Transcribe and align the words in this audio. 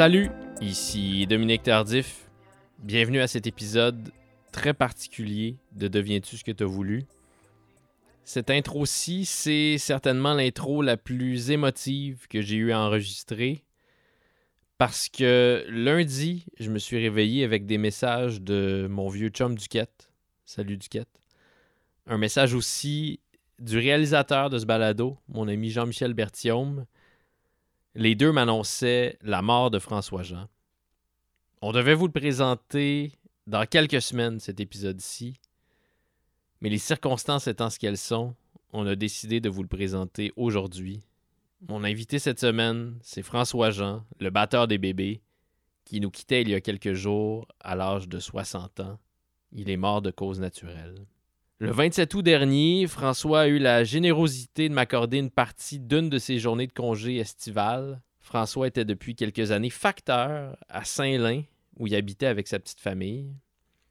Salut, 0.00 0.30
ici 0.62 1.26
Dominique 1.26 1.64
Tardif. 1.64 2.30
Bienvenue 2.78 3.20
à 3.20 3.26
cet 3.26 3.46
épisode 3.46 4.10
très 4.50 4.72
particulier 4.72 5.58
de 5.72 5.88
Deviens-tu 5.88 6.38
ce 6.38 6.42
que 6.42 6.52
tu 6.52 6.64
as 6.64 6.66
voulu? 6.66 7.04
Cette 8.24 8.48
intro-ci, 8.48 9.26
c'est 9.26 9.76
certainement 9.76 10.32
l'intro 10.32 10.80
la 10.80 10.96
plus 10.96 11.50
émotive 11.50 12.28
que 12.30 12.40
j'ai 12.40 12.56
eu 12.56 12.72
à 12.72 12.80
enregistrer 12.80 13.62
parce 14.78 15.10
que 15.10 15.66
lundi, 15.68 16.46
je 16.58 16.70
me 16.70 16.78
suis 16.78 16.96
réveillé 16.96 17.44
avec 17.44 17.66
des 17.66 17.76
messages 17.76 18.40
de 18.40 18.86
mon 18.88 19.10
vieux 19.10 19.28
chum 19.28 19.54
Duquette. 19.54 20.10
Salut 20.46 20.78
Duquette. 20.78 21.20
Un 22.06 22.16
message 22.16 22.54
aussi 22.54 23.20
du 23.58 23.76
réalisateur 23.76 24.48
de 24.48 24.58
ce 24.58 24.64
balado, 24.64 25.18
mon 25.28 25.46
ami 25.46 25.68
Jean-Michel 25.68 26.14
Berthiaume. 26.14 26.86
Les 27.96 28.14
deux 28.14 28.30
m'annonçaient 28.30 29.18
la 29.20 29.42
mort 29.42 29.72
de 29.72 29.80
François 29.80 30.22
Jean. 30.22 30.46
On 31.60 31.72
devait 31.72 31.94
vous 31.94 32.06
le 32.06 32.12
présenter 32.12 33.12
dans 33.48 33.66
quelques 33.66 34.00
semaines, 34.00 34.38
cet 34.38 34.60
épisode-ci. 34.60 35.40
Mais 36.60 36.68
les 36.68 36.78
circonstances 36.78 37.48
étant 37.48 37.68
ce 37.68 37.80
qu'elles 37.80 37.98
sont, 37.98 38.36
on 38.72 38.86
a 38.86 38.94
décidé 38.94 39.40
de 39.40 39.48
vous 39.48 39.62
le 39.62 39.68
présenter 39.68 40.32
aujourd'hui. 40.36 41.00
Mon 41.68 41.82
invité 41.82 42.20
cette 42.20 42.38
semaine, 42.38 42.96
c'est 43.02 43.24
François 43.24 43.72
Jean, 43.72 44.04
le 44.20 44.30
batteur 44.30 44.68
des 44.68 44.78
bébés, 44.78 45.20
qui 45.84 46.00
nous 46.00 46.10
quittait 46.10 46.42
il 46.42 46.48
y 46.48 46.54
a 46.54 46.60
quelques 46.60 46.92
jours 46.92 47.48
à 47.58 47.74
l'âge 47.74 48.08
de 48.08 48.20
60 48.20 48.78
ans. 48.80 49.00
Il 49.50 49.68
est 49.68 49.76
mort 49.76 50.00
de 50.00 50.12
cause 50.12 50.38
naturelle. 50.38 51.06
Le 51.62 51.72
27 51.72 52.14
août 52.14 52.22
dernier, 52.22 52.86
François 52.86 53.42
a 53.42 53.46
eu 53.46 53.58
la 53.58 53.84
générosité 53.84 54.70
de 54.70 54.72
m'accorder 54.72 55.18
une 55.18 55.28
partie 55.28 55.78
d'une 55.78 56.08
de 56.08 56.18
ses 56.18 56.38
journées 56.38 56.66
de 56.66 56.72
congé 56.72 57.18
estivales. 57.18 58.00
François 58.18 58.66
était 58.66 58.86
depuis 58.86 59.14
quelques 59.14 59.50
années 59.50 59.68
facteur 59.68 60.56
à 60.70 60.84
Saint-Lin, 60.86 61.42
où 61.78 61.86
il 61.86 61.94
habitait 61.94 62.24
avec 62.24 62.48
sa 62.48 62.58
petite 62.58 62.80
famille. 62.80 63.34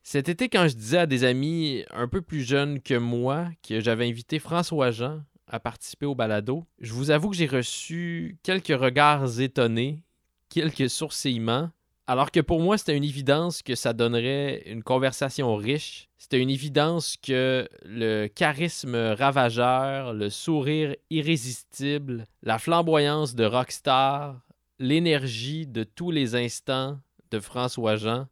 Cet 0.01 0.29
été, 0.29 0.49
quand 0.49 0.67
je 0.67 0.75
disais 0.75 0.97
à 0.97 1.05
des 1.05 1.23
amis 1.23 1.85
un 1.91 2.07
peu 2.07 2.23
plus 2.23 2.41
jeunes 2.41 2.81
que 2.81 2.95
moi 2.95 3.49
que 3.61 3.79
j'avais 3.81 4.09
invité 4.09 4.39
François 4.39 4.89
Jean 4.89 5.21
à 5.45 5.59
participer 5.59 6.07
au 6.07 6.15
balado, 6.15 6.65
je 6.79 6.93
vous 6.93 7.11
avoue 7.11 7.29
que 7.29 7.37
j'ai 7.37 7.45
reçu 7.45 8.39
quelques 8.41 8.69
regards 8.69 9.39
étonnés, 9.39 10.01
quelques 10.49 10.89
sourcillements, 10.89 11.69
alors 12.07 12.31
que 12.31 12.39
pour 12.39 12.61
moi, 12.61 12.79
c'était 12.79 12.97
une 12.97 13.03
évidence 13.03 13.61
que 13.61 13.75
ça 13.75 13.93
donnerait 13.93 14.63
une 14.65 14.81
conversation 14.81 15.55
riche. 15.55 16.08
C'était 16.19 16.41
une 16.41 16.49
évidence 16.49 17.15
que 17.15 17.67
le 17.85 18.27
charisme 18.27 18.95
ravageur, 18.95 20.13
le 20.13 20.29
sourire 20.29 20.93
irrésistible, 21.09 22.25
la 22.43 22.59
flamboyance 22.59 23.35
de 23.35 23.45
rockstar, 23.45 24.41
l'énergie 24.79 25.65
de 25.65 25.83
tous 25.83 26.11
les 26.11 26.35
instants 26.35 26.99
de 27.31 27.39
François 27.39 27.95
Jean, 27.95 28.27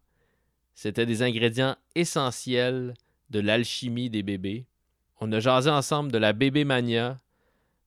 c'était 0.75 1.05
des 1.05 1.23
ingrédients 1.23 1.77
essentiels 1.95 2.93
de 3.30 3.39
l'alchimie 3.39 4.09
des 4.09 4.21
bébés. 4.21 4.65
On 5.21 5.31
a 5.31 5.39
jasé 5.39 5.69
ensemble 5.69 6.11
de 6.11 6.17
la 6.17 6.33
bébé 6.33 6.65
mania, 6.65 7.17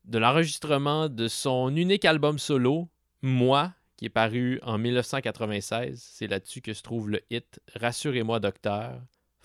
de 0.06 0.18
l'enregistrement 0.18 1.10
de 1.10 1.28
son 1.28 1.76
unique 1.76 2.06
album 2.06 2.38
solo, 2.38 2.88
Moi, 3.22 3.72
qui 3.98 4.06
est 4.06 4.08
paru 4.08 4.60
en 4.62 4.78
1996. 4.78 6.02
C'est 6.02 6.26
là-dessus 6.26 6.62
que 6.62 6.72
se 6.72 6.82
trouve 6.82 7.10
le 7.10 7.20
hit 7.30 7.60
Rassurez-moi, 7.76 8.40
docteur. 8.40 8.98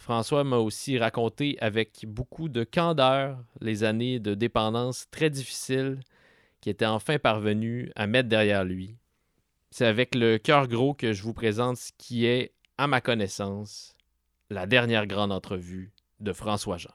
François 0.06 0.44
m'a 0.44 0.58
aussi 0.58 1.00
raconté 1.00 1.58
avec 1.62 2.06
beaucoup 2.08 2.48
de 2.48 2.64
candeur 2.64 3.40
les 3.60 3.84
années 3.84 4.20
de 4.20 4.36
dépendance 4.36 5.10
très 5.10 5.32
difficiles 5.32 6.00
qui 6.62 6.70
étaient 6.70 6.86
enfin 6.86 7.18
parvenues 7.18 7.92
à 7.96 8.06
mettre 8.06 8.30
derrière 8.30 8.64
lui. 8.66 8.98
C'est 9.72 9.88
avec 9.88 10.14
le 10.14 10.38
cœur 10.38 10.68
gros 10.68 10.94
que 10.94 11.12
je 11.12 11.24
vous 11.24 11.34
présente 11.34 11.78
ce 11.78 11.92
qui 11.98 12.28
est, 12.28 12.54
à 12.78 12.86
ma 12.86 13.02
connaissance, 13.02 13.96
la 14.52 14.68
dernière 14.68 15.08
grande 15.08 15.32
entrevue 15.32 15.92
de 16.20 16.34
François 16.34 16.78
Jean. 16.78 16.94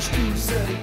J'ai 0.00 0.73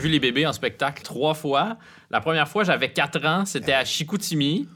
vu 0.00 0.08
les 0.08 0.18
bébés 0.18 0.46
en 0.46 0.52
spectacle 0.52 1.02
trois 1.02 1.34
fois. 1.34 1.76
La 2.10 2.20
première 2.20 2.48
fois, 2.48 2.64
j'avais 2.64 2.92
4 2.92 3.24
ans, 3.26 3.44
c'était 3.44 3.72
à 3.72 3.84
Chicoutimi. 3.84 4.68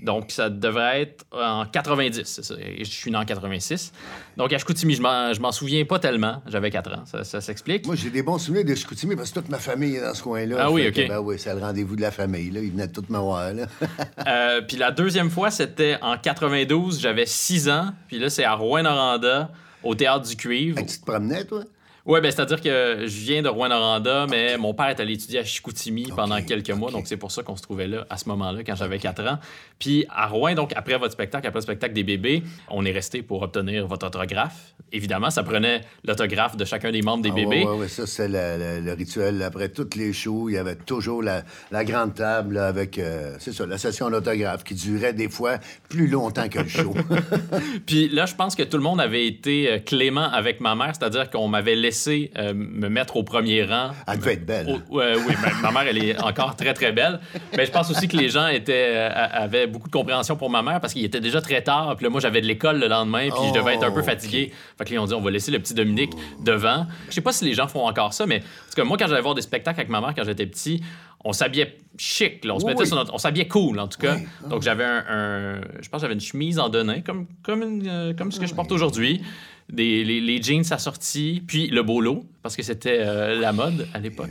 Donc, 0.00 0.32
ça 0.32 0.50
devrait 0.50 1.02
être 1.02 1.24
en 1.32 1.64
90, 1.64 2.24
c'est 2.24 2.44
ça. 2.44 2.54
Je 2.78 2.84
suis 2.84 3.10
né 3.10 3.16
en 3.16 3.24
86. 3.24 3.92
Donc, 4.36 4.52
à 4.52 4.58
Chicoutimi, 4.58 4.94
je 4.96 5.40
m'en 5.40 5.52
souviens 5.52 5.84
pas 5.84 5.98
tellement. 5.98 6.42
J'avais 6.46 6.70
4 6.70 6.92
ans. 6.92 7.04
Ça, 7.22 7.40
s'explique? 7.40 7.86
Moi, 7.86 7.94
j'ai 7.94 8.10
des 8.10 8.22
bons 8.22 8.38
souvenirs 8.38 8.64
de 8.64 8.74
Chicoutimi 8.74 9.16
parce 9.16 9.30
que 9.30 9.40
toute 9.40 9.48
ma 9.48 9.58
famille 9.58 9.96
est 9.96 10.02
dans 10.02 10.14
ce 10.14 10.22
coin-là. 10.22 10.56
Ah 10.58 10.70
oui, 10.70 10.88
OK. 10.88 11.08
ben 11.08 11.20
oui, 11.20 11.36
c'est 11.38 11.54
le 11.54 11.60
rendez-vous 11.60 11.96
de 11.96 12.02
la 12.02 12.10
famille. 12.10 12.50
Là. 12.50 12.60
Ils 12.60 12.72
venaient 12.72 12.88
tous 12.88 13.08
me 13.08 13.18
voir. 13.18 13.50
euh, 14.26 14.60
puis 14.62 14.76
la 14.76 14.90
deuxième 14.90 15.30
fois, 15.30 15.50
c'était 15.50 15.96
en 16.02 16.18
92. 16.18 17.00
J'avais 17.00 17.26
6 17.26 17.68
ans. 17.68 17.90
Puis 18.08 18.18
là, 18.18 18.28
c'est 18.28 18.44
à 18.44 18.54
Rouen-Noranda, 18.54 19.50
au 19.82 19.94
Théâtre 19.94 20.26
du 20.28 20.36
Cuivre. 20.36 20.78
tu 20.84 20.98
te 20.98 21.04
promenais, 21.04 21.44
toi? 21.44 21.64
Oui, 22.06 22.20
ben, 22.20 22.30
c'est-à-dire 22.30 22.60
que 22.60 23.06
je 23.06 23.20
viens 23.20 23.40
de 23.40 23.48
Rouen-Noranda, 23.48 24.26
mais 24.28 24.58
mon 24.58 24.74
père 24.74 24.88
est 24.88 25.00
allé 25.00 25.14
étudier 25.14 25.38
à 25.38 25.44
Chicoutimi 25.44 26.12
pendant 26.14 26.42
quelques 26.42 26.70
mois, 26.70 26.90
donc 26.90 27.06
c'est 27.06 27.16
pour 27.16 27.32
ça 27.32 27.42
qu'on 27.42 27.56
se 27.56 27.62
trouvait 27.62 27.88
là 27.88 28.06
à 28.10 28.18
ce 28.18 28.28
moment-là, 28.28 28.62
quand 28.62 28.74
j'avais 28.74 28.98
4 28.98 29.26
ans. 29.26 29.38
Puis 29.78 30.04
à 30.10 30.26
Rouen, 30.26 30.54
donc 30.54 30.74
après 30.76 30.98
votre 30.98 31.14
spectacle, 31.14 31.46
après 31.46 31.60
le 31.60 31.62
spectacle 31.62 31.94
des 31.94 32.04
bébés, 32.04 32.42
on 32.68 32.84
est 32.84 32.92
resté 32.92 33.22
pour 33.22 33.40
obtenir 33.40 33.86
votre 33.86 34.06
autographe. 34.06 34.74
Évidemment, 34.92 35.30
ça 35.30 35.42
prenait 35.42 35.80
l'autographe 36.06 36.58
de 36.58 36.66
chacun 36.66 36.92
des 36.92 37.00
membres 37.00 37.22
des 37.22 37.30
ah, 37.30 37.36
bébés. 37.36 37.64
Oui, 37.66 37.78
ouais, 37.78 37.88
ça 37.88 38.06
c'est 38.06 38.28
le, 38.28 38.92
rituel. 38.92 39.42
Après 39.42 39.70
toutes 39.70 39.94
les 39.94 40.12
shows, 40.12 40.50
il 40.50 40.56
y 40.56 40.58
avait 40.58 40.76
toujours 40.76 41.22
la, 41.22 41.42
grande 41.84 42.12
table 42.12 42.58
avec, 42.58 42.98
euh, 42.98 43.34
c'est 43.38 43.54
ça, 43.54 43.64
la 43.64 43.78
session 43.78 44.10
d'autographe 44.10 44.62
qui 44.62 44.74
durait 44.74 45.14
des 45.14 45.30
fois 45.30 45.56
plus 45.88 46.06
longtemps 46.06 46.50
que 46.50 46.58
le 46.58 46.68
show. 46.68 46.94
Puis 47.86 48.10
là, 48.10 48.26
je 48.26 48.34
pense 48.34 48.54
que 48.54 48.62
tout 48.62 48.76
le 48.76 48.82
monde 48.82 49.00
avait 49.00 49.26
été 49.26 49.70
euh, 49.70 49.78
clément 49.78 50.30
avec 50.30 50.60
ma 50.60 50.74
mère, 50.74 50.92
c'est-à-dire 50.94 51.30
qu'on 51.30 51.48
m'avait 51.48 51.74
laissé 51.74 51.93
euh, 52.36 52.52
me 52.54 52.88
mettre 52.88 53.16
au 53.16 53.22
premier 53.22 53.64
rang. 53.64 53.90
Elle 54.06 54.18
devait 54.18 54.34
être 54.34 54.46
belle. 54.46 54.82
oui, 54.90 55.02
ma, 55.62 55.70
mère, 55.70 55.86
elle 55.88 56.02
est 56.02 56.20
encore 56.22 56.56
très, 56.56 56.74
très 56.74 56.92
belle. 56.92 57.20
Mais 57.56 57.66
je 57.66 57.70
pense 57.70 57.90
aussi 57.90 58.08
que 58.08 58.16
les 58.16 58.28
gens 58.28 58.48
étaient, 58.48 58.92
euh, 58.94 59.10
avaient 59.12 59.66
beaucoup 59.66 59.88
de 59.88 59.92
compréhension 59.92 60.36
pour 60.36 60.50
ma 60.50 60.62
mère 60.62 60.80
parce 60.80 60.92
qu'il 60.92 61.04
était 61.04 61.20
déjà 61.20 61.40
très 61.40 61.62
tard. 61.62 61.94
Puis 61.96 62.04
là, 62.04 62.10
moi, 62.10 62.20
j'avais 62.20 62.40
de 62.40 62.46
l'école 62.46 62.78
le 62.78 62.88
lendemain, 62.88 63.28
puis 63.30 63.48
je 63.48 63.52
devais 63.52 63.74
être 63.74 63.84
un 63.84 63.92
peu 63.92 64.00
oh, 64.00 64.04
fatigué. 64.04 64.52
Fait 64.78 64.84
que 64.84 64.90
là, 64.90 64.96
ils 64.96 64.98
ont 64.98 65.06
dit, 65.06 65.14
on 65.14 65.20
va 65.20 65.30
laisser 65.30 65.50
le 65.50 65.58
petit 65.58 65.74
Dominique 65.74 66.12
devant. 66.44 66.86
Je 67.08 67.14
sais 67.14 67.20
pas 67.20 67.32
si 67.32 67.44
les 67.44 67.54
gens 67.54 67.68
font 67.68 67.86
encore 67.86 68.12
ça, 68.12 68.26
mais 68.26 68.40
parce 68.40 68.74
que 68.76 68.82
moi, 68.82 68.96
quand 68.98 69.06
j'allais 69.06 69.22
voir 69.22 69.34
des 69.34 69.42
spectacles 69.42 69.80
avec 69.80 69.90
ma 69.90 70.00
mère 70.00 70.14
quand 70.14 70.24
j'étais 70.24 70.46
petit, 70.46 70.82
on 71.24 71.32
s'habillait 71.32 71.78
chic, 71.96 72.44
là. 72.44 72.54
on 72.54 72.60
se 72.60 72.66
mettait 72.66 72.84
sur 72.84 72.96
notre... 72.96 73.14
on 73.14 73.18
s'habillait 73.18 73.48
cool 73.48 73.80
en 73.80 73.88
tout 73.88 73.98
cas. 73.98 74.18
Donc 74.48 74.62
j'avais 74.62 74.84
un, 74.84 75.60
je 75.80 75.88
pense 75.88 76.02
j'avais 76.02 76.14
une 76.14 76.20
chemise 76.20 76.58
en 76.58 76.68
denain 76.68 77.00
comme 77.00 77.26
comme 77.42 77.82
euh, 77.86 78.12
comme 78.12 78.30
ce 78.30 78.38
que 78.38 78.46
je 78.46 78.54
porte 78.54 78.70
aujourd'hui 78.72 79.22
des, 79.70 80.04
les, 80.04 80.42
jeans 80.42 80.64
assortis, 80.70 81.42
puis 81.46 81.68
le 81.68 81.82
bolo, 81.82 82.24
parce 82.42 82.56
que 82.56 82.62
c'était 82.62 82.98
euh, 83.00 83.40
la 83.40 83.52
mode 83.52 83.88
à 83.94 83.98
l'époque. 83.98 84.30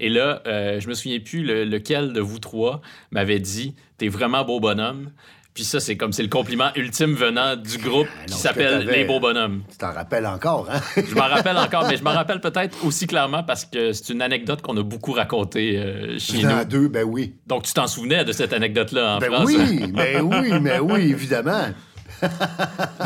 Et 0.00 0.08
là, 0.08 0.42
euh, 0.46 0.80
je 0.80 0.88
me 0.88 0.94
souviens 0.94 1.18
plus 1.20 1.42
lequel 1.64 2.12
de 2.12 2.20
vous 2.20 2.38
trois 2.38 2.80
m'avait 3.10 3.40
dit 3.40 3.74
T'es 3.98 4.08
vraiment 4.08 4.44
beau 4.44 4.60
bonhomme. 4.60 5.10
Puis 5.56 5.64
ça, 5.64 5.80
c'est 5.80 5.96
comme 5.96 6.12
c'est 6.12 6.22
le 6.22 6.28
compliment 6.28 6.68
ultime 6.76 7.14
venant 7.14 7.56
du 7.56 7.78
groupe 7.78 8.08
ah, 8.14 8.26
qui 8.26 8.34
s'appelle 8.34 8.86
Les 8.86 9.04
Beaux 9.04 9.20
Bonhommes. 9.20 9.62
Tu 9.70 9.78
t'en 9.78 9.90
rappelles 9.90 10.26
encore, 10.26 10.68
hein? 10.70 10.80
je 10.96 11.14
m'en 11.14 11.28
rappelle 11.28 11.56
encore, 11.56 11.86
mais 11.88 11.96
je 11.96 12.04
m'en 12.04 12.10
rappelle 12.12 12.42
peut-être 12.42 12.84
aussi 12.84 13.06
clairement 13.06 13.42
parce 13.42 13.64
que 13.64 13.94
c'est 13.94 14.12
une 14.12 14.20
anecdote 14.20 14.60
qu'on 14.60 14.76
a 14.76 14.82
beaucoup 14.82 15.12
racontée 15.12 15.78
euh, 15.78 16.18
chez 16.18 16.42
nous. 16.42 16.64
deux, 16.66 16.88
ben 16.88 17.04
oui. 17.04 17.36
Donc 17.46 17.62
tu 17.62 17.72
t'en 17.72 17.86
souvenais 17.86 18.22
de 18.26 18.32
cette 18.32 18.52
anecdote-là 18.52 19.16
en 19.16 19.18
ben 19.18 19.32
France? 19.32 19.46
Oui, 19.46 19.90
mais 19.94 20.20
oui, 20.20 20.60
mais 20.60 20.78
oui, 20.78 21.10
évidemment. 21.10 21.68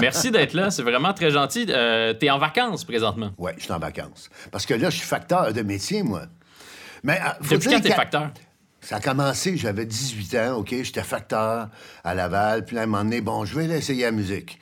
Merci 0.01 0.31
d'être 0.31 0.55
là. 0.55 0.71
C'est 0.71 0.83
vraiment 0.83 1.13
très 1.13 1.31
gentil. 1.31 1.67
Euh, 1.69 2.13
T'es 2.15 2.31
en 2.31 2.39
vacances 2.39 2.85
présentement. 2.85 3.31
Oui, 3.39 3.53
je 3.59 3.65
suis 3.65 3.73
en 3.73 3.79
vacances. 3.79 4.31
Parce 4.51 4.67
que 4.67 4.75
là, 4.75 4.91
je 4.91 4.97
suis 4.97 5.07
facteur 5.07 5.53
de 5.53 5.63
métier, 5.63 6.03
moi. 6.03 6.23
Mais 7.03 7.19
euh, 7.21 7.31
faut 7.43 7.55
Depuis 7.55 7.71
quand 7.71 7.81
t'es 7.81 7.93
facteur? 7.93 8.31
Ça 8.83 8.97
a 8.97 9.01
commencé, 9.01 9.57
j'avais 9.57 9.85
18 9.85 10.35
ans, 10.37 10.57
OK? 10.59 10.71
J'étais 10.71 11.03
facteur 11.03 11.69
à 12.03 12.15
Laval. 12.15 12.65
Puis 12.65 12.79
à 12.79 12.83
un 12.83 12.87
moment 12.87 13.05
donné, 13.05 13.21
bon, 13.21 13.45
je 13.45 13.55
vais 13.55 13.67
l'essayer 13.67 14.05
la 14.05 14.11
musique. 14.11 14.59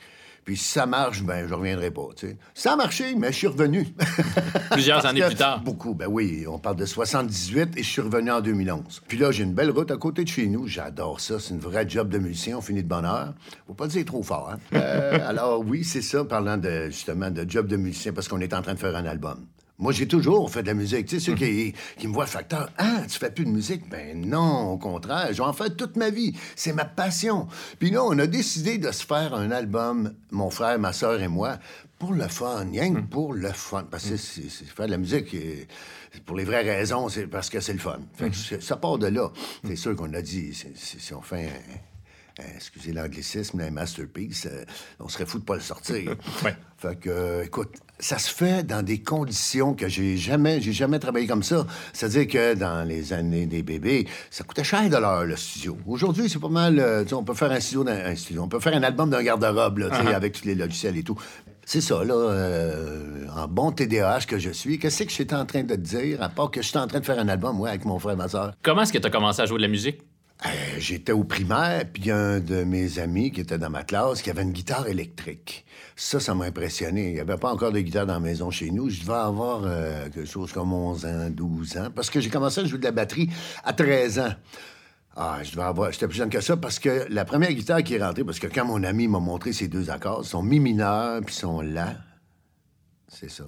Puis 0.49 0.57
si 0.57 0.71
ça 0.71 0.87
marche, 0.87 1.21
ben 1.21 1.47
je 1.47 1.53
reviendrai 1.53 1.91
pas. 1.91 2.07
Ça 2.55 2.73
a 2.73 2.75
marché, 2.75 3.13
mais 3.15 3.31
je 3.31 3.37
suis 3.37 3.45
revenu. 3.45 3.85
Plusieurs 4.71 5.05
années 5.05 5.21
plus 5.21 5.35
tard. 5.35 5.61
Beaucoup, 5.61 5.93
ben 5.93 6.07
oui. 6.07 6.45
On 6.47 6.57
parle 6.57 6.77
de 6.77 6.87
78 6.87 7.77
et 7.77 7.83
je 7.83 7.87
suis 7.87 8.01
revenu 8.01 8.31
en 8.31 8.41
2011. 8.41 9.03
Puis 9.07 9.19
là, 9.19 9.29
j'ai 9.31 9.43
une 9.43 9.53
belle 9.53 9.69
route 9.69 9.91
à 9.91 9.97
côté 9.97 10.23
de 10.23 10.27
chez 10.27 10.47
nous. 10.47 10.65
J'adore 10.65 11.19
ça. 11.19 11.39
C'est 11.39 11.53
une 11.53 11.59
vraie 11.59 11.87
job 11.87 12.09
de 12.09 12.17
musicien. 12.17 12.57
On 12.57 12.61
finit 12.61 12.81
de 12.81 12.87
bonne 12.87 13.05
heure. 13.05 13.35
Faut 13.67 13.75
pas 13.75 13.83
le 13.83 13.91
dire 13.91 14.05
trop 14.05 14.23
fort, 14.23 14.49
hein? 14.51 14.57
Euh, 14.73 15.19
alors 15.27 15.59
oui, 15.59 15.83
c'est 15.83 16.01
ça, 16.01 16.25
parlant 16.25 16.57
de, 16.57 16.85
justement 16.85 17.29
de 17.29 17.47
job 17.47 17.67
de 17.67 17.77
musicien, 17.77 18.11
parce 18.11 18.27
qu'on 18.27 18.41
est 18.41 18.55
en 18.55 18.63
train 18.63 18.73
de 18.73 18.79
faire 18.79 18.95
un 18.95 19.05
album. 19.05 19.45
Moi, 19.79 19.93
j'ai 19.93 20.07
toujours 20.07 20.51
fait 20.51 20.61
de 20.61 20.67
la 20.67 20.73
musique. 20.73 21.05
Tu 21.07 21.19
sais, 21.19 21.25
ceux 21.25 21.35
qui, 21.35 21.73
qui 21.97 22.07
me 22.09 22.13
voient 22.13 22.25
facteur, 22.25 22.69
ah, 22.77 23.01
tu 23.07 23.17
fais 23.17 23.31
plus 23.31 23.45
de 23.45 23.49
musique? 23.49 23.89
Ben 23.89 24.19
non, 24.25 24.73
au 24.73 24.77
contraire, 24.77 25.29
j'en 25.31 25.53
fais 25.53 25.69
toute 25.69 25.95
ma 25.95 26.09
vie. 26.09 26.35
C'est 26.57 26.73
ma 26.73 26.83
passion. 26.85 27.47
Puis 27.79 27.89
là, 27.89 28.03
on 28.03 28.19
a 28.19 28.27
décidé 28.27 28.77
de 28.77 28.91
se 28.91 29.05
faire 29.05 29.33
un 29.33 29.51
album, 29.51 30.13
mon 30.31 30.49
frère, 30.49 30.77
ma 30.79 30.91
soeur 30.91 31.21
et 31.21 31.29
moi, 31.29 31.59
pour 31.97 32.13
le 32.13 32.27
fun, 32.27 32.65
rien 32.71 32.93
que 32.93 32.99
pour 33.01 33.33
le 33.33 33.51
fun. 33.53 33.85
Parce 33.89 34.03
que 34.09 34.17
c'est, 34.17 34.49
c'est- 34.49 34.65
faire 34.65 34.85
de 34.87 34.91
la 34.91 34.97
musique, 34.97 35.33
euh, 35.33 35.63
pour 36.25 36.35
les 36.37 36.43
vraies 36.43 36.61
raisons, 36.63 37.07
c'est 37.07 37.27
parce 37.27 37.49
que 37.49 37.61
c'est 37.61 37.73
le 37.73 37.79
fun. 37.79 37.99
Fait 38.15 38.29
que 38.29 38.35
ça 38.61 38.75
part 38.75 38.97
de 38.97 39.07
là. 39.07 39.31
C'est 39.65 39.75
sûr 39.77 39.95
qu'on 39.95 40.13
a 40.13 40.21
dit, 40.21 40.53
si 40.75 41.13
on 41.13 41.21
fait 41.21 41.45
un- 41.47 41.79
excusez 42.55 42.93
l'anglicisme, 42.93 43.59
un 43.59 43.71
masterpiece, 43.71 44.47
euh, 44.51 44.63
on 44.99 45.07
serait 45.07 45.25
fou 45.25 45.39
de 45.39 45.45
pas 45.45 45.55
le 45.55 45.61
sortir. 45.61 46.15
Ouais. 46.43 46.55
Fait 46.77 46.97
que, 46.97 47.09
euh, 47.09 47.43
écoute, 47.43 47.75
ça 47.99 48.17
se 48.17 48.33
fait 48.33 48.63
dans 48.63 48.81
des 48.81 49.01
conditions 49.01 49.73
que 49.73 49.89
j'ai 49.89 50.15
jamais, 50.15 50.61
j'ai 50.61 50.71
jamais 50.71 50.97
travaillé 50.97 51.27
comme 51.27 51.43
ça. 51.43 51.67
C'est-à-dire 51.91 52.27
que 52.27 52.53
dans 52.53 52.87
les 52.87 53.11
années 53.11 53.47
des 53.47 53.63
bébés, 53.63 54.07
ça 54.31 54.45
coûtait 54.45 54.63
cher 54.63 54.89
de 54.89 54.95
l'heure, 54.95 55.25
le 55.25 55.35
studio. 55.35 55.77
Aujourd'hui, 55.85 56.29
c'est 56.29 56.39
pas 56.39 56.47
mal, 56.47 56.79
euh, 56.79 57.03
tu 57.03 57.13
on 57.15 57.23
peut 57.25 57.33
faire 57.33 57.51
un 57.51 57.59
studio, 57.59 57.85
un 57.85 58.15
studio, 58.15 58.43
on 58.43 58.47
peut 58.47 58.61
faire 58.61 58.73
un 58.73 58.83
album 58.83 59.09
d'un 59.09 59.21
garde-robe, 59.21 59.79
là, 59.79 59.89
tu 59.89 60.05
sais, 60.05 60.13
avec 60.13 60.39
tous 60.39 60.45
les 60.45 60.55
logiciels 60.55 60.95
et 60.95 61.03
tout. 61.03 61.17
C'est 61.65 61.81
ça, 61.81 62.03
là, 62.05 62.15
euh, 62.15 63.27
en 63.35 63.47
bon 63.49 63.73
TDAH 63.73 64.21
que 64.21 64.39
je 64.39 64.49
suis, 64.49 64.79
qu'est-ce 64.79 65.03
que 65.03 65.11
j'étais 65.11 65.35
en 65.35 65.45
train 65.45 65.63
de 65.63 65.75
te 65.75 65.79
dire, 65.81 66.23
à 66.23 66.29
part 66.29 66.49
que 66.49 66.61
j'étais 66.61 66.79
en 66.79 66.87
train 66.87 67.01
de 67.01 67.05
faire 67.05 67.19
un 67.19 67.27
album, 67.27 67.57
moi, 67.57 67.69
avec 67.69 67.83
mon 67.83 67.99
frère 67.99 68.13
et 68.13 68.17
ma 68.17 68.29
soeur. 68.29 68.53
Comment 68.63 68.83
est-ce 68.83 68.93
que 68.93 68.97
t'as 68.99 69.09
commencé 69.09 69.41
à 69.41 69.45
jouer 69.45 69.57
de 69.57 69.63
la 69.63 69.67
musique? 69.67 69.99
Euh, 70.45 70.49
J'étais 70.77 71.11
au 71.11 71.25
primaire, 71.25 71.83
puis 71.91 72.09
un 72.11 72.39
de 72.39 72.63
mes 72.63 72.99
amis 72.99 73.31
qui 73.31 73.41
était 73.41 73.57
dans 73.57 73.69
ma 73.69 73.83
classe 73.83 74.21
qui 74.21 74.29
avait 74.29 74.43
une 74.43 74.53
guitare 74.53 74.87
électrique. 74.87 75.65
Ça, 75.97 76.21
ça 76.21 76.33
m'a 76.33 76.45
impressionné. 76.45 77.09
Il 77.09 77.13
n'y 77.15 77.19
avait 77.19 77.37
pas 77.37 77.51
encore 77.51 77.73
de 77.73 77.79
guitare 77.81 78.05
dans 78.05 78.13
la 78.13 78.19
maison 78.21 78.49
chez 78.49 78.71
nous. 78.71 78.89
Je 78.89 79.01
devais 79.01 79.13
avoir 79.13 79.63
euh, 79.65 80.05
quelque 80.09 80.25
chose 80.25 80.53
comme 80.53 80.71
11 80.71 81.05
ans, 81.05 81.29
12 81.29 81.77
ans, 81.77 81.87
parce 81.93 82.09
que 82.09 82.21
j'ai 82.21 82.29
commencé 82.29 82.61
à 82.61 82.65
jouer 82.65 82.79
de 82.79 82.85
la 82.85 82.91
batterie 82.91 83.29
à 83.65 83.73
13 83.73 84.19
ans. 84.19 84.33
Ah, 85.17 85.39
je 85.43 85.51
devais 85.51 85.63
avoir... 85.63 85.91
J'étais 85.91 86.07
plus 86.07 86.15
jeune 86.17 86.29
que 86.29 86.39
ça 86.39 86.55
parce 86.55 86.79
que 86.79 87.05
la 87.09 87.25
première 87.25 87.51
guitare 87.51 87.83
qui 87.83 87.95
est 87.95 88.01
rentrée, 88.03 88.23
parce 88.23 88.39
que 88.39 88.47
quand 88.47 88.63
mon 88.63 88.83
ami 88.83 89.09
m'a 89.09 89.19
montré 89.19 89.51
ces 89.51 89.67
deux 89.67 89.89
accords, 89.89 90.23
son 90.23 90.41
mi 90.41 90.61
mineur 90.61 91.21
puis 91.25 91.35
son 91.35 91.59
la, 91.59 91.97
c'est 93.09 93.29
ça. 93.29 93.43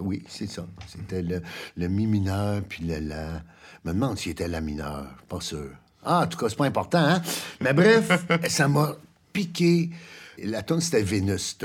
Oui, 0.00 0.22
c'est 0.28 0.48
ça. 0.48 0.66
C'était 0.86 1.22
le, 1.22 1.42
le 1.76 1.88
mi 1.88 2.06
mineur 2.06 2.62
puis 2.66 2.84
le 2.84 2.98
la. 3.00 3.42
Je 3.84 3.90
me 3.90 3.94
demande 3.94 4.16
s'il 4.16 4.32
était 4.32 4.48
la 4.48 4.60
mineur. 4.62 5.06
Pas 5.28 5.40
sûr. 5.40 5.70
Ah, 6.06 6.22
en 6.22 6.26
tout 6.28 6.38
cas, 6.38 6.48
c'est 6.48 6.56
pas 6.56 6.66
important, 6.66 7.04
hein? 7.04 7.20
Mais 7.60 7.72
bref, 7.72 8.24
ça 8.48 8.68
m'a 8.68 8.94
piqué. 9.32 9.90
La 10.38 10.62
tune 10.62 10.80
c'était 10.80 11.02
Vénus. 11.02 11.58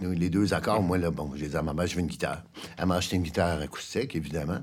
Les 0.00 0.30
deux 0.30 0.54
accords, 0.54 0.82
moi, 0.82 0.96
là, 0.98 1.10
bon, 1.10 1.32
j'ai 1.34 1.48
dit 1.48 1.56
à 1.56 1.62
ma 1.62 1.74
mère, 1.74 1.88
je 1.88 1.96
veux 1.96 2.00
une 2.00 2.06
guitare. 2.06 2.42
Elle 2.76 2.86
m'a 2.86 2.96
acheté 2.96 3.16
une 3.16 3.22
guitare 3.22 3.60
acoustique, 3.60 4.14
évidemment. 4.14 4.60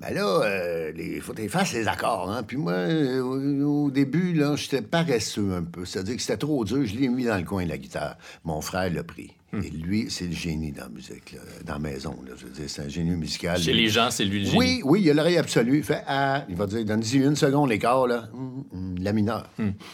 Ben 0.00 0.14
là, 0.14 0.90
il 0.96 1.20
faut 1.20 1.34
que 1.34 1.42
tu 1.42 1.48
fasses 1.48 1.74
les 1.74 1.88
accords. 1.88 2.30
Hein? 2.30 2.42
Puis 2.44 2.56
moi, 2.56 2.72
euh, 2.72 3.20
au, 3.20 3.86
au 3.86 3.90
début, 3.90 4.32
là, 4.32 4.54
j'étais 4.56 4.80
paresseux 4.80 5.52
un 5.52 5.64
peu. 5.64 5.84
C'est-à-dire 5.84 6.14
que 6.14 6.22
c'était 6.22 6.36
trop 6.36 6.64
dur. 6.64 6.86
Je 6.86 6.94
l'ai 6.94 7.08
mis 7.08 7.24
dans 7.24 7.36
le 7.36 7.42
coin, 7.42 7.66
la 7.66 7.76
guitare. 7.76 8.16
Mon 8.44 8.60
frère 8.60 8.92
l'a 8.92 9.02
pris. 9.02 9.34
Et 9.54 9.70
lui, 9.70 10.10
c'est 10.10 10.26
le 10.26 10.32
génie 10.32 10.72
dans 10.72 10.82
la 10.82 10.88
musique, 10.90 11.32
là, 11.32 11.40
dans 11.64 11.72
la 11.74 11.78
maison. 11.78 12.14
Là, 12.26 12.32
je 12.36 12.44
veux 12.44 12.50
dire, 12.52 12.64
c'est 12.68 12.82
un 12.82 12.88
génie 12.88 13.16
musical. 13.16 13.58
Chez 13.58 13.72
les 13.72 13.88
gens, 13.88 14.10
c'est 14.10 14.26
lui 14.26 14.40
le 14.40 14.44
génie. 14.44 14.58
Oui, 14.58 14.80
oui, 14.84 15.00
il 15.02 15.10
a 15.10 15.14
l'oreille 15.14 15.38
absolue. 15.38 15.78
Il 15.78 15.84
fait 15.84 16.02
Ah, 16.06 16.44
il 16.50 16.54
va 16.54 16.66
dire, 16.66 16.84
donne-y 16.84 17.16
une 17.16 17.34
seconde 17.34 17.70
l'écart, 17.70 18.06
là. 18.06 18.28
Hum, 18.34 18.64
hum, 18.74 18.94
la 19.00 19.12
mineure. 19.14 19.48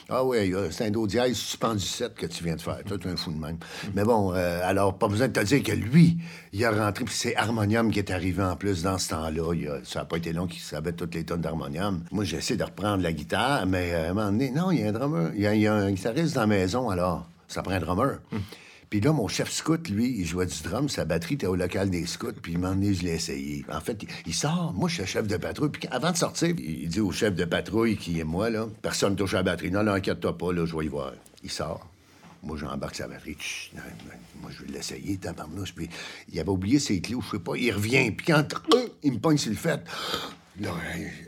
Ah 0.09 0.25
oui, 0.25 0.53
c'est 0.73 0.87
un 0.87 0.91
do 0.91 1.07
dièse 1.07 1.37
suspendu 1.37 1.85
7 1.85 2.15
que 2.15 2.27
tu 2.27 2.43
viens 2.43 2.57
de 2.57 2.61
faire. 2.63 2.83
Toi, 2.85 2.99
tu 2.99 3.07
es 3.07 3.11
un 3.13 3.17
fou 3.17 3.31
de 3.33 3.39
même. 3.39 3.59
Mais 3.95 4.03
bon, 4.03 4.33
euh, 4.35 4.61
alors, 4.65 4.99
pas 4.99 5.07
besoin 5.07 5.29
de 5.29 5.33
te 5.33 5.45
dire 5.45 5.63
que 5.63 5.71
lui, 5.73 6.17
il 6.53 6.65
a 6.65 6.73
rentré, 6.73 7.05
puis 7.05 7.15
c'est 7.15 7.37
harmonium 7.37 7.93
qui 7.93 8.01
est 8.01 8.11
arrivé 8.11 8.43
en 8.43 8.57
plus 8.57 8.83
dans 8.83 8.99
ce 8.99 9.11
temps-là. 9.11 9.41
A- 9.41 9.85
ça 9.85 10.01
n'a 10.01 10.05
pas 10.05 10.17
été 10.17 10.33
long 10.33 10.49
qu'il 10.49 10.63
savait 10.63 10.93
toutes 10.95 11.15
les 11.15 11.23
tonnes 11.25 11.43
d'harmonium. 11.43 12.03
Moi, 12.11 12.25
j'essaie 12.25 12.57
de 12.57 12.65
reprendre 12.65 13.05
la 13.05 13.13
guitare, 13.13 13.67
mais 13.67 13.93
euh, 13.93 14.09
à 14.09 14.11
un 14.11 14.15
moment 14.15 14.33
donné, 14.33 14.51
non, 14.51 14.73
il 14.73 14.81
y 14.81 14.83
a 14.83 14.89
un 14.89 14.93
drummer. 14.93 15.31
Il 15.37 15.41
y 15.43 15.59
y 15.61 15.67
a 15.69 15.75
un 15.75 15.93
guitariste 15.93 16.35
dans 16.35 16.41
la 16.41 16.47
maison, 16.49 16.91
alors, 16.91 17.29
ça 17.47 17.63
prend 17.63 17.75
un 17.75 17.81
drummer. 17.81 18.19
Puis 18.95 19.01
là, 19.01 19.13
mon 19.13 19.27
chef 19.27 19.51
scout, 19.51 19.89
lui, 19.89 20.15
il 20.21 20.25
jouait 20.25 20.47
du 20.47 20.63
drum, 20.63 20.89
sa 20.89 21.05
batterie 21.05 21.35
était 21.35 21.49
au 21.49 21.57
local 21.57 21.91
des 21.91 22.07
scouts, 22.07 22.31
puis 22.41 22.55
un 22.55 22.59
moment 22.59 22.75
donné, 22.77 22.95
je 22.95 23.03
l'ai 23.03 23.15
essayé. 23.15 23.65
En 23.69 23.81
fait, 23.81 24.01
il, 24.05 24.09
il 24.25 24.33
sort, 24.33 24.73
moi, 24.73 24.89
je 24.89 25.03
suis 25.03 25.07
chef 25.07 25.27
de 25.27 25.37
patrouille, 25.37 25.71
puis 25.71 25.89
avant 25.91 26.13
de 26.13 26.17
sortir, 26.17 26.51
il 26.51 26.83
il 26.83 26.89
dit 26.89 27.01
au 27.01 27.11
chef 27.11 27.35
de 27.35 27.45
patrouille, 27.45 27.97
qui 27.97 28.21
est 28.21 28.25
moi, 28.25 28.51
là, 28.51 28.69
personne 28.83 29.17
touche 29.17 29.35
à 29.35 29.39
la 29.39 29.43
batterie. 29.43 29.73
Non, 29.73 29.83
là, 29.83 29.95
inquiète-toi 29.95 30.39
pas, 30.39 30.53
là, 30.53 30.65
je 30.65 30.77
vais 30.77 30.85
y 30.85 30.89
voir. 30.89 31.13
Il 31.43 31.51
sort. 31.51 31.85
Moi, 32.45 32.57
j'embarque 32.57 32.95
sa 32.95 33.09
batterie. 33.09 33.37
Non, 33.75 33.83
moi, 34.41 34.53
je 34.57 34.65
vais 34.65 34.71
l'essayer, 34.71 35.17
tabarnouche. 35.17 35.75
Puis 35.75 35.91
il 36.33 36.39
avait 36.39 36.51
oublié 36.51 36.79
ses 36.79 37.01
clés, 37.01 37.17
ou 37.17 37.21
je 37.21 37.31
sais 37.31 37.43
pas. 37.43 37.57
Il 37.57 37.73
revient, 37.73 38.13
puis 38.13 38.27
quand 38.27 38.47
euh, 38.75 38.87
il 39.03 39.15
me 39.15 39.19
pogne 39.19 39.39
sur 39.39 39.51
le 39.51 39.57
fait, 39.57 39.81
là, 40.61 40.71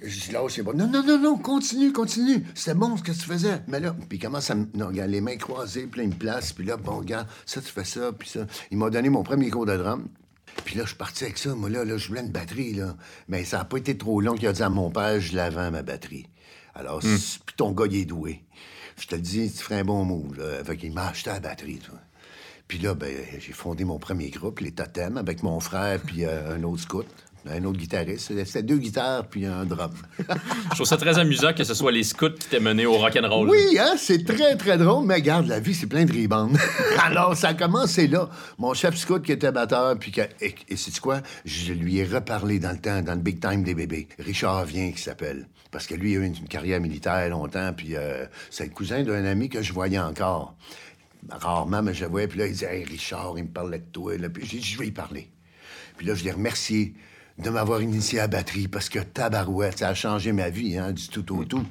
je 0.05 0.33
lâche 0.33 0.55
c'est 0.55 0.63
bon. 0.63 0.77
Non, 0.77 0.87
non, 0.89 1.03
non, 1.05 1.19
non, 1.19 1.39
continue, 1.39 1.93
continue. 1.93 2.45
C'était 2.55 2.75
bon 2.75 2.97
ce 2.97 3.03
que 3.03 3.13
tu 3.13 3.21
faisais. 3.21 3.61
Mais 3.69 3.81
là, 3.81 3.95
puis 4.09 4.19
il 4.19 4.21
commence 4.21 4.51
à 4.51 4.55
me. 4.55 4.67
Non, 4.75 4.89
regarde, 4.89 5.11
les 5.11 5.21
mains 5.21 5.37
croisées, 5.37 5.89
il 5.97 6.09
me 6.09 6.15
place, 6.15 6.53
puis 6.53 6.65
là, 6.67 6.77
bon, 6.77 6.99
regarde, 6.99 7.27
ça, 7.45 7.61
tu 7.61 7.69
fais 7.69 7.85
ça, 7.85 8.13
puis 8.13 8.29
ça. 8.29 8.47
Il 8.71 8.79
m'a 8.79 8.91
donné 8.91 9.09
mon 9.09 9.23
premier 9.23 9.51
cours 9.51 9.67
de 9.67 9.77
drum. 9.77 10.09
Puis 10.65 10.77
là, 10.77 10.85
je 10.85 10.89
suis 10.89 10.97
parti 10.97 11.25
avec 11.25 11.39
ça. 11.39 11.55
Moi, 11.55 11.69
là, 11.69 11.85
là 11.85 11.97
je 11.99 12.09
voulais 12.09 12.23
une 12.23 12.31
batterie, 12.33 12.73
là. 12.75 12.97
Mais 13.29 13.45
ça 13.45 13.59
n'a 13.59 13.65
pas 13.65 13.77
été 13.77 13.97
trop 13.99 14.21
long 14.21 14.35
qu'il 14.35 14.49
a 14.49 14.53
dit 14.53 14.63
à 14.63 14.71
mon 14.71 14.91
père, 14.91 15.21
je 15.21 15.35
la 15.37 15.51
vends, 15.51 15.71
ma 15.71 15.83
batterie. 15.83 16.27
Alors, 16.75 17.03
c'est- 17.03 17.41
puis 17.45 17.55
ton 17.57 17.73
gars, 17.73 17.87
il 17.91 17.97
est 17.97 18.05
doué. 18.05 18.43
Je 18.99 19.07
te 19.07 19.15
le 19.15 19.21
dis, 19.21 19.51
tu 19.53 19.59
ferais 19.63 19.81
un 19.81 19.85
bon 19.85 20.05
move, 20.05 20.39
là. 20.39 20.65
Fait 20.65 20.77
qu'il 20.77 20.93
m'a 20.93 21.09
acheté 21.09 21.31
la 21.31 21.41
batterie, 21.41 21.79
toi. 21.79 21.99
Puis 22.69 22.79
là, 22.79 22.95
ben, 22.95 23.15
j'ai 23.39 23.53
fondé 23.53 23.85
mon 23.85 23.99
premier 23.99 24.31
groupe, 24.31 24.61
les 24.61 24.73
Totems, 24.73 25.19
avec 25.19 25.43
mon 25.43 25.61
frère 25.61 26.01
puis 26.01 26.25
euh, 26.25 26.57
un 26.57 26.63
autre 26.65 26.83
scout, 26.83 27.07
un 27.51 27.65
autre 27.65 27.79
guitariste. 27.79 28.33
C'était 28.45 28.63
deux 28.63 28.79
guitares 28.79 29.27
puis 29.27 29.47
un 29.47 29.65
drum. 29.65 29.93
Je 30.19 30.75
trouve 30.75 30.87
ça 30.87 30.97
très 30.97 31.19
amusant 31.19 31.53
que 31.53 31.65
ce 31.65 31.75
soit 31.75 31.93
les 31.93 32.03
scouts 32.03 32.31
qui 32.31 32.49
t'aient 32.49 32.61
mené 32.61 32.87
au 32.87 32.97
rock'n'roll. 32.97 33.49
Oui, 33.51 33.79
hein, 33.79 33.95
c'est 33.99 34.25
très, 34.25 34.57
très 34.57 34.79
drôle, 34.79 35.07
mais 35.07 35.15
regarde, 35.15 35.47
la 35.47 35.61
vie, 35.61 35.75
c'est 35.75 35.87
plein 35.87 36.05
de 36.05 36.13
ribans. 36.13 36.57
Alors, 37.05 37.37
ça 37.37 37.49
a 37.49 37.55
commencé 37.55 38.07
là. 38.07 38.29
Mon 38.59 38.75
chef 38.75 38.97
scout 38.97 39.23
qui 39.23 39.33
était 39.33 39.53
batteur, 39.53 39.99
puis 39.99 40.13
que, 40.13 40.23
et, 40.41 40.55
et 40.69 40.77
sais-tu 40.77 41.01
quoi? 41.01 41.21
Je 41.45 41.73
lui 41.73 41.99
ai 41.99 42.05
reparlé 42.05 42.59
dans 42.59 42.73
le 42.73 42.79
temps, 42.79 43.03
dans 43.03 43.15
le 43.15 43.21
big 43.21 43.41
time 43.41 43.63
des 43.63 43.75
bébés. 43.75 44.09
Richard 44.19 44.65
Vient, 44.65 44.91
qui 44.93 45.01
s'appelle. 45.01 45.49
Parce 45.71 45.87
que 45.87 45.95
lui, 45.95 46.13
il 46.13 46.17
a 46.17 46.21
eu 46.21 46.27
une, 46.27 46.37
une 46.37 46.49
carrière 46.49 46.81
militaire 46.81 47.29
longtemps, 47.29 47.73
puis 47.77 47.97
euh, 47.97 48.27
c'est 48.51 48.65
le 48.65 48.71
cousin 48.71 49.03
d'un 49.03 49.25
ami 49.25 49.49
que 49.49 49.63
je 49.63 49.73
voyais 49.73 49.99
encore. 49.99 50.57
Rarement, 51.29 51.83
mais 51.83 51.93
je 51.93 52.05
le 52.05 52.11
voyais, 52.11 52.29
puis 52.29 52.39
là, 52.39 52.47
il 52.47 52.53
disait, 52.53 52.79
Hey, 52.79 52.85
Richard, 52.85 53.35
il 53.37 53.45
me 53.45 53.49
parlait 53.49 53.79
de 53.79 53.85
toi, 53.93 54.17
là. 54.17 54.29
Puis 54.29 54.47
j'ai 54.47 54.59
dit, 54.59 54.65
je 54.65 54.79
vais 54.79 54.87
y 54.87 54.93
parler. 54.93 55.31
Puis 55.97 56.07
là, 56.07 56.15
je 56.15 56.25
l'ai 56.25 56.31
remercié 56.33 56.95
de 57.39 57.51
m'avoir 57.51 57.83
initié 57.83 58.19
à 58.19 58.23
la 58.23 58.29
batterie 58.29 58.69
parce 58.69 58.89
que 58.89 58.99
tabarouette, 58.99 59.79
ça 59.79 59.89
a 59.89 59.95
changé 59.95 60.33
ma 60.33 60.49
vie, 60.49 60.77
hein, 60.79 60.93
du 60.93 61.09
tout 61.09 61.37
au 61.39 61.45
tout. 61.45 61.65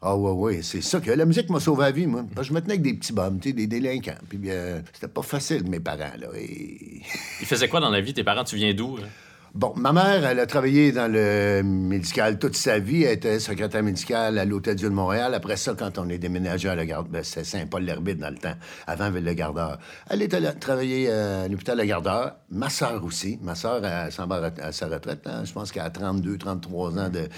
Ah 0.00 0.16
ouais, 0.16 0.30
ouais, 0.30 0.62
c'est 0.62 0.80
ça 0.80 1.00
que 1.00 1.10
la 1.10 1.24
musique 1.24 1.50
m'a 1.50 1.58
sauvé 1.58 1.82
la 1.82 1.90
vie, 1.90 2.06
moi. 2.06 2.24
Je 2.40 2.52
me 2.52 2.60
tenais 2.60 2.74
avec 2.74 2.82
des 2.82 2.94
petits 2.94 3.12
bums, 3.12 3.38
des 3.38 3.66
délinquants. 3.66 4.14
Puis 4.28 4.38
euh, 4.46 4.80
c'était 4.92 5.08
pas 5.08 5.22
facile, 5.22 5.64
mes 5.68 5.80
parents, 5.80 6.12
là. 6.18 6.28
Ils 6.38 7.46
faisaient 7.46 7.68
quoi 7.68 7.80
dans 7.80 7.90
la 7.90 8.00
vie? 8.00 8.14
Tes 8.14 8.22
parents, 8.22 8.44
tu 8.44 8.54
viens 8.54 8.72
d'où? 8.72 8.96
hein? 9.02 9.08
Bon, 9.54 9.72
ma 9.76 9.92
mère, 9.92 10.24
elle 10.26 10.38
a 10.40 10.46
travaillé 10.46 10.92
dans 10.92 11.10
le 11.10 11.62
médical 11.62 12.38
toute 12.38 12.54
sa 12.54 12.78
vie. 12.78 13.04
Elle 13.04 13.14
était 13.14 13.40
secrétaire 13.40 13.82
médicale 13.82 14.38
à 14.38 14.44
l'Hôtel-Dieu 14.44 14.90
de 14.90 14.94
Montréal. 14.94 15.34
Après 15.34 15.56
ça, 15.56 15.74
quand 15.76 15.98
on 15.98 16.08
est 16.10 16.18
déménagé 16.18 16.68
à 16.68 16.74
la 16.74 16.84
garde, 16.84 17.08
ben, 17.08 17.24
c'était 17.24 17.44
Saint-Paul-l'Herbide 17.44 18.18
dans 18.18 18.28
le 18.30 18.36
temps, 18.36 18.54
avant 18.86 19.10
Ville-le-Gardeur. 19.10 19.78
Elle 20.10 20.22
était 20.22 20.40
là, 20.40 20.52
travailler 20.52 21.06
euh, 21.08 21.46
à 21.46 21.48
l'hôpital 21.48 21.78
Le 21.78 21.84
Gardeur. 21.86 22.36
Ma 22.50 22.68
sœur 22.68 23.02
aussi. 23.02 23.38
Ma 23.42 23.54
sœur, 23.54 23.84
elle 23.84 24.12
s'en 24.12 24.26
va 24.26 24.52
à 24.62 24.70
sa 24.72 24.86
retraite. 24.86 25.26
hein. 25.26 25.42
Je 25.44 25.52
pense 25.52 25.72
qu'elle 25.72 25.82
a 25.82 25.90
32, 25.90 26.36
33 26.36 26.98
ans 26.98 27.08
de... 27.08 27.28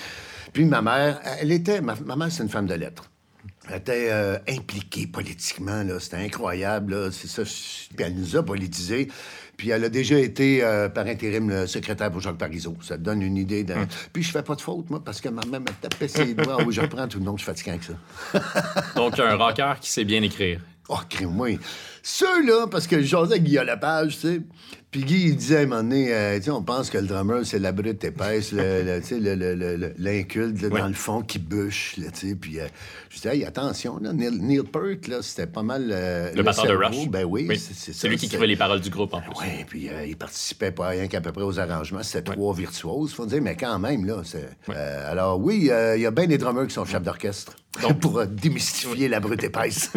Puis 0.52 0.64
ma 0.64 0.82
mère, 0.82 1.20
elle 1.40 1.52
était... 1.52 1.80
Ma, 1.80 1.94
mère, 1.94 2.30
c'est 2.30 2.42
une 2.42 2.48
femme 2.48 2.66
de 2.66 2.74
lettres. 2.74 3.04
Elle 3.68 3.76
était 3.76 4.08
euh, 4.10 4.36
impliquée 4.48 5.06
politiquement. 5.06 5.84
C'était 6.00 6.16
incroyable. 6.16 7.12
C'est 7.12 7.28
ça. 7.28 7.42
Puis 7.44 8.04
elle 8.04 8.14
nous 8.14 8.36
a 8.36 8.42
politisés. 8.42 9.08
Puis 9.60 9.68
elle 9.68 9.84
a 9.84 9.90
déjà 9.90 10.18
été, 10.18 10.64
euh, 10.64 10.88
par 10.88 11.06
intérim, 11.06 11.50
le 11.50 11.66
secrétaire 11.66 12.10
pour 12.10 12.22
Jacques 12.22 12.38
Parizeau. 12.38 12.78
Ça 12.80 12.96
te 12.96 13.02
donne 13.02 13.20
une 13.20 13.36
idée. 13.36 13.62
De... 13.62 13.74
Puis 14.10 14.22
je 14.22 14.30
fais 14.30 14.42
pas 14.42 14.54
de 14.54 14.62
faute, 14.62 14.88
moi, 14.88 15.04
parce 15.04 15.20
que 15.20 15.28
ma 15.28 15.44
mère 15.44 15.60
m'a 15.60 15.72
tapé 15.78 16.08
ses 16.08 16.32
doigts. 16.34 16.64
Oui, 16.64 16.72
je 16.72 16.80
reprends 16.80 17.06
tout 17.06 17.18
le 17.18 17.26
monde, 17.26 17.38
je 17.38 17.42
suis 17.42 17.52
fatigué 17.52 17.72
avec 17.72 17.82
ça. 17.82 17.92
Donc, 18.96 19.18
un 19.18 19.36
rocker 19.36 19.74
qui 19.78 19.90
sait 19.90 20.04
bien 20.04 20.22
écrire. 20.22 20.62
Oh, 20.88 20.96
crée-moi. 21.10 21.58
Ceux-là, 22.02 22.66
parce 22.70 22.86
que 22.86 23.00
je 23.00 23.06
jasais 23.06 23.32
avec 23.32 23.44
Guillaume 23.44 23.66
Lepage, 23.66 24.18
tu 24.18 24.28
sais. 24.28 24.40
Puis 24.90 25.04
Guy, 25.04 25.26
il 25.28 25.36
disait 25.36 25.58
à 25.58 25.60
un 25.60 25.66
moment 25.66 25.82
donné, 25.84 26.12
euh, 26.12 26.36
tu 26.38 26.44
sais, 26.46 26.50
on 26.50 26.62
pense 26.62 26.90
que 26.90 26.98
le 26.98 27.06
drummer, 27.06 27.46
c'est 27.46 27.60
la 27.60 27.70
brute 27.70 28.02
épaisse, 28.02 28.50
l'inculte, 28.50 30.62
Ouais. 30.62 30.80
dans 30.80 30.88
le 30.88 30.94
fond, 30.94 31.22
qui 31.22 31.38
bûche, 31.38 31.96
là, 31.96 32.10
tu 32.10 32.30
sais. 32.30 32.34
Puis 32.34 32.58
euh, 32.58 32.66
je 33.08 33.16
disais, 33.16 33.36
hey, 33.36 33.44
attention, 33.44 33.98
là, 34.00 34.12
Neil, 34.12 34.36
Neil 34.40 34.62
Peart, 34.64 35.06
là, 35.06 35.18
c'était 35.22 35.46
pas 35.46 35.62
mal 35.62 35.90
euh, 35.92 36.32
Le 36.34 36.42
batteur 36.42 36.66
de. 36.66 36.72
Rush. 36.72 37.08
Ben 37.08 37.24
oui, 37.24 37.48
c'est, 37.56 38.08
lui 38.08 38.16
qui 38.16 38.26
écrivait 38.26 38.48
les 38.48 38.56
paroles 38.56 38.80
du 38.80 38.90
groupe, 38.90 39.14
en 39.14 39.20
plus. 39.20 39.30
oui, 39.40 39.64
puis 39.68 39.88
il 40.08 40.16
participait 40.16 40.72
pas 40.72 40.88
rien 40.88 41.06
qu'à 41.06 41.20
peu 41.20 41.30
près 41.30 41.44
aux 41.44 41.60
arrangements. 41.60 42.02
C'était 42.02 42.32
trois 42.32 42.52
virtuoses, 42.52 43.12
faut 43.12 43.26
dire, 43.26 43.42
mais 43.42 43.56
quand 43.56 43.78
même, 43.78 44.04
là. 44.04 44.22
alors 45.08 45.40
oui, 45.40 45.70
il 45.94 46.00
y 46.00 46.06
a 46.06 46.10
bien 46.10 46.26
des 46.26 46.38
drummers 46.38 46.66
qui 46.66 46.74
sont 46.74 46.84
chefs 46.84 47.02
d'orchestre 47.02 47.54
pour 48.00 48.18
euh, 48.18 48.26
démystifier 48.26 49.08
la 49.08 49.20
brute 49.20 49.44
épaisse. 49.44 49.90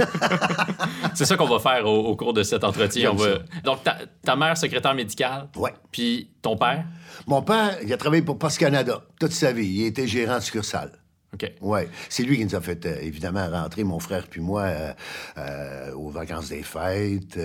C'est 1.16 1.26
ça 1.26 1.36
qu'on 1.36 1.48
va 1.48 1.60
faire 1.60 1.86
au, 1.86 1.93
au 1.94 2.16
cours 2.16 2.34
de 2.34 2.44
cet 2.44 2.64
entretien. 2.64 3.12
On 3.12 3.16
va- 3.16 3.40
Donc, 3.64 3.84
ta, 3.84 3.98
ta 4.24 4.36
mère, 4.36 4.58
secrétaire 4.58 4.94
médicale. 4.96 5.48
Ouais. 5.56 5.74
Puis 5.92 6.30
ton 6.42 6.56
père? 6.58 6.86
Mon 7.28 7.42
père, 7.42 7.78
il 7.84 7.92
a 7.94 7.98
travaillé 7.98 8.22
pour 8.24 8.38
Post 8.38 8.58
Canada 8.60 9.04
toute 9.20 9.32
sa 9.32 9.52
vie. 9.54 9.68
Il 9.68 9.86
était 9.86 10.08
gérant 10.08 10.38
de 10.38 10.44
succursale. 10.44 10.92
OK. 11.34 11.52
Oui, 11.62 11.80
c'est 12.10 12.22
lui 12.22 12.38
qui 12.38 12.46
nous 12.46 12.54
a 12.56 12.62
fait 12.62 12.86
euh, 12.86 12.96
évidemment 13.02 13.50
rentrer, 13.50 13.84
mon 13.84 13.98
frère 14.00 14.28
puis 14.28 14.40
moi, 14.40 14.62
euh, 14.66 14.94
euh, 15.40 15.92
aux 15.96 16.10
vacances 16.10 16.50
des 16.50 16.62
fêtes, 16.62 17.40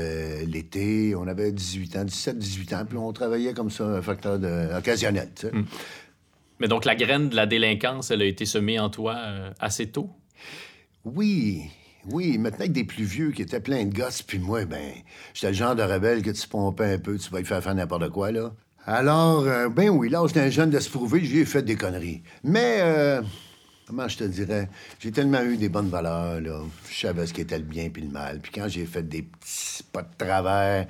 l'été. 0.46 1.14
On 1.14 1.26
avait 1.26 1.52
18 1.52 1.96
ans, 1.96 2.04
17, 2.04 2.38
18 2.38 2.72
ans, 2.74 2.84
puis 2.86 2.98
on 2.98 3.10
travaillait 3.14 3.54
comme 3.54 3.70
ça, 3.70 3.84
un 3.84 4.02
facteur 4.02 4.38
de, 4.38 4.76
occasionnel. 4.76 5.30
tu 5.34 5.46
sais. 5.46 5.52
Mais 6.60 6.68
donc, 6.68 6.84
la 6.84 6.96
graine 6.96 7.30
de 7.30 7.36
la 7.36 7.46
délinquance, 7.46 8.10
elle 8.10 8.20
a 8.20 8.26
été 8.26 8.44
semée 8.44 8.78
en 8.78 8.90
toi 8.90 9.16
assez 9.58 9.86
tôt? 9.90 10.10
Oui, 11.04 11.62
oui, 12.10 12.38
maintenant 12.38 12.60
avec 12.60 12.72
des 12.72 12.84
plus 12.84 13.04
vieux 13.04 13.30
qui 13.30 13.42
étaient 13.42 13.60
pleins 13.60 13.84
de 13.84 13.94
gosses, 13.94 14.22
puis 14.22 14.38
moi, 14.38 14.64
ben, 14.64 14.92
j'étais 15.34 15.48
le 15.48 15.54
genre 15.54 15.74
de 15.74 15.82
rebelle 15.82 16.22
que 16.22 16.30
tu 16.30 16.48
pompais 16.48 16.94
un 16.94 16.98
peu, 16.98 17.18
tu 17.18 17.30
vas 17.30 17.40
y 17.40 17.44
faire 17.44 17.62
faire 17.62 17.74
n'importe 17.74 18.10
quoi, 18.10 18.32
là. 18.32 18.52
Alors, 18.86 19.42
euh, 19.46 19.68
ben 19.68 19.90
oui, 19.90 20.08
là, 20.08 20.24
j'étais 20.26 20.40
un 20.40 20.50
jeune 20.50 20.70
de 20.70 20.80
se 20.80 20.88
prouver, 20.88 21.22
j'ai 21.22 21.44
fait 21.44 21.62
des 21.62 21.76
conneries. 21.76 22.22
Mais, 22.42 22.78
euh, 22.80 23.22
comment 23.86 24.08
je 24.08 24.18
te 24.18 24.24
dirais, 24.24 24.68
j'ai 24.98 25.12
tellement 25.12 25.42
eu 25.42 25.56
des 25.56 25.68
bonnes 25.68 25.90
valeurs, 25.90 26.40
là. 26.40 26.62
Je 26.90 26.98
savais 26.98 27.26
ce 27.26 27.34
qui 27.34 27.42
était 27.42 27.58
le 27.58 27.64
bien 27.64 27.90
puis 27.90 28.02
le 28.02 28.10
mal. 28.10 28.40
Puis 28.40 28.52
quand 28.54 28.68
j'ai 28.68 28.86
fait 28.86 29.06
des 29.06 29.22
petits 29.22 29.82
pas 29.92 30.02
de 30.02 30.14
travers, 30.16 30.86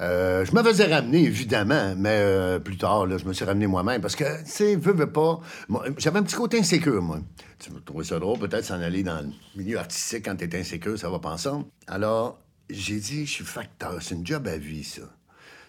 euh, 0.00 0.44
je 0.44 0.54
me 0.54 0.62
faisais 0.62 0.86
ramener, 0.86 1.22
évidemment, 1.24 1.94
mais 1.96 2.18
euh, 2.20 2.58
plus 2.58 2.76
tard, 2.76 3.06
là, 3.06 3.16
je 3.16 3.24
me 3.24 3.32
suis 3.32 3.44
ramené 3.44 3.66
moi-même 3.66 4.00
parce 4.00 4.14
que, 4.16 4.24
tu 4.44 4.50
sais, 4.50 4.76
veux, 4.76 4.92
veux 4.92 5.10
pas. 5.10 5.40
moi, 5.68 5.84
J'avais 5.96 6.18
un 6.18 6.22
petit 6.22 6.36
côté 6.36 6.58
insécure, 6.58 7.02
moi. 7.02 7.20
Tu 7.58 7.70
vas 7.70 7.80
trouver 7.80 8.04
ça 8.04 8.18
drôle, 8.18 8.38
peut-être, 8.38 8.64
s'en 8.64 8.80
aller 8.80 9.02
dans 9.02 9.20
le 9.20 9.32
milieu 9.54 9.78
artistique 9.78 10.26
quand 10.26 10.36
t'es 10.36 10.54
insécure, 10.58 10.98
ça 10.98 11.08
va 11.08 11.18
pas 11.18 11.30
ensemble. 11.30 11.64
Alors, 11.86 12.38
j'ai 12.68 12.98
dit, 12.98 13.24
je 13.24 13.30
suis 13.30 13.44
facteur. 13.44 13.96
C'est 14.02 14.14
une 14.14 14.26
job 14.26 14.46
à 14.46 14.58
vie, 14.58 14.84
ça. 14.84 15.02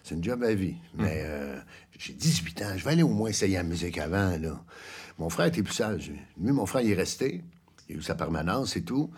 C'est 0.04 0.16
une 0.16 0.24
job 0.24 0.44
à 0.44 0.54
vie. 0.54 0.76
Mais 0.96 1.22
euh, 1.26 1.58
j'ai 1.98 2.14
18 2.14 2.62
ans. 2.64 2.74
Je 2.76 2.84
vais 2.84 2.92
aller 2.92 3.04
au 3.04 3.10
moins 3.10 3.30
essayer 3.30 3.56
la 3.56 3.64
musique 3.64 3.98
avant, 3.98 4.38
là. 4.38 4.62
Mon 5.20 5.30
frère 5.30 5.48
était 5.48 5.64
plus 5.64 5.74
sage. 5.74 6.12
Lui, 6.40 6.52
mon 6.52 6.66
frère, 6.66 6.82
il 6.82 6.92
est 6.92 6.96
resté. 6.96 7.44
Il 7.90 7.96
a 7.96 8.00
eu 8.00 8.02
sa 8.02 8.16
permanence 8.16 8.76
et 8.76 8.84
tout. 8.84 9.10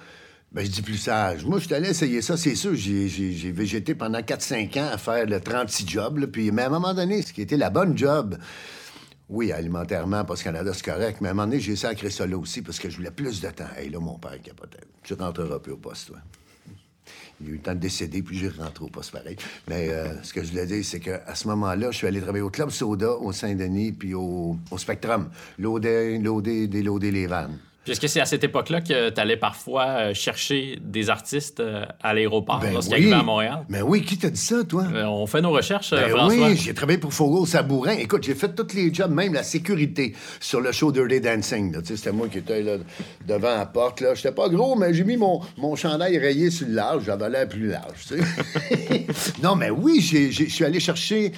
Ben, 0.51 0.65
je 0.65 0.71
dis 0.71 0.81
plus 0.81 0.97
sage. 0.97 1.45
Moi, 1.45 1.59
je 1.59 1.65
suis 1.65 1.75
allé 1.75 1.89
essayer 1.89 2.23
ça, 2.23 2.35
c'est 2.35 2.55
sûr. 2.55 2.73
J'ai, 2.73 3.51
végété 3.51 3.93
pendant 3.93 4.19
4-5 4.19 4.79
ans 4.79 4.89
à 4.91 4.97
faire 4.97 5.27
le 5.27 5.39
36 5.39 5.87
job. 5.87 6.17
là. 6.17 6.27
Puis, 6.27 6.51
mais 6.51 6.63
à 6.63 6.67
un 6.67 6.69
moment 6.69 6.93
donné, 6.93 7.21
ce 7.21 7.31
qui 7.31 7.41
était 7.41 7.57
la 7.57 7.69
bonne 7.69 7.95
job, 7.95 8.35
oui, 9.29 9.51
alimentairement, 9.51 10.25
parce 10.25 10.41
Canada, 10.41 10.71
c'est 10.73 10.85
correct, 10.85 11.19
mais 11.21 11.27
à 11.27 11.31
un 11.31 11.33
moment 11.35 11.47
donné, 11.47 11.59
j'ai 11.59 11.75
sacré 11.75 12.09
ça 12.09 12.25
là 12.25 12.35
aussi 12.35 12.63
parce 12.63 12.79
que 12.79 12.89
je 12.89 12.97
voulais 12.97 13.11
plus 13.11 13.41
de 13.41 13.49
temps. 13.49 13.69
Et 13.79 13.89
là, 13.89 13.99
mon 13.99 14.17
père 14.17 14.41
capotait. 14.41 14.79
Tu 15.03 15.13
rentreras 15.13 15.59
plus 15.59 15.73
au 15.73 15.77
poste, 15.77 16.07
toi. 16.07 16.17
Il 17.41 17.47
a 17.47 17.49
eu 17.51 17.53
le 17.53 17.59
temps 17.59 17.75
de 17.75 17.79
décéder, 17.79 18.23
puis 18.23 18.37
j'ai 18.37 18.49
rentré 18.49 18.83
au 18.83 18.89
poste 18.89 19.11
pareil. 19.11 19.37
Mais 19.67 19.89
euh, 19.89 20.21
ce 20.23 20.33
que 20.33 20.43
je 20.43 20.49
voulais 20.49 20.65
dire, 20.65 20.83
c'est 20.83 20.99
qu'à 20.99 21.35
ce 21.35 21.47
moment-là, 21.47 21.91
je 21.91 21.97
suis 21.97 22.07
allé 22.07 22.21
travailler 22.21 22.41
au 22.41 22.49
Club 22.49 22.71
Soda, 22.71 23.11
au 23.11 23.31
Saint-Denis, 23.31 23.91
puis 23.91 24.15
au, 24.15 24.57
au 24.71 24.77
Spectrum. 24.79 25.29
Loader, 25.59 26.17
loader, 26.17 26.67
déloader 26.67 27.11
les 27.11 27.27
vannes. 27.27 27.59
Puis 27.83 27.93
est-ce 27.93 28.01
que 28.01 28.07
c'est 28.07 28.19
à 28.19 28.25
cette 28.25 28.43
époque-là 28.43 28.81
que 28.81 29.09
tu 29.09 29.21
allais 29.21 29.37
parfois 29.37 29.85
euh, 29.87 30.13
chercher 30.13 30.77
des 30.83 31.09
artistes 31.09 31.61
euh, 31.61 31.85
à 32.03 32.13
l'aéroport 32.13 32.61
lorsqu'ils 32.71 32.93
arrivaient 32.93 33.13
à 33.13 33.23
Montréal? 33.23 33.65
Ben 33.69 33.83
oui, 33.83 34.01
qui 34.03 34.17
t'a 34.17 34.29
dit 34.29 34.39
ça, 34.39 34.63
toi? 34.65 34.83
Euh, 34.93 35.05
on 35.05 35.25
fait 35.27 35.41
nos 35.41 35.51
recherches, 35.51 35.91
Ben 35.91 36.09
François. 36.09 36.47
oui, 36.49 36.57
j'ai 36.57 36.73
travaillé 36.73 36.97
pour 36.99 37.13
Fogo 37.13 37.45
Sabourin. 37.45 37.93
Écoute, 37.93 38.23
j'ai 38.23 38.35
fait 38.35 38.53
tous 38.53 38.73
les 38.75 38.93
jobs, 38.93 39.11
même 39.11 39.33
la 39.33 39.43
sécurité 39.43 40.13
sur 40.41 40.59
le 40.59 40.71
show 40.73 40.91
Dirty 40.91 41.21
Dancing. 41.21 41.75
C'était 41.83 42.11
moi 42.11 42.27
qui 42.27 42.39
étais 42.39 42.61
là, 42.61 42.73
devant 43.25 43.55
la 43.57 43.65
porte. 43.65 44.01
là. 44.01 44.13
J'étais 44.13 44.33
pas 44.33 44.49
gros, 44.49 44.75
mais 44.75 44.93
j'ai 44.93 45.05
mis 45.05 45.17
mon, 45.17 45.41
mon 45.57 45.75
chandail 45.75 46.17
rayé 46.17 46.51
sur 46.51 46.67
le 46.67 46.73
large. 46.73 47.03
J'avais 47.05 47.29
l'air 47.29 47.47
plus 47.47 47.69
large. 47.69 48.05
non, 49.41 49.55
mais 49.55 49.69
oui, 49.69 50.01
je 50.01 50.43
suis 50.49 50.65
allé 50.65 50.79
chercher... 50.79 51.31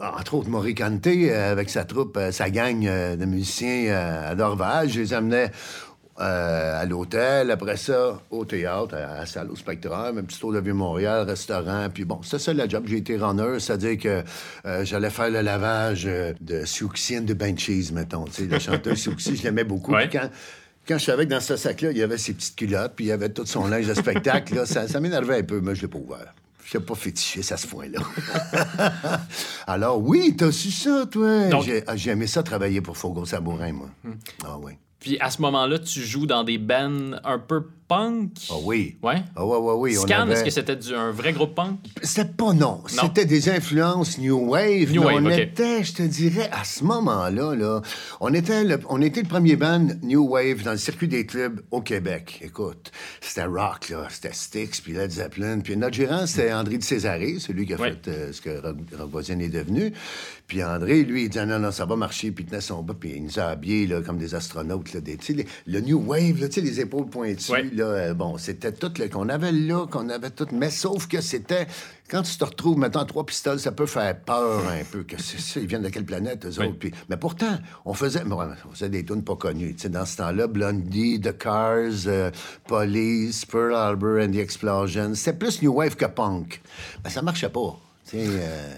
Entre 0.00 0.34
autres, 0.34 0.48
Maurice 0.48 0.74
Kanté, 0.74 1.32
euh, 1.32 1.52
avec 1.52 1.70
sa 1.70 1.84
troupe, 1.84 2.16
euh, 2.16 2.32
sa 2.32 2.50
gang 2.50 2.86
euh, 2.86 3.16
de 3.16 3.24
musiciens 3.24 3.94
à 3.94 4.34
Dorval. 4.34 4.88
Je 4.88 5.00
les 5.00 5.14
amenais 5.14 5.50
à 6.16 6.84
l'hôtel, 6.84 7.50
après 7.50 7.78
ça, 7.78 8.20
au 8.30 8.44
théâtre, 8.44 8.94
à 8.94 9.20
la 9.20 9.26
salle 9.26 9.50
au 9.50 9.56
Spectrum, 9.56 10.18
un 10.18 10.22
petit 10.22 10.38
tour 10.38 10.52
de 10.52 10.60
Vieux-Montréal, 10.60 11.26
restaurant, 11.26 11.88
puis 11.88 12.04
bon, 12.04 12.20
c'était 12.22 12.38
ça 12.38 12.52
le 12.52 12.68
job. 12.68 12.84
J'ai 12.86 12.98
été 12.98 13.16
runner, 13.16 13.58
c'est-à-dire 13.58 13.96
que 13.96 14.22
j'allais 14.84 15.08
faire 15.08 15.30
le 15.30 15.40
lavage 15.40 16.04
de 16.04 16.64
Siouxsie 16.66 17.22
de 17.22 17.32
Benchies, 17.32 17.90
mettons, 17.94 18.26
tu 18.26 18.32
sais, 18.32 18.44
le 18.44 18.58
chanteur 18.58 18.94
Siouxsie, 18.98 19.36
je 19.36 19.44
l'aimais 19.44 19.64
beaucoup. 19.64 19.94
Ouais. 19.94 20.10
Quand, 20.12 20.28
quand 20.86 20.98
je 20.98 21.04
savais 21.06 21.24
que 21.24 21.30
dans 21.30 21.40
ce 21.40 21.56
sac-là, 21.56 21.90
il 21.90 21.96
y 21.96 22.02
avait 22.02 22.18
ses 22.18 22.34
petites 22.34 22.56
culottes, 22.56 22.92
puis 22.96 23.06
il 23.06 23.08
y 23.08 23.12
avait 23.12 23.30
tout 23.30 23.46
son 23.46 23.66
linge 23.66 23.86
de 23.86 23.94
spectacle, 23.94 24.56
là, 24.56 24.66
ça, 24.66 24.88
ça 24.88 25.00
m'énervait 25.00 25.38
un 25.38 25.42
peu, 25.42 25.62
mais 25.62 25.74
je 25.74 25.80
l'ai 25.80 25.88
pas 25.88 25.98
ouvert. 25.98 26.34
Je 26.70 26.78
n'ai 26.78 26.84
pas 26.84 26.94
fétiché 26.94 27.40
à 27.52 27.56
ce 27.56 27.66
point-là. 27.66 28.00
Alors 29.66 30.00
oui, 30.00 30.36
t'as 30.36 30.52
su 30.52 30.70
ça, 30.70 31.04
toi. 31.10 31.60
J'ai 31.62 31.82
ah, 31.86 31.96
j'ai 31.96 32.10
aimé 32.12 32.28
ça 32.28 32.44
travailler 32.44 32.80
pour 32.80 32.96
Fogo 32.96 33.24
Sabourin, 33.24 33.72
moi. 33.72 33.88
Ah 34.44 34.56
oui. 34.58 34.74
Puis 35.00 35.18
à 35.20 35.30
ce 35.30 35.40
moment-là, 35.42 35.78
tu 35.78 36.00
joues 36.02 36.26
dans 36.26 36.44
des 36.44 36.58
bands 36.58 37.12
un 37.24 37.38
peu 37.38 37.62
punk? 37.88 38.32
Ah 38.50 38.54
oui. 38.62 38.96
Ouais. 39.02 39.16
Ah 39.34 39.44
ouais, 39.44 39.56
ouais, 39.56 39.74
oui. 39.76 39.94
Scan, 39.94 40.20
avait- 40.20 40.34
est-ce 40.34 40.44
que 40.44 40.50
c'était 40.50 40.76
du- 40.76 40.94
un 40.94 41.10
vrai 41.10 41.32
groupe 41.32 41.54
punk? 41.56 41.78
C'était 42.02 42.26
pas 42.30 42.52
non. 42.52 42.82
C'était 42.86 43.24
des 43.24 43.48
influences 43.48 44.18
New 44.18 44.38
Wave. 44.50 44.92
New 44.92 45.02
Wave, 45.02 45.22
on 45.24 45.30
était, 45.30 45.82
je 45.82 45.94
te 45.94 46.02
dirais, 46.02 46.48
à 46.52 46.62
ce 46.64 46.84
moment-là, 46.84 47.54
là, 47.56 47.80
on, 48.20 48.32
était 48.34 48.62
le, 48.62 48.78
on 48.88 49.00
était 49.02 49.22
le 49.22 49.28
premier 49.28 49.56
band 49.56 49.86
New 50.02 50.24
Wave 50.28 50.62
dans 50.62 50.72
le 50.72 50.76
circuit 50.78 51.08
des 51.08 51.24
clubs 51.26 51.60
au 51.70 51.80
Québec. 51.80 52.38
Écoute, 52.44 52.92
c'était 53.22 53.46
rock, 53.46 53.88
là. 53.88 54.06
C'était 54.10 54.34
Styx, 54.34 54.82
puis 54.82 54.92
Led 54.92 55.10
Zeppelin. 55.10 55.60
Puis 55.60 55.76
notre 55.76 55.94
gérant, 55.96 56.26
c'était 56.26 56.52
André 56.52 56.76
de 56.78 56.84
Césaré, 56.84 57.36
celui 57.40 57.66
qui 57.66 57.72
a 57.74 57.80
Ouais. 57.80 57.92
fait 58.04 58.08
euh, 58.08 58.32
ce 58.32 58.40
que 58.42 58.50
Rock 58.60 58.76
Rock 59.12 59.30
est 59.30 59.48
devenu. 59.48 59.92
Puis 60.50 60.64
André, 60.64 61.04
lui, 61.04 61.22
il 61.22 61.28
disait 61.28 61.46
non, 61.46 61.60
non, 61.60 61.70
ça 61.70 61.86
va 61.86 61.94
marcher. 61.94 62.32
Puis 62.32 62.42
il 62.42 62.48
tenait 62.50 62.60
son 62.60 62.82
bas, 62.82 62.92
puis 62.98 63.12
il 63.14 63.22
nous 63.22 63.38
a 63.38 63.44
habillés 63.44 63.86
là, 63.86 64.02
comme 64.02 64.18
des 64.18 64.34
astronautes. 64.34 64.92
Là, 64.92 65.00
des, 65.00 65.16
les- 65.28 65.46
le 65.68 65.80
New 65.80 66.00
Wave, 66.04 66.40
là, 66.40 66.48
les 66.56 66.80
épaules 66.80 67.06
pointues. 67.06 67.52
Ouais. 67.52 67.70
Là, 67.72 67.84
euh, 67.84 68.14
bon, 68.14 68.36
c'était 68.36 68.72
tout 68.72 68.90
qu'on 69.12 69.28
avait 69.28 69.52
là, 69.52 69.86
qu'on 69.86 70.08
avait 70.08 70.30
tout. 70.30 70.48
Mais 70.50 70.70
sauf 70.70 71.06
que 71.06 71.20
c'était. 71.20 71.68
Quand 72.10 72.22
tu 72.22 72.36
te 72.36 72.44
retrouves 72.44 72.76
mettant 72.76 73.04
trois 73.04 73.24
pistoles, 73.24 73.60
ça 73.60 73.70
peut 73.70 73.86
faire 73.86 74.18
peur 74.22 74.64
un 74.68 74.82
peu. 74.90 75.04
Que 75.04 75.22
c'est 75.22 75.38
ça, 75.38 75.60
ils 75.60 75.66
viennent 75.68 75.82
de 75.82 75.88
quelle 75.90 76.04
planète, 76.04 76.44
eux 76.44 76.50
Oui. 76.58 76.66
autres? 76.66 76.78
Puis- 76.80 76.90
mais 77.08 77.16
pourtant, 77.16 77.56
on 77.84 77.94
faisait, 77.94 78.22
on 78.28 78.72
faisait 78.72 78.88
des 78.88 79.04
tunes 79.04 79.22
pas 79.22 79.36
connues. 79.36 79.76
Dans 79.88 80.04
ce 80.04 80.16
temps-là, 80.16 80.48
Blondie, 80.48 81.20
The 81.20 81.38
Cars, 81.38 82.08
euh, 82.08 82.32
Police, 82.66 83.44
Pearl 83.46 83.72
Harbor 83.74 84.18
and 84.20 84.32
the 84.32 84.38
Explosion. 84.38 85.14
C'était 85.14 85.38
plus 85.38 85.62
New 85.62 85.72
Wave 85.72 85.94
que 85.94 86.06
punk. 86.06 86.60
Mais 87.04 87.10
ça 87.10 87.22
marchait 87.22 87.48
pas. 87.50 87.78
Tu 88.10 88.16
sais, 88.18 88.24
euh, 88.26 88.72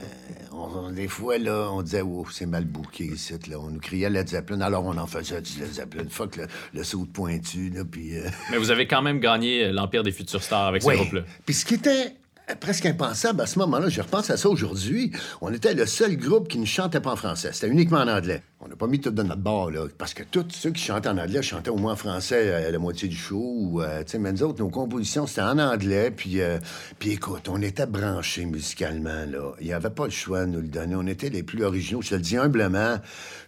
on- 0.52 0.56
on- 0.88 0.90
des 0.90 1.08
fois, 1.08 1.38
là, 1.38 1.68
on 1.72 1.80
disait, 1.82 2.02
oh, 2.02 2.26
c'est 2.30 2.44
mal 2.44 2.64
bouqué 2.66 3.04
ici, 3.04 3.32
là. 3.48 3.58
On 3.58 3.70
nous 3.70 3.80
criait 3.80 4.10
Led 4.10 4.28
Zeppelin, 4.28 4.60
alors 4.60 4.84
on 4.84 4.96
en 4.98 5.06
faisait 5.06 5.40
du 5.40 5.58
Led 5.60 5.72
Zeppelin. 5.72 6.04
Fuck 6.10 6.36
le, 6.36 6.46
le 6.74 6.84
saut 6.84 7.06
de 7.06 7.10
pointu, 7.10 7.70
là, 7.70 7.82
puis... 7.90 8.18
euh, 8.18 8.28
Mais 8.50 8.58
vous 8.58 8.70
avez 8.70 8.86
quand 8.86 9.00
même 9.00 9.20
gagné 9.20 9.64
euh, 9.64 9.72
l'Empire 9.72 10.02
des 10.02 10.12
futurs 10.12 10.42
stars 10.42 10.66
avec 10.66 10.82
ce 10.82 10.88
oui. 10.88 10.96
groupe-là. 10.96 11.22
Puis 11.46 11.54
ce 11.54 11.64
qui 11.64 11.74
était 11.74 12.14
presque 12.60 12.86
impensable 12.86 13.40
à 13.40 13.46
ce 13.46 13.58
moment-là, 13.60 13.88
je 13.88 14.00
repense 14.00 14.30
à 14.30 14.36
ça 14.36 14.48
aujourd'hui, 14.48 15.12
on 15.40 15.52
était 15.52 15.74
le 15.74 15.86
seul 15.86 16.16
groupe 16.16 16.48
qui 16.48 16.58
ne 16.58 16.64
chantait 16.64 17.00
pas 17.00 17.12
en 17.12 17.16
français. 17.16 17.50
C'était 17.52 17.68
uniquement 17.68 17.98
en 17.98 18.08
anglais. 18.08 18.42
On 18.60 18.68
n'a 18.68 18.76
pas 18.76 18.86
mis 18.86 19.00
tout 19.00 19.10
de 19.10 19.22
notre 19.22 19.40
bord, 19.40 19.70
là, 19.70 19.86
parce 19.98 20.14
que 20.14 20.22
tous 20.22 20.44
ceux 20.50 20.70
qui 20.70 20.82
chantaient 20.82 21.08
en 21.08 21.18
anglais 21.18 21.42
chantaient 21.42 21.70
au 21.70 21.76
moins 21.76 21.94
en 21.94 21.96
français 21.96 22.42
euh, 22.46 22.70
la 22.70 22.78
moitié 22.78 23.08
du 23.08 23.16
show. 23.16 23.54
ou, 23.58 23.82
euh, 23.82 24.04
mais 24.18 24.32
nous 24.32 24.42
autres, 24.44 24.60
nos 24.60 24.68
compositions, 24.68 25.26
c'était 25.26 25.42
en 25.42 25.58
anglais. 25.58 26.10
Puis, 26.10 26.40
euh, 26.40 26.58
puis 26.98 27.10
écoute, 27.10 27.48
on 27.48 27.60
était 27.60 27.86
branchés 27.86 28.44
musicalement, 28.44 29.24
là. 29.28 29.52
Il 29.60 29.66
n'y 29.66 29.72
avait 29.72 29.90
pas 29.90 30.04
le 30.04 30.10
choix 30.10 30.44
de 30.44 30.50
nous 30.50 30.60
le 30.60 30.68
donner. 30.68 30.94
On 30.94 31.06
était 31.06 31.30
les 31.30 31.42
plus 31.42 31.64
originaux. 31.64 32.02
Je 32.02 32.10
te 32.10 32.14
le 32.14 32.20
dis 32.20 32.36
humblement. 32.36 32.98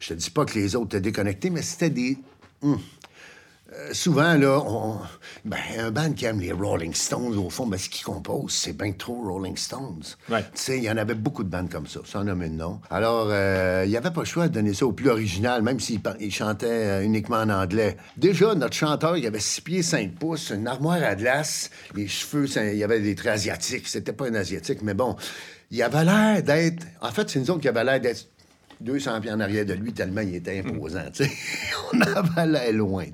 Je 0.01 0.09
te 0.09 0.15
dis 0.15 0.31
pas 0.31 0.45
que 0.45 0.55
les 0.55 0.75
autres 0.75 0.97
étaient 0.97 1.01
déconnectés, 1.01 1.51
mais 1.51 1.63
c'était 1.63 1.91
des... 1.91 2.19
Hum. 2.63 2.79
Euh, 3.76 3.93
souvent, 3.93 4.35
là, 4.35 4.61
on, 4.66 4.99
ben, 5.45 5.59
un 5.78 5.90
band 5.90 6.12
qui 6.12 6.25
aime 6.26 6.40
les 6.40 6.52
Rolling 6.52 6.95
Stones, 6.95 7.37
au 7.37 7.50
fond, 7.50 7.66
ben, 7.66 7.78
ce 7.78 7.88
qu'ils 7.88 8.04
compose, 8.04 8.52
c'est 8.52 8.76
bien 8.76 8.93
trop 8.93 9.21
Rolling 9.23 9.57
Stones. 9.57 10.04
Ouais. 10.31 10.43
Tu 10.43 10.49
sais, 10.54 10.78
il 10.78 10.85
y 10.85 10.90
en 10.90 10.97
avait 10.97 11.14
beaucoup 11.14 11.45
de 11.45 11.49
bandes 11.49 11.71
comme 11.71 11.87
ça, 11.87 12.00
sans 12.04 12.25
nommer 12.25 12.49
de 12.49 12.54
nom. 12.54 12.81
Alors, 12.90 13.28
euh, 13.31 13.83
il 13.85 13.90
n'y 13.90 13.97
avait 13.97 14.11
pas 14.11 14.21
le 14.21 14.26
choix 14.26 14.49
de 14.49 14.54
donner 14.54 14.75
ça 14.75 14.87
au 14.87 14.93
plus 14.93 15.09
original, 15.09 15.62
même 15.62 15.81
s'il 15.81 16.00
chantait 16.31 16.66
euh, 16.66 17.02
uniquement 17.02 17.38
en 17.38 17.50
anglais. 17.50 17.97
Déjà, 18.16 18.54
notre 18.54 18.76
chanteur, 18.76 19.16
il 19.16 19.26
avait 19.26 19.40
6 19.40 19.61
pieds 19.62 19.83
5 19.83 20.14
pouces, 20.14 20.50
une 20.50 20.66
armoire 20.66 21.02
à 21.02 21.14
glace, 21.14 21.71
les 21.95 22.07
cheveux, 22.07 22.47
il 22.57 22.78
y 22.78 22.85
avait 22.85 23.00
des 23.00 23.14
traits 23.14 23.35
asiatiques. 23.35 23.88
C'était 23.88 24.12
pas 24.12 24.28
un 24.28 24.35
asiatique, 24.35 24.83
mais 24.83 24.95
bon, 24.95 25.16
il 25.71 25.83
avait 25.83 26.04
l'air 26.04 26.43
d'être... 26.43 26.87
En 27.00 27.11
fait, 27.11 27.28
c'est 27.28 27.38
une 27.38 27.45
zone 27.45 27.61
qui 27.61 27.69
avait 27.69 27.85
l'air 27.85 28.00
d'être 28.00 28.28
200 28.81 29.21
pieds 29.21 29.33
en 29.33 29.40
arrière 29.40 29.64
de 29.66 29.75
lui, 29.75 29.93
tellement 29.93 30.21
il 30.21 30.35
était 30.35 30.59
imposant, 30.64 31.02
tu 31.12 31.25
sais. 31.25 31.31
On 31.93 32.00
avait 32.00 32.47
l'air 32.47 32.73
loin. 32.73 33.04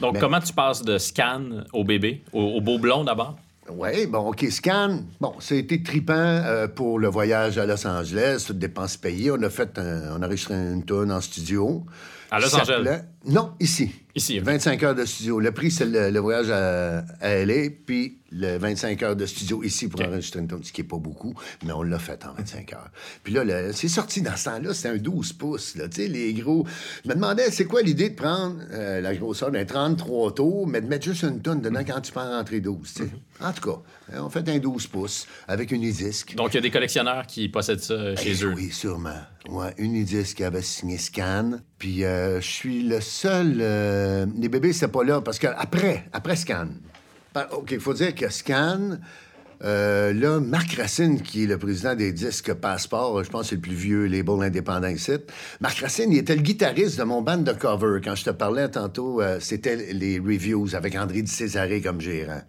Donc, 0.00 0.14
Mais- 0.14 0.20
comment 0.20 0.40
tu 0.40 0.52
passes 0.52 0.82
de 0.82 0.98
scan 0.98 1.42
au 1.72 1.84
bébé, 1.84 2.22
au, 2.32 2.40
au 2.42 2.60
beau 2.60 2.78
blond 2.78 3.04
d'abord? 3.04 3.36
Oui, 3.68 4.06
bon, 4.06 4.28
OK, 4.28 4.46
Scan, 4.48 5.00
bon, 5.20 5.34
c'était 5.40 5.82
tripant 5.82 6.12
euh, 6.14 6.68
pour 6.68 7.00
le 7.00 7.08
voyage 7.08 7.58
à 7.58 7.66
Los 7.66 7.84
Angeles, 7.84 8.44
toutes 8.46 8.60
dépenses 8.60 8.96
payées. 8.96 9.32
On 9.32 9.42
a 9.42 9.50
fait, 9.50 9.76
un- 9.78 10.16
on 10.16 10.22
a 10.22 10.26
enregistré 10.26 10.54
une 10.54 10.84
tonne 10.84 11.10
en 11.10 11.20
studio. 11.20 11.84
À 12.30 12.38
Los 12.38 12.54
Angeles? 12.54 13.02
Non, 13.26 13.54
ici. 13.58 13.90
Ici, 14.16 14.38
ok. 14.40 14.44
25 14.46 14.82
heures 14.82 14.94
de 14.94 15.04
studio. 15.04 15.38
Le 15.40 15.52
prix, 15.52 15.70
c'est 15.70 15.84
le, 15.84 16.10
le 16.10 16.18
voyage 16.20 16.50
à, 16.50 17.04
à 17.20 17.44
LA, 17.44 17.68
puis 17.86 18.18
le 18.32 18.56
25 18.58 19.02
heures 19.04 19.14
de 19.16 19.24
studio 19.24 19.62
ici 19.62 19.88
pour 19.88 20.00
enregistrer 20.00 20.40
une 20.40 20.48
tonne, 20.48 20.64
ce 20.64 20.72
qui 20.72 20.80
n'est 20.82 20.88
pas 20.88 20.96
beaucoup, 20.98 21.34
mais 21.64 21.72
on 21.72 21.82
l'a 21.82 21.98
fait 21.98 22.24
en 22.26 22.32
25 22.34 22.72
heures. 22.72 22.90
Puis 23.22 23.32
là, 23.32 23.44
le- 23.44 23.72
c'est 23.72 23.88
sorti 23.88 24.20
dans 24.22 24.36
ce 24.36 24.44
temps-là, 24.46 24.74
c'était 24.74 24.88
un 24.88 24.96
12 24.96 25.32
pouces, 25.34 25.76
là, 25.76 25.88
tu 25.88 26.02
sais, 26.02 26.08
les 26.08 26.32
gros... 26.34 26.66
Je 27.04 27.08
me 27.10 27.14
demandais, 27.14 27.50
c'est 27.50 27.66
quoi 27.66 27.82
l'idée 27.82 28.10
de 28.10 28.14
prendre 28.16 28.56
euh, 28.72 29.00
la 29.00 29.14
grosseur 29.14 29.50
d'un 29.52 29.64
33 29.64 30.34
tours, 30.34 30.66
mais 30.66 30.80
de 30.80 30.86
mettre 30.88 31.04
juste 31.04 31.22
une 31.22 31.40
tonne 31.40 31.60
dedans 31.60 31.84
quand 31.86 32.00
tu 32.00 32.10
peux 32.12 32.20
en 32.20 32.30
rentrer 32.30 32.60
12, 32.60 32.78
tu 32.94 33.02
sais. 33.04 33.10
En 33.40 33.52
tout 33.52 33.70
cas, 33.70 33.78
euh, 34.14 34.20
on 34.22 34.28
fait 34.30 34.48
un 34.48 34.58
12 34.58 34.86
pouces 34.88 35.26
avec 35.46 35.70
une 35.70 35.82
disque. 35.88 36.34
Donc, 36.34 36.52
il 36.52 36.56
y 36.56 36.58
a 36.58 36.62
des 36.62 36.70
collectionneurs 36.70 37.26
qui 37.26 37.48
possèdent 37.48 37.80
ça 37.80 37.94
euh, 37.94 38.16
chez 38.16 38.44
eux. 38.44 38.52
Oui, 38.56 38.70
sûrement. 38.72 39.20
Ouais, 39.48 39.72
Unidisc 39.78 40.40
avait 40.40 40.62
signé 40.62 40.98
Scan. 40.98 41.60
Puis 41.78 42.04
euh, 42.04 42.40
je 42.40 42.46
suis 42.46 42.82
le 42.82 43.00
seul. 43.00 43.58
euh, 43.60 44.05
les 44.36 44.48
bébés, 44.48 44.72
c'est 44.72 44.88
pas 44.88 45.04
là 45.04 45.20
parce 45.20 45.38
que 45.38 45.46
après, 45.46 46.04
après 46.12 46.36
Scan. 46.36 46.68
OK, 47.52 47.70
il 47.72 47.80
faut 47.80 47.94
dire 47.94 48.14
que 48.14 48.28
Scan. 48.28 48.98
Euh, 49.64 50.12
là, 50.12 50.40
Marc 50.40 50.74
Racine, 50.74 51.20
qui 51.22 51.44
est 51.44 51.46
le 51.46 51.58
président 51.58 51.94
des 51.94 52.12
disques 52.12 52.52
Passeport, 52.54 53.24
je 53.24 53.30
pense 53.30 53.42
que 53.42 53.48
c'est 53.48 53.54
le 53.56 53.60
plus 53.60 53.74
vieux 53.74 54.06
label 54.06 54.42
indépendant 54.42 54.88
ici. 54.88 55.12
Marc 55.60 55.78
Racine, 55.78 56.12
il 56.12 56.18
était 56.18 56.34
le 56.34 56.42
guitariste 56.42 56.98
de 56.98 57.04
mon 57.04 57.22
band 57.22 57.38
de 57.38 57.52
cover. 57.52 58.00
Quand 58.04 58.14
je 58.14 58.24
te 58.24 58.30
parlais 58.30 58.68
tantôt, 58.68 59.20
euh, 59.20 59.38
c'était 59.40 59.76
les 59.92 60.18
reviews 60.18 60.74
avec 60.74 60.96
André 60.96 61.22
Di 61.22 61.30
Césaré 61.30 61.80
comme 61.80 62.00
gérant. 62.00 62.42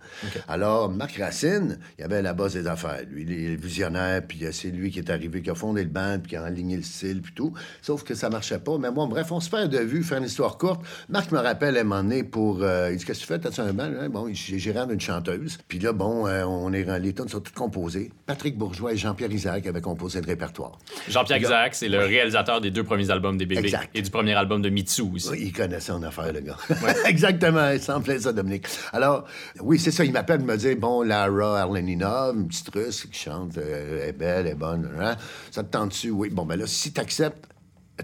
Alors, 0.47 0.89
Marc 0.89 1.17
Racine, 1.17 1.79
il 1.97 2.03
avait 2.03 2.21
la 2.21 2.33
base 2.33 2.53
des 2.53 2.67
affaires. 2.67 3.01
Lui, 3.09 3.23
il 3.23 3.31
est 3.31 3.55
visionnaire, 3.55 4.21
puis 4.27 4.45
euh, 4.45 4.51
c'est 4.51 4.69
lui 4.69 4.91
qui 4.91 4.99
est 4.99 5.09
arrivé, 5.09 5.41
qui 5.41 5.49
a 5.49 5.55
fondé 5.55 5.83
le 5.83 5.89
band, 5.89 6.19
puis 6.19 6.31
qui 6.31 6.35
a 6.35 6.43
aligné 6.43 6.77
le 6.77 6.83
style, 6.83 7.21
puis 7.21 7.33
tout. 7.33 7.53
Sauf 7.81 8.03
que 8.03 8.15
ça 8.15 8.29
marchait 8.29 8.59
pas. 8.59 8.77
Mais 8.77 8.91
bon, 8.91 9.07
bref, 9.07 9.31
on 9.31 9.39
se 9.39 9.49
perd 9.49 9.71
de 9.71 9.79
vue, 9.79 10.03
faire 10.03 10.17
une 10.17 10.25
histoire 10.25 10.57
courte. 10.57 10.81
Marc 11.09 11.31
me 11.31 11.39
rappelle 11.39 11.77
à 11.77 11.81
un 11.81 11.83
moment 11.83 12.03
donné 12.03 12.23
pour... 12.23 12.63
euh, 12.63 12.89
il 12.91 12.97
dit, 12.97 13.05
qu'est-ce 13.05 13.19
que 13.19 13.25
tu 13.25 13.33
fais? 13.33 13.39
T'as-tu 13.39 13.61
un 13.61 13.73
band? 13.73 14.09
Bon, 14.09 14.27
j'ai 14.31 14.59
gérant 14.59 14.85
d'une 14.85 14.99
chanteuse. 14.99 15.57
Puis 15.67 15.79
là, 15.79 15.93
bon, 15.93 16.27
on 16.27 16.73
est 16.73 16.83
les 16.99 17.13
tunes 17.13 17.27
sont 17.27 17.39
toutes 17.39 17.55
composées. 17.55 18.11
Patrick 18.25 18.57
Bourgeois 18.57 18.93
et 18.93 18.97
Jean-Pierre 18.97 19.31
Isaac 19.31 19.65
avaient 19.67 19.81
composé 19.81 20.21
le 20.21 20.27
répertoire. 20.27 20.77
Jean-Pierre 21.07 21.39
Isaac, 21.39 21.75
c'est 21.75 21.89
le 21.89 21.99
réalisateur 21.99 22.61
des 22.61 22.71
deux 22.71 22.83
premiers 22.83 23.09
albums 23.09 23.37
des 23.37 23.45
bébés 23.45 23.61
Exact. 23.61 23.89
et 23.93 24.01
du 24.01 24.09
premier 24.09 24.33
album 24.33 24.61
de 24.61 24.69
Mitsu 24.69 25.03
aussi. 25.13 25.29
Oui, 25.29 25.39
il 25.45 25.53
connaît 25.53 25.79
son 25.79 26.01
affaire, 26.03 26.31
le 26.33 26.41
gars. 26.41 26.57
Exactement, 27.05 27.69
il 27.71 27.79
s'en 27.81 28.01
plaît 28.01 28.19
ça, 28.19 28.33
Dominique. 28.33 28.65
Alors, 28.93 29.25
oui, 29.60 29.79
c'est 29.79 29.91
ça, 29.91 30.03
il 30.03 30.12
m'appelle 30.12 30.41
me 30.41 30.57
dire, 30.57 30.75
bon, 30.77 31.01
Lara 31.03 31.62
Arlenina, 31.62 32.31
une 32.36 32.47
petite 32.47 32.69
russe 32.73 33.05
qui 33.05 33.19
chante, 33.19 33.57
euh, 33.57 34.01
elle 34.03 34.10
est 34.10 34.13
belle, 34.13 34.45
elle 34.47 34.53
est 34.53 34.55
bonne, 34.55 34.89
hein? 34.99 35.15
ça 35.51 35.63
te 35.63 35.71
tente 35.71 35.89
dessus? 35.89 36.12
Oui. 36.12 36.29
Bon, 36.29 36.45
ben 36.45 36.57
là, 36.57 36.67
si 36.67 36.91
t'acceptes, 36.93 37.47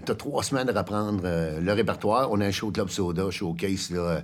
t'as 0.04 0.14
trois 0.14 0.42
semaines 0.42 0.68
à 0.68 0.78
reprendre 0.78 1.22
euh, 1.24 1.60
le 1.60 1.72
répertoire. 1.72 2.30
On 2.30 2.40
a 2.40 2.46
un 2.46 2.50
show 2.50 2.70
Club 2.70 2.88
Soda, 2.88 3.30
showcase, 3.30 3.90
là. 3.90 4.22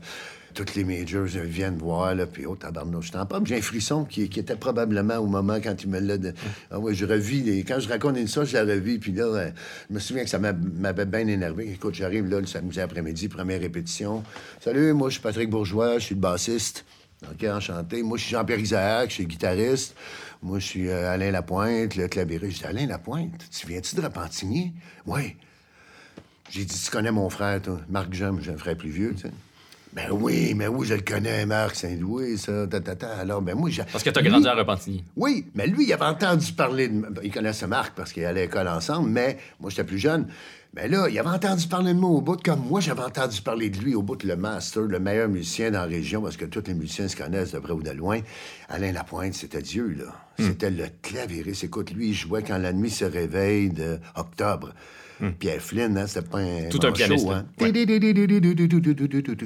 Toutes 0.67 0.75
les 0.75 0.85
majors 0.85 1.27
euh, 1.37 1.43
viennent 1.45 1.79
voir, 1.79 2.15
là, 2.15 2.27
puis 2.27 2.45
oh, 2.45 2.55
tabarnouche, 2.55 3.07
je 3.07 3.13
t'en 3.13 3.25
parle. 3.25 3.47
J'ai 3.47 3.57
un 3.57 3.63
frisson 3.63 4.05
qui, 4.05 4.25
était 4.25 4.57
probablement 4.57 5.17
au 5.17 5.27
moment 5.27 5.59
quand 5.63 5.83
il 5.83 5.89
me 5.89 5.99
l'a... 6.01 6.19
de- 6.19 6.35
Ah 6.71 6.79
ouais, 6.79 6.95
je 6.95 7.07
revis, 7.07 7.65
quand 7.65 7.81
je 7.81 7.89
raconte 7.89 8.19
une 8.19 8.29
ça, 8.29 8.45
je 8.45 8.55
la 8.59 8.63
revis, 8.75 8.99
puis 8.99 9.13
là, 9.13 9.25
euh, 9.25 9.51
je 9.89 9.95
me 9.95 9.99
souviens 10.01 10.23
que 10.25 10.29
ça 10.29 10.39
m'a- 10.39 10.53
m'avait 10.53 11.07
bien 11.07 11.27
énervé. 11.27 11.71
Écoute, 11.73 11.95
j'arrive 11.95 12.27
là 12.27 12.41
le 12.41 12.47
samedi 12.47 12.79
après-midi, 12.79 13.29
première 13.29 13.61
répétition. 13.61 14.23
Salut, 14.61 14.93
moi, 14.93 15.09
je 15.09 15.15
suis 15.15 15.23
Patrick 15.23 15.49
Bourgeois, 15.49 15.99
je 15.99 16.05
suis 16.05 16.15
le 16.15 16.21
bassiste. 16.21 16.85
OK, 17.31 17.45
enchanté. 17.45 18.03
Moi, 18.03 18.19
je 18.19 18.25
suis 18.25 18.33
Jean-Pierre 18.33 18.59
Isaac, 18.61 19.09
je 19.11 19.15
suis 19.15 19.27
guitariste. 19.27 19.95
Moi, 20.43 20.59
je 20.59 20.67
suis 20.67 20.89
euh, 20.89 21.11
Alain 21.11 21.31
Lapointe, 21.31 21.97
le 21.97 22.07
clavieriste. 22.09 22.57
Je 22.59 22.63
dis, 22.63 22.67
Alain 22.67 22.87
Lapointe, 22.87 23.47
tu 23.51 23.67
viens-tu 23.67 23.97
de 23.97 24.03
Repentigny? 24.03 24.73
Oui. 25.07 25.37
J'ai 26.51 26.65
dit, 26.67 26.79
tu 26.83 26.91
connais 26.91 27.13
mon 27.13 27.31
frère, 27.31 27.63
toi? 27.63 27.81
Marc 27.89 28.13
Jean, 28.13 28.39
j'ai 28.41 28.53
un 28.53 28.57
frère 28.59 28.77
plus 28.77 28.91
vieux, 28.91 29.15
tu 29.15 29.23
sais. 29.23 29.31
Ben 29.93 30.07
oui, 30.13 30.55
mais 30.55 30.69
oui, 30.69 30.87
je 30.87 30.95
le 30.95 31.01
connais, 31.01 31.45
Marc 31.47 31.75
Saint-Louis, 31.75 32.39
ça, 32.39 32.65
ta, 32.69 32.81
ta, 32.81 32.95
ta. 32.95 33.09
Alors, 33.17 33.43
ben 33.43 33.57
moi, 33.57 33.71
j'ai... 33.71 33.83
Parce 33.91 34.05
que 34.05 34.11
tu 34.11 34.19
as 34.21 34.23
grandi 34.23 34.47
à 34.47 34.55
Repentigny. 34.55 35.03
Oui, 35.17 35.47
mais 35.57 35.67
lui, 35.67 35.87
il 35.87 35.93
avait 35.93 36.05
entendu 36.05 36.53
parler 36.53 36.87
de... 36.87 37.05
Il 37.25 37.33
connaissait 37.33 37.67
Marc 37.67 37.95
parce 37.97 38.13
qu'il 38.13 38.25
allait 38.25 38.43
à 38.43 38.45
l'école 38.45 38.69
ensemble, 38.69 39.11
mais 39.11 39.39
moi, 39.59 39.69
j'étais 39.69 39.83
plus 39.83 39.99
jeune. 39.99 40.29
Mais 40.75 40.87
là, 40.87 41.09
il 41.09 41.19
avait 41.19 41.31
entendu 41.31 41.67
parler 41.67 41.93
de 41.93 41.99
moi 41.99 42.11
au 42.11 42.21
bout, 42.21 42.41
comme 42.41 42.65
moi, 42.65 42.79
j'avais 42.79 43.03
entendu 43.03 43.43
parler 43.43 43.69
de 43.71 43.79
lui 43.79 43.97
au 43.97 44.03
bout, 44.03 44.23
le 44.23 44.37
master, 44.37 44.83
le 44.83 45.01
meilleur 45.01 45.29
musicien 45.29 45.73
dans 45.73 45.81
la 45.81 45.87
région, 45.87 46.23
parce 46.23 46.37
que 46.37 46.45
tous 46.45 46.63
les 46.69 46.75
musiciens 46.75 47.09
se 47.09 47.17
connaissent 47.17 47.51
de 47.51 47.59
près 47.59 47.73
ou 47.73 47.83
de 47.83 47.91
loin. 47.91 48.21
Alain 48.69 48.93
Lapointe, 48.93 49.35
c'était 49.35 49.63
Dieu, 49.63 49.97
là. 49.99 50.15
C'était 50.39 50.71
le 50.71 50.87
clavieriste. 51.03 51.65
Écoute, 51.65 51.91
lui, 51.91 52.11
il 52.11 52.15
jouait 52.15 52.45
quand 52.45 52.59
la 52.59 52.73
nuit 52.73 52.91
se 52.91 53.05
réveille 53.05 53.71
de 53.71 53.99
octobre. 54.15 54.73
Pierre 55.39 55.61
Flynn, 55.61 55.97
hein, 55.99 56.07
c'était 56.07 56.27
pas 56.29 56.39
un 56.39 56.69
Tout 56.69 56.81
un 56.83 56.93
pianiste, 56.93 57.25
show, 57.27 57.33
hein. 57.33 57.47
Ouais. 57.61 57.73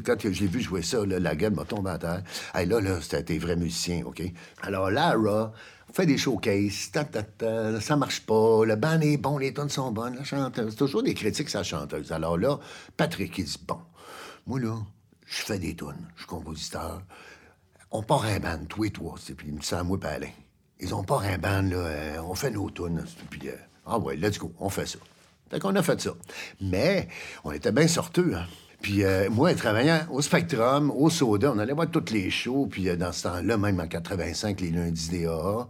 Quand 0.04 0.16
je 0.20 0.28
l'ai 0.40 0.46
vu 0.46 0.60
jouer 0.60 0.82
ça, 0.82 1.04
là, 1.04 1.18
la 1.18 1.34
gueule 1.34 1.54
m'a 1.54 1.64
tombé 1.64 1.90
à 1.90 1.98
terre. 1.98 2.22
Hey, 2.54 2.66
là, 2.66 2.80
là, 2.80 3.00
c'était 3.00 3.22
des 3.22 3.38
vrais 3.38 3.56
musiciens, 3.56 4.02
OK? 4.06 4.22
Alors, 4.62 4.90
Lara 4.90 5.52
fait 5.92 6.06
des 6.06 6.18
showcases, 6.18 6.90
ta, 6.92 7.04
ta, 7.04 7.22
ta, 7.22 7.80
ça 7.80 7.96
marche 7.96 8.20
pas, 8.26 8.64
le 8.64 8.74
band 8.76 9.00
est 9.00 9.16
bon, 9.16 9.38
les 9.38 9.52
tonnes 9.54 9.68
sont 9.68 9.92
bonnes, 9.92 10.16
la 10.16 10.24
chanteuse. 10.24 10.70
C'est 10.70 10.76
toujours 10.76 11.02
des 11.02 11.14
critiques 11.14 11.52
la 11.52 11.62
chanteuse. 11.62 12.10
Alors 12.12 12.36
là, 12.38 12.58
Patrick, 12.96 13.36
il 13.38 13.44
dit, 13.44 13.58
bon, 13.66 13.78
moi, 14.46 14.58
là, 14.60 14.76
je 15.26 15.42
fais 15.42 15.58
des 15.58 15.74
tunes, 15.76 15.94
je 16.16 16.20
suis 16.22 16.28
compositeur. 16.28 17.02
On 17.90 18.02
part 18.02 18.24
un 18.24 18.40
band, 18.40 18.64
toi 18.68 18.86
et 18.86 18.90
toi, 18.90 19.14
c'est- 19.20 19.34
puis 19.34 19.46
il 19.48 19.54
me 19.54 19.60
dit 19.60 19.66
ça 19.66 19.80
à 19.80 19.82
moi 19.84 19.98
et 20.02 20.06
Alain. 20.06 20.30
Ils 20.80 20.92
ont 20.94 21.04
pas 21.04 21.20
un 21.22 21.38
band, 21.38 21.62
là, 21.62 21.76
euh, 21.76 22.18
on 22.24 22.34
fait 22.34 22.50
nos 22.50 22.68
tunes, 22.70 23.04
puis, 23.30 23.48
euh, 23.48 23.52
ah 23.86 23.98
ouais, 23.98 24.16
let's 24.16 24.38
go, 24.38 24.52
on 24.58 24.68
fait 24.68 24.86
ça. 24.86 24.98
Fait 25.54 25.60
qu'on 25.60 25.76
a 25.76 25.84
fait 25.84 26.00
ça. 26.00 26.10
Mais 26.60 27.06
on 27.44 27.52
était 27.52 27.70
bien 27.70 27.86
sorteux, 27.86 28.32
hein. 28.34 28.46
Puis 28.82 29.04
euh, 29.04 29.30
moi, 29.30 29.54
travaillant 29.54 30.00
au 30.10 30.20
Spectrum, 30.20 30.90
au 30.90 31.08
Soda, 31.10 31.52
on 31.54 31.58
allait 31.60 31.72
voir 31.72 31.88
toutes 31.88 32.10
les 32.10 32.28
shows. 32.28 32.66
Puis 32.68 32.88
euh, 32.88 32.96
dans 32.96 33.12
ce 33.12 33.22
temps-là, 33.22 33.56
même 33.56 33.78
en 33.78 33.86
85, 33.86 34.60
les 34.60 34.70
lundis 34.70 35.10
des 35.10 35.26
AA, 35.26 35.68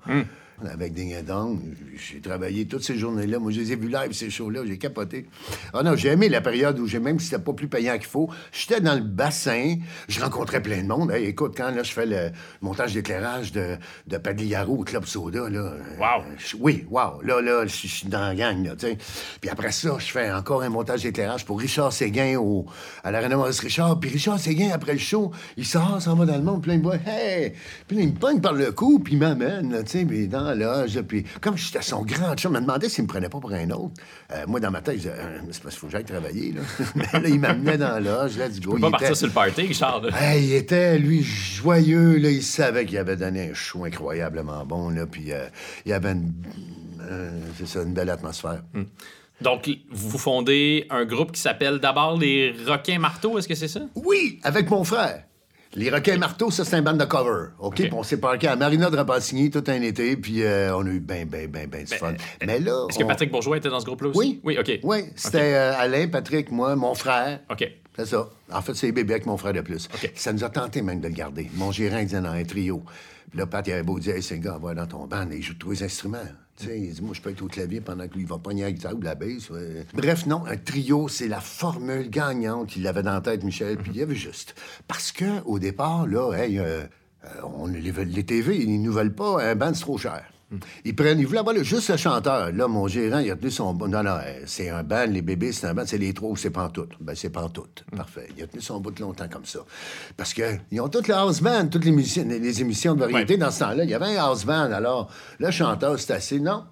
avec 0.70 0.92
Ding 0.94 1.14
Dong, 1.26 1.58
j'ai 1.96 2.20
travaillé 2.20 2.66
toutes 2.66 2.84
ces 2.84 2.96
journées-là. 2.96 3.38
Moi, 3.38 3.50
je 3.52 3.60
les 3.60 3.72
ai 3.72 3.76
vus 3.76 3.88
live, 3.88 4.12
ces 4.12 4.30
shows-là, 4.30 4.60
j'ai 4.66 4.78
capoté. 4.78 5.26
Ah 5.72 5.82
non, 5.82 5.96
j'ai 5.96 6.08
aimé 6.10 6.28
la 6.28 6.40
période 6.40 6.78
où 6.78 6.86
j'ai, 6.86 7.00
même 7.00 7.18
si 7.18 7.26
c'était 7.26 7.42
pas 7.42 7.52
plus 7.52 7.68
payant 7.68 7.94
qu'il 7.98 8.06
faut, 8.06 8.30
j'étais 8.52 8.80
dans 8.80 8.94
le 8.94 9.00
bassin, 9.02 9.76
je 10.08 10.20
rencontrais 10.20 10.62
plein 10.62 10.82
de 10.82 10.86
monde. 10.88 11.10
Hey, 11.10 11.24
écoute, 11.26 11.54
quand 11.56 11.70
là, 11.70 11.82
je 11.82 11.92
fais 11.92 12.06
le 12.06 12.30
montage 12.62 12.94
d'éclairage 12.94 13.52
de, 13.52 13.76
de 14.06 14.16
Pagliaro 14.16 14.74
au 14.78 14.84
Club 14.84 15.04
Soda, 15.04 15.48
là... 15.50 15.58
euh, 15.60 15.78
Wow. 15.98 16.24
je- 16.38 16.56
oui, 16.58 16.86
wow. 16.90 17.20
Là, 17.22 17.40
là, 17.40 17.66
je 17.66 17.86
suis 17.86 18.08
dans 18.08 18.20
la 18.20 18.34
gang, 18.34 18.64
là, 18.64 18.76
tu 18.76 18.86
sais. 18.86 18.96
Puis 19.40 19.50
après 19.50 19.72
ça, 19.72 19.96
je 19.98 20.06
fais 20.06 20.32
encore 20.32 20.62
un 20.62 20.68
montage 20.70 21.02
d'éclairage 21.02 21.44
pour 21.44 21.60
Richard 21.60 21.92
Séguin 21.92 22.36
au, 22.38 22.64
à 23.02 23.10
l'Arena 23.10 23.36
Maurice 23.36 23.60
Richard. 23.60 23.98
Puis 24.00 24.10
Richard 24.10 24.38
Séguin, 24.38 24.70
après 24.72 24.92
le 24.92 24.98
show, 24.98 25.32
il 25.56 25.66
sort, 25.66 26.00
s'en 26.00 26.14
va 26.14 26.26
dans 26.26 26.36
le 26.36 26.42
monde, 26.42 26.62
plein 26.62 26.76
de 26.78 26.82
bois. 26.82 26.96
Hey! 27.06 27.52
Puis 27.88 27.96
là, 27.96 28.02
il 28.04 28.08
me 28.10 28.18
pogne 28.18 28.40
par 28.40 28.52
le 28.52 28.70
cou, 28.72 28.98
puis 29.00 29.14
il 29.14 29.18
m'amène, 29.18 29.72
là, 29.72 29.82
tu 29.82 29.90
sais, 29.98 30.04
puis 30.04 30.28
dans 30.28 30.53
loge, 30.54 31.00
puis 31.02 31.24
comme 31.40 31.56
j'étais 31.56 31.82
son 31.82 32.02
grand 32.02 32.34
chum, 32.36 32.52
il 32.52 32.56
me 32.56 32.60
demandait 32.60 32.88
s'il 32.88 33.04
me 33.04 33.08
prenait 33.08 33.28
pas 33.28 33.40
pour 33.40 33.52
un 33.52 33.70
autre. 33.70 33.94
Euh, 34.32 34.44
moi, 34.46 34.60
dans 34.60 34.70
ma 34.70 34.80
tête, 34.80 34.94
je 34.94 35.00
disais, 35.00 35.14
Euh, 35.14 35.38
c'est 35.50 35.62
parce 35.62 35.74
qu'il 35.74 35.80
faut 35.80 35.86
que 35.86 35.92
j'aille 35.92 36.04
travailler, 36.04 36.52
là. 36.52 36.60
Mais 36.94 37.04
là, 37.12 37.28
il 37.28 37.40
m'amenait 37.40 37.78
dans 37.78 37.98
la 37.98 38.00
loge, 38.00 38.36
là, 38.38 38.48
du 38.48 38.60
go. 38.60 38.74
Tu 38.74 38.80
peux 38.80 38.90
pas 38.90 38.98
partir 38.98 39.16
sur 39.16 39.26
le 39.26 39.32
party, 39.32 39.72
là. 39.80 40.00
Hey, 40.20 40.44
il 40.44 40.52
était, 40.54 40.98
lui, 40.98 41.22
joyeux. 41.22 42.16
Là, 42.18 42.30
il 42.30 42.42
savait 42.42 42.86
qu'il 42.86 42.98
avait 42.98 43.16
donné 43.16 43.50
un 43.50 43.54
show 43.54 43.84
incroyablement 43.84 44.64
bon. 44.64 44.90
Là, 44.90 45.06
puis 45.06 45.32
euh, 45.32 45.46
il 45.84 45.90
y 45.90 45.92
avait 45.92 46.12
une, 46.12 46.32
euh, 47.02 47.30
c'est 47.58 47.66
ça, 47.66 47.82
une 47.82 47.94
belle 47.94 48.10
atmosphère. 48.10 48.62
Donc, 49.40 49.68
vous 49.90 50.18
fondez 50.18 50.86
un 50.90 51.04
groupe 51.04 51.32
qui 51.32 51.40
s'appelle 51.40 51.78
d'abord 51.78 52.18
les 52.18 52.54
Requins 52.66 52.98
Marteaux, 52.98 53.38
est-ce 53.38 53.48
que 53.48 53.54
c'est 53.54 53.68
ça? 53.68 53.80
Oui, 53.94 54.38
avec 54.42 54.70
mon 54.70 54.84
frère. 54.84 55.24
Les 55.76 55.90
Requins 55.90 56.18
Marteaux, 56.18 56.50
ça, 56.50 56.64
c'est 56.64 56.76
un 56.76 56.82
band 56.82 56.94
de 56.94 57.04
cover. 57.04 57.48
OK? 57.58 57.66
OK. 57.66 57.74
Puis 57.74 57.90
on 57.92 58.02
s'est 58.04 58.18
parqué 58.18 58.46
à 58.46 58.54
Marina 58.54 58.90
de 58.90 59.50
tout 59.50 59.64
un 59.66 59.82
été, 59.82 60.16
puis 60.16 60.42
euh, 60.42 60.76
on 60.76 60.86
a 60.86 60.90
eu 60.90 61.00
ben, 61.00 61.26
ben, 61.26 61.50
ben, 61.50 61.68
ben 61.68 61.84
du 61.84 61.94
fun. 61.94 62.14
Mais 62.46 62.60
là. 62.60 62.86
Est-ce 62.88 62.98
que 62.98 63.04
Patrick 63.04 63.32
Bourgeois 63.32 63.56
était 63.56 63.68
dans 63.68 63.80
ce 63.80 63.84
groupe-là 63.84 64.10
aussi? 64.10 64.18
Oui. 64.18 64.40
Oui, 64.44 64.58
OK. 64.58 64.80
Oui, 64.82 64.98
c'était 65.16 65.54
euh, 65.54 65.76
Alain, 65.76 66.06
Patrick, 66.08 66.50
moi, 66.52 66.76
mon 66.76 66.94
frère. 66.94 67.40
OK. 67.50 67.68
C'est 67.96 68.06
ça. 68.06 68.28
En 68.52 68.62
fait, 68.62 68.74
c'est 68.74 68.92
bébé 68.92 69.14
avec 69.14 69.26
mon 69.26 69.36
frère 69.36 69.52
de 69.52 69.60
plus. 69.60 69.88
Ça 70.14 70.32
nous 70.32 70.44
a 70.44 70.48
tenté 70.48 70.82
même 70.82 71.00
de 71.00 71.08
le 71.08 71.14
garder. 71.14 71.50
Mon 71.54 71.72
gérant 71.72 72.00
disait 72.00 72.20
dans 72.20 72.30
un 72.30 72.44
trio. 72.44 72.82
Puis 73.30 73.38
là, 73.38 73.46
Pat, 73.46 73.66
il 73.66 73.72
avait 73.72 73.82
beau 73.82 73.98
dire, 73.98 74.14
hey, 74.14 74.22
c'est 74.22 74.38
gars, 74.38 74.58
va 74.62 74.74
dans 74.74 74.86
ton 74.86 75.06
band, 75.06 75.26
il 75.32 75.42
joue 75.42 75.54
tous 75.54 75.72
les 75.72 75.82
instruments. 75.82 76.18
Tu 76.56 76.66
sais, 76.66 76.80
il 76.80 76.92
dit, 76.92 77.02
moi, 77.02 77.14
je 77.14 77.20
peux 77.20 77.30
être 77.30 77.42
au 77.42 77.48
clavier 77.48 77.80
pendant 77.80 78.06
que 78.06 78.14
lui, 78.14 78.22
il 78.22 78.28
va 78.28 78.38
pogner 78.38 78.62
la 78.62 78.72
guitare 78.72 78.94
ou 78.94 79.00
la 79.00 79.16
basse. 79.16 79.50
Bref, 79.92 80.26
non, 80.26 80.46
un 80.46 80.56
trio, 80.56 81.08
c'est 81.08 81.26
la 81.26 81.40
formule 81.40 82.08
gagnante 82.08 82.68
qu'il 82.68 82.86
avait 82.86 83.02
dans 83.02 83.14
la 83.14 83.20
tête, 83.20 83.42
Michel, 83.42 83.76
puis 83.76 83.90
il 83.92 83.98
y 83.98 84.02
avait 84.02 84.14
juste. 84.14 84.54
Parce 84.86 85.10
que 85.10 85.42
au 85.46 85.58
départ, 85.58 86.06
là, 86.06 86.32
hey, 86.32 86.58
euh, 86.60 86.84
euh, 87.24 87.28
on, 87.42 87.66
les, 87.66 87.90
les 87.90 88.24
TV, 88.24 88.56
ils 88.62 88.80
nous 88.80 88.92
veulent 88.92 89.14
pas, 89.14 89.42
un 89.42 89.56
band, 89.56 89.74
c'est 89.74 89.80
trop 89.80 89.98
cher. 89.98 90.24
Ils 90.84 90.94
prennent, 90.94 91.18
ils 91.18 91.26
voulaient 91.26 91.40
avoir 91.40 91.56
juste 91.62 91.90
le 91.90 91.96
chanteur. 91.96 92.52
Là, 92.52 92.68
mon 92.68 92.86
gérant, 92.86 93.18
il 93.18 93.30
a 93.30 93.36
tenu 93.36 93.50
son. 93.50 93.74
Non, 93.74 94.02
non, 94.02 94.10
euh, 94.10 94.42
c'est 94.46 94.68
un 94.68 94.82
band, 94.82 95.06
les 95.06 95.22
bébés, 95.22 95.52
c'est 95.52 95.66
un 95.66 95.74
band, 95.74 95.84
c'est 95.86 95.98
les 95.98 96.12
trois, 96.14 96.36
c'est 96.36 96.50
pantoute. 96.50 96.92
Ben, 97.00 97.14
c'est 97.14 97.30
pantoute. 97.30 97.84
Mm. 97.92 97.96
Parfait. 97.96 98.28
Il 98.36 98.42
a 98.42 98.46
tenu 98.46 98.62
son 98.62 98.80
bout 98.80 98.98
longtemps 98.98 99.28
comme 99.28 99.44
ça. 99.44 99.60
Parce 100.16 100.32
qu'ils 100.32 100.80
ont 100.80 100.88
toutes 100.88 101.08
les 101.08 101.14
house 101.14 101.40
band, 101.40 101.66
toutes 101.68 101.84
les, 101.84 101.92
les 101.92 102.60
émissions 102.60 102.94
de 102.94 103.00
variété 103.00 103.36
dans 103.36 103.50
ce 103.50 103.60
temps-là. 103.60 103.84
Il 103.84 103.90
y 103.90 103.94
avait 103.94 104.16
un 104.16 104.22
house 104.22 104.44
band. 104.44 104.72
Alors, 104.72 105.10
le 105.38 105.50
chanteur, 105.50 105.98
c'est 105.98 106.12
assez. 106.12 106.40
Non? 106.40 106.64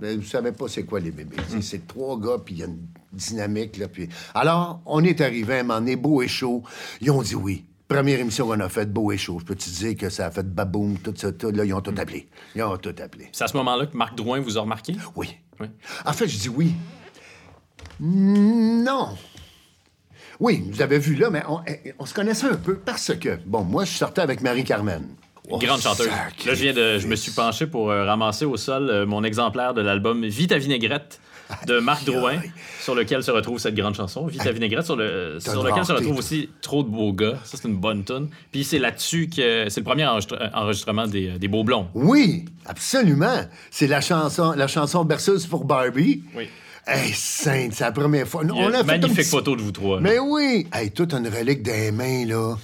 Mais 0.00 0.16
vous 0.16 0.22
savez 0.22 0.52
pas 0.52 0.66
c'est 0.68 0.84
quoi 0.84 1.00
les 1.00 1.10
bébés. 1.10 1.36
Mm. 1.36 1.60
C'est 1.60 1.86
trois 1.86 2.18
gars, 2.18 2.38
puis 2.44 2.54
il 2.56 2.60
y 2.60 2.62
a 2.62 2.66
une 2.66 2.86
dynamique, 3.12 3.76
là. 3.78 3.88
Puis... 3.88 4.08
Alors, 4.34 4.80
on 4.86 5.02
est 5.02 5.20
arrivé, 5.20 5.60
un 5.60 5.86
est 5.86 5.96
beau 5.96 6.22
et 6.22 6.28
chaud. 6.28 6.62
Ils 7.00 7.10
ont 7.10 7.22
dit 7.22 7.34
oui. 7.34 7.64
Première 7.88 8.18
émission 8.18 8.46
qu'on 8.46 8.60
a 8.60 8.68
faite, 8.68 8.92
beau 8.92 9.12
et 9.12 9.18
chaud. 9.18 9.38
Je 9.40 9.44
peux 9.44 9.54
te 9.54 9.68
dire 9.68 9.96
que 9.96 10.08
ça 10.08 10.26
a 10.26 10.30
fait 10.30 10.42
baboum, 10.42 10.98
tout 10.98 11.12
ça, 11.16 11.32
tout. 11.32 11.50
Là, 11.50 11.64
ils 11.64 11.74
ont 11.74 11.82
tout 11.82 11.94
appelé. 11.98 12.28
Ils 12.54 12.62
ont 12.62 12.76
tout 12.78 12.94
appelé. 13.02 13.28
C'est 13.32 13.44
à 13.44 13.48
ce 13.48 13.56
moment-là 13.58 13.86
que 13.86 13.96
Marc 13.96 14.16
Drouin 14.16 14.40
vous 14.40 14.56
a 14.56 14.62
remarqué? 14.62 14.96
Oui. 15.16 15.36
En 16.04 16.12
fait, 16.12 16.26
je 16.26 16.38
dis 16.38 16.48
oui. 16.48 16.74
Non. 18.00 19.16
Oui, 20.40 20.64
vous 20.70 20.82
avez 20.82 20.98
vu 20.98 21.14
là, 21.14 21.30
mais 21.30 21.42
eh, 21.68 21.92
on, 21.98 22.06
se 22.06 22.14
connaissait 22.14 22.48
un 22.48 22.56
peu 22.56 22.76
parce 22.76 23.14
que, 23.14 23.38
bon, 23.46 23.62
moi, 23.62 23.84
je 23.84 23.92
sortais 23.92 24.22
avec 24.22 24.40
Marie-Carmen. 24.40 25.06
Une 25.48 25.58
grande 25.58 25.80
chanteuse. 25.80 26.08
Là, 26.08 26.30
je 26.38 26.50
viens 26.52 26.72
de, 26.72 26.98
je 26.98 27.06
me 27.06 27.16
suis 27.16 27.32
penché 27.32 27.66
pour 27.66 27.90
euh, 27.90 28.04
ramasser 28.04 28.46
au 28.46 28.56
sol 28.56 28.88
euh, 28.88 29.06
mon 29.06 29.22
exemplaire 29.22 29.74
de 29.74 29.82
l'album 29.82 30.24
Vite 30.24 30.54
vinaigrette 30.54 31.20
de 31.66 31.78
Marc 31.78 32.04
Drouin, 32.04 32.40
sur 32.80 32.94
lequel 32.94 33.22
se 33.22 33.30
retrouve 33.30 33.58
cette 33.58 33.74
grande 33.74 33.94
chanson, 33.94 34.26
Vite 34.26 34.46
à 34.46 34.52
vinaigrette, 34.52 34.84
sur, 34.84 34.96
le, 34.96 35.38
sur 35.40 35.62
lequel 35.62 35.84
se 35.84 35.92
retrouve 35.92 36.18
aussi 36.18 36.48
Trop 36.60 36.82
de 36.82 36.88
beaux 36.88 37.12
gars. 37.12 37.38
Ça, 37.44 37.58
c'est 37.60 37.68
une 37.68 37.76
bonne 37.76 38.04
tune. 38.04 38.28
Puis 38.52 38.64
c'est 38.64 38.78
là-dessus 38.78 39.28
que 39.28 39.68
c'est 39.68 39.80
le 39.80 39.84
premier 39.84 40.06
enregistrement 40.06 41.06
des, 41.06 41.38
des 41.38 41.48
Beaux 41.48 41.64
Blonds. 41.64 41.88
Oui, 41.94 42.44
absolument. 42.66 43.44
C'est 43.70 43.86
la 43.86 44.00
chanson, 44.00 44.52
la 44.52 44.66
chanson 44.66 45.04
berceuse 45.04 45.46
pour 45.46 45.64
Barbie. 45.64 46.22
Oui. 46.34 46.48
Hey, 46.86 47.12
sainte, 47.14 47.72
c'est 47.72 47.84
la 47.84 47.92
première 47.92 48.28
fois. 48.28 48.42
On 48.44 48.72
a, 48.72 48.78
fait 48.78 48.84
magnifique 48.84 49.24
photo 49.24 49.56
de 49.56 49.62
vous 49.62 49.72
trois. 49.72 50.00
Mais 50.00 50.18
oui! 50.18 50.66
Hey, 50.70 50.90
toute 50.90 51.14
une 51.14 51.26
relique 51.28 51.62
des 51.62 51.90
mains, 51.90 52.26
là. 52.26 52.56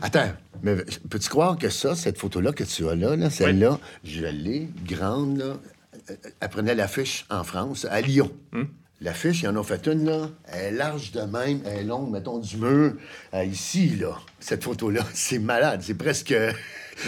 Attends, 0.00 0.30
mais 0.62 0.76
peux-tu 1.10 1.28
croire 1.28 1.58
que 1.58 1.68
ça, 1.68 1.96
cette 1.96 2.16
photo-là 2.16 2.52
que 2.52 2.62
tu 2.62 2.88
as 2.88 2.94
là, 2.94 3.16
là 3.16 3.30
celle-là, 3.30 3.80
je 4.04 4.26
l'ai, 4.26 4.68
grande, 4.86 5.38
là, 5.38 5.56
elle 6.40 6.48
prenait 6.48 6.74
l'affiche 6.74 7.26
en 7.30 7.44
France, 7.44 7.86
à 7.90 8.00
Lyon. 8.00 8.30
L'affiche, 9.00 9.42
il 9.42 9.44
y 9.44 9.48
en 9.48 9.56
a 9.56 9.62
fait 9.62 9.86
une, 9.86 10.06
là. 10.06 10.28
Elle 10.50 10.74
est 10.74 10.76
large 10.78 11.10
de 11.12 11.20
même, 11.22 11.60
elle 11.66 11.80
est 11.80 11.84
longue, 11.84 12.10
mettons, 12.10 12.38
du 12.38 12.56
mur. 12.56 12.92
Euh, 13.34 13.44
ici, 13.44 13.90
là, 14.00 14.16
cette 14.38 14.62
photo-là, 14.64 15.02
c'est 15.12 15.40
malade. 15.40 15.80
C'est 15.82 15.94
presque. 15.94 16.34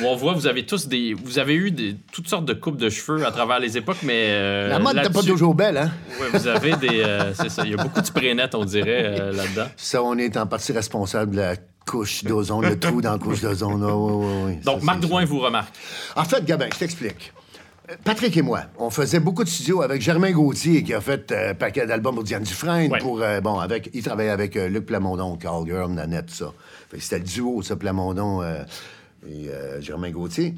on 0.03 0.17
voit, 0.17 0.35
vous 0.35 0.47
avez 0.49 0.67
tous 0.67 0.89
des. 0.89 1.15
Vous 1.15 1.39
avez 1.39 1.55
eu 1.55 1.71
des, 1.71 1.97
toutes 2.13 2.29
sortes 2.29 2.45
de 2.45 2.55
coupes 2.55 2.77
de 2.77 2.91
cheveux 2.91 3.25
à 3.25 3.31
travers 3.31 3.61
les 3.61 3.79
époques, 3.79 4.03
mais. 4.03 4.27
Euh, 4.31 4.69
la 4.69 4.79
mode 4.79 4.97
n'est 4.97 5.09
pas 5.09 5.23
toujours 5.23 5.55
belle, 5.55 5.79
hein? 5.79 5.93
Oui, 6.21 6.27
vous 6.33 6.49
avez 6.49 6.75
des. 6.77 7.01
Euh, 7.01 7.33
c'est 7.35 7.49
ça. 7.49 7.63
Il 7.65 7.71
y 7.71 7.75
a 7.75 7.83
beaucoup 7.83 8.01
de 8.01 8.07
spray 8.07 8.37
on 8.53 8.65
dirait, 8.65 9.33
là-dedans. 9.33 9.69
Ça, 9.77 10.03
on 10.03 10.19
est 10.19 10.37
en 10.37 10.47
partie 10.47 10.73
responsable 10.73 11.37
de 11.37 11.41
la 11.41 11.57
couche 11.87 12.25
d'ozone, 12.25 12.69
le 12.69 12.79
trou 12.79 13.01
dans 13.01 13.13
la 13.13 13.19
couche 13.19 13.41
d'ozone. 13.41 13.81
Donc, 14.65 14.83
Marc 14.83 15.01
Drouin 15.01 15.25
vous 15.25 15.39
remarque. 15.39 15.73
En 16.17 16.25
fait, 16.25 16.45
Gabin, 16.45 16.69
je 16.75 16.79
t'explique. 16.79 17.33
Patrick 18.05 18.37
et 18.37 18.43
moi, 18.43 18.63
on 18.79 18.91
faisait 18.91 19.21
beaucoup 19.21 19.45
de 19.45 19.49
studios 19.49 19.83
avec 19.83 20.03
Germain 20.03 20.33
Gauthier, 20.33 20.83
qui 20.83 20.93
a 20.93 21.01
fait 21.01 21.31
un 21.31 21.35
euh, 21.35 21.55
paquet 21.55 21.87
d'albums 21.87 22.15
pour 22.15 22.25
Diane 22.25 22.43
Dufresne. 22.43 22.93
Pour, 23.01 23.23
euh, 23.23 23.41
bon, 23.41 23.59
avec, 23.59 23.91
il 23.95 24.03
travaillait 24.03 24.31
avec 24.31 24.57
euh, 24.57 24.69
Luc 24.69 24.87
Plamondon, 24.87 25.37
Carl 25.37 25.65
Gurm, 25.65 25.95
Nanette, 25.95 26.31
ça. 26.31 26.53
C'était 26.99 27.19
le 27.19 27.25
duo, 27.25 27.63
ça, 27.63 27.77
Plamondon 27.77 28.43
et 29.29 29.51
Germain 29.81 30.11
Gauthier. 30.11 30.55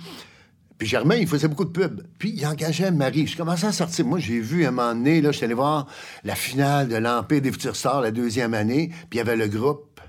Puis 0.76 0.86
Germain, 0.86 1.16
il 1.16 1.26
faisait 1.26 1.48
beaucoup 1.48 1.64
de 1.64 1.70
pubs. 1.70 2.02
Puis 2.18 2.34
il 2.36 2.46
engageait 2.46 2.90
Marie. 2.90 3.26
Je 3.26 3.36
commençais 3.36 3.66
à 3.66 3.72
sortir. 3.72 4.06
Moi, 4.06 4.20
j'ai 4.20 4.38
vu 4.38 4.64
un 4.64 4.70
moment 4.70 4.94
donné, 4.94 5.20
là, 5.20 5.32
j'étais 5.32 5.46
allé 5.46 5.54
voir 5.54 5.86
la 6.22 6.36
finale 6.36 6.88
de 6.88 6.96
l'Empire 6.96 7.40
des 7.40 7.50
Futurs 7.50 7.74
Stars, 7.74 8.02
la 8.02 8.10
deuxième 8.10 8.54
année. 8.54 8.90
Puis 9.10 9.14
il 9.14 9.16
y 9.16 9.20
avait 9.20 9.36
le 9.36 9.48
groupe 9.48 10.00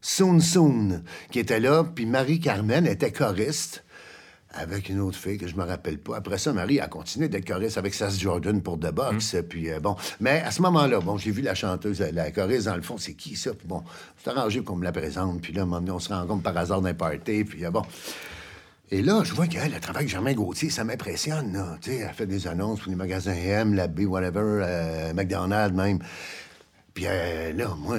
Soon 0.00 0.40
Soon 0.40 1.02
qui 1.30 1.38
était 1.38 1.60
là. 1.60 1.84
Puis 1.84 2.06
Marie-Carmen 2.06 2.86
était 2.86 3.12
choriste 3.12 3.84
avec 4.56 4.88
une 4.88 5.00
autre 5.00 5.18
fille 5.18 5.38
que 5.38 5.46
je 5.46 5.56
me 5.56 5.64
rappelle 5.64 5.98
pas. 5.98 6.16
Après 6.16 6.38
ça, 6.38 6.52
Marie 6.52 6.80
a 6.80 6.88
continué 6.88 7.28
d'être 7.28 7.46
choriste 7.46 7.78
avec 7.78 7.94
Sass 7.94 8.18
Jordan 8.18 8.62
pour 8.62 8.78
The 8.78 8.92
Box. 8.92 9.34
Mm. 9.34 9.42
Puis 9.42 9.70
euh, 9.70 9.80
bon, 9.80 9.96
mais 10.20 10.42
à 10.42 10.50
ce 10.50 10.62
moment-là, 10.62 11.00
bon, 11.00 11.18
j'ai 11.18 11.30
vu 11.30 11.42
la 11.42 11.54
chanteuse, 11.54 12.00
la 12.00 12.30
choriste 12.30 12.66
dans 12.66 12.76
le 12.76 12.82
fond, 12.82 12.96
c'est 12.98 13.14
qui 13.14 13.36
ça? 13.36 13.52
Puis 13.54 13.66
bon, 13.66 13.82
c'est 14.22 14.30
arrangé 14.30 14.62
qu'on 14.62 14.76
me 14.76 14.84
la 14.84 14.92
présente. 14.92 15.40
Puis 15.40 15.52
là, 15.52 15.66
on 15.66 15.98
se 15.98 16.12
rencontre 16.12 16.42
par 16.42 16.56
hasard 16.56 16.80
d'un 16.80 16.94
party. 16.94 17.44
Puis 17.44 17.64
euh, 17.64 17.70
bon. 17.70 17.82
Et 18.90 19.02
là, 19.02 19.22
je 19.24 19.34
vois 19.34 19.48
qu'elle, 19.48 19.74
elle 19.74 19.80
travaille 19.80 20.02
avec 20.02 20.10
Germain 20.10 20.32
Gauthier, 20.32 20.70
ça 20.70 20.84
m'impressionne, 20.84 21.52
là. 21.52 21.76
Tu 21.80 21.90
sais, 21.90 21.96
elle 22.08 22.14
fait 22.14 22.26
des 22.26 22.46
annonces 22.46 22.80
pour 22.80 22.90
les 22.90 22.96
magasins 22.96 23.34
M, 23.34 23.74
la 23.74 23.88
B, 23.88 24.02
whatever, 24.02 24.62
euh, 24.62 25.12
McDonald's 25.12 25.76
même. 25.76 25.98
Puis 26.94 27.04
là, 27.04 27.74
moi, 27.76 27.98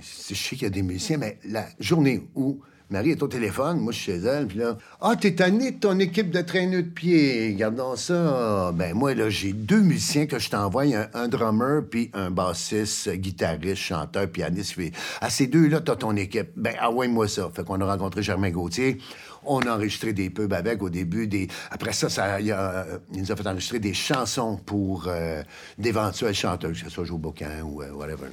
je 0.00 0.34
sais 0.34 0.54
qu'il 0.54 0.62
y 0.62 0.66
a 0.66 0.70
des 0.70 0.82
musiciens, 0.82 1.18
mais 1.18 1.38
la 1.44 1.66
journée 1.80 2.22
où 2.36 2.60
Marie 2.92 3.12
est 3.12 3.22
au 3.22 3.28
téléphone, 3.28 3.80
moi 3.80 3.90
je 3.90 3.98
suis 3.98 4.12
chez 4.12 4.18
elle, 4.18 4.46
puis 4.46 4.58
là, 4.58 4.76
ah, 5.00 5.16
t'es 5.18 5.34
tanné 5.34 5.70
de 5.70 5.78
ton 5.78 5.98
équipe 5.98 6.30
de 6.30 6.42
traîneux 6.42 6.82
de 6.82 6.90
pied, 6.90 7.54
gardons 7.54 7.96
ça. 7.96 8.70
Ben 8.74 8.92
moi, 8.92 9.14
là, 9.14 9.30
j'ai 9.30 9.54
deux 9.54 9.80
musiciens 9.80 10.26
que 10.26 10.38
je 10.38 10.50
t'envoie, 10.50 10.84
un, 11.14 11.28
drummer, 11.28 11.82
puis 11.90 12.10
un 12.12 12.30
bassiste, 12.30 13.08
guitariste, 13.08 13.76
chanteur, 13.76 14.28
pianiste. 14.28 14.78
À 15.22 15.30
ces 15.30 15.46
deux-là, 15.46 15.80
t'as 15.80 15.96
ton 15.96 16.14
équipe. 16.16 16.50
Ben, 16.54 16.74
ah 16.78 16.90
ouais, 16.90 17.08
moi 17.08 17.28
ça. 17.28 17.50
Fait 17.54 17.64
qu'on 17.64 17.80
a 17.80 17.86
rencontré 17.86 18.22
Germain 18.22 18.50
Gauthier. 18.50 18.98
On 19.44 19.60
a 19.60 19.74
enregistré 19.74 20.12
des 20.12 20.28
pubs 20.28 20.52
avec 20.52 20.82
au 20.82 20.90
début. 20.90 21.26
Des... 21.26 21.48
Après 21.70 21.94
ça, 21.94 22.10
ça 22.10 22.40
il, 22.40 22.54
nous 23.14 23.32
a 23.32 23.36
fait 23.36 23.46
enregistrer 23.46 23.78
des 23.78 23.94
chansons 23.94 24.58
pour 24.66 25.06
euh, 25.08 25.42
d'éventuels 25.78 26.34
chanteurs, 26.34 26.72
que 26.72 26.78
ce 26.78 26.90
soit 26.90 27.04
Joe 27.04 27.18
Bocan 27.18 27.62
ou 27.64 27.82
euh, 27.82 27.90
whatever 27.92 28.28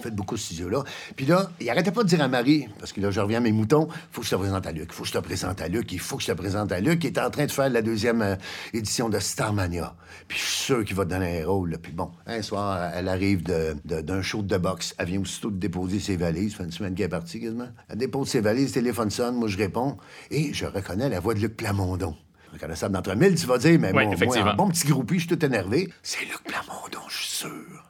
fait 0.00 0.10
beaucoup 0.10 0.34
de 0.34 0.40
studios-là. 0.40 0.84
Puis 1.16 1.26
là, 1.26 1.50
il 1.60 1.68
arrêtait 1.70 1.92
pas 1.92 2.02
de 2.02 2.08
dire 2.08 2.20
à 2.20 2.28
Marie, 2.28 2.68
parce 2.78 2.92
que 2.92 3.00
là, 3.00 3.10
je 3.10 3.20
reviens 3.20 3.38
à 3.38 3.40
mes 3.40 3.52
moutons, 3.52 3.88
faut 4.12 4.20
que 4.20 4.26
je 4.26 4.32
te 4.32 4.36
présente 4.36 4.66
à 4.66 4.72
Luc, 4.72 4.88
il 4.90 4.94
faut 4.94 5.02
que 5.02 5.08
je 5.08 5.12
te 5.12 5.18
présente 5.18 5.60
à 5.62 5.68
Luc, 5.68 5.92
il 5.92 5.98
faut 5.98 6.16
que 6.16 6.22
je 6.22 6.28
te 6.28 6.36
présente 6.36 6.72
à 6.72 6.80
Luc, 6.80 7.00
qui 7.00 7.06
est 7.06 7.18
en 7.18 7.30
train 7.30 7.46
de 7.46 7.50
faire 7.50 7.68
la 7.68 7.82
deuxième 7.82 8.22
euh, 8.22 8.36
édition 8.72 9.08
de 9.08 9.18
Starmania. 9.18 9.94
Puis 10.28 10.38
je 10.38 10.44
suis 10.44 10.64
sûr 10.64 10.84
qu'il 10.84 10.96
va 10.96 11.04
te 11.04 11.10
donner 11.10 11.42
un 11.42 11.46
rôle. 11.46 11.76
Puis 11.82 11.92
bon, 11.92 12.10
un 12.26 12.42
soir, 12.42 12.90
elle 12.94 13.08
arrive 13.08 13.42
d'un 13.42 14.22
show 14.22 14.42
de 14.42 14.56
boxe, 14.56 14.94
elle 14.98 15.06
vient 15.06 15.20
aussitôt 15.20 15.50
de 15.50 15.58
déposer 15.58 16.00
ses 16.00 16.16
valises, 16.16 16.54
fait 16.54 16.64
une 16.64 16.72
semaine 16.72 16.94
qu'elle 16.94 17.06
est 17.06 17.08
partie 17.08 17.40
quasiment. 17.40 17.68
Elle 17.88 17.98
dépose 17.98 18.28
ses 18.28 18.40
valises, 18.40 18.72
téléphone 18.72 19.10
sonne, 19.10 19.36
moi 19.36 19.48
je 19.48 19.56
réponds, 19.56 19.96
et 20.30 20.52
je 20.52 20.66
reconnais 20.66 21.08
la 21.08 21.20
voix 21.20 21.34
de 21.34 21.40
Luc 21.40 21.56
Plamondon 21.56 22.14
reconnaissable 22.52 22.94
d'entre 22.94 23.14
mille, 23.14 23.34
tu 23.34 23.46
vas 23.46 23.58
dire, 23.58 23.78
mais 23.78 23.92
bon, 23.92 24.26
moi, 24.26 24.38
un 24.38 24.54
bon 24.54 24.68
petit 24.68 24.86
groupie, 24.88 25.20
je 25.20 25.26
suis 25.26 25.36
tout 25.36 25.44
énervé. 25.44 25.88
C'est 26.02 26.24
Luc 26.24 26.42
Plamondon, 26.44 27.06
je 27.08 27.16
suis 27.16 27.36
sûr. 27.36 27.89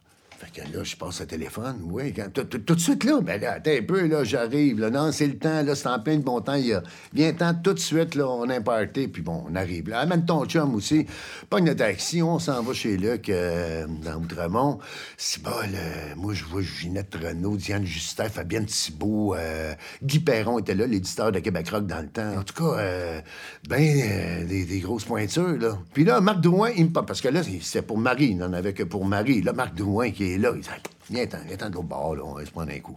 Là, 0.58 0.82
je 0.82 0.96
passe 0.96 1.20
au 1.20 1.24
téléphone. 1.24 1.80
Oui, 1.84 2.12
tout 2.34 2.74
de 2.74 2.80
suite, 2.80 3.04
là. 3.04 3.20
Ben 3.20 3.40
là, 3.40 3.52
attends 3.54 3.70
un 3.70 3.82
peu, 3.82 4.06
là, 4.06 4.24
j'arrive. 4.24 4.80
Non, 4.86 5.12
c'est 5.12 5.26
le 5.26 5.38
temps, 5.38 5.62
là, 5.62 5.74
c'est 5.74 5.88
en 5.88 5.98
plein 5.98 6.16
de 6.16 6.22
bon 6.22 6.40
temps. 6.40 6.54
Il 6.54 6.80
Viens-t'en 7.12 7.54
tout 7.54 7.72
de 7.72 7.78
suite, 7.78 8.14
là, 8.14 8.28
on 8.28 8.48
a 8.48 8.56
un 8.56 8.60
party, 8.60 9.08
puis 9.08 9.22
bon, 9.22 9.44
on 9.48 9.54
arrive. 9.54 9.88
Là, 9.88 10.00
amène 10.00 10.24
ton 10.24 10.44
chum 10.44 10.74
aussi. 10.74 11.06
Pas 11.48 11.58
une 11.58 11.74
taxi, 11.74 12.22
on 12.22 12.38
s'en 12.38 12.62
va 12.62 12.72
chez 12.72 12.96
Luc, 12.96 13.28
euh, 13.28 13.86
dans 14.04 14.16
Outremont. 14.16 14.78
C'est 15.16 15.42
bon, 15.42 15.50
là, 15.50 16.14
moi, 16.16 16.34
je 16.34 16.44
vois 16.44 16.62
Ginette 16.62 17.14
Renault, 17.14 17.56
Diane 17.56 17.84
Justin, 17.84 18.28
Fabienne 18.28 18.66
Thibault, 18.66 19.34
euh, 19.36 19.74
Guy 20.02 20.20
Perron 20.20 20.58
était 20.58 20.74
là, 20.74 20.86
l'éditeur 20.86 21.32
de 21.32 21.38
Québec 21.38 21.68
Rock 21.70 21.86
dans 21.86 22.00
le 22.00 22.08
temps. 22.08 22.38
En 22.38 22.42
tout 22.42 22.54
cas, 22.54 22.78
euh, 22.78 23.20
ben, 23.68 24.46
des, 24.46 24.80
grosses 24.80 25.04
pointures, 25.04 25.58
là. 25.58 25.78
Puis 25.92 26.04
là, 26.04 26.20
Marc 26.20 26.40
Drouin, 26.40 26.70
il 26.76 26.86
me 26.86 26.90
parce 26.90 27.20
que 27.20 27.28
là, 27.28 27.40
c'est 27.60 27.82
pour 27.82 27.98
Marie, 27.98 28.30
il 28.30 28.38
n'en 28.38 28.52
avait 28.52 28.72
que 28.72 28.82
pour 28.82 29.04
Marie. 29.04 29.42
Là, 29.42 29.52
Marc 29.52 29.74
Drouin 29.74 30.10
qui 30.10 30.32
est 30.32 30.38
là. 30.40 30.53
Il 30.55 30.62
dit 30.62 30.68
Viens-t'en, 31.11 31.38
viens-t'en 31.44 31.70
de 31.70 31.74
l'autre 31.74 31.88
bord, 31.88 32.16
on 32.24 32.35
va 32.35 32.46
se 32.46 32.53
prendre 32.53 32.70
un 32.70 32.79
coup. 32.79 32.96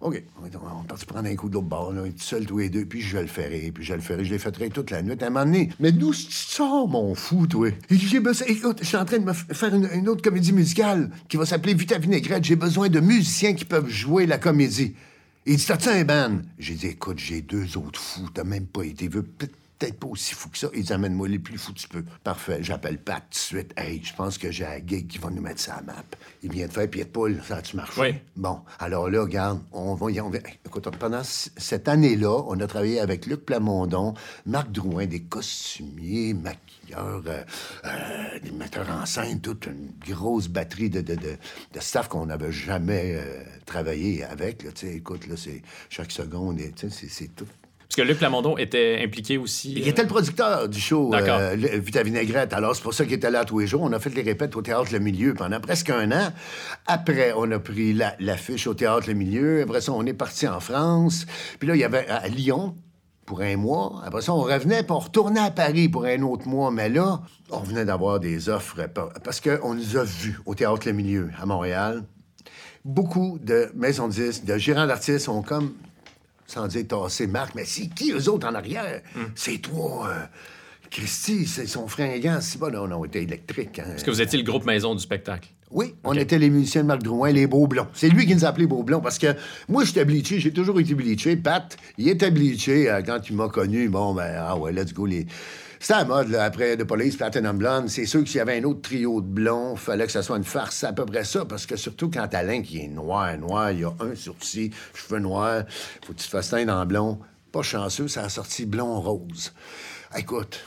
OK, 0.00 0.22
on 0.38 0.42
va 0.42 0.84
partir 0.86 1.06
prendre 1.08 1.28
un 1.28 1.34
coup 1.34 1.48
de 1.48 1.54
l'autre 1.54 1.66
bord, 1.66 1.92
là, 1.92 2.02
seul, 2.16 2.46
tous 2.46 2.58
les 2.58 2.70
deux, 2.70 2.84
puis 2.84 3.00
je 3.00 3.16
vais 3.16 3.22
le 3.22 3.28
faire, 3.28 3.48
puis 3.48 3.84
je 3.84 3.92
vais 3.92 3.96
le 3.96 4.02
faire, 4.02 4.22
je 4.22 4.30
l'ai 4.30 4.38
fait 4.38 4.52
toute 4.70 4.92
la 4.92 5.02
nuit. 5.02 5.16
À 5.20 5.26
un 5.26 5.30
moment 5.30 5.44
donné, 5.44 5.70
mais 5.80 5.90
d'où 5.90 6.12
tu 6.14 6.30
sors, 6.30 6.86
mon 6.86 7.16
fou, 7.16 7.48
toi? 7.48 7.70
J'ai 7.90 8.20
besoin, 8.20 8.46
écoute, 8.46 8.78
je 8.80 8.86
suis 8.86 8.96
en 8.96 9.04
train 9.04 9.18
de 9.18 9.24
me 9.24 9.32
faire 9.32 9.74
une, 9.74 10.08
autre 10.08 10.22
comédie 10.22 10.52
musicale 10.52 11.10
qui 11.28 11.36
va 11.36 11.46
s'appeler 11.46 11.74
Vita 11.74 11.98
Vinaigrette. 11.98 12.44
J'ai 12.44 12.56
besoin 12.56 12.88
de 12.88 13.00
musiciens 13.00 13.54
qui 13.54 13.64
peuvent 13.64 13.88
jouer 13.88 14.26
la 14.26 14.38
comédie. 14.38 14.94
Il 15.44 15.56
dit, 15.56 15.66
t'as-tu 15.66 15.88
un 15.88 16.04
band? 16.04 16.38
J'ai 16.60 16.74
dit, 16.74 16.86
écoute, 16.86 17.18
j'ai 17.18 17.42
deux 17.42 17.76
autres 17.76 17.98
fous, 17.98 18.28
t'as 18.32 18.44
même 18.44 18.66
pas 18.66 18.84
été 18.84 19.08
vu 19.08 19.22
peut-être 19.78 19.98
pas 19.98 20.08
aussi 20.08 20.34
fou 20.34 20.48
que 20.48 20.58
ça. 20.58 20.68
Ils 20.74 20.92
amènent 20.92 21.14
moi 21.14 21.28
les 21.28 21.38
plus 21.38 21.58
fous 21.58 21.72
tu 21.72 21.88
peux. 21.88 22.04
Parfait. 22.24 22.58
J'appelle 22.62 22.98
Pat 22.98 23.22
tout 23.22 23.30
de 23.30 23.34
suite. 23.34 23.72
Hey, 23.76 24.02
je 24.02 24.14
pense 24.14 24.38
que 24.38 24.50
j'ai 24.50 24.66
un 24.66 24.78
gig 24.84 25.06
qui 25.06 25.18
va 25.18 25.30
nous 25.30 25.42
mettre 25.42 25.60
ça 25.60 25.76
à 25.76 25.82
map. 25.82 26.04
Il 26.42 26.52
vient 26.52 26.66
de 26.66 26.72
faire 26.72 26.88
pied 26.88 27.04
de 27.04 27.08
poule. 27.08 27.40
Ça 27.46 27.56
a-tu 27.56 27.76
marché? 27.76 28.00
Oui. 28.00 28.14
Bon. 28.36 28.60
Alors 28.78 29.08
là, 29.10 29.22
regarde, 29.22 29.60
on 29.72 29.94
va 29.94 30.10
y... 30.10 30.20
On 30.20 30.30
va... 30.30 30.38
Écoute, 30.66 30.88
pendant 30.98 31.22
cette 31.22 31.88
année-là, 31.88 32.42
on 32.46 32.58
a 32.60 32.66
travaillé 32.66 33.00
avec 33.00 33.26
Luc 33.26 33.44
Plamondon, 33.46 34.14
Marc 34.46 34.70
Drouin, 34.72 35.06
des 35.06 35.22
costumiers, 35.22 36.34
maquilleurs, 36.34 37.22
euh, 37.26 37.42
euh, 37.84 38.38
des 38.42 38.50
metteurs 38.50 38.88
en 38.90 39.06
scène, 39.06 39.40
toute 39.40 39.66
une 39.66 39.92
grosse 40.06 40.48
batterie 40.48 40.90
de, 40.90 41.00
de, 41.00 41.14
de, 41.14 41.36
de 41.74 41.80
staff 41.80 42.08
qu'on 42.08 42.26
n'avait 42.26 42.52
jamais 42.52 43.14
euh, 43.16 43.42
travaillé 43.66 44.24
avec. 44.24 44.62
Là, 44.62 44.70
écoute, 44.82 45.26
là, 45.26 45.36
c'est 45.36 45.62
chaque 45.88 46.10
seconde, 46.10 46.60
c'est 46.90 47.34
tout 47.36 47.46
parce 47.88 47.96
que 47.96 48.02
Luc 48.02 48.20
Lamondon 48.20 48.58
était 48.58 49.00
impliqué 49.02 49.38
aussi. 49.38 49.72
Il 49.74 49.88
était 49.88 50.02
le 50.02 50.08
producteur 50.08 50.68
du 50.68 50.78
show 50.78 51.10
euh, 51.14 51.56
Vita 51.56 52.02
Vinaigrette. 52.02 52.52
Alors, 52.52 52.76
c'est 52.76 52.82
pour 52.82 52.92
ça 52.92 53.04
qu'il 53.04 53.14
était 53.14 53.30
là 53.30 53.46
tous 53.46 53.60
les 53.60 53.66
jours. 53.66 53.80
On 53.82 53.92
a 53.92 53.98
fait 53.98 54.14
les 54.14 54.20
répètes 54.20 54.54
au 54.56 54.62
Théâtre 54.62 54.92
Le 54.92 54.98
Milieu 54.98 55.32
pendant 55.32 55.58
presque 55.58 55.88
un 55.88 56.12
an. 56.12 56.28
Après, 56.86 57.32
on 57.34 57.50
a 57.50 57.58
pris 57.58 57.98
l'affiche 58.18 58.66
au 58.66 58.74
Théâtre 58.74 59.08
Le 59.08 59.14
Milieu. 59.14 59.62
Après 59.62 59.80
ça, 59.80 59.92
on 59.92 60.04
est 60.04 60.12
parti 60.12 60.46
en 60.46 60.60
France. 60.60 61.24
Puis 61.58 61.66
là, 61.66 61.76
il 61.76 61.80
y 61.80 61.84
avait 61.84 62.06
à 62.08 62.28
Lyon, 62.28 62.74
pour 63.28 63.42
un 63.42 63.56
mois. 63.56 64.02
Après 64.04 64.22
ça, 64.22 64.34
on 64.34 64.42
revenait, 64.42 64.82
puis 64.82 64.92
on 64.92 64.98
retournait 64.98 65.40
à 65.40 65.50
Paris 65.50 65.88
pour 65.88 66.04
un 66.04 66.22
autre 66.22 66.48
mois. 66.48 66.70
Mais 66.70 66.88
là, 66.88 67.20
on 67.50 67.60
venait 67.60 67.84
d'avoir 67.84 68.20
des 68.20 68.48
offres 68.48 68.86
parce 69.22 69.40
qu'on 69.40 69.74
nous 69.74 69.96
a 69.96 70.04
vus 70.04 70.40
au 70.46 70.54
Théâtre 70.54 70.86
Le 70.86 70.92
Milieu 70.92 71.30
à 71.40 71.44
Montréal. 71.44 72.04
Beaucoup 72.84 73.38
de 73.42 73.70
maisons 73.74 74.08
de 74.08 74.12
disques, 74.12 74.44
de 74.44 74.56
gérants 74.56 74.86
d'artistes 74.86 75.28
ont 75.28 75.42
comme 75.42 75.72
sans 76.48 76.66
dire 76.66 76.88
tasser 76.88 77.28
Marc, 77.28 77.54
mais 77.54 77.64
c'est 77.64 77.86
qui 77.88 78.10
eux 78.10 78.28
autres 78.28 78.48
en 78.48 78.54
arrière? 78.54 79.02
Hmm. 79.14 79.26
C'est 79.36 79.58
toi. 79.58 80.08
Euh, 80.08 80.24
Christy, 80.90 81.46
c'est 81.46 81.66
son 81.66 81.86
fringant. 81.86 82.38
C'est 82.40 82.58
pas, 82.58 82.70
non, 82.70 82.88
non, 82.88 83.04
était 83.04 83.22
électrique. 83.22 83.78
Hein. 83.78 83.92
Est-ce 83.94 84.04
que 84.04 84.10
vous 84.10 84.22
étiez 84.22 84.38
le 84.38 84.44
groupe 84.44 84.64
maison 84.64 84.94
du 84.94 85.00
spectacle? 85.00 85.50
Oui, 85.70 85.94
on 86.02 86.14
était 86.14 86.38
les 86.38 86.48
musiciens 86.48 86.82
de 86.82 86.86
Marc 86.86 87.02
Drouin, 87.02 87.30
les 87.30 87.46
Beaux 87.46 87.66
Blonds. 87.66 87.88
C'est 87.92 88.08
lui 88.08 88.26
qui 88.26 88.34
nous 88.34 88.46
appelait 88.46 88.66
Beaux 88.66 88.82
Blonds 88.82 89.02
parce 89.02 89.18
que 89.18 89.36
moi, 89.68 89.84
j'étais 89.84 90.06
bleaché, 90.06 90.40
j'ai 90.40 90.52
toujours 90.52 90.80
été 90.80 90.94
bleaché. 90.94 91.36
Pat, 91.36 91.76
il 91.98 92.08
était 92.08 92.30
bleaché 92.30 92.90
euh, 92.90 93.02
quand 93.02 93.28
il 93.28 93.36
m'a 93.36 93.48
connu. 93.48 93.90
Bon, 93.90 94.14
ben, 94.14 94.34
ah 94.38 94.56
ouais, 94.56 94.72
let's 94.72 94.94
go, 94.94 95.04
les. 95.04 95.26
C'était 95.80 95.94
la 95.94 96.04
mode, 96.04 96.28
là, 96.28 96.44
après 96.44 96.76
The 96.76 96.84
Police, 96.84 97.16
Platinum 97.16 97.56
Blonde. 97.56 97.88
C'est 97.88 98.06
sûr 98.06 98.22
que 98.22 98.28
s'il 98.28 98.38
y 98.38 98.40
avait 98.40 98.58
un 98.58 98.64
autre 98.64 98.82
trio 98.82 99.20
de 99.20 99.26
blonds, 99.26 99.76
fallait 99.76 100.06
que 100.06 100.12
ça 100.12 100.22
soit 100.22 100.36
une 100.36 100.44
farce. 100.44 100.82
À 100.84 100.92
peu 100.92 101.06
près 101.06 101.24
ça, 101.24 101.44
parce 101.44 101.66
que 101.66 101.76
surtout 101.76 102.10
quand 102.10 102.32
Alain, 102.34 102.62
qui 102.62 102.80
est 102.80 102.88
noir, 102.88 103.36
noir, 103.38 103.70
il 103.70 103.80
y 103.80 103.84
a 103.84 103.92
un 104.00 104.14
sourcil, 104.14 104.72
cheveux 104.94 105.20
noirs, 105.20 105.64
faut 106.04 106.12
que 106.12 106.18
tu 106.18 106.24
te 106.24 106.30
fasses 106.30 106.50
teindre 106.50 106.72
en 106.72 106.84
blond. 106.84 107.18
Pas 107.52 107.62
chanceux, 107.62 108.08
ça 108.08 108.24
a 108.24 108.28
sorti 108.28 108.66
blond-rose. 108.66 109.52
Écoute, 110.16 110.64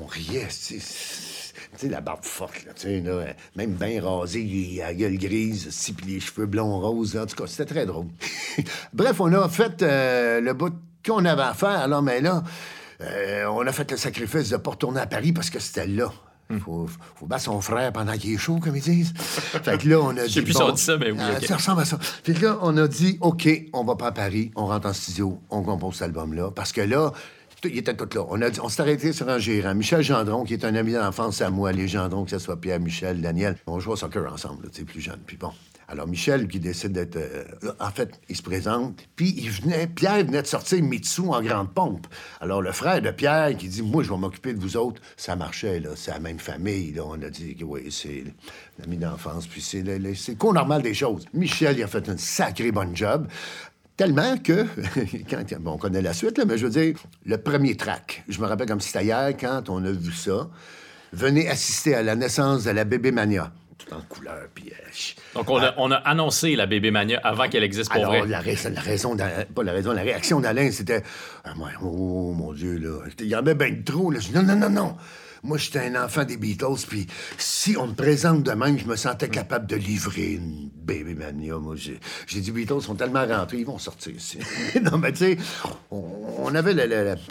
on, 0.00 0.06
riait, 0.06 0.48
tu 0.48 0.80
sais, 0.80 1.88
la 1.88 2.00
barbe 2.00 2.24
forte, 2.24 2.64
là, 2.66 2.72
tu 2.74 2.82
sais, 2.82 3.36
même 3.56 3.72
bien 3.72 4.02
rasé, 4.02 4.76
la 4.78 4.94
gueule 4.94 5.16
grise, 5.16 5.68
si, 5.70 5.92
puis 5.92 6.14
les 6.14 6.20
cheveux 6.20 6.46
blonds 6.46 6.80
roses, 6.80 7.16
en 7.16 7.26
tout 7.26 7.36
cas, 7.36 7.46
c'était 7.46 7.66
très 7.66 7.86
drôle. 7.86 8.06
Bref, 8.92 9.20
on 9.20 9.32
a 9.32 9.48
fait 9.48 9.82
euh, 9.82 10.40
le 10.40 10.54
bout 10.54 10.74
qu'on 11.06 11.24
avait 11.24 11.42
à 11.42 11.54
faire, 11.54 11.86
là, 11.86 12.02
mais 12.02 12.20
là, 12.20 12.42
euh, 13.00 13.46
on 13.46 13.66
a 13.66 13.72
fait 13.72 13.90
le 13.90 13.96
sacrifice 13.96 14.50
de 14.50 14.56
ne 14.56 14.60
pas 14.60 14.70
retourner 14.70 15.00
à 15.00 15.06
Paris 15.06 15.32
parce 15.32 15.50
que 15.50 15.58
c'était 15.58 15.86
là. 15.86 16.12
Il 16.50 16.60
faut, 16.60 16.88
faut, 17.14 17.26
battre 17.26 17.44
son 17.44 17.60
frère 17.60 17.92
pendant 17.92 18.14
qu'il 18.14 18.32
est 18.32 18.38
chaud, 18.38 18.58
comme 18.58 18.74
ils 18.74 18.82
disent. 18.82 19.12
fait 19.16 19.78
que 19.78 19.86
là, 19.86 20.00
on 20.00 20.16
a 20.16 20.22
dit. 20.22 20.28
Je 20.28 20.34
sais 20.34 20.42
plus 20.42 20.54
bon, 20.54 20.72
dit 20.72 20.80
ça, 20.80 20.96
mais 20.96 21.10
oui. 21.10 21.18
Euh, 21.20 21.40
ça 21.40 21.56
ressemble 21.56 21.82
à 21.82 21.84
ça. 21.84 21.98
Fait 21.98 22.32
que 22.32 22.42
là, 22.42 22.58
on 22.62 22.74
a 22.78 22.88
dit, 22.88 23.18
OK, 23.20 23.46
on 23.74 23.84
va 23.84 23.96
pas 23.96 24.06
à 24.06 24.12
Paris, 24.12 24.50
on 24.56 24.66
rentre 24.66 24.88
en 24.88 24.94
studio, 24.94 25.42
on 25.50 25.62
compose 25.62 25.96
cet 25.96 26.04
album-là. 26.04 26.50
Parce 26.50 26.72
que 26.72 26.80
là, 26.80 27.12
il 27.64 27.76
était 27.76 27.94
tout 27.94 28.08
là. 28.14 28.24
On, 28.30 28.40
on 28.40 28.68
s'est 28.70 28.80
arrêté 28.80 29.12
sur 29.12 29.28
un 29.28 29.38
gérant, 29.38 29.74
Michel 29.74 30.02
Gendron, 30.02 30.44
qui 30.44 30.54
est 30.54 30.64
un 30.64 30.74
ami 30.74 30.94
d'enfance 30.94 31.42
à 31.42 31.50
moi, 31.50 31.70
les 31.72 31.86
Gendron, 31.86 32.24
que 32.24 32.30
ce 32.30 32.38
soit 32.38 32.58
Pierre, 32.58 32.80
Michel, 32.80 33.20
Daniel. 33.20 33.56
On 33.66 33.78
joue 33.78 33.90
au 33.90 33.96
soccer 33.96 34.32
ensemble, 34.32 34.70
tu 34.70 34.78
sais, 34.78 34.84
plus 34.84 35.02
jeune. 35.02 35.20
Puis 35.26 35.36
bon, 35.36 35.52
alors, 35.90 36.06
Michel, 36.06 36.48
qui 36.48 36.60
décide 36.60 36.92
d'être. 36.92 37.16
Euh, 37.16 37.44
en 37.80 37.90
fait, 37.90 38.20
il 38.28 38.36
se 38.36 38.42
présente, 38.42 39.00
puis 39.16 39.34
il 39.38 39.50
venait. 39.50 39.86
Pierre 39.86 40.22
venait 40.22 40.42
de 40.42 40.46
sortir 40.46 40.82
Mitsu 40.82 41.22
en 41.22 41.40
grande 41.42 41.72
pompe. 41.72 42.06
Alors, 42.42 42.60
le 42.60 42.72
frère 42.72 43.00
de 43.00 43.10
Pierre, 43.10 43.56
qui 43.56 43.68
dit 43.68 43.80
Moi, 43.80 44.02
je 44.02 44.10
vais 44.10 44.18
m'occuper 44.18 44.52
de 44.52 44.60
vous 44.60 44.76
autres, 44.76 45.00
ça 45.16 45.34
marchait, 45.34 45.80
là. 45.80 45.90
C'est 45.96 46.10
la 46.10 46.18
même 46.18 46.38
famille, 46.38 46.92
là. 46.92 47.04
On 47.06 47.20
a 47.22 47.30
dit 47.30 47.56
oui, 47.62 47.90
c'est 47.90 48.24
l'ami 48.78 48.98
d'enfance, 48.98 49.46
puis 49.46 49.62
c'est 49.62 49.80
le, 49.80 49.96
le 49.96 50.34
co 50.34 50.52
normal 50.52 50.82
des 50.82 50.92
choses. 50.92 51.24
Michel, 51.32 51.78
il 51.78 51.82
a 51.82 51.86
fait 51.86 52.06
un 52.10 52.18
sacré 52.18 52.70
bon 52.70 52.94
job. 52.94 53.26
Tellement 53.96 54.36
que, 54.36 54.66
quand, 55.30 55.42
bon, 55.58 55.72
on 55.72 55.78
connaît 55.78 56.02
la 56.02 56.12
suite, 56.12 56.36
là, 56.36 56.44
mais 56.44 56.58
je 56.58 56.66
veux 56.66 56.72
dire, 56.72 56.96
le 57.24 57.38
premier 57.38 57.76
track, 57.76 58.24
je 58.28 58.38
me 58.40 58.46
rappelle 58.46 58.68
comme 58.68 58.80
c'était 58.80 59.06
hier, 59.06 59.34
quand 59.40 59.70
on 59.70 59.82
a 59.84 59.90
vu 59.90 60.12
ça, 60.12 60.50
venez 61.14 61.48
assister 61.48 61.94
à 61.94 62.02
la 62.02 62.14
naissance 62.14 62.64
de 62.64 62.70
la 62.72 62.84
bébé 62.84 63.10
Mania 63.10 63.50
en 63.92 64.00
couleur. 64.02 64.48
Puis, 64.54 64.70
euh, 64.70 64.90
Donc, 65.38 65.50
on, 65.50 65.58
a, 65.58 65.72
on, 65.76 65.90
a, 65.92 65.96
annoncé 65.96 66.56
la 66.56 66.66
bébé 66.66 66.90
mania 66.90 67.20
avant 67.22 67.48
qu'elle 67.48 67.62
existe 67.62 67.92
pour 67.92 68.00
alors, 68.00 68.10
vrai. 68.10 68.26
La, 68.26 68.40
la 68.70 68.80
raison, 68.80 69.16
pas 69.16 69.62
la 69.62 69.72
raison, 69.72 69.92
la 69.92 70.02
réaction 70.02 70.40
d'Alain, 70.40 70.72
c'était 70.72 71.04
ah, 71.44 71.52
Oh 71.80 72.32
mon 72.36 72.52
Dieu, 72.52 72.76
là. 72.76 73.04
Il 73.20 73.26
y 73.26 73.36
en 73.36 73.38
avait 73.38 73.54
bien 73.54 73.72
trop. 73.84 74.10
Là. 74.10 74.18
Je 74.18 74.28
dis, 74.28 74.34
non, 74.34 74.42
non, 74.42 74.56
non, 74.56 74.70
non. 74.70 74.96
Moi, 75.42 75.58
j'étais 75.58 75.80
un 75.80 76.04
enfant 76.04 76.24
des 76.24 76.36
Beatles, 76.36 76.86
puis 76.86 77.06
si 77.38 77.76
on 77.76 77.88
me 77.88 77.94
présente 77.94 78.42
de 78.42 78.52
même, 78.52 78.78
je 78.78 78.86
me 78.86 78.96
sentais 78.96 79.28
capable 79.28 79.66
de 79.66 79.76
livrer 79.76 80.32
une 80.32 80.70
baby 80.74 81.14
mania. 81.14 81.58
Moi, 81.58 81.76
j'ai 81.76 82.40
dit, 82.40 82.50
Beatles 82.50 82.80
sont 82.80 82.94
tellement 82.94 83.26
rentrés, 83.26 83.58
ils 83.58 83.66
vont 83.66 83.78
sortir 83.78 84.14
non, 84.82 84.98
mais 84.98 85.12
tu 85.12 85.18
sais, 85.18 85.38
on, 85.90 86.54
avait, 86.54 86.74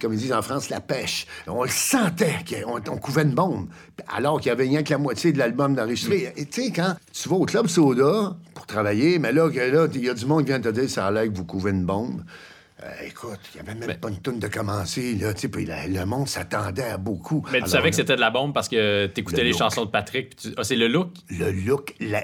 comme 0.01 0.13
ils 0.13 0.19
disent 0.19 0.33
en 0.33 0.41
France, 0.41 0.69
la 0.69 0.79
pêche. 0.79 1.27
On 1.47 1.63
le 1.63 1.69
sentait, 1.69 2.35
qu'on 2.47 2.79
on 2.89 2.97
couvait 2.97 3.23
une 3.23 3.33
bombe, 3.33 3.69
alors 4.07 4.39
qu'il 4.39 4.49
y 4.49 4.51
avait 4.51 4.65
rien 4.65 4.83
que 4.83 4.91
la 4.91 4.97
moitié 4.97 5.31
de 5.31 5.37
l'album 5.37 5.75
d'enregistrer. 5.75 6.33
Et 6.35 6.45
tu 6.45 6.63
sais, 6.63 6.71
quand 6.71 6.95
tu 7.11 7.29
vas 7.29 7.35
au 7.35 7.45
Club 7.45 7.67
Soda 7.67 8.35
pour 8.53 8.65
travailler, 8.65 9.19
mais 9.19 9.31
là, 9.31 9.49
il 9.51 10.03
y 10.03 10.09
a 10.09 10.13
du 10.13 10.25
monde 10.25 10.41
qui 10.41 10.47
vient 10.47 10.61
te 10.61 10.69
dire, 10.69 10.89
ça 10.89 11.07
a 11.07 11.11
l'air 11.11 11.25
que 11.25 11.37
vous 11.37 11.45
couvez 11.45 11.71
une 11.71 11.85
bombe. 11.85 12.23
Euh, 12.83 12.91
écoute, 13.07 13.39
il 13.55 13.63
n'y 13.63 13.67
avait 13.67 13.79
même 13.79 13.97
pas 13.97 14.09
une 14.09 14.17
tonne 14.17 14.37
de 14.37 14.47
commencer, 14.47 15.15
là, 15.15 15.33
tu 15.33 15.49
puis 15.49 15.65
le 15.65 16.05
monde 16.05 16.27
s'attendait 16.27 16.83
à 16.83 16.97
beaucoup. 16.97 17.43
Mais 17.51 17.59
tu 17.61 17.69
savais 17.69 17.89
que 17.89 17.95
c'était 17.95 18.15
de 18.15 18.21
la 18.21 18.29
bombe 18.29 18.53
parce 18.53 18.69
que 18.69 19.07
tu 19.07 19.21
écoutais 19.21 19.43
les 19.43 19.53
chansons 19.53 19.85
de 19.85 19.89
Patrick. 19.89 20.37
Ah, 20.57 20.63
c'est 20.63 20.75
le 20.75 20.87
look? 20.87 21.09
Le 21.31 21.51
look, 21.51 21.95
la, 21.99 22.21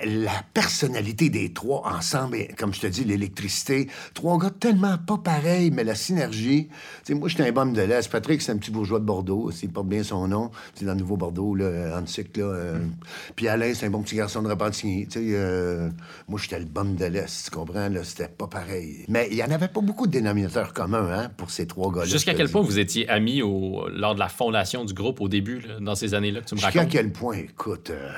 personnalité 0.54 1.32
des 1.32 1.54
trois 1.54 1.82
ensemble, 1.88 2.38
comme 2.56 2.72
je 2.72 2.82
te 2.82 2.88
dis, 2.88 3.04
l'électricité. 3.04 3.88
Trois 4.13 4.38
gars 4.38 4.52
tellement 4.52 5.00
pas 5.00 5.18
pareils, 5.18 5.72
mais 5.72 5.84
la 5.84 5.96
synergie. 5.96 6.70
Tu 7.04 7.16
moi, 7.16 7.30
j'étais 7.30 7.48
un 7.48 7.52
bum 7.52 7.74
de 7.74 7.82
l'Est. 7.82 8.12
Patrick, 8.12 8.39
c'est 8.44 8.52
un 8.52 8.58
petit 8.58 8.70
bourgeois 8.70 9.00
de 9.00 9.06
Bordeaux, 9.06 9.50
il 9.52 9.70
porte 9.72 9.88
bien 9.88 10.04
son 10.04 10.28
nom. 10.28 10.52
C'est 10.76 10.86
dans 10.86 10.94
le 10.94 11.00
Nouveau-Bordeaux, 11.00 11.56
là, 11.56 12.00
en 12.00 12.06
cycle, 12.06 12.42
là. 12.42 12.46
Euh. 12.46 12.80
Puis 13.36 13.48
Alain, 13.48 13.74
c'est 13.74 13.88
un 13.88 13.89
bon 13.89 14.04
petit 14.04 14.16
garçon 14.16 14.44
de 14.44 14.50
Repentigny. 14.50 15.08
Tu 15.08 15.20
sais, 15.20 15.26
euh, 15.32 15.89
moi, 16.28 16.39
j'étais 16.39 16.60
le 16.60 16.66
bum 16.66 16.96
de 16.96 17.06
l'Est, 17.06 17.46
tu 17.46 17.50
comprends, 17.50 17.89
c'était 18.04 18.28
pas 18.28 18.48
pareil. 18.48 19.06
Mais 19.08 19.28
il 19.32 19.38
y 19.38 19.44
en 19.44 19.50
avait 19.50 19.68
pas 19.68 19.82
beaucoup 19.82 20.06
de 20.06 20.12
dénominations 20.12 20.42
commun 20.73 21.08
hein, 21.12 21.32
pour 21.38 21.51
ces 21.51 21.67
trois 21.67 21.91
gars-là. 21.91 22.06
Jusqu'à 22.08 22.34
quel 22.34 22.49
point 22.49 22.62
vous 22.62 22.79
étiez 22.79 23.08
amis 23.10 23.41
au... 23.41 23.88
lors 23.89 24.15
de 24.15 24.19
la 24.19 24.29
fondation 24.29 24.86
du 24.86 24.93
groupe 24.93 25.21
au 25.21 25.29
début, 25.29 25.63
dans 25.79 25.95
ces 25.95 26.13
années-là 26.13 26.41
que 26.41 26.45
tu 26.45 26.56
me 26.56 26.62
racontes? 26.62 26.82
Jusqu'à 26.84 26.97
quel 26.97 27.12
point, 27.12 27.36
écoute, 27.36 27.89
euh, 27.89 28.12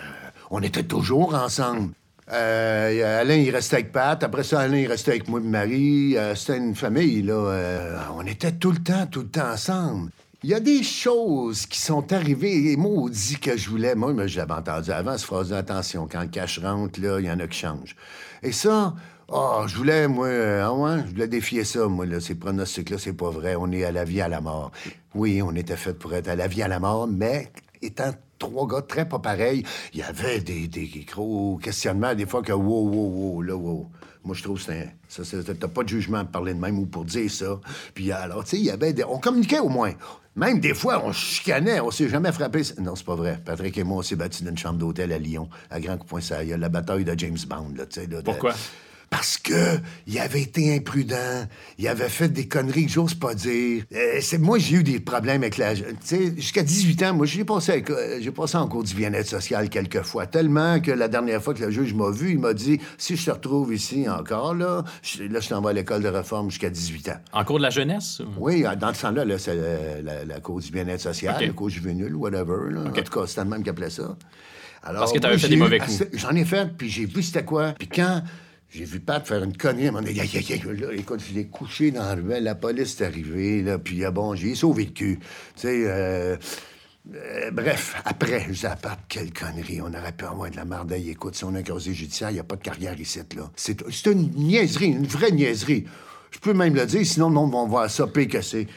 on 0.51 0.61
était 0.61 0.83
toujours 0.83 1.35
ensemble. 1.35 1.91
Euh, 2.31 3.21
Alain, 3.21 3.35
il 3.35 3.51
restait 3.51 3.75
avec 3.75 3.91
Pat. 3.91 4.23
Après 4.23 4.43
ça, 4.43 4.61
Alain, 4.61 4.77
il 4.77 4.88
restait 4.88 5.11
avec 5.11 5.27
moi 5.27 5.39
et 5.39 5.43
Marie. 5.43 6.17
Euh, 6.17 6.33
c'était 6.35 6.57
une 6.57 6.75
famille, 6.75 7.21
là. 7.21 8.09
on 8.15 8.25
était 8.25 8.53
tout 8.53 8.71
le 8.71 8.79
temps, 8.79 9.05
tout 9.05 9.21
le 9.21 9.27
temps 9.27 9.51
ensemble. 9.51 10.09
Il 10.45 10.49
y 10.49 10.53
a 10.53 10.60
des 10.60 10.84
choses 10.84 11.65
qui 11.65 11.79
sont 11.79 12.13
arrivées, 12.13 12.71
et 12.71 12.77
maudit 12.77 13.39
que 13.39 13.58
je 13.58 13.67
voulais. 13.67 13.95
Moi, 13.95 14.27
je 14.27 14.38
l'avais 14.38 14.53
entendu 14.53 14.91
avant, 14.91 15.17
cette 15.17 15.25
phrase 15.25 15.51
attention, 15.51 16.08
quand 16.08 16.21
le 16.21 16.27
cash 16.27 16.60
rentre, 16.60 17.01
là, 17.01 17.19
il 17.19 17.25
y 17.25 17.31
en 17.31 17.39
a 17.39 17.47
qui 17.47 17.58
changent. 17.58 17.95
Et 18.43 18.51
ça, 18.51 18.93
oh, 19.27 19.63
je 19.65 19.75
voulais, 19.75 20.08
moi, 20.08 20.27
euh, 20.27 20.69
ouais, 20.69 21.01
je 21.08 21.13
voulais 21.13 21.27
défier 21.27 21.63
ça, 21.63 21.88
moi, 21.88 22.05
là, 22.05 22.19
ces 22.19 22.36
pronostics-là, 22.36 22.99
c'est 22.99 23.13
pas 23.13 23.31
vrai. 23.31 23.55
On 23.55 23.71
est 23.71 23.86
à 23.86 23.91
la 23.91 24.03
vie, 24.03 24.21
à 24.21 24.27
la 24.27 24.39
mort. 24.39 24.71
Oui, 25.15 25.41
on 25.41 25.55
était 25.55 25.77
fait 25.77 25.95
pour 25.95 26.13
être 26.13 26.27
à 26.27 26.36
la 26.36 26.45
vie, 26.45 26.62
à 26.62 26.67
la 26.67 26.79
mort, 26.79 27.08
mais 27.08 27.51
étant 27.81 28.12
trois 28.38 28.67
gars 28.67 28.84
très 28.84 29.10
pas 29.10 29.17
pareils, 29.17 29.63
il 29.93 29.99
y 30.01 30.03
avait 30.03 30.41
des, 30.41 30.67
des 30.67 31.08
gros 31.12 31.58
questionnements, 31.58 32.13
des 32.13 32.27
fois 32.27 32.43
que 32.43 32.53
wow, 32.53 32.88
wow, 32.88 33.10
wow, 33.10 33.41
là, 33.41 33.55
wow. 33.55 33.89
Moi, 34.23 34.36
je 34.36 34.43
trouve 34.43 34.63
que 34.63 34.71
c'est 35.10 35.60
T'as 35.60 35.67
pas 35.67 35.84
de 35.84 35.89
jugement 35.89 36.17
à 36.17 36.25
parler 36.25 36.53
de 36.53 36.60
même 36.60 36.79
ou 36.79 36.86
pour 36.86 37.05
dire 37.05 37.31
ça. 37.31 37.60
Puis 37.93 38.12
alors, 38.12 38.43
tu 38.43 38.51
sais, 38.51 38.58
il 38.58 38.65
y 38.65 38.71
avait 38.71 38.91
des... 38.91 39.03
On 39.03 39.19
communiquait 39.19 39.60
au 39.60 39.69
moins. 39.69 39.93
Même 40.36 40.60
des 40.60 40.74
fois, 40.74 41.02
on 41.06 41.13
chicanait, 41.13 41.80
on 41.80 41.91
s'est 41.91 42.10
jamais 42.10 42.32
frappé. 42.32 42.62
Non, 42.80 42.95
c'est 42.95 43.06
pas 43.06 43.15
vrai. 43.15 43.39
Patrick 43.43 43.78
et 43.78 43.84
moi, 43.84 44.00
on 44.00 44.02
s'est 44.02 44.17
battus 44.17 44.43
dans 44.43 44.52
une 44.52 44.58
chambre 44.58 44.78
d'hôtel 44.78 45.13
à 45.13 45.17
Lyon, 45.17 45.50
à 45.69 45.80
Grand 45.80 45.98
Coup 45.98 46.08
Point 46.08 46.19
La 46.58 46.67
bataille 46.67 47.06
de 47.06 47.17
James 47.17 47.38
Bond, 47.48 47.74
là, 47.78 47.86
sais. 47.89 48.08
Pourquoi? 48.24 48.54
Parce 49.10 49.38
que 49.38 49.78
il 50.08 50.20
avait 50.20 50.41
été 50.41 50.76
imprudent, 50.76 51.48
il 51.78 51.88
avait 51.88 52.10
fait 52.10 52.30
des 52.30 52.48
conneries 52.48 52.86
que 52.86 52.91
j'ose 52.91 53.13
pas 53.13 53.34
dire. 53.34 53.84
Euh, 53.94 54.20
c'est 54.22 54.38
moi 54.38 54.58
j'ai 54.58 54.78
eu 54.78 54.84
des 54.84 55.00
problèmes 55.00 55.41
avec 55.41 55.58
la 55.58 55.76
tu 55.76 55.84
sais 56.02 56.36
jusqu'à 56.36 56.63
18 56.63 57.04
ans, 57.04 57.13
moi 57.13 57.26
j'ai 57.26 57.44
passé 57.44 57.84
j'ai 58.20 58.32
passé 58.32 58.58
en 58.58 58.68
cours 58.68 58.84
du 58.84 58.94
bien-être 58.94 59.28
social 59.28 59.70
quelques 59.70 60.02
fois 60.02 60.26
tellement 60.26 60.80
que 60.80 60.91
la 60.91 61.08
dernière 61.08 61.41
fois 61.41 61.54
que 61.54 61.63
le 61.63 61.72
juge 61.72 61.94
m'a 61.94 62.10
vu, 62.10 62.32
il 62.32 62.39
m'a 62.39 62.54
dit 62.54 62.80
si 62.98 63.15
je 63.15 63.26
te 63.26 63.32
retrouve 63.32 63.74
ici 63.74 64.08
encore 64.10 64.54
là, 64.54 64.84
je, 65.02 65.24
là 65.24 65.39
je 65.39 65.50
t'envoie 65.50 65.72
à 65.72 65.74
l'école 65.74 66.04
de 66.04 66.10
réforme 66.10 66.50
jusqu'à 66.50 66.70
18 66.70 67.10
ans. 67.10 67.20
En 67.34 67.44
cours 67.44 67.58
de 67.58 67.63
la 67.63 67.70
jeunesse 67.70 68.22
Oui, 68.38 68.63
dans 68.80 68.94
ce 68.94 69.02
temps-là 69.02 69.26
là, 69.26 69.38
c'est 69.38 69.56
la, 70.04 70.26
la, 70.26 70.39
cour 70.39 70.60
du 70.60 70.72
bien-être 70.72 71.02
social, 71.02 71.36
la 71.39 71.54
cour 71.54 71.70
juvénile 71.70 72.15
whatever 72.15 72.72
là. 72.72 72.82
En 72.82 72.91
tout 72.91 73.20
cas, 73.20 73.28
c'était 73.28 73.44
le 73.44 73.50
même 73.50 73.63
qui 73.63 73.70
appelait 73.70 73.89
ça. 73.89 74.15
Alors, 74.84 75.02
Parce 75.02 75.13
que 75.13 75.20
tu 75.20 75.26
avais 75.26 75.38
fait 75.38 75.50
des 75.50 75.56
mauvais 75.56 75.80
coups. 75.80 76.06
J'en 76.13 76.36
ai 76.36 76.46
fait, 76.46 76.70
puis 76.78 76.89
j'ai 76.89 77.06
vu 77.06 77.24
c'était 77.24 77.44
quoi. 77.44 77.74
Puis 77.78 77.88
quand 77.88 78.22
j'ai 78.69 78.84
vu 78.84 78.99
Pat 78.99 79.25
faire 79.25 79.43
une 79.43 79.56
connerie. 79.56 79.88
À 79.88 80.01
dit, 80.01 80.54
écoute, 80.93 81.21
je 81.28 81.34
l'ai 81.34 81.45
couché 81.45 81.91
dans 81.91 82.04
la 82.04 82.15
ruelle. 82.15 82.43
La 82.43 82.56
police 82.56 82.99
est 82.99 83.06
arrivée. 83.06 83.62
Là, 83.62 83.78
puis, 83.80 84.04
ah 84.04 84.12
bon, 84.12 84.36
j'ai 84.36 84.56
sauvé 84.56 84.86
le 84.86 84.91
cul. 84.91 85.19
Tu 85.19 85.62
sais, 85.62 85.84
euh, 85.86 86.36
euh, 87.13 87.51
bref, 87.51 88.01
après, 88.04 88.45
je 88.49 88.54
dis 88.54 88.65
à 88.65 88.75
Pat, 88.75 88.99
quelle 89.08 89.32
connerie. 89.32 89.82
On 89.82 89.93
aurait 89.93 90.12
pu 90.12 90.25
avoir 90.25 90.49
de 90.49 90.56
la 90.56 90.65
mardeille. 90.65 91.10
Écoute, 91.10 91.36
si 91.36 91.43
on 91.45 91.54
a 91.56 91.60
un 91.60 91.63
casier 91.63 91.93
judiciaire, 91.93 92.32
il 92.32 92.34
n'y 92.34 92.39
a 92.39 92.43
pas 92.43 92.56
de 92.56 92.63
carrière 92.63 92.99
ici. 92.99 93.19
là. 93.36 93.51
C'est 93.56 94.06
une 94.08 94.32
niaiserie, 94.32 94.88
une 94.88 95.08
vraie 95.08 95.32
niaiserie. 95.32 95.86
Je 96.32 96.39
peux 96.39 96.54
même 96.54 96.75
le 96.75 96.86
dire, 96.86 97.06
sinon 97.06 97.30
le 97.30 97.36
monde 97.36 97.51
va 97.51 97.65
voir 97.65 97.89
ça 97.89 98.08
que 98.08 98.41
c'est. 98.41 98.67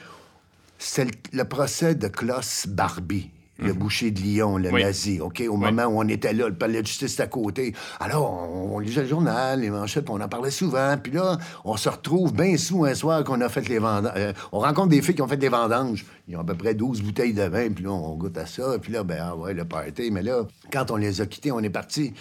C'est 0.78 1.06
le, 1.06 1.10
le, 1.32 1.44
procès 1.44 1.96
de 1.96 2.06
Klaus 2.06 2.68
Barbie 2.68 3.32
le 3.58 3.72
mhm. 3.72 3.78
boucher 3.78 4.10
de 4.10 4.20
Lyon, 4.20 4.56
le 4.56 4.70
nazi, 4.70 5.20
OK? 5.20 5.42
Au 5.48 5.56
moment 5.56 5.84
où 5.86 6.00
on 6.00 6.08
était 6.08 6.32
là, 6.32 6.48
le 6.48 6.54
palais 6.54 6.82
de 6.82 6.86
justice 6.86 7.18
à 7.18 7.26
côté. 7.26 7.74
Alors, 7.98 8.48
on, 8.52 8.78
lisait 8.78 9.02
le 9.02 9.08
journal, 9.08 9.60
les 9.60 9.70
manchettes, 9.70 10.08
on 10.10 10.20
en 10.20 10.28
parlait 10.28 10.50
souvent. 10.50 10.96
Puis 11.02 11.12
là, 11.12 11.38
on 11.64 11.76
se 11.76 11.88
retrouve 11.88 12.32
bien 12.32 12.56
sous 12.56 12.84
un 12.84 12.94
soir 12.94 13.24
qu'on 13.24 13.40
a 13.40 13.48
fait 13.48 13.68
les 13.68 13.78
vendanges. 13.78 14.12
Euh, 14.16 14.32
on 14.52 14.60
rencontre 14.60 14.88
des 14.88 15.02
filles 15.02 15.16
qui 15.16 15.22
ont 15.22 15.28
fait 15.28 15.36
des 15.36 15.48
vendanges. 15.48 16.06
Ils 16.28 16.36
ont 16.36 16.40
à 16.40 16.44
peu 16.44 16.54
près 16.54 16.74
12 16.74 17.02
bouteilles 17.02 17.34
de 17.34 17.42
vin, 17.42 17.70
puis 17.70 17.84
là, 17.84 17.90
on 17.90 18.14
goûte 18.14 18.38
à 18.38 18.46
ça. 18.46 18.78
Puis 18.80 18.92
là, 18.92 19.02
ben, 19.02 19.18
ah 19.20 19.36
ouais, 19.36 19.54
le 19.54 19.64
party. 19.64 20.10
Mais 20.12 20.22
là, 20.22 20.46
quand 20.72 20.90
on 20.92 20.96
les 20.96 21.20
a 21.20 21.26
quittés, 21.26 21.50
on 21.50 21.60
est 21.60 21.70
partis. 21.70 22.14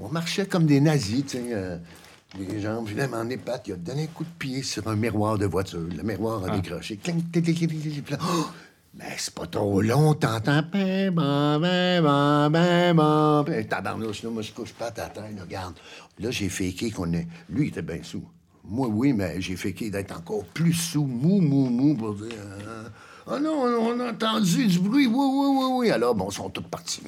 On 0.00 0.08
marchait 0.08 0.46
comme 0.46 0.66
des 0.66 0.80
nazis, 0.80 1.24
tu 1.24 1.38
sais. 1.38 1.44
Euh, 1.52 1.76
les 2.38 2.60
jambes, 2.60 2.88
finalement, 2.88 3.18
en 3.18 3.28
épate, 3.28 3.66
il 3.66 3.72
a 3.72 3.76
donné 3.76 4.04
un 4.04 4.06
coup 4.06 4.24
de 4.24 4.30
pied 4.38 4.62
sur 4.62 4.86
un 4.86 4.94
miroir 4.94 5.36
de 5.36 5.46
voiture. 5.46 5.80
Le 5.80 6.02
miroir 6.02 6.44
a 6.44 6.48
ah. 6.50 6.58
décroché. 6.58 6.98
Mais 8.94 9.14
c'est 9.18 9.34
pas 9.34 9.46
trop 9.46 9.80
long, 9.80 10.14
t'entends? 10.14 10.62
Ben, 10.72 11.10
ben, 11.14 11.58
ben, 11.60 12.50
ben, 12.50 12.94
ben. 12.94 13.64
Tabarnouche, 13.68 14.22
là, 14.24 14.30
moi, 14.30 14.42
je 14.42 14.52
couche 14.52 14.72
pas 14.72 14.86
à 14.86 14.90
ta 14.90 15.06
tête, 15.06 15.24
regarde. 15.40 15.74
Là, 16.18 16.30
j'ai 16.30 16.48
féqué 16.48 16.90
qu'on 16.90 17.12
est. 17.12 17.26
Lui, 17.48 17.66
il 17.66 17.68
était 17.68 17.82
bien 17.82 18.02
sous. 18.02 18.24
Moi, 18.64 18.88
oui, 18.88 19.12
mais 19.12 19.40
j'ai 19.40 19.56
féqué 19.56 19.90
d'être 19.90 20.16
encore 20.16 20.44
plus 20.44 20.72
sous, 20.72 21.04
mou, 21.04 21.40
mou, 21.40 21.70
mou, 21.70 21.96
pour 21.96 22.14
dire. 22.14 22.32
Ah 23.32 23.38
non, 23.38 23.62
on 23.62 24.00
a 24.00 24.10
entendu 24.10 24.66
du 24.66 24.80
bruit, 24.80 25.06
oui, 25.06 25.14
oui, 25.14 25.46
oui, 25.50 25.66
oui. 25.72 25.90
Alors, 25.92 26.16
bon, 26.16 26.28
ils 26.30 26.34
sont 26.34 26.50
tous 26.50 26.62
partis. 26.62 27.00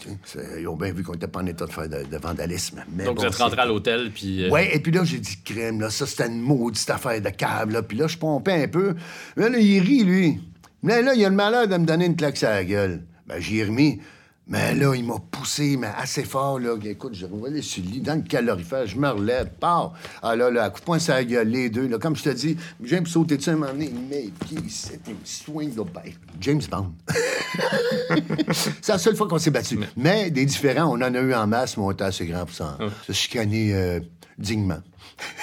Ils 0.59 0.69
ont 0.69 0.77
bien 0.77 0.93
vu 0.93 1.03
qu'on 1.03 1.13
n'était 1.13 1.27
pas 1.27 1.41
en 1.41 1.47
état 1.47 1.67
de 1.67 1.73
faire 1.73 1.89
de, 1.89 2.17
vandalisme. 2.17 2.85
Donc, 3.05 3.19
vous 3.19 3.25
êtes 3.25 3.35
rentré 3.35 3.61
à 3.61 3.67
l'hôtel, 3.67 4.13
puis. 4.13 4.45
Euh, 4.45 4.51
oui, 4.53 4.61
et 4.73 4.79
puis 4.79 4.93
là, 4.93 5.03
j'ai 5.03 5.19
dit 5.19 5.39
crème, 5.45 5.81
là, 5.81 5.91
ça, 5.91 6.07
c'était 6.07 6.29
une 6.29 6.41
maudite 6.41 6.89
affaire 6.91 7.21
de 7.21 7.31
câble, 7.31 7.73
là. 7.73 7.83
Puis 7.83 7.99
là, 7.99 8.07
je 8.07 8.19
pompais 8.19 8.65
un 8.65 8.69
peu. 8.69 8.95
Mais 9.37 9.49
là, 9.49 9.59
il 9.59 9.81
rit, 9.81 10.05
lui. 10.05 10.41
Mais 10.83 11.03
là, 11.03 11.15
il 11.15 11.25
a 11.25 11.29
le 11.29 11.35
malheur 11.35 11.69
de 11.69 11.77
me 11.77 11.87
donner 11.87 12.07
une 12.07 12.17
claque 12.17 12.37
sur 12.37 12.49
la 12.49 12.65
gueule. 12.65 13.03
Ben, 13.27 13.39
j'y 13.39 13.59
ai 13.59 13.65
remis. 13.65 14.01
Mais 14.49 14.75
là, 14.75 14.93
il 14.95 15.05
m'a 15.05 15.19
poussé, 15.31 15.77
mais 15.77 15.89
assez 15.97 16.25
fort, 16.25 16.59
là. 16.59 16.75
Écoute, 16.85 17.15
je 17.15 17.27
revoyais 17.27 17.63
sur 17.63 17.83
le 17.85 17.91
lit, 17.91 18.01
dans 18.01 18.17
le 18.17 18.23
calorifère, 18.23 18.87
je 18.87 18.99
me 18.99 19.09
relève, 19.09 19.51
pars. 19.61 19.95
Ah 20.21 20.35
là, 20.35 20.51
là, 20.51 20.65
à 20.65 20.71
coup 20.71 20.81
de 20.81 20.85
poing 20.85 20.99
sur 20.99 21.15
la 21.15 21.23
gueule, 21.25 21.49
les 21.49 21.71
deux, 21.71 21.87
là. 21.87 21.99
Comme 21.99 22.17
je 22.17 22.25
te 22.25 22.29
dis, 22.31 22.57
James 22.83 23.07
sauter 23.07 23.37
dessus 23.37 23.51
à 23.51 23.53
un 23.53 23.57
moment 23.57 23.73
donné, 23.73 23.93
mais 24.11 24.31
qui 24.47 24.69
c'était 24.69 25.13
une 25.13 25.25
swing 25.25 25.75
de 25.75 25.83
ben, 25.83 26.03
James 26.41 26.61
Bond. 26.69 26.93
C'est 28.53 28.93
la 28.93 28.99
seule 28.99 29.15
fois 29.15 29.29
qu'on 29.29 29.39
s'est 29.39 29.53
battu. 29.53 29.79
Mais... 29.97 30.31
des 30.31 30.45
différents, 30.45 30.93
on 30.93 31.01
en 31.01 31.15
a 31.15 31.21
eu 31.21 31.35
en 31.35 31.47
masse, 31.47 31.77
mais 31.77 31.85
on 31.85 31.93
était 31.93 32.05
assez 32.05 32.27
grand 32.27 32.45
pour 32.45 32.55
ça. 32.55 32.77
Ah. 32.81 32.87
Se 33.07 33.13
chicaner 33.13 33.73
euh, 33.75 34.01
dignement. 34.39 34.81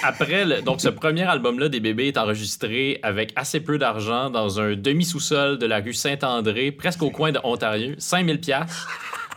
Après, 0.02 0.62
donc 0.62 0.80
ce 0.80 0.88
premier 0.88 1.22
album-là 1.22 1.68
des 1.68 1.80
bébés 1.80 2.08
est 2.08 2.18
enregistré 2.18 2.98
avec 3.02 3.32
assez 3.36 3.60
peu 3.60 3.78
d'argent 3.78 4.30
dans 4.30 4.60
un 4.60 4.74
demi-sous-sol 4.74 5.58
de 5.58 5.66
la 5.66 5.80
rue 5.80 5.94
Saint-André, 5.94 6.72
presque 6.72 7.02
au 7.02 7.10
coin 7.10 7.32
de 7.32 7.40
Ontario, 7.44 7.94
5000 7.98 8.40
pièces. 8.40 8.86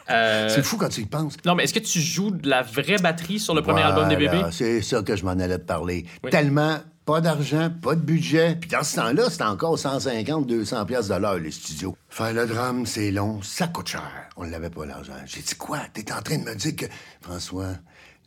Euh, 0.10 0.50
c'est 0.50 0.64
fou 0.64 0.78
quand 0.78 0.90
tu 0.90 1.02
y 1.02 1.06
penses. 1.06 1.38
Non, 1.46 1.56
mais 1.56 1.64
est-ce 1.64 1.74
que 1.74 1.80
tu 1.80 2.00
joues 2.00 2.32
de 2.32 2.50
la 2.50 2.62
vraie 2.62 2.98
batterie 2.98 3.40
sur 3.40 3.56
le 3.56 3.62
premier 3.62 3.82
album 3.82 4.10
des 4.10 4.16
bébés? 4.16 4.42
C'est 4.52 4.82
ça 4.82 5.02
que 5.02 5.16
je 5.16 5.24
m'en 5.24 5.32
allais 5.32 5.58
te 5.58 5.66
parler. 5.66 6.06
Tellement 6.30 6.78
pas 7.06 7.20
d'argent, 7.20 7.70
pas 7.82 7.96
de 7.96 8.02
budget. 8.02 8.56
Puis 8.60 8.70
dans 8.70 8.84
ce 8.84 8.96
temps-là, 8.96 9.30
c'était 9.30 9.44
encore 9.44 9.78
150, 9.78 10.48
200 10.48 10.86
pièces 10.86 11.10
de 11.10 11.16
l'heure, 11.16 11.38
les 11.38 11.52
studios. 11.52 11.98
Faire 12.10 12.34
le 12.34 12.46
drame, 12.46 12.86
c'est 12.86 13.12
long, 13.12 13.42
ça 13.42 13.68
coûte 13.68 13.90
cher. 13.90 14.30
On 14.38 14.46
n'avait 14.46 14.70
pas 14.70 14.86
l'argent. 14.86 15.14
J'ai 15.26 15.42
dit 15.42 15.56
quoi? 15.56 15.80
T'es 15.94 16.12
en 16.14 16.22
train 16.22 16.38
de 16.38 16.44
me 16.44 16.56
dire 16.56 16.76
que... 16.76 16.86
François, 17.22 17.74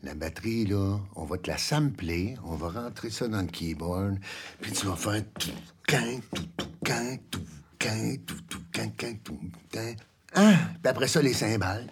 la 0.07 0.15
batterie, 0.15 0.67
là, 0.67 0.99
on 1.17 1.25
va 1.25 1.37
te 1.37 1.51
la 1.51 1.59
sampler, 1.59 2.37
on 2.45 2.55
va 2.55 2.69
rentrer 2.69 3.11
ça 3.11 3.27
dans 3.27 3.41
le 3.41 3.49
keyboard, 3.49 4.19
puis 4.61 4.71
tu 4.71 4.87
vas 4.87 4.95
faire 4.95 5.23
tout, 5.39 5.51
quin, 5.87 6.21
tout, 6.33 6.47
tout, 6.57 6.69
quin, 6.85 7.17
tout, 7.29 7.45
quin, 7.79 8.17
tout, 8.25 8.41
tout, 8.49 8.63
quin, 8.73 8.89
quin, 8.97 9.15
tout, 9.25 9.39
quin. 9.71 9.95
Hein? 10.37 10.55
Puis 10.81 10.89
après 10.89 11.09
ça, 11.09 11.21
les 11.21 11.33
cymbales. 11.33 11.89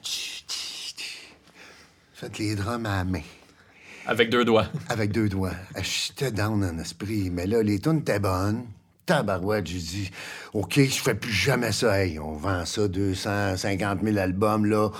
Faites 2.14 2.38
les 2.38 2.54
drums 2.54 2.86
à 2.86 2.98
la 2.98 3.04
main. 3.04 3.22
Avec 4.06 4.30
deux 4.30 4.44
doigts. 4.44 4.68
Avec 4.88 5.10
deux 5.10 5.28
doigts. 5.28 5.54
J'étais 5.82 6.30
down 6.30 6.62
en 6.62 6.78
esprit, 6.78 7.30
mais 7.30 7.46
là, 7.46 7.62
les 7.62 7.80
tunes 7.80 7.98
étaient 7.98 8.20
bonnes. 8.20 8.64
Tabarouette, 9.06 9.66
j'ai 9.66 9.78
dit, 9.78 10.10
OK, 10.52 10.74
je 10.76 11.02
fais 11.02 11.14
plus 11.14 11.32
jamais 11.32 11.72
ça. 11.72 12.00
Hey, 12.00 12.18
on 12.18 12.36
vend 12.36 12.64
ça, 12.64 12.86
250 12.86 14.02
000 14.02 14.18
albums, 14.18 14.66
là. 14.66 14.90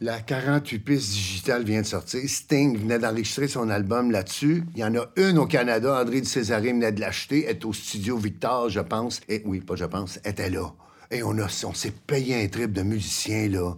La 0.00 0.20
48 0.20 0.78
pistes 0.78 1.10
digitale 1.10 1.64
vient 1.64 1.80
de 1.80 1.86
sortir. 1.86 2.20
Sting 2.24 2.78
venait 2.78 3.00
d'enregistrer 3.00 3.48
son 3.48 3.68
album 3.68 4.12
là-dessus. 4.12 4.62
Il 4.76 4.80
y 4.80 4.84
en 4.84 4.94
a 4.94 5.06
une 5.16 5.38
au 5.38 5.46
Canada. 5.46 6.00
André 6.00 6.20
de 6.20 6.26
Césaré 6.26 6.72
venait 6.72 6.92
de 6.92 7.00
l'acheter. 7.00 7.46
Elle 7.46 7.56
est 7.56 7.64
au 7.64 7.72
studio 7.72 8.16
Victor, 8.16 8.68
je 8.68 8.78
pense. 8.78 9.20
Et 9.28 9.42
oui, 9.44 9.60
pas 9.60 9.74
je 9.74 9.84
pense, 9.86 10.20
était 10.24 10.50
là. 10.50 10.72
Et 11.10 11.24
on, 11.24 11.36
a, 11.38 11.46
on 11.66 11.74
s'est 11.74 11.92
payé 12.06 12.44
un 12.44 12.46
trip 12.46 12.72
de 12.72 12.82
musiciens, 12.82 13.48
là. 13.48 13.74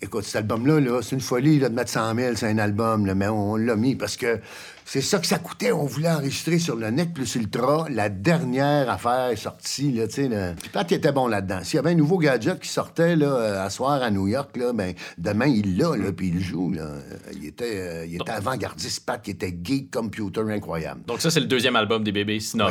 Écoute, 0.00 0.24
cet 0.24 0.36
album-là, 0.36 0.80
-là, 0.80 1.00
c'est 1.00 1.14
une 1.14 1.20
folie 1.20 1.60
de 1.60 1.68
mettre 1.68 1.90
100 1.90 2.16
000, 2.16 2.34
c'est 2.34 2.48
un 2.48 2.58
album, 2.58 3.06
là, 3.06 3.14
mais 3.14 3.28
on 3.28 3.54
l'a 3.54 3.76
mis 3.76 3.94
parce 3.94 4.16
que 4.16 4.40
c'est 4.84 5.00
ça 5.00 5.18
que 5.18 5.26
ça 5.26 5.38
coûtait. 5.38 5.72
On 5.72 5.86
voulait 5.86 6.10
enregistrer 6.10 6.58
sur 6.58 6.76
le 6.76 6.90
NEC 6.90 7.14
plus 7.14 7.34
Ultra 7.34 7.86
la 7.90 8.08
dernière 8.08 8.90
affaire 8.90 9.36
sortie. 9.36 9.92
Là, 9.92 10.08
sais, 10.08 10.28
Puis 10.60 10.70
Pat 10.70 10.90
était 10.92 11.12
bon 11.12 11.26
là-dedans. 11.26 11.60
S'il 11.62 11.76
y 11.76 11.78
avait 11.78 11.90
un 11.90 11.94
nouveau 11.94 12.18
gadget 12.18 12.58
qui 12.60 12.68
sortait 12.68 13.16
là, 13.16 13.62
à 13.62 13.70
soir 13.70 14.02
à 14.02 14.10
New 14.10 14.28
York, 14.28 14.56
là, 14.56 14.72
ben, 14.72 14.94
demain, 15.18 15.46
il 15.46 15.76
l'a, 15.76 15.96
là, 15.96 16.12
puis 16.12 16.28
il 16.28 16.40
joue. 16.40 16.72
Là. 16.72 16.88
Il 17.34 17.46
était, 17.46 17.76
euh, 17.76 18.06
il 18.06 18.14
était 18.14 18.30
avant-gardiste, 18.30 19.06
Pat, 19.06 19.22
qui 19.22 19.32
était 19.32 19.54
geek 19.62 19.90
computer 19.90 20.42
incroyable. 20.48 21.02
Donc 21.06 21.20
ça, 21.20 21.30
c'est 21.30 21.40
le 21.40 21.46
deuxième 21.46 21.76
album 21.76 22.04
des 22.04 22.12
bébés 22.12 22.40
sinon 22.40 22.68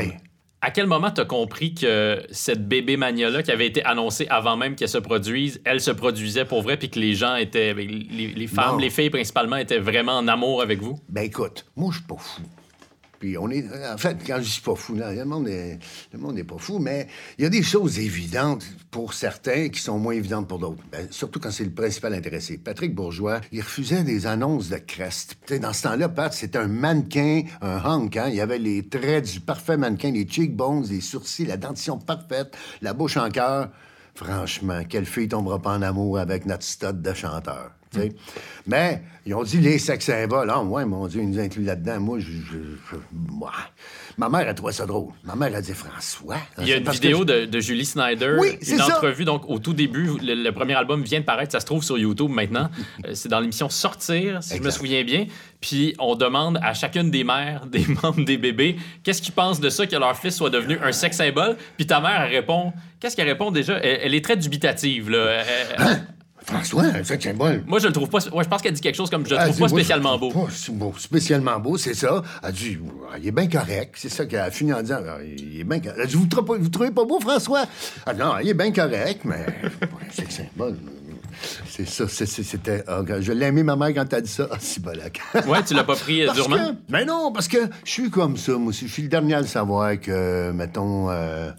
à 0.61 0.71
quel 0.71 0.87
moment 0.87 1.09
tu 1.11 1.21
as 1.21 1.25
compris 1.25 1.73
que 1.73 2.23
cette 2.29 2.67
bébé 2.67 2.95
mania-là, 2.95 3.41
qui 3.41 3.51
avait 3.51 3.65
été 3.65 3.83
annoncée 3.83 4.27
avant 4.29 4.55
même 4.57 4.75
qu'elle 4.75 4.89
se 4.89 4.99
produise, 4.99 5.59
elle 5.65 5.81
se 5.81 5.91
produisait 5.91 6.45
pour 6.45 6.61
vrai, 6.61 6.77
puis 6.77 6.89
que 6.89 6.99
les 6.99 7.15
gens 7.15 7.35
étaient, 7.35 7.73
les, 7.73 8.27
les 8.27 8.47
femmes, 8.47 8.79
les 8.79 8.91
filles 8.91 9.09
principalement, 9.09 9.57
étaient 9.57 9.79
vraiment 9.79 10.17
en 10.17 10.27
amour 10.27 10.61
avec 10.61 10.79
vous? 10.79 10.99
Ben 11.09 11.23
écoute, 11.23 11.65
moi, 11.75 11.89
je 11.91 11.97
suis 11.97 12.07
pas 12.07 12.17
fou. 12.17 12.41
Puis 13.21 13.37
on 13.37 13.51
est. 13.51 13.63
En 13.87 13.97
fait, 13.99 14.17
quand 14.25 14.37
je 14.41 14.49
dis 14.49 14.61
pas 14.65 14.73
fou, 14.73 14.95
là, 14.95 15.13
le 15.13 15.23
monde 15.25 15.47
est, 15.47 15.77
le 16.11 16.17
monde 16.17 16.33
n'est 16.33 16.43
pas 16.43 16.57
fou, 16.57 16.79
mais 16.79 17.07
il 17.37 17.43
y 17.43 17.45
a 17.45 17.49
des 17.49 17.61
choses 17.61 17.99
évidentes 17.99 18.65
pour 18.89 19.13
certains 19.13 19.69
qui 19.69 19.79
sont 19.79 19.99
moins 19.99 20.15
évidentes 20.15 20.47
pour 20.47 20.57
d'autres. 20.57 20.81
Ben, 20.91 21.07
surtout 21.11 21.39
quand 21.39 21.51
c'est 21.51 21.63
le 21.63 21.71
principal 21.71 22.15
intéressé. 22.15 22.57
Patrick 22.57 22.95
Bourgeois, 22.95 23.39
il 23.51 23.61
refusait 23.61 24.03
des 24.03 24.25
annonces 24.25 24.69
de 24.69 24.77
crest. 24.77 25.37
dans 25.61 25.71
ce 25.71 25.83
temps-là, 25.83 26.09
Pat, 26.09 26.33
c'était 26.33 26.57
un 26.57 26.67
mannequin, 26.67 27.43
un 27.61 27.77
hunk, 27.77 28.17
hein? 28.17 28.29
Il 28.33 28.41
avait 28.41 28.57
les 28.57 28.89
traits 28.89 29.31
du 29.31 29.39
parfait 29.39 29.77
mannequin, 29.77 30.09
les 30.09 30.27
cheekbones, 30.27 30.83
les 30.89 30.99
sourcils, 30.99 31.45
la 31.45 31.57
dentition 31.57 31.99
parfaite, 31.99 32.57
la 32.81 32.93
bouche 32.93 33.17
en 33.17 33.29
cœur. 33.29 33.69
Franchement, 34.15 34.81
quelle 34.89 35.05
fille 35.05 35.27
tombera 35.27 35.61
pas 35.61 35.77
en 35.77 35.83
amour 35.83 36.17
avec 36.17 36.47
notre 36.47 36.63
stud 36.63 37.03
de 37.03 37.13
chanteur? 37.13 37.69
Mais 38.65 39.01
ils 39.25 39.33
ont 39.35 39.43
dit 39.43 39.59
les 39.59 39.77
sex 39.77 40.05
symboles. 40.05 40.49
Ah, 40.49 40.63
ouais, 40.63 40.85
mon 40.85 41.07
Dieu, 41.07 41.21
ils 41.21 41.29
nous 41.29 41.39
incluent 41.39 41.65
là-dedans. 41.65 41.99
Moi, 41.99 42.19
je, 42.19 42.31
moi, 43.11 43.51
ma 44.17 44.29
mère 44.29 44.47
a 44.47 44.53
trouvé 44.53 44.71
ça 44.71 44.85
drôle. 44.85 45.09
Ma 45.23 45.35
mère 45.35 45.55
a 45.55 45.61
dit 45.61 45.73
François. 45.73 46.37
Il 46.59 46.67
y 46.67 46.73
a 46.73 46.77
une 46.77 46.89
vidéo 46.89 47.25
de, 47.25 47.59
Julie 47.59 47.85
Snyder, 47.85 48.37
oui, 48.39 48.57
une 48.67 48.81
entrevue. 48.81 49.25
Donc, 49.25 49.43
au 49.47 49.59
tout 49.59 49.73
début, 49.73 50.09
le, 50.21 50.49
premier 50.51 50.73
album 50.73 51.03
vient 51.03 51.19
de 51.19 51.25
paraître. 51.25 51.51
Ça 51.51 51.59
se 51.59 51.65
trouve 51.65 51.83
sur 51.83 51.97
YouTube 51.97 52.29
maintenant. 52.29 52.69
Euh, 53.05 53.11
c'est 53.13 53.29
dans 53.29 53.39
l'émission 53.39 53.69
Sortir, 53.69 54.43
si 54.43 54.57
je 54.57 54.61
me 54.61 54.69
souviens 54.69 55.03
bien. 55.03 55.25
Puis 55.59 55.95
on 55.97 56.15
demande 56.15 56.59
à 56.61 56.73
chacune 56.73 57.09
des 57.09 57.23
mères, 57.23 57.65
des 57.65 57.85
membres 58.03 58.23
des 58.23 58.37
bébés, 58.37 58.75
qu'est-ce 59.03 59.21
qu'ils 59.21 59.33
pensent 59.33 59.59
de 59.59 59.69
ça 59.69 59.87
que 59.87 59.95
leur 59.95 60.15
fils 60.17 60.35
soit 60.35 60.49
devenu 60.49 60.77
un 60.83 60.91
sex 60.91 61.15
symbole? 61.17 61.57
Puis 61.77 61.87
ta 61.87 61.99
mère, 61.99 62.21
elle 62.21 62.31
répond. 62.31 62.73
Qu'est-ce 62.99 63.15
qu'elle 63.15 63.27
répond 63.27 63.49
déjà? 63.49 63.77
Elle, 63.77 64.13
est 64.13 64.23
très 64.23 64.37
dubitative, 64.37 65.09
là. 65.09 65.43
Hein? 65.79 66.01
François, 66.43 66.83
c'est 67.03 67.21
symbole. 67.21 67.63
Moi, 67.67 67.79
je 67.79 67.87
le 67.87 67.93
trouve 67.93 68.09
pas. 68.09 68.19
Ouais, 68.29 68.43
je 68.43 68.49
pense 68.49 68.61
qu'elle 68.61 68.73
dit 68.73 68.81
quelque 68.81 68.95
chose 68.95 69.09
comme 69.09 69.25
je 69.25 69.35
le 69.35 69.41
trouve 69.41 69.59
pas 69.59 69.67
spécialement 69.67 70.17
beau. 70.17 70.31
Pas 70.31 70.47
beau. 70.69 70.93
Spécialement 70.97 71.59
beau, 71.59 71.77
c'est 71.77 71.93
ça. 71.93 72.21
Elle 72.43 72.53
dit 72.53 72.77
ah, 73.11 73.17
il 73.19 73.27
est 73.27 73.31
bien 73.31 73.47
correct. 73.47 73.95
C'est 73.97 74.09
ça 74.09 74.25
qu'elle 74.25 74.39
a 74.39 74.51
fini 74.51 74.73
en 74.73 74.81
disant 74.81 74.99
ah, 75.07 75.17
il 75.23 75.59
est 75.59 75.63
bien 75.63 75.79
correct. 75.79 75.97
Elle 76.01 76.07
dit 76.07 76.15
vous, 76.15 76.25
trouvez 76.25 76.59
vous 76.59 76.69
trouvez 76.69 76.91
pas 76.91 77.05
beau, 77.05 77.19
François? 77.19 77.65
Ah, 78.05 78.13
Non, 78.13 78.33
il 78.41 78.49
est 78.49 78.53
bien 78.53 78.71
correct, 78.71 79.21
mais 79.23 79.45
c'est 80.11 80.31
symbole. 80.31 80.77
C'est 81.67 81.87
ça, 81.87 82.07
c'était. 82.07 82.83
Oh, 82.87 83.03
je 83.19 83.31
l'ai 83.31 83.47
aimé, 83.47 83.63
ma 83.63 83.75
mère, 83.75 83.93
quand 83.93 84.05
t'as 84.05 84.21
dit 84.21 84.29
ça. 84.29 84.47
Ah, 84.51 84.57
c'est 84.59 84.81
bolac. 84.81 85.21
ouais, 85.47 85.63
tu 85.63 85.73
l'as 85.73 85.83
pas 85.83 85.95
pris 85.95 86.27
euh, 86.27 86.33
durement? 86.33 86.75
mais 86.89 87.05
non, 87.05 87.31
parce 87.31 87.47
que 87.47 87.57
je 87.85 87.89
suis 87.91 88.09
comme 88.09 88.37
ça, 88.37 88.53
moi 88.53 88.69
aussi. 88.69 88.87
Je 88.87 88.93
suis 88.93 89.03
le 89.03 89.09
dernier 89.09 89.35
à 89.35 89.41
le 89.41 89.47
savoir 89.47 89.99
que, 89.99 90.51
mettons, 90.51 91.09
euh, 91.09 91.51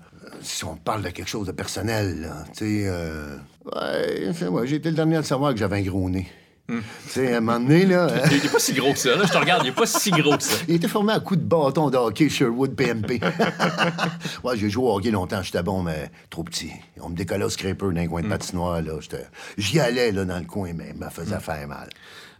si 0.42 0.64
on 0.64 0.76
parle 0.76 1.02
de 1.02 1.08
quelque 1.08 1.28
chose 1.28 1.46
de 1.46 1.52
personnel, 1.52 2.30
tu 2.56 2.58
sais. 2.58 2.84
Euh, 2.86 3.36
ouais, 3.64 4.48
ouais 4.48 4.66
j'ai 4.66 4.76
été 4.76 4.90
le 4.90 4.96
dernier 4.96 5.16
à 5.16 5.18
le 5.20 5.24
savoir 5.24 5.52
que 5.52 5.58
j'avais 5.58 5.78
un 5.78 5.82
gros 5.82 6.08
nez. 6.08 6.28
Hmm. 6.68 6.78
Tu 7.04 7.10
sais, 7.10 7.34
à 7.34 7.38
un 7.38 7.40
moment 7.40 7.58
donné, 7.58 7.84
là. 7.86 8.08
il 8.30 8.36
est 8.36 8.52
pas 8.52 8.58
si 8.60 8.72
gros 8.72 8.92
que 8.92 8.98
ça, 8.98 9.16
là. 9.16 9.24
Je 9.26 9.32
te 9.32 9.36
regarde, 9.36 9.62
il 9.64 9.70
est 9.70 9.72
pas 9.72 9.86
si 9.86 10.10
gros 10.10 10.36
que 10.36 10.44
ça. 10.44 10.56
il 10.68 10.76
était 10.76 10.88
formé 10.88 11.12
à 11.12 11.20
coup 11.20 11.34
de 11.34 11.42
bâton 11.42 11.90
de 11.90 11.96
hockey 11.96 12.28
Sherwood 12.28 12.76
PMP. 12.76 13.20
ouais, 14.44 14.56
j'ai 14.56 14.70
joué 14.70 14.84
au 14.84 14.96
hockey 14.96 15.10
longtemps, 15.10 15.42
j'étais 15.42 15.62
bon, 15.62 15.82
mais 15.82 16.10
trop 16.30 16.44
petit. 16.44 16.70
On 17.00 17.08
me 17.08 17.16
décollait 17.16 17.44
au 17.44 17.50
scraper 17.50 17.92
dans 17.92 18.00
un 18.00 18.06
coin 18.06 18.22
de 18.22 18.26
hmm. 18.26 18.30
patinoire, 18.30 18.80
là. 18.80 18.92
J'y 19.58 19.80
allais, 19.80 20.12
là, 20.12 20.24
dans 20.24 20.38
le 20.38 20.44
coin, 20.44 20.72
mais 20.72 20.94
me 20.94 21.10
faisait 21.10 21.36
hmm. 21.36 21.40
faire 21.40 21.68
mal. 21.68 21.88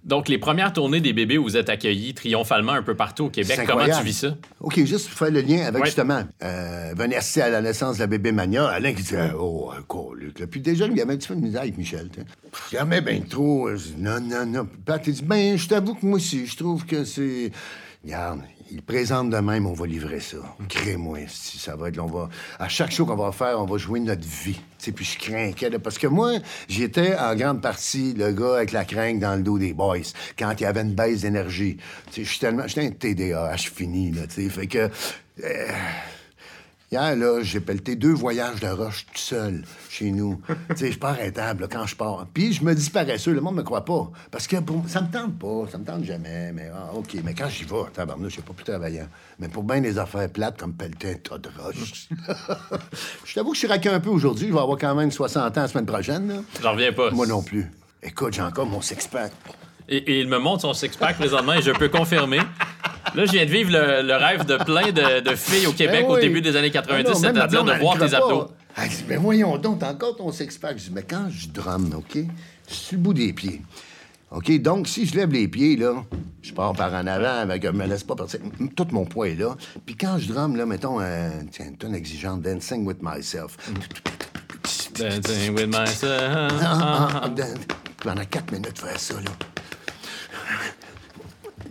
Donc, 0.04 0.28
les 0.28 0.38
premières 0.38 0.72
tournées 0.72 1.00
des 1.00 1.12
bébés 1.12 1.38
où 1.38 1.44
vous 1.44 1.56
êtes 1.56 1.68
accueillis 1.68 2.12
triomphalement 2.14 2.72
un 2.72 2.82
peu 2.82 2.96
partout 2.96 3.26
au 3.26 3.30
Québec, 3.30 3.60
comment 3.66 3.84
tu 3.84 4.04
vis 4.04 4.18
ça? 4.18 4.36
OK, 4.60 4.84
juste 4.84 5.08
pour 5.08 5.18
faire 5.18 5.30
le 5.30 5.40
lien 5.40 5.64
avec 5.64 5.84
justement, 5.84 6.24
euh, 6.42 6.92
venir 6.96 7.18
assister 7.18 7.42
à 7.42 7.50
la 7.50 7.60
naissance 7.60 7.96
de 7.96 8.00
la 8.00 8.06
bébé 8.08 8.32
Mania, 8.32 8.66
Alain 8.66 8.94
qui 8.94 9.02
disait 9.02 9.30
Oh, 9.38 9.70
quoi, 9.86 10.10
Luc. 10.16 10.44
Puis 10.46 10.60
déjà, 10.60 10.86
lui, 10.86 10.96
il 10.96 11.00
avait 11.00 11.14
un 11.14 11.16
petit 11.16 11.28
peu 11.28 11.36
de 11.36 11.40
misère 11.40 11.62
avec 11.62 11.78
Michel. 11.78 12.08
Jamais 12.72 13.00
bien 13.00 13.20
trop. 13.20 13.70
Non, 13.98 14.20
non, 14.20 14.44
non. 14.44 14.68
Pat, 14.84 15.06
il 15.06 15.14
dit 15.14 15.22
Ben, 15.22 15.56
je 15.56 15.68
t'avoue 15.68 15.94
que 15.94 16.04
moi 16.04 16.16
aussi, 16.16 16.46
je 16.46 16.56
trouve 16.56 16.84
que 16.84 17.04
c'est. 17.04 17.52
Regarde, 18.04 18.40
il 18.72 18.82
présente 18.82 19.28
de 19.28 19.36
même, 19.36 19.66
on 19.66 19.74
va 19.74 19.86
livrer 19.86 20.20
ça. 20.20 20.38
Crée-moi, 20.68 21.18
si 21.28 21.58
ça 21.58 21.76
va 21.76 21.88
être. 21.88 21.98
On 21.98 22.06
va, 22.06 22.30
à 22.58 22.68
chaque 22.68 22.90
show 22.90 23.04
qu'on 23.04 23.16
va 23.16 23.30
faire, 23.30 23.60
on 23.60 23.66
va 23.66 23.76
jouer 23.76 24.00
notre 24.00 24.26
vie. 24.26 24.58
T'sais, 24.78 24.92
puis 24.92 25.04
je 25.04 25.18
crains 25.18 25.52
parce 25.78 25.98
que 25.98 26.06
moi, 26.06 26.32
j'étais 26.68 27.14
en 27.16 27.36
grande 27.36 27.60
partie 27.60 28.14
le 28.14 28.32
gars 28.32 28.56
avec 28.56 28.72
la 28.72 28.84
crainte 28.84 29.20
dans 29.20 29.36
le 29.36 29.42
dos 29.42 29.58
des 29.58 29.74
boys 29.74 29.98
quand 30.38 30.54
il 30.58 30.62
y 30.62 30.66
avait 30.66 30.80
une 30.80 30.94
baisse 30.94 31.20
d'énergie. 31.20 31.76
Je 32.16 32.22
suis 32.22 32.38
tellement. 32.38 32.66
J'étais 32.66 32.86
un 32.86 32.90
TDAH 32.90 33.58
fini, 33.58 34.10
là. 34.10 34.22
Fait 34.26 34.66
que. 34.66 34.88
Euh, 35.44 35.68
Hier, 36.92 37.16
là, 37.16 37.42
j'ai 37.42 37.60
pelleté 37.60 37.96
deux 37.96 38.12
voyages 38.12 38.60
de 38.60 38.66
roche 38.66 39.06
tout 39.06 39.18
seul 39.18 39.64
chez 39.88 40.10
nous. 40.10 40.42
tu 40.68 40.76
sais, 40.76 40.86
je 40.86 40.90
suis 40.90 41.00
pas 41.00 41.12
arrêtable 41.12 41.66
quand 41.72 41.86
je 41.86 41.96
pars. 41.96 42.26
Puis 42.34 42.52
je 42.52 42.62
me 42.62 42.74
dis 42.74 42.90
paresseux, 42.90 43.32
le 43.32 43.40
monde 43.40 43.54
me 43.54 43.62
croit 43.62 43.86
pas. 43.86 44.10
Parce 44.30 44.46
que 44.46 44.58
pour... 44.58 44.86
ça 44.88 45.00
me 45.00 45.10
tente 45.10 45.38
pas, 45.38 45.70
ça 45.72 45.78
me 45.78 45.86
tente 45.86 46.04
jamais. 46.04 46.52
Mais 46.52 46.70
ah, 46.70 46.90
OK, 46.94 47.16
mais 47.24 47.32
quand 47.32 47.48
j'y 47.48 47.64
vais, 47.64 47.84
tabarnouche, 47.94 48.32
je 48.32 48.32
suis 48.34 48.42
pas 48.42 48.52
plus 48.52 48.64
travaillant. 48.64 49.06
Mais 49.38 49.48
pour 49.48 49.62
bien 49.62 49.80
des 49.80 49.96
affaires 49.96 50.28
plates 50.28 50.58
comme 50.58 50.74
pelleter 50.74 51.12
un 51.12 51.14
tas 51.14 51.38
de 51.38 51.48
roche. 51.58 52.08
je 53.24 53.34
t'avoue 53.34 53.52
que 53.52 53.54
je 53.54 53.60
suis 53.60 53.68
raqué 53.68 53.88
un 53.88 54.00
peu 54.00 54.10
aujourd'hui. 54.10 54.48
Je 54.48 54.52
vais 54.52 54.60
avoir 54.60 54.76
quand 54.76 54.94
même 54.94 55.10
60 55.10 55.56
ans 55.56 55.62
la 55.62 55.68
semaine 55.68 55.86
prochaine. 55.86 56.44
J'en 56.60 56.72
reviens 56.72 56.92
pas. 56.92 57.10
Moi 57.10 57.26
non 57.26 57.42
plus. 57.42 57.70
Écoute, 58.02 58.34
j'ai 58.34 58.42
encore 58.42 58.66
mon 58.66 58.82
six-pack. 58.82 59.32
Et, 59.92 60.20
il 60.20 60.28
me 60.28 60.38
montre 60.38 60.62
son 60.62 60.72
six-pack 60.72 61.18
présentement 61.18 61.52
et 61.52 61.60
je 61.60 61.70
peux 61.70 61.88
confirmer 61.88 62.38
Là, 63.14 63.26
je 63.26 63.32
viens 63.32 63.44
de 63.44 63.50
vivre 63.50 63.70
le, 63.70 64.14
rêve 64.14 64.46
de 64.46 64.56
plein 64.56 64.90
de, 64.90 65.34
filles 65.34 65.66
au 65.66 65.72
Québec 65.72 66.06
ben 66.06 66.10
au 66.10 66.18
début 66.18 66.40
des 66.40 66.56
années 66.56 66.70
90, 66.70 67.10
ah 67.10 67.14
c'est-à-dire 67.14 67.64
de 67.64 67.72
voir 67.72 67.98
tes 67.98 68.14
abdos. 68.14 68.48
mais 68.78 68.88
ben 69.06 69.18
voyons 69.20 69.58
donc, 69.58 69.80
t'as 69.80 69.92
encore 69.92 70.16
ton 70.16 70.32
six-pack. 70.32 70.78
Je 70.78 70.84
dis, 70.84 70.92
mais 70.94 71.02
quand 71.02 71.26
je 71.28 71.48
drame, 71.48 71.92
OK, 71.94 72.18
je 72.68 72.74
suis 72.74 72.96
le 72.96 73.02
bout 73.02 73.12
des 73.12 73.34
pieds. 73.34 73.60
OK, 74.30 74.50
donc 74.62 74.88
si 74.88 75.04
je 75.04 75.14
lève 75.14 75.30
les 75.30 75.46
pieds, 75.46 75.76
là, 75.76 76.04
je 76.40 76.54
pars 76.54 76.72
par 76.72 76.94
en 76.94 77.06
avant 77.06 77.40
avec, 77.40 77.66
me 77.66 77.86
laisse 77.86 78.04
pas 78.04 78.14
partir. 78.14 78.40
Tout 78.74 78.86
mon 78.92 79.04
poids 79.04 79.28
est 79.28 79.34
là. 79.34 79.56
Puis 79.84 79.94
quand 79.94 80.16
je 80.16 80.32
drame, 80.32 80.56
là, 80.56 80.64
mettons, 80.64 80.98
euh, 81.00 81.28
tiens, 81.50 81.66
une 81.66 81.76
tonne 81.76 81.94
exigeante, 81.94 82.40
Dancing 82.40 82.86
with 82.86 83.02
Myself. 83.02 83.58
Dancing 84.94 85.54
with 85.54 85.66
Myself. 85.66 86.22
Ah, 86.62 87.20
ah, 87.24 87.30
pendant 88.02 88.24
quatre 88.24 88.52
minutes, 88.52 88.78
faire 88.78 88.98
ça, 88.98 89.14
là 89.16 89.30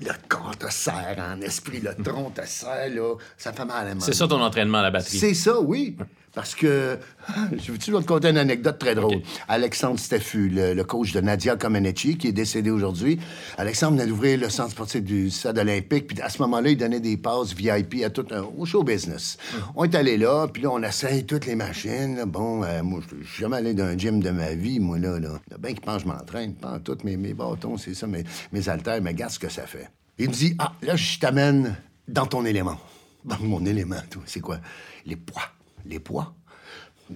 le 0.01 0.11
corps 0.27 0.57
te 0.57 0.71
serre 0.71 1.17
en 1.19 1.39
esprit, 1.41 1.79
le 1.79 1.95
tronc 2.03 2.31
te 2.31 2.45
serre, 2.45 2.89
là. 2.93 3.15
Ça 3.37 3.53
fait 3.53 3.65
mal 3.65 3.87
à 3.87 3.99
C'est 3.99 4.13
ça 4.13 4.27
ton 4.27 4.41
entraînement 4.41 4.79
à 4.79 4.83
la 4.83 4.91
batterie? 4.91 5.17
C'est 5.17 5.33
ça, 5.33 5.59
oui. 5.59 5.95
Parce 6.33 6.55
que, 6.55 6.97
je 7.57 7.71
veux 7.71 7.77
te 7.77 8.07
conter 8.07 8.29
une 8.29 8.37
anecdote 8.37 8.79
très 8.79 8.95
drôle? 8.95 9.21
Alexandre 9.47 9.99
Steffu, 9.99 10.49
le, 10.49 10.81
coach 10.83 11.11
de 11.11 11.21
Nadia 11.21 11.55
Comaneci, 11.55 12.17
qui 12.17 12.27
est 12.27 12.31
décédé 12.31 12.69
aujourd'hui, 12.69 13.19
Alexandre 13.57 13.97
venait 13.97 14.07
d'ouvrir 14.07 14.39
le 14.39 14.49
centre 14.49 14.71
sportif 14.71 15.03
du 15.03 15.29
stade 15.29 15.57
olympique, 15.57 16.07
puis 16.07 16.21
à 16.21 16.29
ce 16.29 16.41
moment-là, 16.41 16.69
il 16.69 16.77
donnait 16.77 16.99
des 16.99 17.17
passes 17.17 17.53
VIP 17.53 18.03
à 18.05 18.09
tout 18.09 18.25
un, 18.31 18.41
au 18.57 18.65
show 18.65 18.83
business. 18.83 19.37
Hum. 19.53 19.61
On 19.75 19.83
est 19.83 19.95
allé 19.95 20.17
là, 20.17 20.47
puis 20.47 20.63
là, 20.63 20.69
on 20.71 20.81
essaye 20.81 21.25
toutes 21.25 21.45
les 21.45 21.55
machines. 21.55 22.23
Bon, 22.25 22.63
euh, 22.63 22.81
moi, 22.81 23.01
je 23.01 23.27
suis 23.27 23.41
jamais 23.41 23.57
allé 23.57 23.73
dans 23.73 23.85
un 23.85 23.97
gym 23.97 24.21
de 24.21 24.29
ma 24.29 24.53
vie, 24.53 24.79
moi, 24.79 24.97
là. 24.97 25.19
là. 25.19 25.39
Bien 25.59 25.73
qu'il 25.73 25.81
pense 25.81 26.01
je 26.01 26.07
m'entraîne, 26.07 26.55
pas 26.55 26.79
toutes 26.79 27.03
mes, 27.03 27.17
mes 27.17 27.33
bâtons, 27.33 27.77
c'est 27.77 27.93
ça, 27.93 28.07
mes, 28.07 28.23
mes 28.51 28.69
haltères, 28.69 29.01
mais 29.01 29.11
regarde 29.11 29.31
ce 29.31 29.39
que 29.39 29.49
ça 29.49 29.67
fait. 29.67 29.89
Il 30.17 30.29
me 30.29 30.33
dit, 30.33 30.55
ah, 30.59 30.73
là, 30.81 30.95
je 30.95 31.19
t'amène 31.19 31.75
dans 32.07 32.25
ton 32.25 32.45
élément. 32.45 32.77
Dans 33.23 33.39
mon 33.39 33.65
élément, 33.65 34.01
c'est 34.25 34.39
quoi? 34.39 34.59
Les 35.05 35.15
poids. 35.15 35.43
Les 35.85 35.99
poids? 35.99 36.33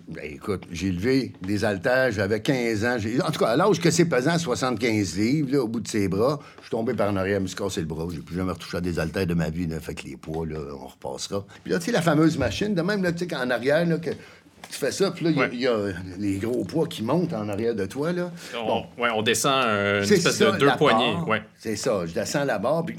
Ben, 0.08 0.26
écoute, 0.26 0.64
j'ai 0.72 0.92
levé 0.92 1.32
des 1.42 1.64
haltères, 1.64 2.12
j'avais 2.12 2.42
15 2.42 2.86
ans. 2.86 2.98
En 3.26 3.32
tout 3.32 3.40
cas, 3.40 3.48
à 3.48 3.56
l'âge 3.56 3.80
que 3.80 3.90
c'est 3.92 4.06
pesant, 4.06 4.38
75 4.38 5.18
livres, 5.18 5.54
là, 5.54 5.64
au 5.64 5.68
bout 5.68 5.80
de 5.80 5.88
ses 5.88 6.08
bras, 6.08 6.40
je 6.58 6.64
suis 6.64 6.72
tombé 6.72 6.94
par 6.94 7.10
en 7.10 7.16
arrière, 7.16 7.38
je 7.38 7.44
me 7.44 7.48
suis 7.48 7.56
cassé 7.56 7.80
le 7.80 7.88
bras. 7.88 8.06
J'ai 8.12 8.20
plus 8.20 8.36
jamais 8.36 8.52
retouché 8.52 8.78
à 8.78 8.82
des 8.82 9.00
haltères 9.00 9.28
de 9.28 9.34
ma 9.34 9.50
vie, 9.50 9.68
là, 9.68 9.80
fait 9.80 9.96
que 9.96 10.04
les 10.04 10.18
poids, 10.18 10.46
là, 10.46 10.58
on 10.82 10.88
repassera. 10.88 11.46
Puis 11.64 11.72
là, 11.72 11.80
tu 11.80 11.86
sais, 11.86 11.92
la 11.92 12.02
fameuse 12.02 12.38
machine, 12.38 12.76
de 12.76 12.82
même, 12.82 13.04
là, 13.04 13.14
tu 13.14 13.26
sais, 13.26 13.36
en 13.36 13.50
arrière, 13.50 13.86
là, 13.86 13.98
que 13.98 14.10
tu 14.10 14.78
fais 14.78 14.92
ça, 14.92 15.12
puis 15.12 15.26
là, 15.26 15.48
il 15.52 15.60
y, 15.60 15.68
a 15.68 15.94
les 16.18 16.40
gros 16.40 16.66
poids 16.66 16.88
qui 16.88 17.04
montent 17.04 17.34
en 17.34 17.48
arrière 17.48 17.76
de 17.76 17.86
toi, 17.86 18.12
là. 18.12 18.32
On, 18.58 18.68
bon. 18.68 18.86
Ouais, 18.98 19.10
on 19.16 19.22
descend 19.22 19.64
une 19.64 20.04
espèce 20.04 20.40
de 20.40 20.58
deux 20.58 20.72
poignées. 20.78 21.16
Ouais. 21.28 21.42
C'est 21.58 21.76
ça. 21.76 22.06
Je 22.06 22.14
descends 22.14 22.44
la 22.44 22.60
barre, 22.60 22.86
puis 22.86 22.96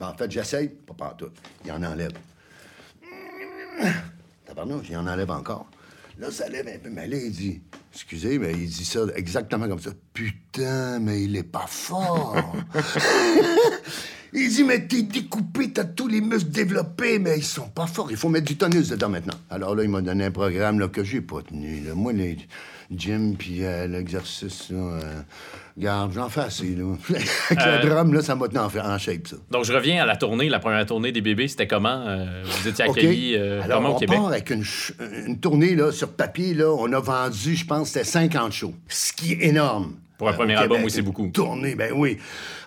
en 0.00 0.14
fait, 0.14 0.30
j'essaye, 0.30 0.68
pas 0.68 0.94
partout. 0.94 1.28
Il 1.64 1.72
en 1.72 1.82
enlève. 1.82 2.12
Tabarnouche, 4.48 4.86
il 4.88 4.96
en 4.96 5.06
enlève 5.06 5.30
encore. 5.30 5.66
Là, 6.18 6.30
ça 6.30 6.48
lève 6.48 6.66
un 6.66 6.78
peu. 6.78 6.88
Mais 6.88 7.06
là, 7.06 7.18
il 7.18 7.30
dit, 7.30 7.60
excusez, 7.92 8.38
mais 8.38 8.52
il 8.52 8.66
dit 8.70 8.84
ça 8.86 9.00
exactement 9.14 9.68
comme 9.68 9.78
ça. 9.78 9.90
Putain, 10.14 10.98
mais 11.00 11.22
il 11.22 11.36
est 11.36 11.42
pas 11.42 11.66
fort. 11.68 12.34
il 14.32 14.48
dit, 14.48 14.64
mais 14.64 14.86
t'es 14.86 15.02
découpé, 15.02 15.70
t'as 15.70 15.84
tous 15.84 16.08
les 16.08 16.20
muscles 16.20 16.50
développés, 16.50 17.18
mais 17.18 17.38
ils 17.38 17.44
sont 17.44 17.68
pas 17.68 17.86
forts. 17.86 18.10
Il 18.10 18.16
faut 18.16 18.28
mettre 18.28 18.46
du 18.46 18.56
tonus 18.56 18.88
dedans 18.88 19.08
maintenant. 19.08 19.34
Alors 19.50 19.74
là, 19.74 19.82
il 19.84 19.88
m'a 19.88 20.00
donné 20.00 20.26
un 20.26 20.30
programme 20.30 20.78
là, 20.80 20.88
que 20.88 21.02
j'ai 21.04 21.20
pas 21.20 21.42
tenu. 21.42 21.82
Moi, 21.94 22.12
les 22.12 22.36
gym 22.94 23.36
puis 23.36 23.64
euh, 23.64 23.86
l'exercice, 23.86 24.68
euh, 24.72 25.00
Garde, 25.76 26.12
j'en 26.12 26.28
fais 26.28 26.40
assez, 26.40 26.74
là. 26.74 26.84
Avec 27.50 27.64
le 27.64 27.72
euh, 27.72 27.86
drum, 27.86 28.14
là, 28.14 28.22
ça 28.22 28.34
m'a 28.34 28.48
tenu 28.48 28.58
en, 28.58 28.66
en, 28.66 28.98
shape, 28.98 29.28
ça. 29.28 29.36
Donc, 29.50 29.64
je 29.64 29.72
reviens 29.72 30.02
à 30.02 30.06
la 30.06 30.16
tournée, 30.16 30.48
la 30.48 30.58
première 30.58 30.84
tournée 30.86 31.12
des 31.12 31.20
bébés. 31.20 31.48
C'était 31.48 31.66
comment? 31.66 32.04
Euh, 32.06 32.42
vous 32.44 32.68
étiez 32.68 32.84
accueillis 32.84 33.36
Alors, 33.36 33.78
comment 33.78 33.96
au 33.96 33.98
Québec? 33.98 34.16
part 34.16 34.28
avec 34.28 34.50
une, 34.50 34.64
une, 35.26 35.38
tournée, 35.38 35.74
là, 35.74 35.92
sur 35.92 36.08
papier, 36.08 36.54
là, 36.54 36.70
on 36.70 36.92
a 36.92 37.00
vendu, 37.00 37.54
je 37.54 37.64
pense, 37.66 37.88
c'était 37.88 38.04
50 38.04 38.52
shows. 38.52 38.74
Ce 38.88 39.12
qui 39.12 39.32
est 39.32 39.48
énorme. 39.48 39.94
Pour 40.18 40.28
un 40.28 40.32
premier 40.32 40.56
album, 40.56 40.82
oui, 40.82 40.90
c'est 40.90 41.00
beaucoup. 41.00 41.28
Tournée, 41.28 41.76
ben 41.76 41.92
oui. 41.94 42.18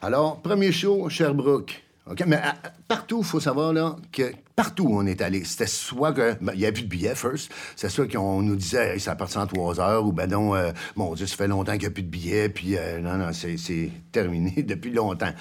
Alors, 0.02 0.42
premier 0.42 0.72
show, 0.72 1.10
Sherbrooke. 1.10 1.84
OK? 2.10 2.24
Mais 2.26 2.42
partout, 2.88 3.20
il 3.20 3.26
faut 3.26 3.42
savoir 3.42 3.74
là, 3.74 3.98
que 4.12 4.32
partout 4.56 4.86
où 4.86 4.98
on 4.98 5.06
est 5.06 5.22
allé, 5.22 5.44
c'était 5.44 5.68
soit 5.68 6.14
que. 6.14 6.36
Ben, 6.42 6.54
il 6.54 6.60
n'y 6.60 6.66
avait 6.66 6.72
plus 6.72 6.84
de 6.84 6.88
billets, 6.88 7.14
first. 7.14 7.52
C'est 7.76 7.90
soit 7.90 8.10
qu'on 8.10 8.42
nous 8.42 8.56
disait, 8.56 8.98
ça 9.00 9.16
part 9.16 9.36
en 9.36 9.46
trois 9.48 9.82
heures, 9.82 10.06
ou 10.06 10.14
ben 10.14 10.30
non, 10.30 10.56
euh, 10.56 10.72
mon 10.96 11.14
Dieu, 11.14 11.28
ça 11.28 11.36
fait 11.36 11.50
longtemps 11.50 11.74
qu'il 11.74 11.82
n'y 11.82 11.88
a 11.88 11.92
plus 11.92 12.04
de 12.04 12.10
billets, 12.10 12.48
puis 12.48 12.78
euh, 12.78 13.00
non, 13.00 13.18
non, 13.18 13.32
c'est 13.34 13.90
terminé 14.14 14.64
depuis 14.64 14.92
longtemps. 14.92 15.34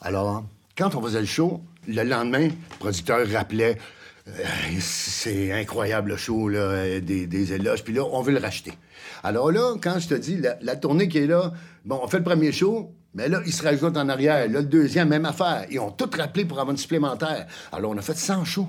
Alors, 0.00 0.44
quand 0.76 0.94
on 0.94 1.02
faisait 1.02 1.20
le 1.20 1.26
show, 1.26 1.60
le 1.86 2.02
lendemain, 2.02 2.48
le 2.48 2.78
producteur 2.78 3.28
rappelait. 3.28 3.76
Euh, 4.28 4.32
c'est 4.80 5.52
incroyable 5.52 6.10
le 6.10 6.16
show, 6.16 6.48
là, 6.48 7.00
des, 7.00 7.52
éloges. 7.52 7.82
Puis 7.82 7.92
là, 7.92 8.04
on 8.04 8.22
veut 8.22 8.32
le 8.32 8.38
racheter. 8.38 8.72
Alors 9.22 9.50
là, 9.50 9.74
quand 9.80 9.98
je 9.98 10.08
te 10.08 10.14
dis, 10.14 10.40
la, 10.60 10.76
tournée 10.76 11.08
qui 11.08 11.18
est 11.18 11.26
là, 11.26 11.52
bon, 11.84 12.00
on 12.02 12.06
fait 12.06 12.18
le 12.18 12.24
premier 12.24 12.52
show, 12.52 12.92
mais 13.14 13.28
là, 13.28 13.40
ils 13.44 13.52
se 13.52 13.62
rajoutent 13.62 13.96
en 13.96 14.08
arrière. 14.08 14.48
Là, 14.48 14.60
le 14.60 14.66
deuxième, 14.66 15.08
même 15.08 15.26
affaire. 15.26 15.66
Ils 15.70 15.80
ont 15.80 15.90
tout 15.90 16.08
rappelé 16.16 16.44
pour 16.44 16.58
avoir 16.58 16.72
une 16.72 16.78
supplémentaire. 16.78 17.46
Alors, 17.72 17.90
on 17.90 17.98
a 17.98 18.02
fait 18.02 18.16
100 18.16 18.44
shows. 18.44 18.68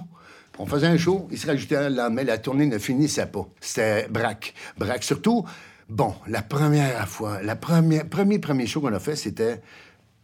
On 0.60 0.66
faisait 0.68 0.88
un 0.88 0.98
show, 0.98 1.28
ils 1.32 1.38
se 1.40 1.48
rajoutaient 1.48 1.90
le 1.90 1.96
lendemain. 1.96 2.24
La 2.24 2.38
tournée 2.38 2.68
ne 2.68 2.78
finissait 2.78 3.26
pas. 3.26 3.48
C'était 3.60 4.08
braque. 4.08 4.54
Braque. 4.78 5.04
Surtout, 5.04 5.46
bon, 5.90 6.14
la 6.28 6.44
première 6.44 7.08
fois, 7.08 7.42
la 7.42 7.56
première, 7.56 8.08
premier, 8.08 8.38
premier 8.38 8.68
show 8.68 8.82
qu'on 8.82 8.94
a 8.94 9.00
fait, 9.00 9.16
c'était 9.16 9.62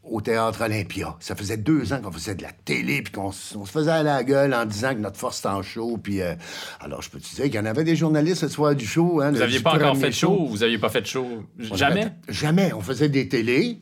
au 0.09 0.21
théâtre 0.21 0.63
Olympia. 0.63 1.15
Ça 1.19 1.35
faisait 1.35 1.57
deux 1.57 1.93
ans 1.93 2.01
qu'on 2.01 2.11
faisait 2.11 2.35
de 2.35 2.43
la 2.43 2.51
télé, 2.51 3.01
puis 3.01 3.13
qu'on 3.13 3.31
se 3.31 3.57
faisait 3.65 3.91
à 3.91 4.03
la 4.03 4.23
gueule 4.23 4.53
en 4.53 4.65
disant 4.65 4.93
que 4.93 4.99
notre 4.99 5.17
force 5.17 5.39
était 5.39 5.49
en 5.49 5.61
show. 5.61 5.97
Puis, 6.01 6.21
euh, 6.21 6.33
alors, 6.79 7.01
je 7.01 7.09
peux 7.09 7.19
te 7.19 7.35
dire 7.35 7.45
qu'il 7.45 7.55
y 7.55 7.59
en 7.59 7.65
avait 7.65 7.83
des 7.83 7.95
journalistes 7.95 8.41
ce 8.41 8.47
soir 8.47 8.75
du 8.75 8.85
show. 8.85 9.21
Hein, 9.21 9.31
vous 9.31 9.39
n'aviez 9.39 9.59
pas 9.59 9.75
encore 9.75 9.97
fait 9.97 10.09
de 10.09 10.13
show, 10.13 10.37
ou 10.39 10.47
vous 10.47 10.57
n'aviez 10.57 10.77
pas 10.77 10.89
fait 10.89 11.01
de 11.01 11.07
show? 11.07 11.27
Jamais? 11.59 12.11
jamais. 12.27 12.73
On 12.73 12.81
faisait 12.81 13.09
des 13.09 13.27
télés. 13.27 13.79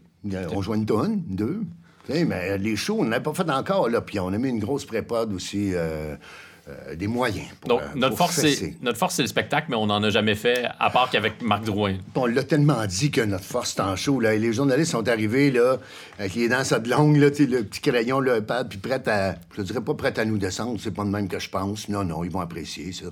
On 0.53 0.61
jouait 0.61 0.77
une 0.77 0.85
tonne, 0.85 1.23
deux. 1.27 1.61
mais 2.09 2.57
les 2.57 2.75
shows, 2.75 2.97
on 2.99 3.05
n'avait 3.05 3.23
pas 3.23 3.33
fait 3.33 3.49
encore, 3.49 3.89
là. 3.89 4.01
Puis 4.01 4.19
on 4.19 4.27
a 4.29 4.37
mis 4.37 4.49
une 4.49 4.59
grosse 4.59 4.85
prépode 4.85 5.33
aussi. 5.33 5.71
Euh, 5.73 6.15
euh, 6.69 6.95
des 6.95 7.07
moyens. 7.07 7.47
Donc, 7.65 7.81
euh, 7.81 7.85
notre, 7.95 8.17
force, 8.17 8.35
c'est, 8.35 8.75
notre 8.81 8.97
force, 8.97 9.15
c'est 9.15 9.21
le 9.21 9.27
spectacle, 9.27 9.67
mais 9.69 9.75
on 9.75 9.85
n'en 9.85 10.03
a 10.03 10.09
jamais 10.09 10.35
fait, 10.35 10.65
à 10.79 10.89
part 10.89 11.09
qu'avec 11.09 11.41
Marc 11.41 11.63
Drouin. 11.63 11.95
on 12.15 12.25
l'a 12.25 12.43
tellement 12.43 12.85
dit 12.85 13.09
que 13.09 13.21
notre 13.21 13.45
force, 13.45 13.73
c'est 13.75 13.81
en 13.81 13.95
show. 13.95 14.19
Là, 14.19 14.33
et 14.33 14.39
les 14.39 14.51
journalistes 14.51 14.91
sont 14.91 15.07
arrivés 15.07 15.49
là, 15.49 15.77
avec 16.19 16.35
les 16.35 16.49
dents 16.49 16.61
de 16.61 16.89
longue, 16.89 17.15
là, 17.17 17.27
le 17.27 17.63
petit 17.63 17.79
crayon, 17.79 18.19
le 18.19 18.41
pad, 18.41 18.67
puis 18.67 18.79
prêts 18.79 19.07
à. 19.07 19.35
Je 19.55 19.61
dirais 19.61 19.81
pas 19.81 19.93
prêts 19.93 20.19
à 20.19 20.25
nous 20.25 20.37
descendre, 20.37 20.79
c'est 20.81 20.91
pas 20.93 21.05
de 21.05 21.09
même 21.09 21.29
que 21.29 21.39
je 21.39 21.49
pense. 21.49 21.87
Non, 21.87 22.03
non, 22.03 22.23
ils 22.23 22.31
vont 22.31 22.41
apprécier 22.41 22.91
ça. 22.91 23.05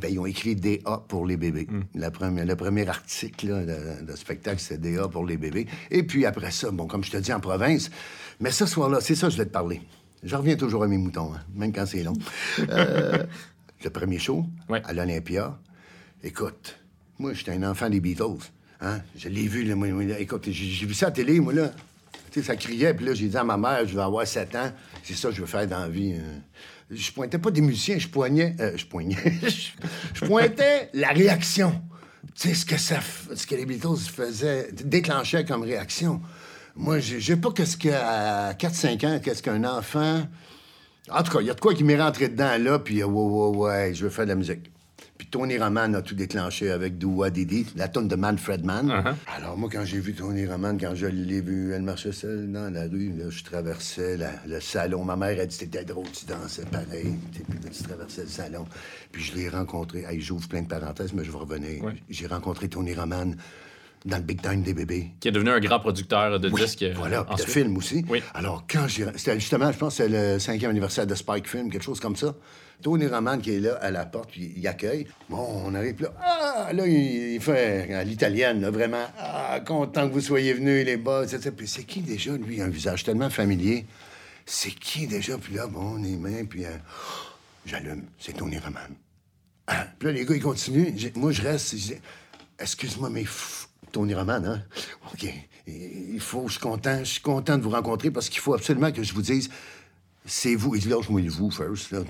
Ben, 0.00 0.08
ils 0.12 0.18
ont 0.18 0.26
écrit 0.26 0.54
DA 0.54 1.02
pour 1.08 1.26
les 1.26 1.36
bébés. 1.36 1.66
Mm. 1.68 1.80
La 1.96 2.10
première, 2.10 2.46
le 2.46 2.56
premier 2.56 2.88
article 2.88 3.48
de, 3.48 4.04
de, 4.04 4.16
spectacle, 4.16 4.60
c'est 4.60 4.80
DA 4.80 5.08
pour 5.08 5.26
les 5.26 5.36
bébés. 5.36 5.66
Et 5.90 6.04
puis 6.04 6.26
après 6.26 6.50
ça, 6.50 6.70
bon, 6.70 6.86
comme 6.86 7.02
je 7.02 7.10
te 7.10 7.16
dis, 7.16 7.32
en 7.32 7.40
province, 7.40 7.90
mais 8.38 8.50
ce 8.50 8.66
soir-là, 8.66 9.00
c'est 9.00 9.14
ça, 9.14 9.28
je 9.28 9.36
vais 9.36 9.46
te 9.46 9.50
parler. 9.50 9.80
Je 10.22 10.36
reviens 10.36 10.56
toujours 10.56 10.82
à 10.82 10.86
mes 10.86 10.98
moutons, 10.98 11.32
hein, 11.34 11.40
même 11.54 11.72
quand 11.72 11.86
c'est 11.86 12.02
long. 12.02 12.12
Euh, 12.68 13.24
le 13.84 13.90
premier 13.90 14.18
show, 14.18 14.44
à 14.84 14.92
l'Olympia. 14.92 15.58
Écoute, 16.22 16.78
moi, 17.18 17.32
j'étais 17.32 17.52
un 17.52 17.62
enfant 17.62 17.88
des 17.88 18.00
Beatles. 18.00 18.50
Hein? 18.82 19.00
Je 19.16 19.28
l'ai 19.28 19.46
vu, 19.46 19.64
là, 19.64 19.74
moi, 19.74 19.88
écoute, 20.18 20.50
j'ai 20.50 20.86
vu 20.86 20.94
ça 20.94 21.06
à 21.06 21.08
la 21.08 21.14
télé, 21.14 21.40
moi, 21.40 21.52
là. 21.52 21.72
Tu 22.30 22.40
sais, 22.40 22.46
ça 22.46 22.56
criait, 22.56 22.94
puis 22.94 23.06
là, 23.06 23.14
j'ai 23.14 23.28
dit 23.28 23.36
à 23.36 23.44
ma 23.44 23.56
mère, 23.56 23.86
je 23.86 23.94
vais 23.94 24.02
avoir 24.02 24.26
7 24.26 24.54
ans, 24.54 24.70
c'est 25.02 25.14
ça 25.14 25.30
que 25.30 25.34
je 25.34 25.40
veux 25.40 25.46
faire 25.46 25.66
dans 25.66 25.80
la 25.80 25.88
vie. 25.88 26.14
Hein. 26.14 26.42
Je 26.90 27.10
pointais 27.12 27.38
pas 27.38 27.50
des 27.50 27.60
musiciens, 27.60 27.98
je 27.98 28.08
poignais... 28.08 28.54
Euh, 28.60 28.76
je 28.76 28.86
poignais... 28.86 29.16
je 30.14 30.24
pointais 30.26 30.90
la 30.92 31.08
réaction. 31.08 31.82
Tu 32.34 32.48
sais, 32.48 32.54
ce 32.54 32.66
que, 32.66 32.76
ça, 32.76 33.00
ce 33.34 33.46
que 33.46 33.54
les 33.54 33.66
Beatles 33.66 33.98
faisaient, 33.98 34.70
déclenchaient 34.72 35.44
comme 35.44 35.62
réaction. 35.62 36.20
Moi, 36.80 36.98
j'ai 36.98 37.36
pas 37.36 37.50
qu'est-ce 37.52 37.76
qu'à 37.76 38.54
4-5 38.54 39.06
ans, 39.06 39.20
qu'est-ce 39.22 39.42
qu'un 39.42 39.64
enfant. 39.64 40.22
En 41.10 41.22
tout 41.22 41.32
cas, 41.32 41.40
il 41.42 41.46
y 41.46 41.50
a 41.50 41.54
de 41.54 41.60
quoi 41.60 41.74
qui 41.74 41.84
m'est 41.84 42.00
rentré 42.00 42.28
dedans 42.28 42.56
là, 42.58 42.78
puis 42.78 43.02
euh, 43.02 43.06
ouais, 43.06 43.50
ouais, 43.50 43.56
ouais, 43.56 43.94
je 43.94 44.04
veux 44.04 44.10
faire 44.10 44.24
de 44.24 44.30
la 44.30 44.34
musique. 44.34 44.72
Puis 45.18 45.26
Tony 45.26 45.58
Roman 45.58 45.92
a 45.92 46.00
tout 46.00 46.14
déclenché 46.14 46.70
avec 46.70 46.96
Doua 46.96 47.28
Didi, 47.28 47.66
la 47.76 47.88
tonne 47.88 48.08
de 48.08 48.16
Manfred 48.16 48.64
Mann. 48.64 48.88
Uh-huh. 48.88 49.14
Alors, 49.36 49.58
moi, 49.58 49.68
quand 49.70 49.84
j'ai 49.84 50.00
vu 50.00 50.14
Tony 50.14 50.46
Roman, 50.46 50.78
quand 50.78 50.94
je 50.94 51.06
l'ai 51.06 51.42
vu, 51.42 51.74
elle 51.74 51.82
marchait 51.82 52.12
seule 52.12 52.50
dans 52.50 52.72
la 52.72 52.84
rue, 52.84 53.12
là, 53.14 53.28
je 53.28 53.44
traversais 53.44 54.18
le 54.46 54.60
salon. 54.60 55.04
Ma 55.04 55.16
mère 55.16 55.38
a 55.38 55.44
dit 55.44 55.54
C'était 55.54 55.84
drôle, 55.84 56.10
tu 56.12 56.24
dansais 56.24 56.64
pareil. 56.64 57.18
Puis 57.32 57.70
tu 57.70 57.82
traversais 57.82 58.22
le 58.22 58.28
salon. 58.28 58.64
Puis 59.12 59.22
je 59.22 59.34
l'ai 59.34 59.50
rencontré. 59.50 60.06
Hey, 60.08 60.22
J'ouvre 60.22 60.48
plein 60.48 60.62
de 60.62 60.68
parenthèses, 60.68 61.12
mais 61.12 61.24
je 61.24 61.30
vais 61.30 61.38
revenir. 61.38 61.84
J'ai 62.08 62.26
rencontré 62.26 62.68
Tony 62.68 62.94
Roman 62.94 63.32
dans 64.04 64.16
le 64.16 64.22
Big 64.22 64.40
Time 64.40 64.62
des 64.62 64.74
bébés. 64.74 65.10
Qui 65.20 65.28
est 65.28 65.32
devenu 65.32 65.50
un 65.50 65.60
grand 65.60 65.78
producteur 65.78 66.40
de 66.40 66.48
disques. 66.48 66.82
Euh, 66.82 66.94
voilà, 66.96 67.24
de 67.36 67.42
films 67.42 67.76
aussi. 67.76 68.04
Oui. 68.08 68.22
Alors, 68.34 68.64
quand 68.68 68.88
j'ai. 68.88 69.06
C'était 69.16 69.38
justement, 69.38 69.70
je 69.70 69.78
pense 69.78 69.98
que 69.98 70.04
c'est 70.04 70.08
le 70.08 70.38
cinquième 70.38 70.70
anniversaire 70.70 71.06
de 71.06 71.14
Spike 71.14 71.48
Film, 71.48 71.70
quelque 71.70 71.82
chose 71.82 72.00
comme 72.00 72.16
ça. 72.16 72.34
Tony 72.82 73.06
Roman 73.06 73.38
qui 73.38 73.52
est 73.52 73.60
là 73.60 73.74
à 73.82 73.90
la 73.90 74.06
porte, 74.06 74.30
puis 74.30 74.54
il 74.56 74.66
accueille. 74.66 75.06
Bon, 75.28 75.62
on 75.66 75.74
arrive 75.74 76.00
là. 76.00 76.12
Ah, 76.18 76.72
là, 76.72 76.86
il, 76.86 77.38
fait 77.40 77.92
à 77.92 78.04
l'italienne, 78.04 78.66
vraiment. 78.68 79.06
Ah, 79.18 79.60
content 79.60 80.08
que 80.08 80.14
vous 80.14 80.20
soyez 80.22 80.54
venus, 80.54 80.86
les 80.86 80.96
boss, 80.96 81.32
etc. 81.34 81.54
Puis 81.54 81.68
c'est 81.68 81.84
qui 81.84 82.00
déjà, 82.00 82.32
lui, 82.36 82.62
un 82.62 82.68
visage 82.68 83.04
tellement 83.04 83.28
familier? 83.28 83.84
C'est 84.46 84.70
qui 84.70 85.06
déjà? 85.06 85.36
Puis 85.36 85.54
là, 85.54 85.66
bon, 85.66 85.96
les 85.96 86.16
mains, 86.16 86.44
puis. 86.48 86.64
Euh, 86.64 86.70
j'allume. 87.66 88.04
C'est 88.18 88.32
Tony 88.32 88.58
Roman. 88.58 88.80
Ah, 89.66 89.86
puis 89.98 90.08
là, 90.08 90.14
les 90.14 90.24
gars, 90.24 90.34
ils 90.34 90.42
continuent. 90.42 90.94
Moi, 91.16 91.32
je 91.32 91.42
reste. 91.42 91.74
Excuse-moi, 92.58 93.08
mais 93.10 93.24
Tony 93.92 94.14
Roman, 94.14 94.42
hein? 94.44 94.62
OK. 95.12 95.26
Il 95.66 96.20
faut, 96.20 96.46
je 96.46 96.52
suis 96.52 96.60
content, 96.60 96.98
je 97.00 97.10
suis 97.10 97.20
content 97.20 97.56
de 97.56 97.62
vous 97.62 97.70
rencontrer 97.70 98.10
parce 98.10 98.28
qu'il 98.28 98.40
faut 98.40 98.54
absolument 98.54 98.90
que 98.90 99.02
je 99.02 99.12
vous 99.14 99.22
dise, 99.22 99.50
c'est 100.24 100.54
vous. 100.54 100.74
Il 100.74 100.80
dit, 100.80 100.88
lâche-moi 100.88 101.20
le 101.20 101.30
vous, 101.30 101.50
first. 101.50 101.92
Là. 101.92 102.00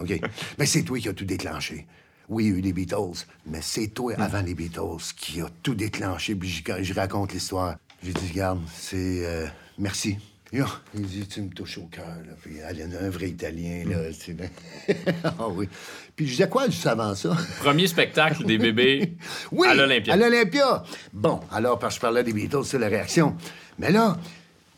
OK. 0.00 0.20
mais 0.58 0.66
c'est 0.66 0.82
toi 0.82 0.98
qui 0.98 1.08
as 1.08 1.14
tout 1.14 1.24
déclenché. 1.24 1.86
Oui, 2.28 2.44
il 2.44 2.50
y 2.50 2.54
a 2.54 2.58
eu 2.58 2.60
les 2.60 2.72
Beatles, 2.72 3.26
mais 3.46 3.60
c'est 3.60 3.88
toi, 3.88 4.14
avant 4.18 4.42
les 4.42 4.54
Beatles, 4.54 5.02
qui 5.16 5.40
a 5.40 5.48
tout 5.62 5.74
déclenché. 5.74 6.34
Puis 6.36 6.62
je 6.80 6.94
raconte 6.94 7.32
l'histoire. 7.32 7.76
J'ai 8.02 8.12
dit, 8.12 8.28
regarde, 8.30 8.60
c'est... 8.72 9.26
Euh, 9.26 9.46
merci. 9.78 10.16
Il 10.52 11.02
dit, 11.02 11.26
tu 11.26 11.42
me 11.42 11.50
touches 11.50 11.78
au 11.78 11.86
cœur, 11.86 12.04
là. 12.04 12.32
Puis, 12.42 12.56
elle 12.58 12.80
est 12.80 12.96
un 12.96 13.08
vrai 13.08 13.28
Italien, 13.28 13.84
là. 13.88 13.98
Mm. 13.98 14.94
ah 15.24 15.48
oui. 15.48 15.68
Puis 16.16 16.26
je 16.26 16.32
disais 16.32 16.48
quoi 16.48 16.66
juste 16.66 16.86
avant 16.86 17.14
ça? 17.14 17.36
Premier 17.60 17.86
spectacle 17.86 18.44
des 18.44 18.58
bébés 18.58 19.16
oui, 19.52 19.68
à 19.68 19.74
l'Olympia. 19.74 20.14
à 20.14 20.16
l'Olympia. 20.16 20.82
Bon, 21.12 21.40
alors, 21.52 21.78
parce 21.78 21.94
que 21.94 21.96
je 21.98 22.00
parlais 22.02 22.24
des 22.24 22.32
Beatles, 22.32 22.64
c'est 22.64 22.78
la 22.78 22.88
réaction. 22.88 23.36
Mais 23.78 23.92
là, 23.92 24.18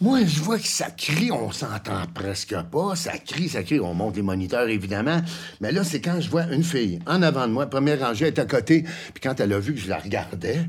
moi, 0.02 0.24
je 0.24 0.40
vois 0.40 0.58
que 0.58 0.66
ça 0.66 0.90
crie, 0.90 1.30
on 1.30 1.52
s'entend 1.52 2.04
presque 2.12 2.60
pas. 2.72 2.96
Ça 2.96 3.16
crie, 3.18 3.48
ça 3.48 3.62
crie. 3.62 3.78
On 3.78 3.94
monte 3.94 4.16
les 4.16 4.22
moniteurs, 4.22 4.68
évidemment. 4.68 5.22
Mais 5.60 5.70
là, 5.70 5.84
c'est 5.84 6.00
quand 6.00 6.20
je 6.20 6.28
vois 6.28 6.44
une 6.46 6.64
fille 6.64 6.98
en 7.06 7.22
avant 7.22 7.46
de 7.46 7.52
moi, 7.52 7.66
première 7.66 8.00
rangée, 8.00 8.26
elle 8.26 8.34
est 8.34 8.40
à 8.40 8.44
côté. 8.44 8.82
Puis 9.14 9.22
quand 9.22 9.38
elle 9.38 9.52
a 9.52 9.60
vu 9.60 9.74
que 9.74 9.80
je 9.80 9.88
la 9.88 9.98
regardais, 9.98 10.68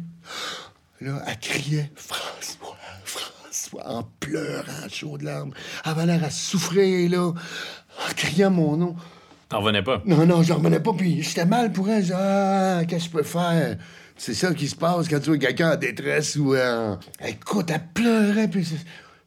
là, 1.02 1.22
elle 1.28 1.40
criait 1.40 1.92
François, 1.96 2.78
en 3.84 4.04
pleurant, 4.20 4.90
chaud 4.90 5.18
de 5.18 5.26
larmes. 5.26 5.54
Elle 5.86 5.92
avait 5.92 6.06
l'air 6.06 6.24
à 6.24 6.30
souffrir, 6.30 7.10
là, 7.10 7.28
en 7.28 8.14
criant 8.16 8.52
mon 8.52 8.78
nom. 8.78 8.96
T'en 9.50 9.60
revenais 9.60 9.84
pas? 9.84 10.02
Non, 10.06 10.26
non, 10.26 10.42
j'en 10.42 10.56
revenais 10.56 10.80
pas. 10.80 10.94
Puis 10.94 11.22
j'étais 11.22 11.46
mal 11.46 11.72
pour 11.72 11.90
elle. 11.90 12.12
Ah, 12.14 12.82
qu'est-ce 12.88 13.06
que 13.06 13.12
je 13.12 13.18
peux 13.18 13.24
faire? 13.24 13.78
C'est 14.18 14.34
ça 14.34 14.54
qui 14.54 14.68
se 14.68 14.76
passe 14.76 15.08
quand 15.08 15.20
tu 15.20 15.30
vois 15.30 15.38
quelqu'un 15.38 15.74
en 15.74 15.76
détresse 15.76 16.36
ou 16.36 16.56
en... 16.56 17.00
Écoute, 17.26 17.70
elle 17.72 17.84
pleurait, 17.94 18.48
puis... 18.48 18.68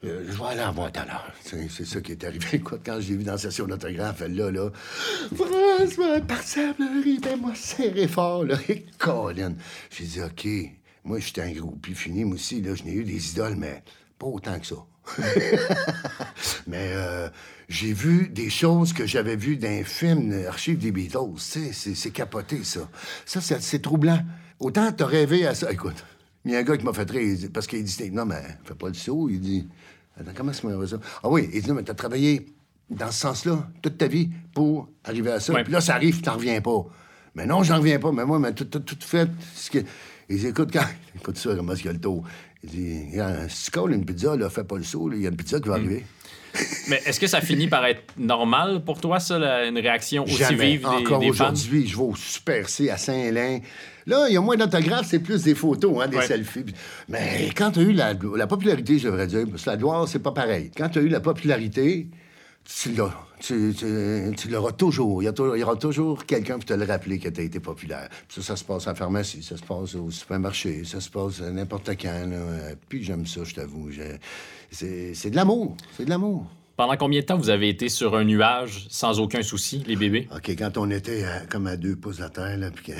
Euh, 0.05 0.25
je 0.29 0.39
vais 0.39 0.45
aller 0.45 0.63
en 0.63 0.73
voir 0.73 0.93
tout 0.93 1.01
à 1.01 1.05
l'heure. 1.05 1.33
C'est 1.43 1.85
ça 1.85 2.01
qui 2.01 2.13
est 2.13 2.25
arrivé. 2.25 2.47
Écoute, 2.53 2.81
quand 2.85 3.01
j'ai 3.01 3.17
vu 3.17 3.25
dans 3.25 3.33
la 3.33 3.39
session 3.39 3.67
d'autographe, 3.67 4.23
elle 4.25 4.37
là, 4.37 4.51
là... 4.51 4.71
François, 5.35 6.21
parti 6.21 6.61
à 6.61 6.75
pleurer, 6.75 7.19
ben 7.23 7.41
moi 7.41 7.53
serré 7.55 8.07
fort, 8.07 8.45
là. 8.45 8.57
Et 8.69 8.85
Colin. 8.99 9.55
J'ai 9.91 10.05
dit, 10.05 10.21
OK, 10.23 10.47
moi, 11.05 11.19
j'étais 11.19 11.43
un 11.43 11.53
gros 11.53 11.77
puis 11.81 11.95
fini, 11.95 12.25
moi 12.25 12.35
aussi, 12.35 12.61
là, 12.61 12.75
je 12.75 12.85
n'ai 12.85 12.93
eu 12.93 13.05
des 13.05 13.31
idoles, 13.31 13.57
mais 13.57 13.83
pas 14.19 14.27
autant 14.27 14.59
que 14.59 14.67
ça. 14.67 14.77
mais 16.67 16.91
euh, 16.93 17.29
j'ai 17.69 17.93
vu 17.93 18.29
des 18.29 18.51
choses 18.51 18.93
que 18.93 19.07
j'avais 19.07 19.37
vues 19.37 19.57
dans 19.57 19.69
un 19.69 19.85
film 19.85 20.35
Archives 20.49 20.79
des 20.79 20.91
Beatles. 20.91 21.39
C'est 21.39 22.11
capoté, 22.11 22.65
ça. 22.65 22.89
Ça, 23.25 23.41
c'est 23.41 23.83
troublant. 23.83 24.19
Autant 24.59 24.91
t'as 24.93 25.07
rêvé 25.07 25.47
à 25.47 25.55
ça. 25.55 25.71
Écoute, 25.71 26.05
il 26.45 26.53
y 26.53 26.57
a 26.57 26.61
un 26.61 26.63
gars 26.63 26.77
qui 26.77 26.85
m'a 26.85 26.93
fait 26.93 27.11
rire, 27.11 27.37
parce 27.53 27.67
qu'il 27.67 27.85
dit 27.85 28.11
Non, 28.11 28.25
mais 28.25 28.43
fais 28.65 28.75
pas 28.75 28.89
le 28.89 28.95
saut. 28.95 29.29
Il 29.29 29.41
dit 29.41 29.69
Attends, 30.19 30.33
comment 30.35 30.53
ça 30.53 30.67
m'a 30.67 30.87
ça? 30.87 30.99
Ah 31.23 31.29
oui, 31.29 31.51
il 31.53 31.63
dit 31.63 31.69
Non, 31.69 31.75
mais 31.75 31.83
t'as 31.83 31.95
travaillé 31.95 32.47
dans 32.89 33.11
ce 33.11 33.21
sens-là 33.21 33.69
toute 33.83 33.99
ta 33.99 34.07
vie 34.07 34.31
pour 34.55 34.89
arriver 35.05 35.33
à 35.33 35.41
ça. 35.41 35.53
Puis 35.63 35.73
là, 35.73 35.81
ça 35.81 35.95
arrive, 35.95 36.17
tu 36.17 36.23
t'en 36.23 36.35
reviens 36.35 36.61
pas. 36.61 36.87
Mais 37.35 37.47
non, 37.47 37.63
j'en 37.63 37.79
reviens 37.79 37.99
pas. 37.99 38.13
Mais 38.13 38.25
moi, 38.25 38.39
mais 38.39 38.53
tout, 38.55 38.65
tout, 38.65 38.81
tout 38.81 38.97
fait. 39.01 39.29
Ce 39.55 39.71
que... 39.71 39.79
Il 40.29 40.39
dit 40.39 40.47
Écoute, 40.47 40.71
quand... 40.73 40.87
écoute 41.17 41.37
ça, 41.37 41.55
comment 41.55 41.73
est-ce 41.73 41.83
qu'il 41.83 41.89
y 41.89 41.91
a 41.91 41.95
le 41.95 42.01
taux? 42.01 42.23
Si 42.69 43.65
tu 43.65 43.71
colles 43.71 43.93
une 43.93 44.05
pizza, 44.05 44.37
là, 44.37 44.51
fais 44.51 44.65
pas 44.65 44.77
le 44.77 44.85
saut, 44.85 45.11
il 45.13 45.23
y 45.23 45.27
a 45.27 45.31
une 45.31 45.37
pizza 45.37 45.61
qui 45.61 45.69
va 45.69 45.79
hmm. 45.79 45.87
arriver. 45.87 46.05
Mais 46.89 47.03
est-ce 47.05 47.21
que 47.21 47.27
ça 47.27 47.41
finit 47.41 47.69
par 47.69 47.85
être 47.85 48.03
normal 48.17 48.83
pour 48.85 49.01
toi, 49.01 49.21
ça, 49.21 49.67
une 49.67 49.79
réaction 49.79 50.25
aussi 50.25 50.55
vive 50.55 50.81
des, 50.81 50.87
Encore 50.87 51.25
aujourd'hui, 51.25 51.87
je 51.87 51.97
vais 51.97 52.03
au 52.03 52.15
Super 52.15 52.69
C 52.69 52.91
à 52.91 52.97
Saint-Hélène. 52.97 53.61
Là, 54.07 54.27
il 54.29 54.35
y 54.35 54.37
a 54.37 54.41
moins 54.41 54.57
d'autographes, 54.57 55.07
c'est 55.09 55.19
plus 55.19 55.43
des 55.43 55.55
photos, 55.55 56.03
hein, 56.03 56.09
des 56.09 56.23
selfies. 56.23 56.73
Mais 57.09 57.51
quand 57.57 57.73
tu 57.73 57.81
as 57.81 57.83
eu 57.83 57.93
la, 57.93 58.15
popularité, 58.47 58.99
je 58.99 59.07
devrais 59.07 59.27
dire, 59.27 59.45
parce 59.51 59.65
que 59.65 59.71
la 59.71 59.77
gloire, 59.77 60.09
c'est 60.09 60.21
pas 60.21 60.33
pareil. 60.33 60.71
Quand 60.77 60.89
tu 60.89 61.01
as 61.01 61.03
eu 61.03 61.09
la 61.09 61.21
popularité, 61.21 62.07
tu 62.67 62.93
l'as. 62.93 63.15
Tu, 63.39 64.49
l'auras 64.49 64.73
toujours. 64.73 65.23
Il 65.23 65.27
y, 65.27 65.63
aura 65.63 65.77
toujours 65.77 66.25
quelqu'un 66.25 66.55
pour 66.55 66.65
te 66.65 66.75
le 66.75 66.85
rappeler 66.85 67.19
que 67.19 67.29
tu 67.29 67.41
as 67.41 67.45
été 67.45 67.61
populaire. 67.61 68.09
ça, 68.29 68.43
ça 68.43 68.57
se 68.57 68.65
passe 68.65 68.87
à 68.87 68.91
la 68.91 68.95
pharmacie, 68.95 69.43
ça 69.43 69.57
se 69.57 69.63
passe 69.63 69.95
au 69.95 70.11
supermarché, 70.11 70.85
ça 70.85 71.01
se 71.01 71.11
passe 71.11 71.41
n'importe 71.41 71.91
quand. 72.01 72.29
Puis 72.89 73.05
j'aime 73.05 73.27
ça, 73.27 73.45
je 73.45 73.55
t'avoue. 73.55 73.91
C'est 74.71 75.31
de 75.31 75.37
l'amour. 75.37 75.77
C'est 75.97 76.05
de 76.05 76.11
l'amour. 76.11 76.47
Pendant 76.77 76.97
combien 76.97 77.21
de 77.21 77.27
temps 77.27 77.39
vous 77.39 77.51
avez 77.51 77.71
été 77.71 77.89
sur 77.89 78.17
un 78.17 78.25
nuage 78.25 78.87
sans 78.91 79.19
aucun 79.19 79.43
souci, 79.43 79.83
les 79.87 79.97
bébés? 79.97 80.29
OK, 80.35 80.51
quand 80.51 80.77
on 80.77 80.91
était 80.91 81.25
comme 81.49 81.67
à 81.67 81.77
deux 81.77 81.97
pouces 81.97 82.19
de 82.19 82.29
terre, 82.29 82.59
là, 82.59 82.71
puis 82.71 82.93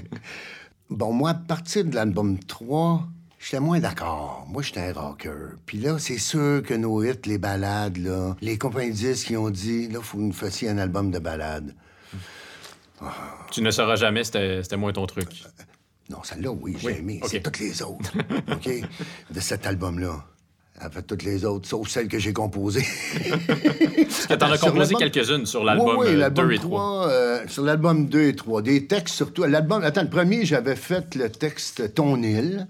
bon, 0.90 1.12
moi, 1.12 1.30
à 1.30 1.34
partir 1.34 1.84
de 1.84 1.94
l'album 1.94 2.38
3, 2.38 3.06
j'étais 3.38 3.60
moins 3.60 3.78
d'accord. 3.80 4.46
Moi, 4.48 4.62
j'étais 4.62 4.80
un 4.80 4.92
rocker. 4.92 5.56
Puis 5.66 5.78
là, 5.78 5.98
c'est 5.98 6.18
sûr 6.18 6.62
que 6.62 6.74
nos 6.74 7.02
hits, 7.02 7.12
les 7.26 7.38
balades, 7.38 7.96
là, 7.98 8.36
les 8.40 8.58
compagnies 8.58 8.92
disques 8.92 9.28
qui 9.28 9.36
ont 9.36 9.50
dit, 9.50 9.88
là, 9.88 10.00
faut 10.02 10.18
que 10.18 10.22
nous 10.22 10.32
fassions 10.32 10.70
un 10.70 10.78
album 10.78 11.10
de 11.10 11.18
balades. 11.18 11.74
Tu 13.52 13.62
ne 13.62 13.70
sauras 13.70 13.94
jamais, 13.94 14.24
c'était 14.24 14.76
moins 14.76 14.92
ton 14.92 15.06
truc. 15.06 15.28
non, 16.10 16.18
celle-là, 16.24 16.50
oui, 16.50 16.76
j'ai 16.80 16.98
aimé. 16.98 17.20
C'est 17.26 17.40
toutes 17.40 17.60
les 17.60 17.80
autres, 17.80 18.12
OK, 18.52 18.68
de 19.30 19.40
cet 19.40 19.66
album-là. 19.66 20.24
Fait 20.92 21.02
toutes 21.02 21.22
les 21.22 21.44
autres, 21.44 21.68
sauf 21.68 21.88
celles 21.88 22.08
que 22.08 22.18
j'ai 22.18 22.32
composées. 22.32 22.84
Parce 23.46 24.26
que 24.26 24.34
t'en 24.34 24.50
as 24.50 24.58
composé 24.66 24.94
quelques-unes 24.96 25.46
sur 25.46 25.62
l'album 25.64 25.96
oui, 25.98 26.06
oui, 26.08 26.12
2 26.12 26.18
l'album 26.18 26.52
et 26.52 26.58
3. 26.58 27.08
euh, 27.08 27.44
sur 27.48 27.64
l'album 27.64 28.06
2 28.08 28.22
et 28.22 28.36
3. 28.36 28.62
Des 28.62 28.86
textes 28.86 29.14
surtout. 29.14 29.44
L'album, 29.44 29.82
attends, 29.82 30.02
le 30.02 30.10
premier, 30.10 30.44
j'avais 30.44 30.76
fait 30.76 31.14
le 31.16 31.30
texte 31.30 31.94
Ton 31.94 32.22
île. 32.22 32.66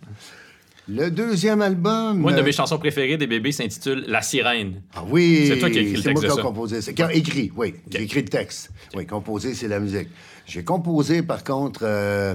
Le 0.88 1.10
deuxième 1.10 1.60
album. 1.60 2.18
Moi, 2.18 2.30
une 2.30 2.36
de 2.38 2.42
euh, 2.42 2.46
mes 2.46 2.52
chansons 2.52 2.78
préférées 2.78 3.18
des 3.18 3.26
bébés 3.26 3.52
s'intitule 3.52 4.04
La 4.08 4.22
sirène. 4.22 4.80
Ah 4.94 5.04
oui! 5.06 5.44
C'est 5.46 5.58
toi 5.58 5.68
qui 5.68 5.78
as 5.78 5.82
écrit 5.82 5.96
le 5.96 6.02
C'est 6.02 6.12
moi 6.12 6.22
texte 6.22 6.34
qui 6.34 6.40
ai 6.40 6.42
composé. 6.42 6.94
Qui 6.94 7.02
a 7.02 7.12
écrit, 7.12 7.52
oui. 7.54 7.74
J'ai 7.90 8.02
écrit 8.02 8.22
le 8.22 8.28
texte. 8.28 8.70
Oui, 8.94 9.06
composé, 9.06 9.52
c'est 9.52 9.68
la 9.68 9.80
musique. 9.80 10.08
J'ai 10.46 10.64
composé, 10.64 11.22
par 11.22 11.44
contre... 11.44 11.80
euh, 11.82 12.34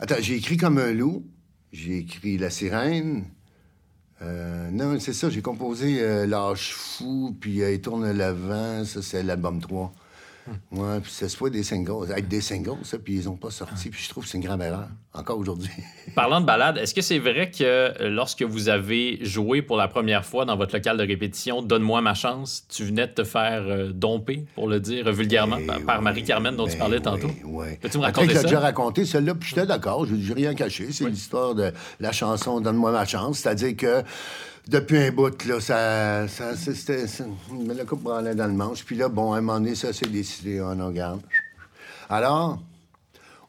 Attends, 0.00 0.16
j'ai 0.20 0.36
écrit 0.36 0.56
comme 0.56 0.78
un 0.78 0.92
loup. 0.92 1.26
J'ai 1.72 1.98
écrit 1.98 2.38
La 2.38 2.48
sirène. 2.48 3.24
Euh, 4.22 4.70
non, 4.70 4.98
c'est 4.98 5.12
ça, 5.12 5.28
j'ai 5.28 5.42
composé 5.42 5.98
euh, 6.00 6.26
L'âge 6.26 6.72
fou, 6.72 7.36
puis 7.38 7.58
Il 7.58 7.80
tourne 7.82 8.10
le 8.10 8.30
vent, 8.30 8.84
ça, 8.86 9.02
c'est 9.02 9.22
l'album 9.22 9.60
3. 9.60 9.92
Ouais, 10.72 11.00
puis 11.00 11.10
c'est 11.14 11.28
soit 11.30 11.48
des 11.48 11.62
singles, 11.62 12.10
avec 12.12 12.28
des 12.28 12.40
singles, 12.42 12.76
ça, 12.82 12.98
puis 12.98 13.14
ils 13.14 13.28
ont 13.30 13.36
pas 13.36 13.50
sorti, 13.50 13.88
puis 13.88 14.02
je 14.02 14.08
trouve 14.10 14.24
que 14.24 14.30
c'est 14.30 14.36
une 14.36 14.44
grande 14.44 14.60
erreur, 14.62 14.88
encore 15.14 15.38
aujourd'hui. 15.38 15.70
Parlant 16.14 16.40
de 16.42 16.46
balade, 16.46 16.76
est-ce 16.76 16.92
que 16.92 17.00
c'est 17.00 17.18
vrai 17.18 17.50
que 17.50 17.62
euh, 17.64 18.10
lorsque 18.10 18.42
vous 18.42 18.68
avez 18.68 19.24
joué 19.24 19.62
pour 19.62 19.76
la 19.78 19.88
première 19.88 20.24
fois 20.26 20.44
dans 20.44 20.56
votre 20.56 20.74
local 20.74 20.98
de 20.98 21.02
répétition, 21.06 21.62
Donne-moi 21.62 22.02
ma 22.02 22.12
chance, 22.12 22.66
tu 22.68 22.84
venais 22.84 23.06
de 23.06 23.12
te 23.12 23.24
faire 23.24 23.62
euh, 23.66 23.90
domper, 23.92 24.44
pour 24.54 24.68
le 24.68 24.80
dire 24.80 25.10
vulgairement, 25.12 25.58
par, 25.66 25.80
par 25.82 26.02
Marie-Carmen 26.02 26.54
dont 26.56 26.66
tu 26.66 26.72
Ben 26.72 26.78
parlais 26.80 26.96
oui, 26.98 27.02
tantôt? 27.02 27.30
oui. 27.44 27.66
Peux-tu 27.80 27.98
me 27.98 28.04
Après 28.04 28.20
raconter 28.22 28.28
j'ai 28.34 28.40
ça? 28.40 28.42
déjà 28.48 28.60
raconté 28.60 29.04
celle-là, 29.06 29.34
puis 29.34 29.48
j'étais 29.48 29.66
d'accord, 29.66 30.04
je 30.06 30.14
n'ai 30.14 30.34
rien 30.34 30.54
caché. 30.54 30.88
C'est 30.92 31.08
l'histoire 31.08 31.54
de 31.54 31.72
la 32.00 32.12
chanson 32.12 32.60
Donne-moi 32.60 32.92
ma 32.92 33.06
chance. 33.06 33.38
C'est-à-dire 33.38 33.76
que 33.76 34.02
depuis 34.68 34.98
un 34.98 35.10
bout, 35.10 35.44
là, 35.44 35.60
ça. 35.60 36.28
ça 36.28 36.56
c'était. 36.56 37.06
ça- 37.06 37.24
me 37.50 37.74
la 37.74 37.84
coupe 37.84 38.02
branlait 38.02 38.34
dans 38.34 38.46
le 38.46 38.52
manche. 38.52 38.84
Puis 38.84 38.96
là, 38.96 39.08
bon, 39.08 39.32
à 39.32 39.38
un 39.38 39.40
moment 39.40 39.60
donné, 39.60 39.74
ça 39.74 39.92
s'est 39.92 40.06
décidé. 40.06 40.60
On 40.60 40.86
regarde. 40.86 41.20
Alors, 42.08 42.62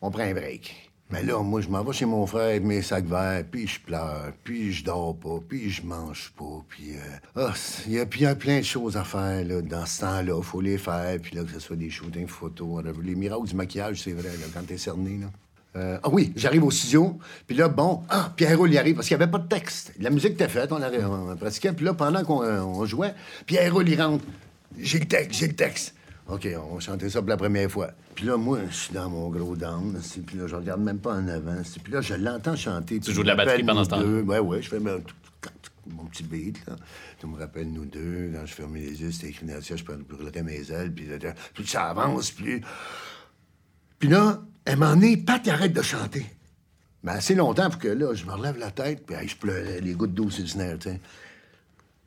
on 0.01 0.11
prend 0.11 0.23
un 0.23 0.33
break. 0.33 0.91
Mais 1.11 1.21
là, 1.21 1.39
moi, 1.43 1.61
je 1.61 1.69
m'en 1.69 1.83
vais 1.83 1.93
chez 1.93 2.05
mon 2.07 2.25
frère 2.25 2.45
avec 2.49 2.63
mes 2.63 2.81
sacs 2.81 3.05
verts, 3.05 3.43
puis 3.51 3.67
je 3.67 3.79
pleure, 3.79 4.31
puis 4.43 4.73
je 4.73 4.83
dors 4.83 5.15
pas, 5.15 5.37
puis 5.47 5.69
je 5.69 5.83
mange 5.83 6.33
pas, 6.35 6.65
puis... 6.67 6.95
euh, 6.95 7.45
ah, 7.47 7.53
il 7.85 7.93
y, 7.93 7.99
a- 7.99 8.35
plein 8.35 8.57
de 8.57 8.63
choses 8.65 8.97
à 8.97 9.03
faire, 9.03 9.45
là, 9.45 9.61
dans 9.61 9.85
ce 9.85 10.01
temps-là. 10.01 10.41
faut 10.41 10.61
les 10.61 10.79
faire, 10.79 11.19
puis 11.21 11.35
là, 11.35 11.43
que 11.43 11.51
ce 11.51 11.59
soit 11.59 11.75
des 11.75 11.91
shootings 11.91 12.27
photos, 12.27 12.83
les 13.03 13.13
miracles 13.13 13.47
du 13.47 13.55
maquillage, 13.55 14.01
c'est 14.01 14.13
vrai, 14.13 14.29
là, 14.29 14.47
quand 14.51 14.65
t'es 14.65 14.79
cerné, 14.79 15.19
là. 15.19 15.27
Euh, 15.75 15.97
ah 16.03 16.09
oui, 16.09 16.31
j'arrive 16.35 16.63
au 16.63 16.71
studio, 16.71 17.19
puis 17.47 17.57
là, 17.57 17.67
bon, 17.67 18.03
ah, 18.09 18.31
Pierrot, 18.35 18.65
il 18.67 18.77
arrive, 18.77 18.95
parce 18.95 19.07
qu'il 19.07 19.17
n'y 19.17 19.23
avait 19.23 19.31
pas 19.31 19.39
de 19.39 19.47
texte. 19.47 19.93
La 19.99 20.09
musique 20.09 20.33
était 20.33 20.47
faite, 20.47 20.71
on, 20.71 20.81
avait, 20.81 21.03
on 21.03 21.35
pratiquait, 21.35 21.73
puis 21.73 21.85
là, 21.85 21.93
pendant 21.93 22.23
qu'on 22.23 22.43
euh, 22.43 22.61
on 22.61 22.85
jouait, 22.85 23.13
Pierrot, 23.45 23.81
il 23.81 24.01
rentre. 24.01 24.23
J'ai 24.77 24.99
le 24.99 25.05
texte, 25.05 25.39
j'ai 25.39 25.47
le 25.47 25.55
texte. 25.55 25.95
OK, 26.27 26.47
on 26.71 26.79
chantait 26.79 27.09
ça 27.09 27.19
pour 27.19 27.29
la 27.29 27.37
première 27.37 27.69
fois. 27.69 27.91
Puis 28.15 28.25
là, 28.25 28.37
moi, 28.37 28.59
je 28.69 28.75
suis 28.75 28.93
dans 28.93 29.09
mon 29.09 29.29
gros 29.29 29.55
down, 29.55 29.99
puis 30.25 30.37
là, 30.37 30.47
je 30.47 30.55
regarde 30.55 30.81
même 30.81 30.97
pas 30.97 31.13
en 31.13 31.27
avant. 31.27 31.61
Puis 31.83 31.93
là, 31.93 32.01
je 32.01 32.15
l'entends 32.15 32.55
chanter. 32.55 32.99
Tu 32.99 33.11
joues 33.11 33.23
de 33.23 33.27
la 33.27 33.35
batterie 33.35 33.63
pendant 33.63 33.83
ce 33.83 33.89
temps-là? 33.89 34.21
Ouais, 34.21 34.39
ouais, 34.39 34.61
je 34.61 34.69
fais 34.69 34.79
mon 34.79 36.05
petit 36.05 36.23
beat, 36.23 36.65
là. 36.67 36.75
Tu 37.19 37.27
me 37.27 37.37
rappelles, 37.37 37.71
nous 37.71 37.85
deux, 37.85 38.31
quand 38.33 38.45
je 38.45 38.53
fermais 38.53 38.79
les 38.79 39.01
yeux, 39.01 39.11
c'était 39.11 39.27
écrit 39.27 39.45
là-dessus, 39.45 39.77
je 39.77 39.83
brûlerais 39.83 40.41
mes 40.41 40.71
ailes, 40.71 40.93
puis 40.93 41.67
ça 41.67 41.89
avance, 41.89 42.31
plus... 42.31 42.61
Puis 43.99 44.09
là, 44.09 44.41
à 44.65 44.71
un 44.71 44.75
moment 44.75 44.95
donné, 44.95 45.17
Pat, 45.17 45.47
arrête 45.47 45.73
de 45.73 45.81
chanter. 45.81 46.25
Mais 47.03 47.11
assez 47.11 47.35
longtemps 47.35 47.69
pour 47.69 47.79
que 47.79 47.87
là, 47.87 48.13
je 48.15 48.25
me 48.25 48.31
relève 48.33 48.57
la 48.57 48.71
tête, 48.71 49.05
puis 49.05 49.15
je 49.27 49.35
pleurais, 49.35 49.79
les 49.81 49.93
gouttes 49.93 50.13
d'eau 50.13 50.29
sur 50.29 50.43
le 50.43 50.63
nerf, 50.63 50.79
tu 50.79 50.89
sais. 50.89 50.99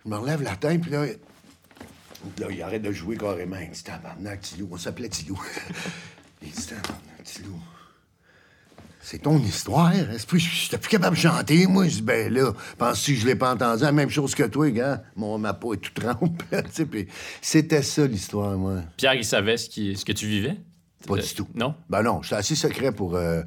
Je 0.05 0.11
me 0.11 0.17
relève 0.17 0.43
la 0.43 0.57
tête, 0.57 0.81
puis 0.81 0.91
là, 0.91 1.07
là, 1.07 2.47
il 2.51 2.63
arrête 2.63 2.83
de 2.83 2.91
jouer 2.93 3.17
carrément. 3.17 3.57
Il 3.63 3.71
dit 3.71 3.83
Tabarnak, 3.83 4.41
Tilou. 4.41 4.69
On 4.73 4.77
s'appelait 4.77 5.09
Tilou. 5.09 5.41
il 6.43 6.51
dit 6.51 6.67
Tabarnak, 6.67 7.23
Tilou. 7.25 7.61
C'est 9.01 9.21
ton 9.21 9.39
histoire. 9.39 9.93
Est-ce 9.95 10.27
que 10.27 10.37
j'étais 10.37 10.77
plus 10.79 10.89
capable 10.91 11.17
de 11.17 11.21
chanter, 11.23 11.67
moi? 11.67 11.87
Je 11.87 11.95
dis, 11.97 12.03
ben 12.03 12.33
là, 12.33 12.53
penses-tu 12.77 13.15
que 13.15 13.21
je 13.21 13.27
l'ai 13.27 13.37
pas 13.37 13.55
entendu? 13.55 13.83
La 13.85 13.93
même 13.93 14.11
chose 14.11 14.35
que 14.35 14.43
toi, 14.43 14.69
gars. 14.71 15.03
Mon, 15.17 15.39
ma 15.39 15.55
peau 15.55 15.73
est 15.75 15.79
toute 15.79 15.95
trempe, 16.03 16.43
C'était 17.41 17.83
ça, 17.83 18.07
l'histoire, 18.07 18.59
moi. 18.59 18.83
Pierre, 18.97 19.15
il 19.15 19.25
savait 19.25 19.57
ce, 19.57 19.71
qui- 19.71 19.97
ce 19.97 20.05
que 20.05 20.13
tu 20.13 20.27
vivais? 20.27 20.57
Pas 21.07 21.17
du 21.17 21.35
tout. 21.35 21.47
Non? 21.55 21.75
Ben 21.89 22.03
non, 22.03 22.23
j'étais 22.23 22.37
assez 22.37 22.55
secret 22.57 22.93
pour. 22.93 23.15
euh, 23.17 23.43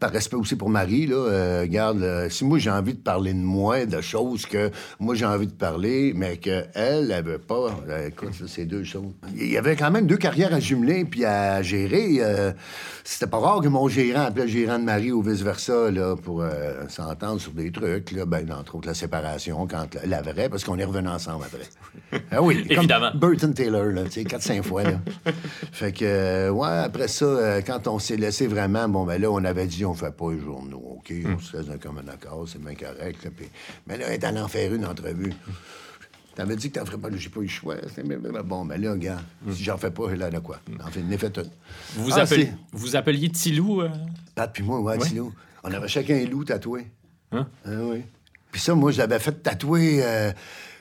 par 0.00 0.10
respect 0.10 0.36
aussi 0.36 0.56
pour 0.56 0.68
Marie, 0.70 1.06
là. 1.06 1.16
euh, 1.16 1.60
regarde, 1.62 2.02
euh, 2.02 2.28
si 2.28 2.44
moi 2.44 2.58
j'ai 2.58 2.70
envie 2.70 2.94
de 2.94 2.98
parler 2.98 3.32
de 3.32 3.38
moi, 3.38 3.86
de 3.86 4.00
choses 4.00 4.44
que 4.46 4.70
moi 4.98 5.14
j'ai 5.14 5.24
envie 5.26 5.46
de 5.46 5.52
parler, 5.52 6.12
mais 6.14 6.36
qu'elle, 6.38 6.68
elle 6.74 7.22
veut 7.24 7.38
pas, 7.38 7.70
euh, 7.88 8.08
écoute, 8.08 8.32
ça, 8.32 8.44
c'est 8.46 8.64
deux 8.64 8.84
choses. 8.84 9.12
Il 9.36 9.50
y 9.50 9.56
avait 9.56 9.76
quand 9.76 9.90
même 9.90 10.06
deux 10.06 10.16
carrières 10.16 10.52
à 10.54 10.60
jumeler 10.60 11.04
puis 11.04 11.24
à 11.24 11.62
gérer. 11.62 12.16
euh, 12.20 12.52
c'était 13.04 13.26
pas 13.26 13.38
rare 13.38 13.60
que 13.60 13.68
mon 13.68 13.86
gérant 13.88 14.22
appelait 14.24 14.44
le 14.44 14.50
gérant 14.50 14.78
de 14.78 14.84
Marie 14.84 15.12
ou 15.12 15.22
vice-versa, 15.22 15.90
là, 15.90 16.16
pour 16.16 16.42
s'entendre 16.88 17.40
sur 17.40 17.52
des 17.52 17.70
trucs, 17.70 18.12
là. 18.12 18.24
Ben, 18.24 18.50
entre 18.52 18.76
autres, 18.76 18.88
la 18.88 18.94
séparation, 18.94 19.66
quand 19.66 19.86
la, 20.06 20.22
la 20.22 20.32
vraie, 20.32 20.48
parce 20.48 20.64
qu'on 20.64 20.78
est 20.78 20.84
revenus 20.84 21.10
ensemble 21.10 21.44
après. 21.44 22.20
ah 22.30 22.40
oui, 22.42 22.62
comme 22.68 22.78
Évidemment. 22.78 23.10
Burton 23.14 23.52
Taylor, 23.52 23.84
là, 23.86 24.04
tu 24.04 24.10
sais, 24.12 24.22
4-5 24.22 24.62
fois, 24.62 24.82
là. 24.84 25.00
fait 25.72 25.92
que, 25.92 26.48
ouais, 26.50 26.68
après 26.84 27.08
ça, 27.08 27.60
quand 27.66 27.86
on 27.88 27.98
s'est 27.98 28.16
laissé 28.16 28.46
vraiment, 28.46 28.88
bon, 28.88 29.04
ben 29.04 29.20
là, 29.20 29.30
on 29.30 29.44
avait 29.44 29.66
dit, 29.66 29.73
on 29.84 29.94
fait 29.94 30.14
pas 30.14 30.32
les 30.32 30.40
journaux, 30.40 30.98
OK? 30.98 31.12
On 31.26 31.38
se 31.38 31.56
faisait 31.56 31.78
comme 31.78 31.98
un 31.98 32.08
accord, 32.08 32.46
c'est 32.48 32.60
bien 32.62 32.74
correct, 32.74 33.24
là, 33.24 33.30
Mais 33.86 33.96
là, 33.96 34.04
elle 34.08 34.14
est 34.14 34.24
allée 34.24 34.40
en 34.40 34.48
faire 34.48 34.72
une 34.74 34.84
entrevue. 34.84 35.32
T'avais 36.34 36.56
dit 36.56 36.70
que 36.70 36.80
t'en 36.80 36.84
ferais 36.84 36.98
pas, 36.98 37.08
j'ai 37.16 37.28
pas 37.28 37.40
eu 37.40 37.44
le 37.44 37.48
choix. 37.48 37.76
Mais- 37.98 38.16
mais- 38.16 38.28
mais 38.32 38.42
Bon, 38.42 38.64
ben 38.64 38.80
là, 38.80 38.96
gars, 38.96 39.20
si 39.52 39.62
j'en 39.62 39.78
fais 39.78 39.90
pas, 39.92 40.10
l'air 40.12 40.30
de 40.30 40.40
quoi? 40.40 40.58
En 40.84 40.88
fait, 40.90 41.00
j'en 41.00 41.10
ai 41.10 41.16
fait 41.18 41.36
une. 41.38 41.50
Vous, 41.96 42.10
Ah, 42.12 42.20
appeliez, 42.22 42.52
vous 42.72 42.96
Tilou? 43.30 43.82
euh? 43.82 43.90
Pat 44.34 44.52
puis 44.52 44.64
moi, 44.64 44.80
ouais, 44.80 44.96
Ouais. 44.98 45.06
Tilo. 45.08 45.32
On 45.62 45.72
avait 45.72 45.86
chacun 45.88 46.16
un 46.16 46.24
loup 46.26 46.44
tatoué. 46.44 46.88
Hein? 47.30 47.46
Ah 47.64 47.70
oui. 47.82 48.02
Puis 48.50 48.60
ça, 48.60 48.74
moi, 48.74 48.90
je 48.90 48.98
l'avais 48.98 49.18
fait 49.20 49.42
tatouer 49.42 50.00
euh, 50.02 50.32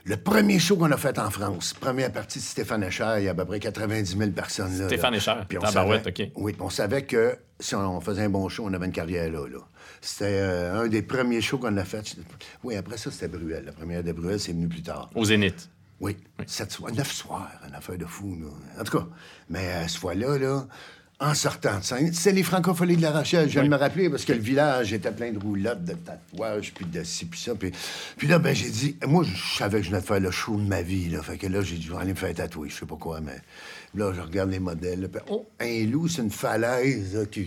le 0.05 0.17
premier 0.17 0.57
show 0.57 0.75
qu'on 0.75 0.91
a 0.91 0.97
fait 0.97 1.17
en 1.19 1.29
France. 1.29 1.73
Première 1.79 2.11
partie 2.11 2.39
de 2.39 2.43
Stéphane 2.43 2.83
Echer, 2.83 3.15
il 3.19 3.25
y 3.25 3.27
a 3.27 3.31
à 3.31 3.35
peu 3.35 3.45
près 3.45 3.59
90 3.59 4.17
000 4.17 4.31
personnes 4.31 4.75
là. 4.79 4.87
Stéphane 4.87 5.11
là. 5.11 5.17
Echer, 5.17 5.33
Puis 5.47 5.57
on 5.59 5.65
savait- 5.67 6.01
OK. 6.07 6.31
Oui, 6.35 6.53
puis 6.53 6.61
on 6.63 6.69
savait 6.71 7.03
que 7.03 7.37
si 7.63 7.75
on 7.75 8.01
faisait 8.01 8.23
un 8.23 8.29
bon 8.29 8.49
show, 8.49 8.65
on 8.67 8.73
avait 8.73 8.85
une 8.85 8.91
carrière 8.91 9.31
là. 9.31 9.47
là. 9.47 9.59
C'était 10.01 10.25
euh, 10.25 10.81
un 10.81 10.87
des 10.87 11.01
premiers 11.01 11.41
shows 11.41 11.57
qu'on 11.57 11.77
a 11.77 11.85
fait. 11.85 12.15
Oui, 12.63 12.75
après 12.75 12.97
ça, 12.97 13.09
c'était 13.09 13.29
Bruel. 13.29 13.63
La 13.65 13.71
première 13.71 14.03
de 14.03 14.11
Bruel, 14.11 14.39
c'est 14.39 14.51
venu 14.51 14.67
plus 14.67 14.81
tard. 14.81 15.09
Au 15.15 15.23
Zénith. 15.23 15.69
Oui, 15.99 16.17
sept 16.45 16.71
soirs, 16.71 16.93
neuf 16.93 17.13
soirs, 17.13 17.49
une 17.65 17.73
affaire 17.75 17.97
de 17.97 18.05
fou, 18.05 18.35
là. 18.41 18.81
En 18.81 18.83
tout 18.83 18.97
cas, 18.97 19.07
mais 19.49 19.65
euh, 19.69 19.87
cette 19.87 19.99
fois-là, 19.99 20.37
là, 20.37 20.67
en 21.19 21.33
sortant 21.33 21.79
de 21.79 21.83
scène, 21.83 22.11
c'était 22.11 22.33
les 22.33 22.43
francopholies 22.43 22.97
de 22.97 23.01
La 23.01 23.11
Rochelle. 23.11 23.47
Je 23.47 23.53
viens 23.53 23.63
de 23.63 23.69
me 23.69 23.77
rappeler 23.77 24.09
parce 24.09 24.25
que 24.25 24.33
le 24.33 24.39
village 24.39 24.91
était 24.91 25.11
plein 25.11 25.31
de 25.31 25.39
roulottes, 25.39 25.85
de 25.85 25.93
tatouages, 25.93 26.73
puis 26.73 26.85
de 26.85 27.03
ci, 27.03 27.25
puis 27.25 27.39
ça. 27.39 27.55
Puis, 27.55 27.71
puis 28.17 28.27
là, 28.27 28.39
ben, 28.39 28.53
j'ai 28.53 28.69
dit, 28.69 28.97
moi, 29.07 29.23
je 29.23 29.57
savais 29.57 29.77
que 29.77 29.85
je 29.85 29.91
venais 29.91 30.01
de 30.01 30.05
faire 30.05 30.19
le 30.19 30.31
show 30.31 30.57
de 30.57 30.67
ma 30.67 30.81
vie, 30.81 31.09
là. 31.09 31.21
Fait 31.21 31.37
que 31.37 31.47
là, 31.47 31.61
j'ai 31.61 31.77
vais 31.77 31.95
aller 31.95 32.11
me 32.11 32.17
faire 32.17 32.33
tatouer, 32.33 32.67
je 32.69 32.75
sais 32.75 32.85
pas 32.85 32.97
quoi, 32.97 33.21
mais 33.21 33.37
là, 33.95 34.11
je 34.13 34.21
regarde 34.21 34.49
les 34.49 34.59
modèles, 34.59 35.09
oh, 35.29 35.45
un 35.59 35.85
loup, 35.85 36.07
c'est 36.07 36.21
une 36.21 36.31
falaise, 36.31 37.15
là, 37.15 37.25
qui 37.25 37.45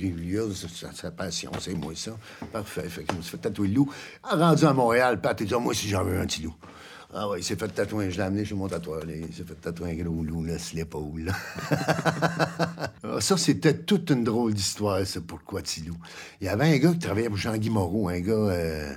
c'est 0.54 0.94
sa, 0.94 1.10
passion, 1.10 1.50
c'est 1.60 1.74
moi, 1.74 1.92
ça. 1.94 2.16
Parfait. 2.52 2.88
Fait 2.88 3.02
que 3.02 3.12
je 3.12 3.18
me 3.18 3.22
suis 3.22 3.32
fait 3.32 3.38
tatouer 3.38 3.68
le 3.68 3.74
loup. 3.74 3.92
Rendu 4.22 4.64
à 4.64 4.72
Montréal, 4.72 5.20
Pat, 5.20 5.40
il 5.40 5.46
dit, 5.46 5.54
Ah, 5.54 5.58
moi, 5.58 5.74
si 5.74 5.88
j'en 5.88 6.04
veux 6.04 6.18
un 6.18 6.26
petit 6.26 6.42
loup. 6.42 6.54
Ah 7.14 7.28
ouais, 7.28 7.40
il 7.40 7.44
s'est 7.44 7.56
fait 7.56 7.68
tatouer, 7.68 8.10
je 8.10 8.16
l'ai 8.16 8.24
amené 8.24 8.44
chez 8.44 8.54
mon 8.54 8.68
tatoueur, 8.68 9.02
il 9.08 9.32
s'est 9.32 9.44
fait 9.44 9.54
tatouer 9.54 9.92
un 9.92 10.02
gros 10.04 10.22
loup, 10.22 10.44
là, 10.44 10.58
sur 10.58 10.76
l'épaule. 10.76 11.32
Ah, 13.08 13.20
ça, 13.20 13.36
c'était 13.36 13.72
toute 13.72 14.10
une 14.10 14.24
drôle 14.24 14.52
d'histoire, 14.52 15.06
ça, 15.06 15.20
pourquoi 15.20 15.62
Tilou. 15.62 15.96
Il 16.40 16.46
y 16.46 16.48
avait 16.48 16.64
un 16.64 16.76
gars 16.78 16.90
qui 16.90 16.98
travaillait 16.98 17.28
pour 17.28 17.38
Jean-Guy 17.38 17.70
Moreau, 17.70 18.08
un 18.08 18.18
gars... 18.20 18.32
euh, 18.32 18.92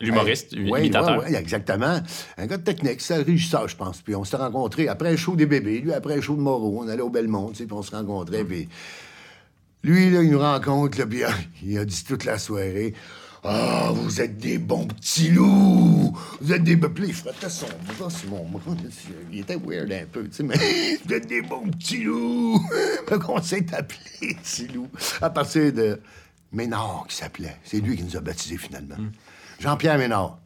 L'humoriste, 0.00 0.52
Hey, 0.54 0.68
imitateur. 0.68 1.18
ouais, 1.18 1.34
exactement. 1.34 2.00
Un 2.36 2.46
gars 2.46 2.56
de 2.56 2.62
technique, 2.62 3.00
c'est 3.00 3.16
régisseur, 3.16 3.68
je 3.68 3.76
pense. 3.76 4.00
Puis 4.00 4.14
on 4.14 4.24
s'était 4.24 4.36
rencontrés 4.36 4.88
après 4.88 5.10
le 5.10 5.16
show 5.16 5.34
des 5.36 5.46
bébés, 5.46 5.80
lui 5.80 5.92
après 5.92 6.16
le 6.16 6.22
show 6.22 6.34
de 6.36 6.40
Moreau. 6.40 6.80
On 6.84 6.88
allait 6.88 7.02
au 7.02 7.10
Belmont, 7.10 7.50
tu 7.50 7.56
sais, 7.58 7.64
puis 7.64 7.72
on 7.74 7.82
se 7.82 7.90
rencontrait. 7.90 8.44
Puis 8.44 8.68
lui, 9.84 10.10
là, 10.10 10.22
il 10.22 10.30
nous 10.30 10.38
rencontre, 10.40 10.98
là, 10.98 11.06
puis 11.06 11.22
il 11.64 11.78
a 11.78 11.84
dit 11.84 12.04
toute 12.04 12.24
la 12.24 12.38
soirée 12.38 12.94
Ah, 13.44 13.90
vous 13.94 14.20
êtes 14.20 14.36
des 14.38 14.58
bons 14.58 14.86
petits 14.86 15.30
loups! 15.30 16.16
Vous 16.40 16.52
êtes 16.52 16.64
des. 16.64 16.76
Puis 16.76 17.04
il 17.08 17.14
frottait 17.14 17.48
son 17.48 17.66
bras 17.98 18.10
sur 18.10 18.30
mon 18.30 18.44
bras. 18.44 18.74
Il 19.32 19.40
était 19.40 19.56
weird 19.56 19.90
un 19.92 20.06
peu, 20.10 20.24
tu 20.24 20.34
sais, 20.36 20.42
mais 20.42 20.56
vous 21.06 21.12
êtes 21.14 21.26
des 21.26 21.42
bons 21.42 21.68
petits 21.70 22.02
loups! 22.04 22.60
Fait 23.08 23.18
qu'on 23.18 23.40
s'est 23.42 23.66
appelé 23.74 24.36
petits 24.42 24.68
loups 24.68 24.88
à 25.22 25.30
partir 25.30 25.72
de 25.72 26.00
Ménard 26.52 27.06
qui 27.08 27.16
s'appelait. 27.16 27.56
C'est 27.64 27.80
lui 27.80 27.96
qui 27.96 28.02
nous 28.04 28.16
a 28.16 28.20
baptisés 28.20 28.56
finalement. 28.58 28.96
Jean-Pierre 29.58 29.98
Ménard. 29.98 30.38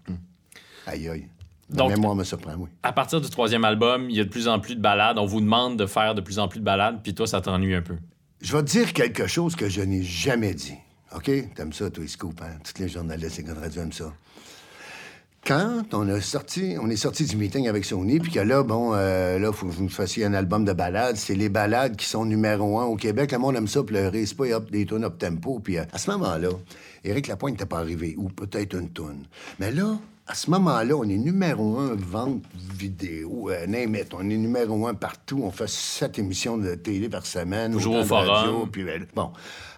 Aïe, 0.86 1.08
aïe. 1.08 1.26
Donc- 1.70 1.90
mémoire 1.90 2.14
me 2.14 2.24
surprend, 2.24 2.54
oui. 2.58 2.68
À 2.82 2.92
partir 2.92 3.20
du 3.20 3.30
troisième 3.30 3.64
album, 3.64 4.10
il 4.10 4.16
y 4.16 4.20
a 4.20 4.24
de 4.24 4.28
plus 4.28 4.48
en 4.48 4.58
plus 4.58 4.74
de 4.76 4.80
balades. 4.80 5.18
On 5.18 5.24
vous 5.26 5.40
demande 5.40 5.78
de 5.78 5.86
faire 5.86 6.14
de 6.14 6.20
plus 6.20 6.38
en 6.38 6.48
plus 6.48 6.60
de 6.60 6.64
balades, 6.64 7.00
puis 7.02 7.14
toi, 7.14 7.26
ça 7.26 7.40
t'ennuie 7.40 7.74
un 7.74 7.82
peu. 7.82 7.96
Je 8.40 8.54
vais 8.54 8.62
te 8.62 8.70
dire 8.70 8.92
quelque 8.92 9.26
chose 9.26 9.56
que 9.56 9.68
je 9.68 9.80
n'ai 9.80 10.02
jamais 10.02 10.54
dit. 10.54 10.74
OK? 11.14 11.30
T'aimes 11.54 11.72
ça, 11.72 11.90
toi, 11.90 12.06
Scoop, 12.06 12.40
hein? 12.42 12.58
Tous 12.64 12.82
les 12.82 12.88
journalistes 12.88 13.38
et 13.38 13.52
radio 13.52 13.82
aiment 13.82 13.92
ça. 13.92 14.12
Quand 15.44 15.82
on 15.92 16.08
a 16.08 16.20
sorti, 16.20 16.76
on 16.80 16.88
est 16.88 16.96
sorti 16.96 17.24
du 17.24 17.36
meeting 17.36 17.68
avec 17.68 17.84
Sony, 17.84 18.20
puis 18.20 18.30
que 18.30 18.40
là, 18.40 18.62
bon, 18.62 18.92
euh, 18.94 19.38
là, 19.38 19.52
faut 19.52 19.66
que 19.66 19.72
vous 19.72 19.84
me 19.84 19.88
fassiez 19.88 20.24
un 20.24 20.34
album 20.34 20.64
de 20.64 20.72
ballades. 20.72 21.16
C'est 21.16 21.34
les 21.34 21.48
ballades 21.48 21.96
qui 21.96 22.06
sont 22.06 22.24
numéro 22.24 22.78
un 22.78 22.84
au 22.84 22.96
Québec. 22.96 23.32
Le 23.32 23.38
monde 23.38 23.56
aime 23.56 23.68
ça 23.68 23.82
pleurer. 23.82 24.24
C'est 24.24 24.36
pas 24.36 24.60
des 24.60 24.86
tunes 24.86 25.04
up 25.04 25.18
tempo. 25.18 25.58
Puis 25.58 25.78
euh, 25.78 25.84
à 25.92 25.98
ce 25.98 26.10
moment-là, 26.12 26.50
Éric 27.04 27.26
Lapointe 27.26 27.54
n'était 27.54 27.66
pas 27.66 27.78
arrivé, 27.78 28.14
ou 28.16 28.28
peut-être 28.28 28.74
une 28.74 28.92
tune. 28.92 29.26
Mais 29.58 29.72
là, 29.72 29.98
à 30.26 30.34
ce 30.34 30.50
moment-là, 30.50 30.94
on 30.94 31.04
est 31.04 31.18
numéro 31.18 31.78
un 31.78 31.94
vente 31.94 32.44
vidéo, 32.54 33.50
euh, 33.50 33.66
on 34.12 34.30
est 34.30 34.36
numéro 34.36 34.86
un 34.86 34.94
partout. 34.94 35.40
On 35.42 35.50
fait 35.50 35.68
sept 35.68 36.18
émissions 36.18 36.56
de 36.56 36.74
télé 36.76 37.08
par 37.08 37.26
semaine. 37.26 37.72
Toujours 37.72 37.96
au 37.96 38.04
forum. 38.04 38.70
puis, 38.70 38.82
euh, 38.82 39.00
bon. 39.14 39.32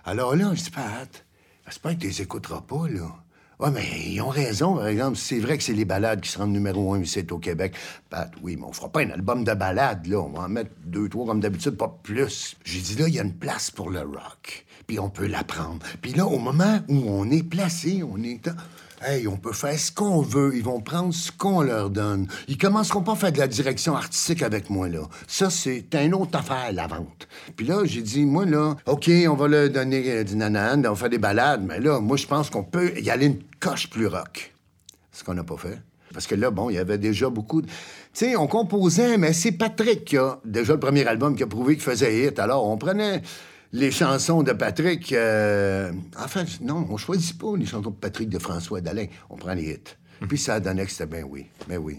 Alors 0.05 0.37
là, 0.37 0.53
je 0.55 0.63
dis, 0.63 0.71
Pat, 0.71 1.25
j'espère 1.65 1.95
que 1.95 2.01
tu 2.03 2.09
les 2.09 2.23
écouteras 2.23 2.61
pas, 2.61 2.87
là. 2.89 3.24
Oui, 3.65 3.71
mais 3.73 4.11
ils 4.11 4.21
ont 4.21 4.29
raison, 4.29 4.75
par 4.75 4.89
exemple. 4.89 5.17
C'est 5.17 5.39
vrai 5.39 5.57
que 5.57 5.65
c'est 5.65 5.73
les 5.73 5.87
balades 5.87 6.21
qui 6.21 6.29
se 6.29 6.37
rendent 6.37 6.53
numéro 6.53 6.93
un 6.93 7.01
ici 7.01 7.25
au 7.31 7.39
Québec. 7.39 7.75
Pat, 8.11 8.31
oui, 8.43 8.57
mais 8.57 8.67
on 8.67 8.75
fera 8.75 8.91
pas 8.91 9.01
un 9.01 9.09
album 9.09 9.43
de 9.43 9.55
balades, 9.55 10.07
là. 10.07 10.19
On 10.19 10.29
va 10.29 10.43
en 10.43 10.49
mettre 10.51 10.71
deux, 10.85 11.09
trois 11.09 11.25
comme 11.25 11.41
d'habitude, 11.41 11.71
pas 11.71 11.99
plus. 12.03 12.57
J'ai 12.63 12.81
dit, 12.81 12.95
là, 12.97 13.09
il 13.09 13.15
y 13.15 13.19
a 13.19 13.23
une 13.23 13.33
place 13.33 13.71
pour 13.71 13.89
le 13.89 14.01
rock. 14.01 14.67
Puis 14.87 14.99
on 14.99 15.09
peut 15.09 15.27
l'apprendre. 15.27 15.87
Puis 16.03 16.13
là, 16.13 16.27
au 16.27 16.39
moment 16.39 16.81
où 16.91 17.05
on 17.09 17.31
est 17.31 17.43
placé, 17.43 18.03
on 18.03 18.23
est... 18.23 18.51
Hey, 19.07 19.29
on 19.29 19.37
peut 19.37 19.53
faire 19.53 19.79
ce 19.79 19.93
qu'on 19.93 20.23
veut. 20.23 20.53
Ils 20.57 20.63
vont 20.63 20.81
prendre 20.81 21.13
ce 21.13 21.31
qu'on 21.31 21.61
leur 21.61 21.91
donne. 21.91 22.27
Ils 22.49 22.57
commenceront 22.57 23.03
pas 23.03 23.13
à 23.13 23.17
faire 23.17 23.33
de 23.33 23.39
la 23.39 23.47
direction 23.47 23.95
artistique 23.95 24.43
avec 24.43 24.71
moi, 24.71 24.89
là. 24.89 25.03
Ça, 25.27 25.51
c'est 25.51 25.85
une 25.93 26.15
autre 26.15 26.39
affaire, 26.39 26.73
la 26.73 26.87
vente. 26.87 27.29
Puis 27.55 27.67
là, 27.67 27.85
j'ai 27.85 28.01
dit, 28.01 28.25
moi, 28.25 28.47
là, 28.47 28.77
OK, 28.87 29.11
on 29.29 29.35
va 29.35 29.47
leur 29.47 29.69
donner 29.69 30.11
euh, 30.11 30.25
du 30.25 30.37
nanan, 30.37 30.87
on 30.87 30.91
va 30.91 30.97
faire 30.97 31.11
des 31.11 31.19
balades, 31.19 31.63
mais 31.67 31.81
là, 31.81 32.01
moi, 32.01 32.17
je 32.17 32.27
pense 32.27 32.49
qu'on 32.49 32.65
peut 32.65 32.99
y 32.99 33.11
aller 33.11 33.27
une 33.27 33.43
coche 33.61 33.91
plus 33.91 34.07
rock. 34.07 34.55
Ce 35.13 35.23
qu'on 35.23 35.35
n'a 35.35 35.45
pas 35.45 35.59
fait. 35.59 35.79
Parce 36.15 36.27
que 36.27 36.35
là, 36.35 36.51
bon, 36.51 36.71
il 36.71 36.77
y 36.77 36.79
avait 36.79 36.97
déjà 36.97 37.29
beaucoup 37.29 37.61
de... 37.61 37.67
Tu 37.67 37.75
sais, 38.15 38.37
on 38.37 38.47
composait, 38.47 39.19
mais 39.19 39.35
c'est 39.35 39.53
Patrick 39.53 40.07
qui 40.07 40.17
a 40.17 40.39
déjà 40.47 40.73
le 40.73 40.81
premier 40.81 41.07
album 41.07 41.37
qui 41.37 41.43
a 41.43 41.47
prouvé 41.47 41.75
qu'il 41.75 41.85
faisait 41.85 42.29
hit. 42.29 42.39
Alors, 42.39 42.67
on 42.67 42.79
prenait 42.79 43.21
les 43.75 43.91
chansons 43.91 44.43
de 44.45 44.53
Patrick. 44.53 45.13
Euh... 45.13 45.93
Enfin, 46.17 46.45
non, 46.61 46.87
on 46.89 46.97
choisit 46.97 47.37
pas 47.37 47.57
les 47.57 47.67
chansons 47.67 47.91
de 47.91 47.97
Patrick, 47.97 48.29
de 48.29 48.39
François, 48.39 48.81
d'Alain. 48.81 49.07
On 49.29 49.37
prend 49.37 49.53
les 49.53 49.65
hits. 49.65 49.79
Hmm. 50.21 50.29
Puis 50.29 50.39
ça 50.39 50.61
donné 50.61 50.85
que 50.85 50.93
c'était 50.93 51.07
bien 51.07 51.25
oui. 51.25 51.47
Mais 51.69 51.77
oui. 51.77 51.99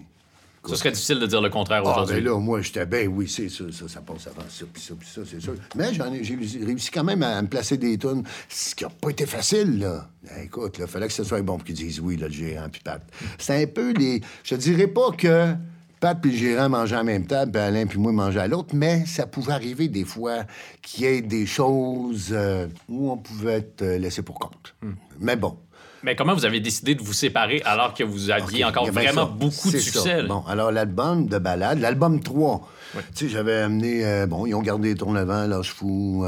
Ce 0.68 0.76
serait 0.78 0.92
difficile 0.92 1.20
de 1.20 1.28
dire 1.28 1.42
le 1.42 1.50
contraire 1.50 1.84
ah, 1.86 1.92
aujourd'hui. 1.92 2.16
Ben 2.16 2.32
là, 2.32 2.40
moi, 2.40 2.62
j'étais 2.62 2.88
bien, 2.88 3.06
oui, 3.06 3.30
c'est 3.30 3.50
ça, 3.50 3.66
ça, 3.72 3.88
ça 3.88 4.02
passe 4.02 4.26
avant 4.26 4.48
ça, 4.50 4.66
puis 4.74 4.82
ça, 4.82 4.96
puis 4.98 5.08
ça, 5.08 5.22
c'est 5.30 5.40
sûr. 5.40 5.54
Mais 5.76 5.94
j'en 5.94 6.12
ai, 6.12 6.24
j'ai 6.24 6.36
réussi 6.66 6.90
quand 6.90 7.04
même 7.04 7.22
à 7.22 7.40
me 7.40 7.48
placer 7.48 7.78
des 7.78 8.00
tunes, 8.00 8.24
ce 8.50 8.74
qui 8.74 8.84
n'a 8.84 8.90
pas 8.90 9.10
été 9.10 9.28
facile, 9.28 9.78
là. 9.78 10.10
Ben, 10.24 10.46
écoute, 10.46 10.78
il 10.80 10.88
fallait 10.88 11.06
que 11.06 11.14
ce 11.14 11.24
soit 11.24 11.40
bon 11.44 11.58
pour 11.58 11.66
qu'ils 11.66 11.76
disent 11.76 12.00
oui, 12.00 12.18
là, 12.18 12.28
le 12.28 12.34
géant, 12.34 12.68
puis 12.72 12.82
Pat. 12.84 13.00
C'est 13.38 13.62
un 13.62 13.68
peu 13.68 13.92
les... 13.94 14.22
Je 14.44 14.56
dirais 14.56 14.88
pas 14.88 15.12
que 15.12 15.54
Pat 16.00 16.20
puis 16.20 16.32
le 16.32 16.38
gérant 16.38 16.70
mangeaient 16.70 16.96
à 16.96 17.00
la 17.00 17.04
même 17.04 17.26
table, 17.26 17.52
puis 17.52 17.62
Alain 17.62 17.86
puis 17.86 17.98
moi 17.98 18.12
mangeaient 18.12 18.42
à 18.42 18.48
l'autre, 18.48 18.74
mais 18.74 19.06
ça 19.06 19.26
pouvait 19.26 19.54
arriver 19.54 19.88
des 19.88 20.04
fois 20.04 20.44
qu'il 20.82 21.06
y 21.06 21.08
ait 21.08 21.22
des 21.22 21.46
choses 21.46 22.30
euh, 22.32 22.68
où 22.90 23.12
on 23.12 23.18
pouvait 23.18 23.54
être 23.54 23.82
euh, 23.82 23.98
laissé 23.98 24.22
pour 24.22 24.40
compte. 24.40 24.76
Hmm. 24.82 24.94
Mais 25.20 25.36
bon. 25.36 25.58
Mais 26.04 26.16
comment 26.16 26.36
vous 26.36 26.46
avez 26.46 26.60
décidé 26.60 26.94
de 26.94 27.02
vous 27.02 27.14
séparer 27.14 27.62
alors 27.66 27.94
que 27.96 28.04
vous 28.04 28.30
aviez 28.30 28.64
encore 28.64 28.86
vraiment 28.92 29.26
beaucoup 29.26 29.72
de 29.72 29.78
succès? 29.78 30.22
Bon, 30.24 30.44
alors 30.48 30.72
l'album 30.72 31.26
de 31.26 31.40
balade, 31.40 31.80
l'album 31.80 32.22
3, 32.22 32.70
tu 32.94 33.02
sais, 33.14 33.30
j'avais 33.30 33.56
amené... 33.56 34.06
Euh, 34.06 34.28
bon, 34.28 34.46
ils 34.46 34.54
ont 34.54 34.62
gardé 34.62 34.94
Tourne-Avant, 34.94 35.48
L'Âge 35.48 35.72
Fou, 35.72 36.24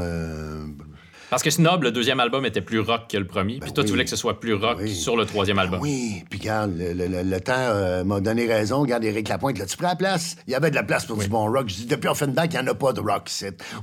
parce 1.30 1.42
que 1.42 1.50
Snob, 1.50 1.82
le 1.82 1.90
deuxième 1.90 2.20
album, 2.20 2.44
était 2.46 2.60
plus 2.60 2.80
rock 2.80 3.02
que 3.10 3.16
le 3.16 3.26
premier. 3.26 3.58
puis 3.58 3.68
ben 3.68 3.74
toi, 3.74 3.84
tu 3.84 3.90
voulais 3.90 4.04
que 4.04 4.10
ce 4.10 4.16
soit 4.16 4.40
plus 4.40 4.54
rock 4.54 4.86
sur 4.86 5.16
le 5.16 5.26
troisième 5.26 5.58
album. 5.58 5.80
Oui, 5.80 6.24
puis 6.30 6.38
regarde, 6.40 6.72
le, 6.76 7.38
temps 7.40 7.52
euh, 7.56 8.04
m'a 8.04 8.20
donné 8.20 8.46
raison. 8.46 8.80
Regarde, 8.80 9.04
Éric 9.04 9.28
Lapointe, 9.28 9.58
là-tu 9.58 9.76
prends 9.76 9.88
la 9.88 9.96
place? 9.96 10.36
Il 10.46 10.52
y 10.52 10.54
avait 10.54 10.70
de 10.70 10.74
la 10.74 10.82
place 10.82 11.06
pour 11.06 11.16
du 11.16 11.28
bon 11.28 11.50
rock. 11.50 11.68
Je 11.68 11.74
dis, 11.74 11.86
depuis 11.86 12.08
Offenbach, 12.08 12.46
il 12.50 12.52
n'y 12.52 12.58
en 12.58 12.66
a 12.66 12.74
pas 12.74 12.92
de 12.92 13.00
rock. 13.00 13.30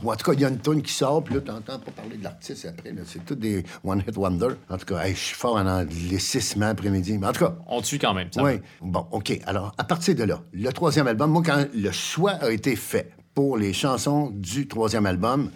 Ou 0.04 0.12
en 0.12 0.16
tout 0.16 0.26
cas, 0.26 0.34
il 0.34 0.42
y 0.42 0.46
a 0.46 0.50
une 0.50 0.60
tune 0.60 0.82
qui 0.82 0.94
sort, 0.94 1.24
puis 1.24 1.36
là, 1.36 1.42
t'entends 1.42 1.80
pas 1.80 1.92
parler 1.92 2.18
de 2.18 2.24
l'artiste 2.24 2.66
après. 2.66 2.94
C'est 3.06 3.26
tout 3.26 3.36
des 3.36 3.64
one-hit 3.84 4.18
wonder. 4.18 4.56
En 4.70 4.78
tout 4.78 4.86
cas, 4.86 5.08
je 5.08 5.14
suis 5.14 5.36
fort 5.36 5.56
en 5.56 5.68
anglicisme 5.68 6.64
après-midi. 6.64 7.18
Mais 7.18 7.28
en 7.28 7.34
tout 7.34 7.46
cas... 7.46 7.56
On 7.68 7.82
tue 7.82 8.00
quand 8.00 8.14
même, 8.14 8.30
ça 8.32 8.44
Oui. 8.44 8.60
Bon, 8.82 9.06
OK. 9.12 9.40
Alors, 9.46 9.74
à 9.78 9.84
partir 9.84 10.16
de 10.16 10.24
là, 10.24 10.42
le 10.54 10.72
troisième 10.72 11.08
album, 11.08 11.32
moi, 11.32 11.44
quand 11.46 11.66
le 11.74 11.92
choix 11.92 12.32
a 12.32 12.52
été 12.52 12.76
fait 12.76 13.12
pour 13.34 13.58
les 13.58 13.74
chansons 13.74 14.32
du 14.34 14.68
troisième 14.68 15.06
album, 15.06 15.52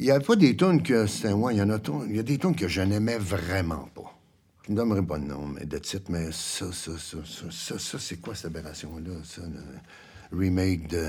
il 0.00 0.04
n'y 0.04 0.10
a 0.12 0.18
pas 0.18 0.34
des 0.34 0.56
tunes 0.56 0.82
que 0.82 1.06
c'était 1.06 1.34
moi, 1.34 1.52
il 1.52 1.58
y 1.58 1.62
en 1.62 1.68
a 1.68 1.78
Il 2.08 2.16
y 2.16 2.18
a 2.18 2.22
des 2.22 2.38
tunes 2.38 2.56
que 2.56 2.68
je 2.68 2.80
n'aimais 2.80 3.18
vraiment 3.18 3.86
pas. 3.94 4.18
Je 4.66 4.72
ne 4.72 4.76
donnerai 4.76 5.02
pas 5.02 5.18
de 5.18 5.24
nom, 5.24 5.46
mais 5.46 5.66
de 5.66 5.76
titre, 5.76 6.06
mais 6.08 6.32
ça, 6.32 6.72
ça, 6.72 6.92
ça, 6.98 7.18
ça, 7.22 7.46
ça, 7.50 7.78
ça 7.78 7.98
c'est 7.98 8.16
quoi 8.16 8.34
cette 8.34 8.46
aberration-là? 8.46 9.12
Ça, 9.24 9.42
le 9.42 10.38
remake 10.38 10.88
de. 10.88 11.04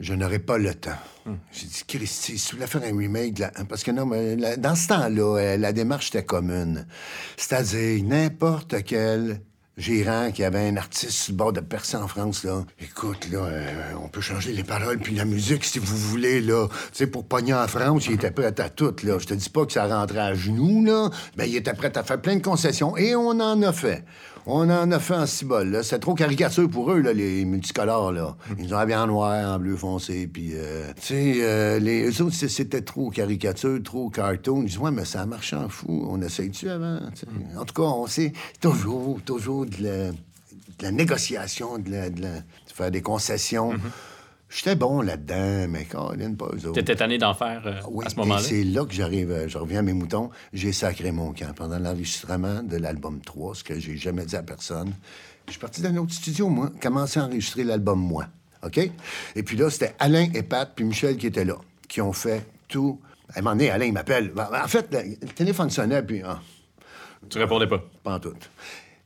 Je 0.00 0.12
n'aurais 0.12 0.38
pas 0.38 0.58
le 0.58 0.74
temps? 0.74 0.98
Hmm. 1.24 1.36
J'ai 1.50 1.66
dit, 1.66 1.82
Christy, 1.86 2.36
si 2.38 2.48
tu 2.48 2.56
voulais 2.56 2.66
faire 2.66 2.82
un 2.82 2.96
remake, 2.96 3.42
parce 3.68 3.82
que 3.82 3.90
non, 3.90 4.04
mais 4.04 4.36
dans 4.58 4.74
ce 4.74 4.88
temps-là, 4.88 5.38
euh, 5.38 5.56
la 5.56 5.72
démarche 5.72 6.08
était 6.08 6.24
commune. 6.24 6.86
C'est-à-dire, 7.38 8.04
n'importe 8.04 8.82
quel 8.84 9.40
gérant 9.76 10.30
qui 10.30 10.44
avait 10.44 10.68
un 10.68 10.76
artiste 10.76 11.12
sur 11.12 11.32
le 11.32 11.36
bord 11.36 11.52
de 11.52 11.60
percer 11.60 11.96
en 11.96 12.08
France, 12.08 12.44
là. 12.44 12.64
Écoute, 12.80 13.28
là, 13.30 13.38
euh, 13.38 13.92
on 14.02 14.08
peut 14.08 14.20
changer 14.20 14.52
les 14.52 14.64
paroles 14.64 14.98
puis 14.98 15.14
la 15.14 15.24
musique 15.24 15.64
si 15.64 15.78
vous 15.78 15.96
voulez, 15.96 16.40
là. 16.40 16.68
Tu 16.68 16.74
sais, 16.92 17.06
pour 17.06 17.24
pogner 17.24 17.54
en 17.54 17.66
France, 17.66 18.06
il 18.06 18.14
était 18.14 18.30
prêt 18.30 18.60
à 18.60 18.68
tout, 18.68 18.94
là. 19.02 19.18
Je 19.18 19.26
te 19.26 19.34
dis 19.34 19.48
pas 19.48 19.64
que 19.66 19.72
ça 19.72 19.86
rentrait 19.86 20.18
à 20.18 20.34
genoux, 20.34 20.84
là. 20.84 21.10
mais 21.36 21.48
il 21.48 21.56
était 21.56 21.74
prêt 21.74 21.96
à 21.96 22.02
faire 22.02 22.20
plein 22.20 22.36
de 22.36 22.42
concessions 22.42 22.96
et 22.96 23.14
on 23.14 23.30
en 23.30 23.62
a 23.62 23.72
fait. 23.72 24.04
On 24.46 24.70
en 24.70 24.90
a 24.90 24.98
fait 24.98 25.14
en 25.14 25.26
cibole. 25.26 25.80
C'est 25.82 25.98
trop 25.98 26.14
caricature 26.14 26.68
pour 26.68 26.90
eux, 26.92 27.00
là, 27.00 27.12
les 27.12 27.44
multicolores, 27.44 28.12
là. 28.12 28.36
Ils 28.58 28.74
ont 28.74 28.78
habillé 28.78 28.96
en 28.96 29.06
noir, 29.06 29.54
en 29.54 29.58
bleu 29.58 29.76
foncé, 29.76 30.26
puis... 30.26 30.52
Euh, 30.54 30.92
tu 30.96 31.06
sais, 31.08 31.34
euh, 31.42 31.78
les 31.78 32.08
eux 32.08 32.22
autres, 32.22 32.34
c'était 32.34 32.82
trop 32.82 33.10
caricature, 33.10 33.82
trop 33.82 34.08
cartoon. 34.10 34.62
Ils 34.62 34.66
disent, 34.66 34.78
ouais, 34.78 34.90
mais 34.90 35.04
ça 35.04 35.26
marche 35.26 35.52
en 35.52 35.68
fou. 35.68 36.06
On 36.08 36.20
essaye-tu 36.22 36.68
avant? 36.68 37.00
En 37.56 37.64
tout 37.64 37.74
cas, 37.74 37.88
on 37.88 38.06
sait 38.06 38.32
toujours, 38.60 39.20
toujours 39.22 39.66
de 39.66 40.12
la, 40.80 40.90
négociation, 40.90 41.78
de, 41.78 41.90
faire 42.74 42.90
des 42.90 43.02
concessions. 43.02 43.74
Mm-hmm. 43.74 44.09
J'étais 44.50 44.74
bon 44.74 45.00
là-dedans, 45.00 45.68
mais 45.68 45.84
Caroline, 45.84 46.36
pas 46.36 46.46
eux 46.46 46.66
autres. 46.66 46.72
T'étais 46.72 46.96
tanné 46.96 47.18
d'en 47.18 47.34
faire 47.34 47.62
euh, 47.66 47.80
oui, 47.88 48.04
à 48.04 48.10
ce 48.10 48.16
moment-là? 48.16 48.42
c'est 48.42 48.64
là 48.64 48.84
que 48.84 48.92
j'arrive, 48.92 49.30
euh, 49.30 49.48
je 49.48 49.56
reviens 49.56 49.78
à 49.78 49.82
mes 49.82 49.92
moutons. 49.92 50.30
J'ai 50.52 50.72
sacré 50.72 51.12
mon 51.12 51.32
camp 51.32 51.54
pendant 51.54 51.78
l'enregistrement 51.78 52.64
de 52.64 52.76
l'album 52.76 53.20
3, 53.20 53.54
ce 53.54 53.64
que 53.64 53.78
j'ai 53.78 53.96
jamais 53.96 54.24
dit 54.24 54.34
à 54.34 54.42
personne. 54.42 54.92
Je 55.46 55.52
suis 55.52 55.60
parti 55.60 55.82
d'un 55.82 55.96
autre 55.98 56.12
studio, 56.12 56.48
moi, 56.48 56.68
commencé 56.82 57.20
à 57.20 57.26
enregistrer 57.26 57.62
l'album 57.62 58.00
moi. 58.00 58.26
OK? 58.64 58.78
Et 59.36 59.42
puis 59.44 59.56
là, 59.56 59.70
c'était 59.70 59.94
Alain 60.00 60.26
et 60.34 60.42
Pat, 60.42 60.68
puis 60.74 60.84
Michel 60.84 61.16
qui 61.16 61.28
étaient 61.28 61.44
là, 61.44 61.56
qui 61.88 62.00
ont 62.00 62.12
fait 62.12 62.44
tout. 62.66 63.00
À 63.32 63.38
un 63.38 63.42
moment 63.42 63.54
donné, 63.54 63.70
Alain, 63.70 63.86
il 63.86 63.92
m'appelle. 63.92 64.32
En 64.36 64.68
fait, 64.68 64.88
le 64.92 65.28
téléphone 65.28 65.70
sonnait, 65.70 66.02
puis. 66.02 66.22
Ah. 66.24 66.40
tu 67.28 67.38
répondais 67.38 67.68
pas? 67.68 67.82
Pas 68.02 68.14
en 68.14 68.18
tout. 68.18 68.34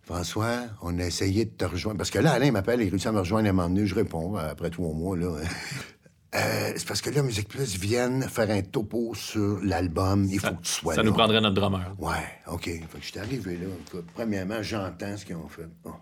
François, 0.05 0.59
on 0.83 0.99
a 0.99 1.05
essayé 1.05 1.47
de 1.47 1.51
te 1.51 1.65
rejoindre. 1.65 1.99
Parce 1.99 2.11
que 2.11 2.19
là, 2.19 2.33
Alain 2.33 2.51
m'appelle, 2.51 2.83
il 2.83 2.91
réussit 2.91 3.07
à 3.07 3.13
me 3.13 3.21
rejoindre 3.21 3.49
à 3.49 3.69
donné. 3.69 3.87
Je 3.87 3.95
réponds 3.95 4.37
après 4.37 4.71
trois 4.71 4.93
mois, 4.93 5.17
là. 5.17 5.37
Euh, 6.37 6.73
c'est 6.75 6.89
parce 6.89 7.01
que 7.01 7.11
là, 7.11 7.23
Musique 7.23 7.47
Plus 7.49 7.79
viennent 7.79 8.29
faire 8.29 8.51
un 8.51 8.61
topo 8.61 9.15
sur 9.15 9.61
l'album. 9.63 10.27
Il 10.29 10.41
faut 10.41 10.49
que 10.49 10.63
tu 10.63 10.73
sois 10.73 10.95
ça 10.95 11.01
là. 11.01 11.05
Ça 11.05 11.09
nous 11.09 11.15
prendrait 11.15 11.41
notre 11.41 11.55
drummer. 11.55 11.95
Ouais, 11.97 12.41
OK. 12.49 12.65
Fait 12.65 12.81
que 12.81 13.01
j'étais 13.01 13.21
arrivé 13.21 13.57
là. 13.57 13.69
premièrement, 14.15 14.61
j'entends 14.61 15.17
ce 15.17 15.25
qu'ils 15.25 15.37
ont 15.37 15.47
fait. 15.47 15.69
Oh. 15.85 15.93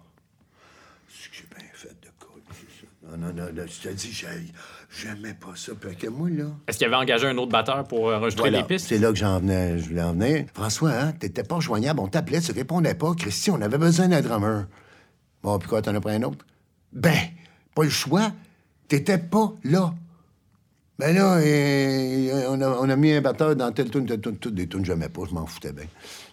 C'est 1.07 1.31
que 1.31 1.37
j'ai 1.37 1.55
bien 1.55 1.69
fait 1.75 1.95
de 2.01 2.09
quoi, 2.19 2.31
Non, 3.11 3.19
non, 3.19 3.53
non, 3.53 3.65
je 3.67 3.89
te 3.89 3.93
dis, 3.93 4.11
j'ai 4.11 4.27
J'aimais 4.95 5.35
pas 5.35 5.55
ça. 5.57 5.73
Puis 5.79 5.97
que 5.97 6.09
moi, 6.09 6.29
là. 6.29 6.45
Est-ce 6.69 6.77
qu'il 6.77 6.87
avait 6.87 6.97
engagé 6.97 7.27
un 7.27 7.37
autre 7.39 7.51
batteur 7.51 7.85
pour 7.85 8.11
euh, 8.11 8.17
enregistrer 8.17 8.51
les 8.51 8.63
pistes? 8.63 8.89
C'est 8.89 8.99
là 8.99 9.11
que 9.11 9.17
j'en 9.19 9.41
venais. 9.41 9.79
Je 9.79 9.89
voulais 9.89 10.03
en 10.03 10.13
venir. 10.13 10.45
François, 10.53 10.93
hein, 10.93 11.13
t'étais 11.13 11.45
pas 11.45 11.61
joignable. 11.61 12.01
On 12.01 12.09
t'appelait, 12.09 12.41
tu 12.41 12.53
répondais 12.53 12.95
pas. 12.95 13.15
Christy, 13.15 13.51
on 13.51 13.61
avait 13.63 13.79
besoin 13.79 14.09
d'un 14.09 14.21
drummer. 14.21 14.67
Bon, 15.43 15.59
puis 15.59 15.69
quoi, 15.69 15.81
t'en 15.81 15.95
as 15.95 16.01
pris 16.01 16.15
un 16.15 16.23
autre? 16.23 16.45
Ben, 16.93 17.17
pas 17.75 17.85
le 17.85 17.91
choix. 17.91 18.33
T'étais 18.87 19.19
pas 19.19 19.55
là. 19.65 19.95
Ben 20.99 21.17
là, 21.17 21.41
on, 22.51 22.61
a, 22.61 22.69
on, 22.69 22.89
a, 22.89 22.97
mis 22.97 23.13
un 23.13 23.23
batteur 23.23 23.57
dans 23.57 23.73
telle 23.73 23.91
tune, 23.91 24.07
telle 24.07 24.21
tune, 24.21 24.37
toutes 24.37 24.55
des 24.55 24.69
tunes, 24.69 24.85
j'aimais 24.85 25.09
pas, 25.09 25.23
je 25.29 25.35
m'en 25.35 25.47
foutais 25.47 25.73
bien. 25.73 25.87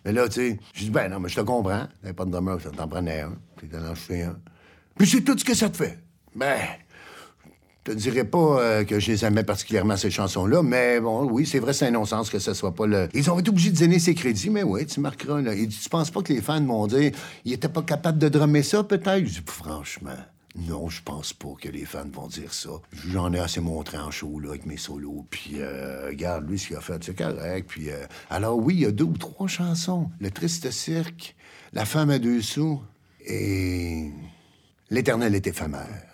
Mais 0.06 0.12
là, 0.12 0.28
tu 0.28 0.34
sais, 0.34 0.60
je 0.74 0.84
dis, 0.84 0.90
ben 0.92 1.10
non, 1.10 1.20
mais 1.20 1.30
je 1.30 1.38
te 1.38 1.42
comprends. 1.42 1.88
T'avais 2.02 2.14
pas 2.14 2.26
de 2.26 2.32
drummer, 2.32 2.60
ça 2.62 2.70
t'en 2.70 2.88
prenait 2.88 3.22
un. 3.22 3.34
Puis 3.56 3.68
t'en 3.68 3.84
acheté 3.86 4.24
un. 4.24 4.38
Puis 4.98 5.08
c'est 5.08 5.22
tout 5.22 5.38
ce 5.38 5.46
que 5.46 5.56
ça 5.56 5.70
te 5.70 5.78
fait. 5.78 5.98
Ben, 6.36 6.60
te 7.92 7.98
dirais 7.98 8.24
pas 8.24 8.60
euh, 8.60 8.84
que 8.84 9.00
je 9.00 9.12
les 9.12 9.26
aimais 9.26 9.44
particulièrement, 9.44 9.98
ces 9.98 10.12
chansons-là, 10.12 10.62
mais 10.62 11.00
bon, 11.00 11.28
oui, 11.30 11.46
c'est 11.46 11.60
vrai, 11.60 11.74
c'est 11.74 11.88
un 11.88 11.92
non-sens 11.92 12.30
que 12.30 12.40
ce 12.40 12.54
soit 12.54 12.76
pas 12.76 12.86
le. 12.86 13.10
Ils 13.14 13.30
ont 13.32 13.40
été 13.40 13.50
obligés 13.50 13.72
de 13.72 13.78
donner 13.80 14.00
ses 14.00 14.14
crédits, 14.14 14.50
mais 14.50 14.64
oui, 14.64 14.86
tu 14.86 15.00
marqueras, 15.00 15.42
là. 15.42 15.54
Et 15.54 15.68
tu 15.68 15.90
penses 15.90 16.12
pas 16.12 16.22
que 16.22 16.34
les 16.34 16.42
fans 16.42 16.62
m'ont 16.62 16.88
dit, 16.88 17.12
ils 17.46 17.54
étaient 17.54 17.70
pas 17.70 17.82
capables 17.82 18.20
de 18.20 18.30
drummer 18.30 18.64
ça, 18.64 18.84
peut-être? 18.84 19.26
Je 19.26 19.40
dis, 19.40 19.42
franchement. 19.46 20.12
Non, 20.56 20.90
je 20.90 21.02
pense 21.04 21.32
pas 21.32 21.54
que 21.62 21.70
les 21.70 21.86
fans 21.86 22.10
vont 22.12 22.28
dire 22.28 22.54
ça. 22.54 22.70
J'en 23.08 23.32
ai 23.34 23.40
assez 23.40 23.62
montré 23.62 23.98
en 23.98 24.12
show 24.12 24.40
là, 24.40 24.50
avec 24.50 24.66
mes 24.66 24.78
solos. 24.78 25.26
Puis, 25.30 25.54
euh, 25.58 26.08
regarde, 26.08 26.50
lui, 26.50 26.58
ce 26.58 26.68
qu'il 26.68 26.76
a 26.76 26.82
fait, 26.82 27.02
c'est 27.04 27.18
correct. 27.18 27.68
Puis, 27.70 27.92
euh, 27.92 28.06
alors 28.30 28.58
oui, 28.58 28.74
il 28.76 28.82
y 28.82 28.86
a 28.86 28.92
deux 28.92 29.06
ou 29.06 29.18
trois 29.18 29.48
chansons. 29.48 30.10
Le 30.20 30.32
Triste 30.32 30.70
Cirque, 30.72 31.36
La 31.72 31.86
femme 31.86 32.10
à 32.10 32.18
deux 32.18 32.42
sous. 32.42 32.82
Et 33.26 34.10
l'éternel 34.90 35.36
est 35.36 35.46
éphémère. 35.46 36.09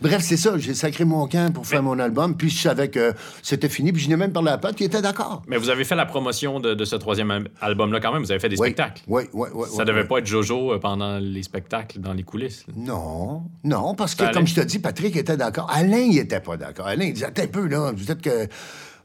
Bref, 0.00 0.22
c'est 0.22 0.36
ça. 0.36 0.56
J'ai 0.58 0.74
sacré 0.74 1.04
mon 1.04 1.26
camp 1.26 1.52
pour 1.52 1.66
faire 1.66 1.82
mon 1.82 1.98
album, 1.98 2.36
puis 2.36 2.50
je 2.50 2.60
savais 2.60 2.88
que 2.88 3.14
c'était 3.42 3.68
fini, 3.68 3.92
puis 3.92 4.00
je 4.00 4.08
n'ai 4.08 4.16
même 4.16 4.32
parlé 4.32 4.50
à 4.50 4.58
Pat 4.58 4.74
qui 4.74 4.84
était 4.84 5.02
d'accord. 5.02 5.42
Mais 5.48 5.56
vous 5.56 5.70
avez 5.70 5.84
fait 5.84 5.96
la 5.96 6.06
promotion 6.06 6.60
de, 6.60 6.84
ce 6.84 6.96
troisième 6.96 7.48
album-là 7.60 7.98
quand 8.00 8.12
même. 8.12 8.22
Vous 8.22 8.30
avez 8.30 8.40
fait 8.40 8.48
des 8.48 8.56
spectacles. 8.56 9.02
Oui, 9.08 9.24
oui, 9.32 9.48
oui. 9.52 9.66
Ça 9.74 9.84
devait 9.84 10.04
pas 10.04 10.18
être 10.18 10.26
Jojo 10.26 10.72
euh, 10.72 10.78
pendant 10.78 11.18
les 11.18 11.42
spectacles, 11.42 11.98
dans 11.98 12.12
les 12.12 12.22
coulisses. 12.22 12.64
Non, 12.76 13.42
non, 13.64 13.94
parce 13.94 14.14
que, 14.14 14.32
comme 14.32 14.46
je 14.46 14.54
te 14.54 14.60
dis, 14.60 14.78
Patrick 14.78 15.16
était 15.16 15.36
d'accord. 15.36 15.68
Alain, 15.70 15.98
il 15.98 16.18
était 16.18 16.40
pas 16.40 16.56
d'accord. 16.56 16.86
Alain, 16.86 17.06
il 17.06 17.14
disait, 17.14 17.26
un 17.26 17.46
peu, 17.46 17.66
là, 17.66 17.92
vous 17.94 18.10
êtes 18.10 18.22
que... 18.22 18.46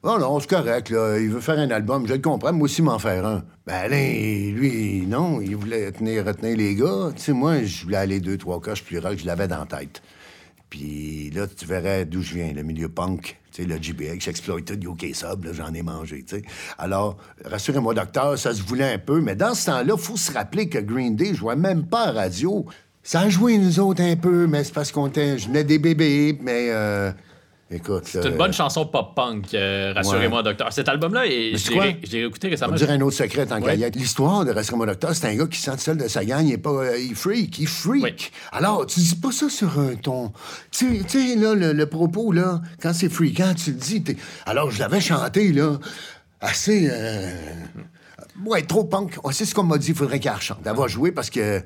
Oh 0.06 0.18
non, 0.20 0.38
c'est 0.42 0.50
correct, 0.50 0.90
là. 0.90 1.18
Il 1.18 1.30
veut 1.30 1.40
faire 1.40 1.58
un 1.58 1.72
album, 1.72 2.06
je 2.06 2.14
le 2.14 2.20
comprends. 2.20 2.52
Moi 2.52 2.66
aussi, 2.66 2.82
m'en 2.82 3.00
faire 3.00 3.26
un. 3.26 3.44
Ben, 3.66 3.86
Alain, 3.86 4.52
lui, 4.54 5.06
non, 5.08 5.40
il 5.40 5.56
voulait 5.56 5.94
tenir, 5.94 6.26
retenir 6.26 6.58
les 6.58 6.76
gars. 6.76 7.12
Tu 7.16 7.22
sais, 7.22 7.32
moi, 7.32 7.64
je 7.64 7.84
voulais 7.84 7.98
aller 7.98 8.20
deux, 8.20 8.38
trois 8.38 8.60
coches 8.60 8.84
plus 8.84 9.00
rock, 9.00 9.18
je 9.18 9.26
l'avais 9.26 9.48
dans 9.48 9.60
la 9.60 9.66
tête. 9.66 10.02
Puis 10.74 11.30
là, 11.36 11.46
tu 11.46 11.68
verrais 11.68 12.04
d'où 12.04 12.24
je 12.24 12.34
viens, 12.34 12.52
le 12.52 12.64
milieu 12.64 12.90
punk, 12.90 13.40
tu 13.52 13.62
sais, 13.62 13.68
le 13.68 13.78
GBX, 13.80 14.28
Exploited, 14.28 14.84
UK 14.84 15.14
Sub, 15.14 15.46
j'en 15.54 15.72
ai 15.72 15.84
mangé, 15.84 16.24
tu 16.28 16.38
sais. 16.38 16.42
Alors, 16.80 17.16
rassurez-moi, 17.46 17.94
docteur, 17.94 18.40
ça 18.40 18.56
se 18.56 18.64
voulait 18.64 18.94
un 18.94 18.98
peu, 18.98 19.22
mais 19.22 19.36
dans 19.36 19.54
ce 19.54 19.68
temps-là, 19.68 19.96
faut 19.98 20.18
se 20.18 20.32
rappeler 20.32 20.70
que 20.70 20.80
Green 20.80 21.16
Day 21.16 21.36
jouait 21.36 21.56
même 21.56 21.86
pas 21.86 22.08
à 22.08 22.12
radio. 22.14 22.66
Ça 23.04 23.20
a 23.20 23.30
joué 23.30 23.60
nous 23.60 23.80
autres 23.80 24.02
un 24.02 24.16
peu, 24.16 24.48
mais 24.48 24.64
c'est 24.64 24.74
parce 24.74 24.92
qu'on 24.92 25.06
était... 25.10 25.38
Je 25.38 25.46
venais 25.46 25.64
des 25.64 25.78
bébés, 25.78 26.40
mais... 26.42 26.70
Euh, 26.72 27.12
c'est 28.04 28.26
une 28.26 28.38
bonne 28.38 28.54
chanson 28.54 28.86
pop-punk, 28.86 29.54
euh, 29.54 29.94
rassurez-moi, 29.96 30.44
docteur. 30.44 30.72
Cet 30.72 30.90
album-là, 30.90 31.24
j'ai 31.26 32.24
écouté 32.24 32.50
récemment. 32.50 32.76
Je 32.76 32.80
vais 32.80 32.86
dire 32.88 32.96
un 32.96 33.02
autre 33.02 33.16
secret 33.16 33.52
en 33.52 33.62
ouais. 33.62 33.92
L'histoire 33.96 34.46
de 34.46 34.52
Rassurez-moi, 34.52 34.86
docteur, 34.86 35.14
c'est 35.14 35.28
un 35.28 35.36
gars 35.36 35.48
qui 35.48 35.60
sent 35.60 35.78
seul 35.78 35.98
de 35.98 36.08
sa 36.08 36.26
gang, 36.26 36.46
il 36.46 36.54
est 36.54 36.58
pas. 36.58 36.72
Euh, 36.72 36.98
il 37.00 37.16
freak, 37.16 37.60
il 37.60 37.68
freak. 37.68 38.32
Alors, 38.52 38.86
tu 38.86 39.00
dis 39.00 39.16
pas 39.16 39.32
ça 39.32 39.50
sur 39.50 39.80
un 39.80 39.96
ton. 39.96 40.32
Tu 40.72 41.04
sais, 41.08 41.36
là, 41.36 41.54
le, 41.56 41.86
propos, 41.86 42.32
là, 42.32 42.62
quand 42.82 42.94
c'est 42.94 43.10
freakant, 43.10 43.54
tu 43.54 43.72
le 43.72 43.78
dis. 43.78 44.04
Alors, 44.46 44.72
je 44.72 44.80
l'avais 44.80 45.02
chanté, 45.02 45.52
là, 45.52 45.78
assez. 46.42 46.88
Euh... 46.92 47.32
Ouais, 48.46 48.64
trop 48.64 48.84
punk. 48.84 49.18
C'est 49.32 49.46
ce 49.46 49.54
qu'on 49.54 49.64
m'a 49.64 49.78
dit, 49.78 49.90
il 49.90 49.96
faudrait 49.96 50.20
qu'il 50.20 50.32
chante. 50.40 50.60
Elle 50.66 50.76
va 50.76 50.88
jouer 50.88 51.12
parce 51.12 51.30
que 51.30 51.62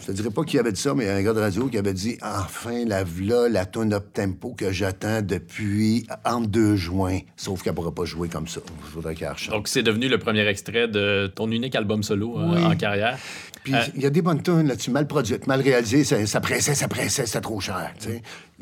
je 0.00 0.06
te 0.06 0.12
dirais 0.12 0.30
pas 0.30 0.44
qui 0.44 0.58
avait 0.58 0.72
dit 0.72 0.80
ça, 0.80 0.94
mais 0.94 1.04
il 1.04 1.06
y 1.06 1.10
a 1.10 1.14
un 1.16 1.22
gars 1.22 1.32
de 1.32 1.40
radio 1.40 1.68
qui 1.68 1.78
avait 1.78 1.94
dit 1.94 2.18
Enfin, 2.22 2.84
la 2.86 3.04
v'là, 3.04 3.48
la 3.48 3.66
tune 3.66 3.92
up 3.92 4.12
tempo 4.12 4.54
que 4.54 4.72
j'attends 4.72 5.22
depuis 5.22 6.06
entre 6.24 6.48
deux 6.48 6.76
juin. 6.76 7.18
Sauf 7.36 7.62
qu'elle 7.62 7.74
pourra 7.74 7.92
pas 7.92 8.04
jouer 8.04 8.28
comme 8.28 8.48
ça. 8.48 8.60
Il 8.66 8.90
faudrait 8.92 9.14
qu'elle 9.14 9.32
Donc, 9.50 9.68
c'est 9.68 9.82
devenu 9.82 10.08
le 10.08 10.18
premier 10.18 10.46
extrait 10.46 10.88
de 10.88 11.26
ton 11.34 11.50
unique 11.50 11.74
album 11.74 12.02
solo 12.02 12.38
euh, 12.38 12.64
en 12.64 12.76
carrière. 12.76 13.18
Puis, 13.64 13.74
euh, 13.74 13.82
il 13.96 14.02
y 14.02 14.06
a 14.06 14.10
des 14.10 14.22
bonnes 14.22 14.42
tunes 14.42 14.68
là-dessus, 14.68 14.90
mal 14.90 15.06
produites, 15.06 15.46
mal 15.46 15.60
réalisées. 15.60 16.04
Ça, 16.04 16.24
ça 16.26 16.40
pressait, 16.40 16.74
ça 16.74 16.88
pressait, 16.88 17.26
c'était 17.26 17.40
trop 17.40 17.60
cher. 17.60 17.92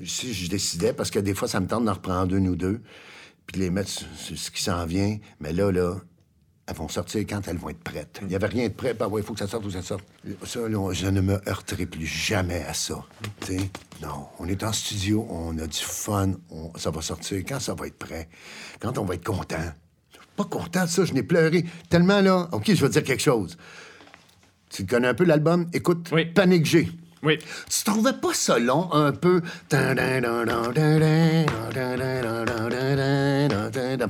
Si 0.04 0.32
je 0.34 0.48
décidais, 0.48 0.92
parce 0.92 1.10
que 1.10 1.18
des 1.18 1.34
fois, 1.34 1.48
ça 1.48 1.60
me 1.60 1.66
tente 1.66 1.84
d'en 1.84 1.94
reprendre 1.94 2.34
une 2.34 2.48
ou 2.48 2.56
deux, 2.56 2.80
puis 3.46 3.58
de 3.58 3.64
les 3.64 3.70
mettre 3.70 3.90
sur 3.90 4.06
ce 4.36 4.50
qui 4.50 4.62
s'en 4.62 4.84
vient. 4.86 5.18
Mais 5.40 5.52
là, 5.52 5.70
là, 5.70 5.96
elles 6.66 6.74
vont 6.74 6.88
sortir 6.88 7.20
quand 7.28 7.46
elles 7.46 7.58
vont 7.58 7.68
être 7.68 7.82
prêtes. 7.82 8.18
Il 8.22 8.28
n'y 8.28 8.34
avait 8.34 8.48
rien 8.48 8.68
de 8.68 8.72
prêt. 8.72 8.92
Bah 8.92 9.06
ouais, 9.06 9.20
il 9.20 9.24
faut 9.24 9.34
que 9.34 9.38
ça 9.38 9.46
sorte 9.46 9.64
ou 9.64 9.70
ça 9.70 9.82
sorte. 9.82 10.04
Ça, 10.44 10.60
je 10.92 11.06
ne 11.06 11.20
me 11.20 11.40
heurterai 11.48 11.86
plus 11.86 12.06
jamais 12.06 12.64
à 12.64 12.74
ça. 12.74 13.04
Non, 14.02 14.26
on 14.38 14.46
est 14.46 14.62
en 14.64 14.72
studio, 14.72 15.26
on 15.30 15.56
a 15.58 15.66
du 15.66 15.78
fun, 15.78 16.32
ça 16.76 16.90
va 16.90 17.00
sortir 17.00 17.38
quand 17.46 17.60
ça 17.60 17.74
va 17.74 17.86
être 17.86 17.98
prêt, 17.98 18.28
quand 18.80 18.98
on 18.98 19.04
va 19.04 19.14
être 19.14 19.24
content. 19.24 19.72
Pas 20.36 20.44
content 20.44 20.84
de 20.84 20.90
ça, 20.90 21.04
je 21.04 21.14
n'ai 21.14 21.22
pleuré 21.22 21.64
tellement 21.88 22.20
là. 22.20 22.48
OK, 22.52 22.64
je 22.66 22.72
vais 22.74 22.88
te 22.88 22.92
dire 22.94 23.04
quelque 23.04 23.22
chose. 23.22 23.56
Tu 24.68 24.84
connais 24.84 25.08
un 25.08 25.14
peu 25.14 25.24
l'album? 25.24 25.68
Écoute, 25.72 26.10
oui. 26.12 26.26
Panique 26.26 26.66
G. 26.66 26.90
Oui. 27.22 27.38
Tu 27.38 27.84
trouvais 27.84 28.12
pas 28.12 28.34
ça 28.34 28.58
long, 28.58 28.92
un 28.92 29.10
peu 29.12 29.40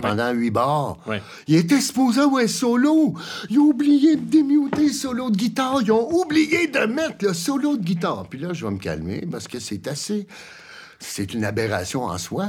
pendant 0.01 0.33
huit 0.33 0.51
bars? 0.51 0.99
Oui. 1.07 1.17
Il 1.47 1.57
était 1.57 1.81
supposé 1.81 2.21
un 2.21 2.47
solo. 2.47 3.15
Ils 3.49 3.59
ont 3.59 3.69
oublié 3.69 4.17
de 4.17 4.25
démuter 4.25 4.89
le 4.89 4.93
solo 4.93 5.31
de 5.31 5.37
guitare. 5.37 5.83
Ils 5.83 5.93
ont 5.93 6.13
oublié 6.13 6.67
de 6.67 6.81
mettre 6.81 7.25
le 7.25 7.33
solo 7.33 7.77
de 7.77 7.83
guitare. 7.83 8.27
Puis 8.29 8.41
là, 8.41 8.53
je 8.53 8.67
vais 8.67 8.73
me 8.73 8.79
calmer 8.79 9.27
parce 9.31 9.49
que 9.49 9.61
c'est 9.61 9.87
assez... 9.89 10.27
C'est 10.99 11.33
une 11.33 11.45
aberration 11.45 12.05
en 12.05 12.19
soi. 12.19 12.49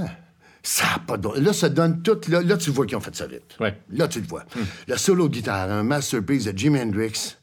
Ça 0.63 0.85
a 0.95 0.99
pas 0.99 1.17
de... 1.17 1.39
Là, 1.39 1.53
ça 1.53 1.69
donne 1.69 2.01
tout... 2.01 2.19
Là, 2.29 2.57
tu 2.57 2.71
vois 2.71 2.85
qu'ils 2.85 2.97
ont 2.97 3.01
fait 3.01 3.15
ça 3.15 3.27
vite. 3.27 3.55
Ouais. 3.59 3.77
Là, 3.91 4.07
tu 4.07 4.19
le 4.21 4.27
vois. 4.27 4.43
Le 4.87 4.97
solo 4.97 5.29
de 5.29 5.33
guitare, 5.33 5.71
un 5.71 5.83
masterpiece 5.83 6.45
de 6.45 6.57
Jimi 6.57 6.79
Hendrix. 6.79 7.35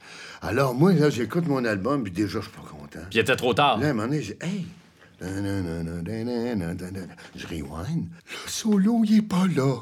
Alors, 0.42 0.74
moi, 0.74 0.92
là, 0.92 1.08
j'écoute 1.08 1.46
mon 1.46 1.64
album, 1.64 2.02
puis 2.02 2.12
déjà, 2.12 2.40
je 2.40 2.44
suis 2.44 2.50
pas. 2.50 2.62
Puis 3.01 3.18
il 3.18 3.18
était 3.20 3.36
trop 3.36 3.55
tard. 3.55 3.78
Là, 3.78 3.88
à 3.88 3.90
un 3.90 3.92
moment 3.92 4.09
donné, 4.09 4.22
j'ai 4.22 4.38
Hey! 4.40 4.66
Je 7.36 7.47
rewind. 7.47 8.09
Le 8.26 8.51
solo, 8.51 9.03
il 9.05 9.18
est 9.18 9.22
pas 9.22 9.47
là. 9.55 9.76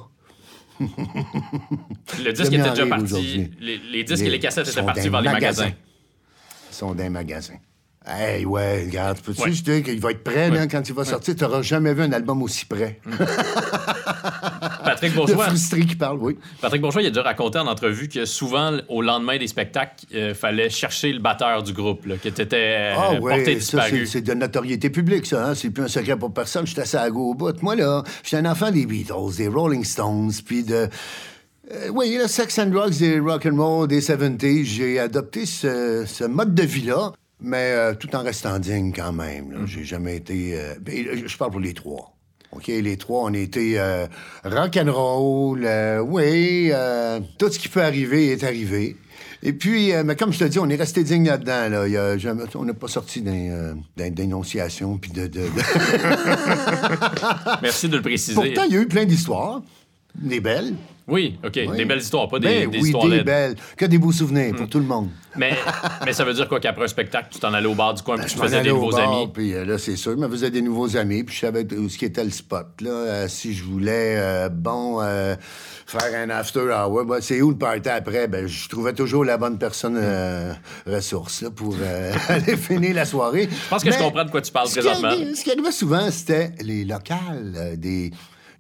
le 0.81 2.33
disque 2.33 2.53
était 2.53 2.71
déjà 2.71 2.87
parti. 2.87 3.51
Les, 3.61 3.79
les, 3.79 4.05
disques 4.05 4.25
et 4.25 4.31
les 4.31 4.39
cassettes 4.39 4.69
étaient 4.69 4.83
partis 4.83 5.09
vers 5.09 5.21
les 5.21 5.31
magasins. 5.31 5.73
Ils 6.71 6.75
sont 6.75 6.95
dans 6.95 7.03
les 7.03 7.11
magasins. 7.11 7.59
Hey, 8.05 8.45
ouais, 8.45 8.85
regarde, 8.85 9.21
peux-tu 9.21 9.43
ouais. 9.43 9.51
dire 9.51 9.83
qu'il 9.85 10.01
va 10.01 10.11
être 10.11 10.25
prêt 10.25 10.51
là, 10.51 10.67
quand 10.67 10.89
il 10.89 10.95
va 10.95 11.05
sortir? 11.05 11.37
Tu 11.37 11.45
n'auras 11.45 11.63
jamais 11.63 11.95
vu 11.95 12.03
un 12.03 12.13
album 12.13 12.43
aussi 12.43 12.67
prêt. 12.67 13.01
Patrick 14.95 15.15
Bourgeois. 15.15 15.47
frustré 15.47 15.81
qui 15.81 15.97
parle, 15.97 16.19
oui. 16.21 16.37
Patrick 16.61 16.81
Bourgeois, 16.81 17.03
il 17.03 17.07
a 17.07 17.11
déjà 17.11 17.23
raconté 17.23 17.59
en 17.59 17.67
entrevue 17.67 18.09
que 18.09 18.25
souvent, 18.25 18.79
au 18.89 19.03
lendemain 19.03 19.39
des 19.39 19.47
spectacles, 19.47 20.05
il 20.11 20.19
euh, 20.19 20.35
fallait 20.35 20.71
chercher 20.71 21.13
le 21.13 21.19
batteur 21.19 21.63
du 21.63 21.73
groupe, 21.73 22.07
là, 22.07 22.17
qui 22.17 22.29
était 22.29 22.55
euh, 22.55 22.95
ah, 22.97 23.17
porté 23.19 23.55
disparu. 23.55 24.07
C'est 24.07 24.23
de 24.23 24.35
notoriété 24.35 24.91
publique, 24.91 25.27
ça. 25.27 25.47
Hein? 25.47 25.55
C'est 25.55 25.71
plus 25.71 25.85
un 25.85 25.89
secret 25.89 26.17
pour 26.17 26.33
personne. 26.33 26.67
J'étais 26.67 26.83
assez 26.83 26.97
à 26.97 27.11
go 27.11 27.31
au 27.31 27.35
bout. 27.35 27.63
Moi, 27.63 27.77
là, 27.77 28.03
j'étais 28.23 28.37
un 28.37 28.51
enfant 28.51 28.71
des 28.71 28.87
Beatles, 28.87 29.37
des 29.37 29.49
Rolling 29.49 29.85
Stones, 29.85 30.33
puis 30.45 30.65
de. 30.65 30.89
Euh, 31.71 31.89
oui, 31.93 32.19
le 32.21 32.27
sex 32.29 32.59
and 32.59 32.67
drugs 32.67 32.99
des 32.99 33.21
rock 33.21 33.47
and 33.47 33.57
roll 33.57 33.89
des 33.89 34.01
70s. 34.01 34.65
J'ai 34.65 34.99
adopté 34.99 35.47
ce, 35.47 36.05
ce 36.07 36.25
mode 36.25 36.55
de 36.55 36.63
vie-là 36.63 37.13
mais 37.43 37.73
euh, 37.73 37.95
tout 37.95 38.15
en 38.15 38.23
restant 38.23 38.59
digne 38.59 38.93
quand 38.95 39.13
même. 39.13 39.49
Mm. 39.49 39.67
J'ai 39.67 39.85
jamais 39.85 40.17
été. 40.17 40.59
Euh, 40.59 40.75
ben, 40.81 41.27
je 41.27 41.37
parle 41.37 41.51
pour 41.51 41.61
les 41.61 41.75
trois. 41.75 42.17
OK, 42.53 42.67
les 42.67 42.97
trois, 42.97 43.25
on 43.25 43.35
a 43.35 43.39
été 43.39 43.79
euh, 43.79 44.07
rock 44.45 44.77
and 44.77 44.93
roll, 44.93 45.67
oui, 46.07 46.71
tout 47.39 47.51
ce 47.51 47.59
qui 47.59 47.69
peut 47.69 47.83
arriver 47.83 48.33
est 48.33 48.45
arrivé. 48.45 48.97
Et 49.43 49.53
puis, 49.53 49.91
mais 50.05 50.15
comme 50.15 50.33
je 50.33 50.39
te 50.39 50.45
dis, 50.45 50.61
on 50.61 50.69
est 50.69 50.77
resté 50.77 51.03
digne 51.03 51.27
là-dedans. 51.27 51.69
Là. 51.69 51.89
Y 51.89 51.97
a 51.97 52.17
jamais, 52.17 52.45
on 52.55 52.65
n'a 52.65 52.75
pas 52.75 52.87
sorti 52.87 53.25
d'énonciation 53.97 54.99
puis 54.99 55.11
de... 55.11 55.27
de... 55.27 55.41
Merci 57.63 57.89
de 57.89 57.97
le 57.97 58.03
préciser. 58.03 58.35
Pourtant, 58.35 58.63
il 58.69 58.75
y 58.75 58.77
a 58.77 58.81
eu 58.81 58.87
plein 58.87 59.05
d'histoires, 59.05 59.63
des 60.15 60.41
belles, 60.41 60.75
oui, 61.09 61.39
OK. 61.45 61.53
Des 61.53 61.85
belles 61.85 62.01
histoires, 62.01 62.29
pas 62.29 62.39
des, 62.39 62.67
ben 62.67 62.71
des 62.71 62.81
oui, 62.81 62.93
des 63.11 63.25
belles. 63.25 63.57
Que 63.77 63.87
des 63.87 63.99
beaux 63.99 64.13
souvenirs 64.13 64.55
pour 64.55 64.67
hmm. 64.67 64.69
tout 64.69 64.79
le 64.79 64.85
monde. 64.85 65.09
Mais, 65.37 65.57
mais 66.05 66.13
ça 66.13 66.25
veut 66.25 66.35
dire 66.35 66.49
quoi 66.49 66.61
qu'après 66.61 66.85
un 66.85 66.89
spectacle, 66.89 67.29
tu 67.31 67.41
t'en 67.41 67.53
allais 67.53 67.67
au 67.67 67.75
bar 67.75 67.95
du 67.95 68.03
coin 68.03 68.17
ben, 68.17 68.25
puis 68.25 68.33
tu 68.33 68.39
faisais 68.39 68.63
des 68.63 68.71
nouveaux 68.71 68.97
amis? 68.97 69.29
Puis 69.33 69.55
euh, 69.55 69.65
là, 69.65 69.79
c'est 69.79 69.97
sûr, 69.97 70.13
je 70.13 70.19
me 70.19 70.29
faisais 70.29 70.51
des 70.51 70.63
nouveaux 70.63 70.97
amis 70.97 71.25
puis 71.25 71.35
je 71.35 71.41
savais 71.41 71.67
où 71.75 71.89
ce 71.89 71.99
qui 71.99 72.05
était 72.05 72.23
le 72.23 72.31
spot. 72.31 72.81
Là, 72.81 72.91
euh, 72.91 73.29
si 73.29 73.53
je 73.53 73.65
voulais, 73.65 74.17
euh, 74.17 74.49
bon, 74.49 75.01
faire 75.01 76.15
un 76.15 76.31
after 76.31 76.71
hour, 76.71 77.05
ben, 77.05 77.21
c'est 77.21 77.43
où 77.43 77.51
le 77.51 77.59
party 77.59 77.89
après? 77.89 78.29
Ben, 78.29 78.47
je 78.47 78.69
trouvais 78.69 78.93
toujours 78.93 79.25
la 79.25 79.39
bonne 79.39 79.59
personne 79.59 80.01
ressource 80.87 81.45
pour 81.57 81.75
aller 82.29 82.57
finir 82.57 82.95
la 82.95 83.05
soirée. 83.05 83.49
Je 83.51 83.69
pense 83.69 83.83
que 83.83 83.91
je 83.91 83.99
comprends 83.99 84.25
de 84.25 84.31
quoi 84.31 84.41
tu 84.41 84.53
parles 84.53 84.69
présentement. 84.71 85.11
ce 85.11 85.43
qui 85.43 85.51
arrivait 85.51 85.73
souvent, 85.73 86.11
c'était 86.11 86.53
les 86.61 86.85
locales, 86.85 87.77
des 87.77 88.13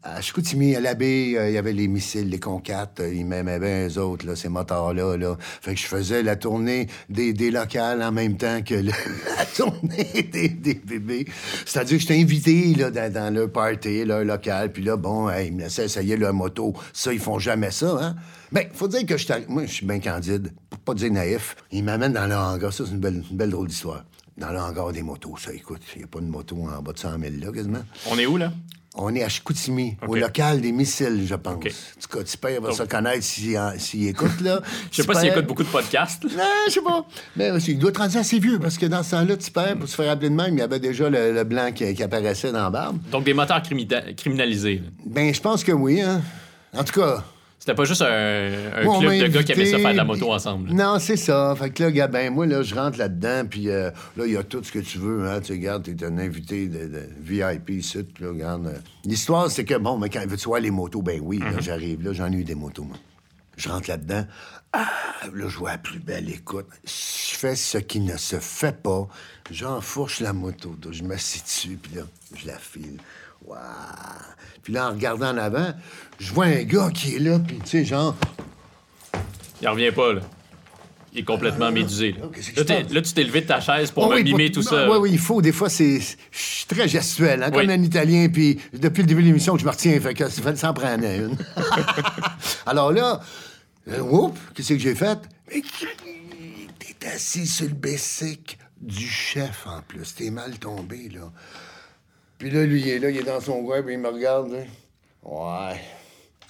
à 0.03 0.21
Chicoutimi, 0.21 0.75
à 0.75 0.81
l'abbé, 0.81 1.35
euh, 1.37 1.49
il 1.49 1.55
y 1.55 1.59
avait 1.59 1.73
les 1.73 1.87
missiles, 1.87 2.29
les 2.29 2.41
Concat, 2.41 2.91
euh, 2.99 3.15
ils 3.15 3.25
m'aimaient 3.25 3.61
bien 3.61 3.89
eux 3.89 3.99
autres, 3.99 4.27
là, 4.27 4.35
ces 4.35 4.49
motards-là. 4.49 5.17
Là. 5.17 5.37
Fait 5.39 5.75
que 5.75 5.81
je 5.81 5.87
faisais 5.87 6.23
la 6.23 6.35
tournée 6.35 6.89
des, 7.09 7.33
des 7.33 7.51
locales 7.51 8.03
en 8.03 8.11
même 8.11 8.37
temps 8.37 8.63
que 8.63 8.75
la 8.75 8.93
tournée 9.55 10.29
des, 10.33 10.49
des 10.49 10.75
bébés. 10.75 11.27
C'est-à-dire 11.65 11.99
que 11.99 12.03
j'étais 12.03 12.21
invité 12.21 12.75
là, 12.75 12.91
dans, 12.91 13.13
dans, 13.13 13.33
leur 13.33 13.51
party, 13.51 14.05
leur 14.05 14.25
local, 14.25 14.73
puis 14.73 14.83
là, 14.83 14.97
bon, 14.97 15.31
ils 15.31 15.53
me 15.53 15.63
laissaient 15.63 15.85
essayer 15.85 16.17
leur 16.17 16.35
moto. 16.35 16.75
Ça, 16.93 17.13
ils 17.13 17.21
font 17.21 17.39
jamais 17.39 17.71
ça, 17.71 17.97
hein? 18.01 18.17
Ben, 18.51 18.67
faut 18.75 18.89
dire 18.89 19.07
que 19.07 19.17
je 19.17 19.27
moi, 19.49 19.65
je 19.65 19.73
suis 19.73 19.87
bien 19.87 19.99
candide, 19.99 20.53
pour 20.69 20.81
pas 20.81 20.95
dire 20.95 21.11
naïf. 21.11 21.57
Ils 21.71 21.83
m'amènent 21.83 22.13
dans 22.13 22.27
le 22.27 22.35
hangar. 22.35 22.73
Ça, 22.73 22.85
c'est 22.85 22.93
une 22.93 22.99
belle, 22.99 23.23
une 23.31 23.37
belle 23.37 23.51
drôle 23.51 23.69
d'histoire. 23.69 24.05
Dans 24.37 24.51
le 24.51 24.59
hangar 24.59 24.93
des 24.93 25.03
motos, 25.03 25.37
ça, 25.39 25.55
écoute, 25.55 25.81
il 25.95 25.99
n'y 25.99 26.05
a 26.05 26.07
pas 26.07 26.21
de 26.21 26.27
moto 26.27 26.57
en 26.57 26.83
bas 26.83 26.93
de 26.93 26.99
100 26.99 27.19
000 27.19 27.33
là, 27.41 27.53
quasiment. 27.53 27.83
On 28.11 28.19
est 28.19 28.27
où, 28.27 28.37
là? 28.37 28.53
On 28.95 29.15
est 29.15 29.23
à 29.23 29.29
Chicoutimi, 29.29 29.97
au 30.07 30.17
local 30.17 30.61
des 30.61 30.71
missiles, 30.71 31.25
je 31.27 31.35
pense. 31.35 31.55
Okay. 31.55 31.71
En 31.71 32.01
tout 32.01 32.19
cas, 32.19 32.61
va 32.61 32.73
se 32.73 32.83
connaître 32.83 33.23
s'il 33.23 34.07
écoute, 34.07 34.41
là. 34.43 34.61
je 34.91 34.97
sais 34.97 35.07
pas 35.07 35.15
s'il 35.15 35.31
écoute 35.31 35.47
beaucoup 35.47 35.63
de 35.63 35.69
podcasts. 35.69 36.25
Non, 36.25 36.45
je 36.67 36.73
sais 36.73 36.83
pas. 36.83 37.07
Mais 37.35 37.51
il 37.69 37.79
doit 37.79 37.89
être 37.89 38.01
rendu 38.01 38.19
assez 38.19 38.39
vieux, 38.39 38.59
parce 38.59 38.77
que 38.77 38.85
dans 38.85 39.03
ce 39.03 39.13
temps-là, 39.13 39.37
Tipper, 39.39 39.75
pour 39.79 39.89
se 39.89 39.95
faire 39.95 40.11
appeler 40.11 40.29
de 40.29 40.35
même, 40.35 40.55
il 40.55 40.59
y 40.59 40.63
avait 40.63 40.79
déjà 40.79 41.09
le, 41.09 41.43
blanc 41.45 41.73
qui, 41.73 42.03
apparaissait 42.03 42.53
dans 42.53 42.65
la 42.65 42.71
barbe. 42.71 42.99
Donc, 43.11 43.25
des 43.25 43.33
moteurs 43.33 43.63
criminalisés. 43.63 44.83
Ben, 45.07 45.33
je 45.33 45.41
pense 45.41 45.65
que 45.65 45.73
oui, 45.73 46.03
hein. 46.03 46.21
En 46.75 46.85
tout 46.85 47.01
cas, 47.01 47.25
C'était 47.63 47.77
pas 47.77 47.85
juste 47.85 48.03
un, 48.03 48.51
club 48.99 49.21
de 49.21 49.29
gars 49.29 49.45
qui 49.45 49.53
avaient 49.53 49.67
ça 49.67 49.79
faire 49.79 49.93
de 49.93 49.97
la 49.97 50.03
moto 50.03 50.33
ensemble. 50.33 50.73
Non, 50.73 50.99
c'est 50.99 51.17
ça. 51.17 51.55
Fait 51.57 51.71
que 51.71 51.85
là, 51.85 51.93
Gabin, 51.93 52.31
moi, 52.31 52.45
là, 52.45 52.65
je 52.65 52.75
rentre 52.75 52.99
là-dedans, 52.99 53.45
puis 53.49 53.71
euh, 53.71 53.93
là, 54.17 54.27
il 54.27 54.33
y 54.33 54.37
a 54.37 54.43
tout 54.43 54.65
ce 54.65 54.73
que 54.73 54.81
tu 54.81 54.99
veux. 54.99 55.29
Hein. 55.29 55.41
Tu 55.41 55.53
regardes, 55.53 55.85
t'es 55.85 56.05
un 56.05 56.19
invité 56.19 56.67
de, 56.67 57.09
VIP 57.21 57.71
ici. 57.71 58.05
Là, 58.19 58.31
regarde. 58.31 58.67
Euh. 58.67 58.79
L'histoire, 59.05 59.49
c'est 59.49 59.65
que, 59.65 59.79
bon, 59.79 59.97
mais 59.97 60.11
quand 60.11 60.27
veux-tu 60.27 60.49
voir 60.49 60.59
les 60.59 60.73
motos? 60.73 61.03
Ben 61.03 61.21
oui, 61.23 61.39
là, 61.39 61.53
mhm. 61.53 61.63
j'arrive. 61.63 62.03
Là, 62.03 62.13
j'en 62.13 62.33
ai 62.33 62.35
eu 62.35 62.43
des 62.43 62.57
motos, 62.57 62.83
moi. 62.83 62.97
Je 63.57 63.69
rentre 63.69 63.89
là-dedans. 63.89 64.27
Ah, 64.73 64.91
là, 65.33 65.47
je 65.47 65.57
vois 65.57 65.71
la 65.71 65.79
plus 65.79 66.01
belle 66.01 66.29
écoute. 66.31 66.67
Je 66.85 67.37
fais 67.37 67.55
ce 67.55 67.79
qui 67.79 68.01
ne 68.01 68.17
se 68.17 68.41
fait 68.41 68.77
pas. 68.83 69.07
J'enfourche 69.53 70.19
la 70.19 70.33
moto. 70.33 70.75
Je 70.91 71.05
me 71.05 71.17
situe, 71.17 71.79
puis 71.81 71.95
là, 71.95 72.03
je 72.35 72.45
la 72.49 72.59
file. 72.59 72.99
Puis 74.63 74.73
là, 74.73 74.89
en 74.89 74.93
regardant 74.93 75.31
en 75.31 75.39
avant, 75.39 75.73
je 76.19 76.33
vois 76.33 76.47
un 76.47 76.63
gars 76.63 76.91
qui 76.93 77.17
est 77.17 77.19
là, 77.19 77.39
puis 77.39 77.59
tu 77.59 77.69
sais, 77.69 77.85
genre. 77.85 78.17
Il 79.61 79.69
revient 79.69 79.93
pas, 79.93 80.15
là. 80.15 80.21
Il 81.15 81.21
est 81.21 81.25
complètement 81.25 81.67
ah, 81.67 81.71
médusé. 81.71 82.13
Là. 82.13 83.03
tu 83.03 83.13
t'es 83.13 83.25
levé 83.25 83.43
de 83.43 83.47
ta 83.47 83.61
chaise 83.61 83.91
pour 83.91 84.09
oh, 84.09 84.15
mimer 84.15 84.51
tout 84.51 84.63
ça. 84.63 84.89
Oui, 84.89 84.97
oui, 84.99 85.11
il 85.13 85.19
faut. 85.19 85.43
Des 85.43 85.53
fois, 85.53 85.69
c'est. 85.69 86.01
Je 86.01 86.39
suis 86.39 86.67
très 86.67 86.89
gestuel, 86.89 87.43
hein, 87.43 87.51
comme 87.51 87.69
un 87.69 87.83
Italien, 87.83 88.29
puis 88.33 88.59
depuis 88.73 89.03
le 89.03 89.09
début 89.09 89.23
de 89.23 89.27
l'émission 89.27 89.55
que 89.55 89.61
je 89.61 89.67
me 89.67 89.71
retiens, 89.71 90.01
fait 90.01 90.15
que 90.15 90.27
ça 90.29 90.71
en 90.71 90.75
prenait 90.75 91.19
une. 91.19 91.37
Alors 92.67 92.93
là, 92.93 93.21
euh, 93.89 94.01
oups, 94.01 94.39
qu'est-ce 94.55 94.73
que 94.73 94.79
j'ai 94.79 94.95
fait? 94.95 95.19
Mais 95.53 95.61
t'es 96.79 97.09
assis 97.09 97.47
sur 97.47 97.67
le 97.67 97.75
basic 97.75 98.59
du 98.81 99.07
chef 99.07 99.67
en 99.67 99.83
plus. 99.83 100.15
T'es 100.15 100.31
mal 100.31 100.59
tombé, 100.59 101.11
là. 101.13 101.31
Puis 102.43 102.51
là, 102.51 102.67
lui, 102.67 102.81
il 102.81 102.89
est 102.89 102.99
là, 102.99 103.09
il 103.09 103.19
est 103.19 103.23
dans 103.23 103.41
son 103.41 103.63
coin, 103.63 103.85
puis 103.85 103.95
il 103.95 104.01
me 104.01 104.09
regarde. 104.09 104.51
Là. 104.51 104.59
Ouais. 105.23 105.81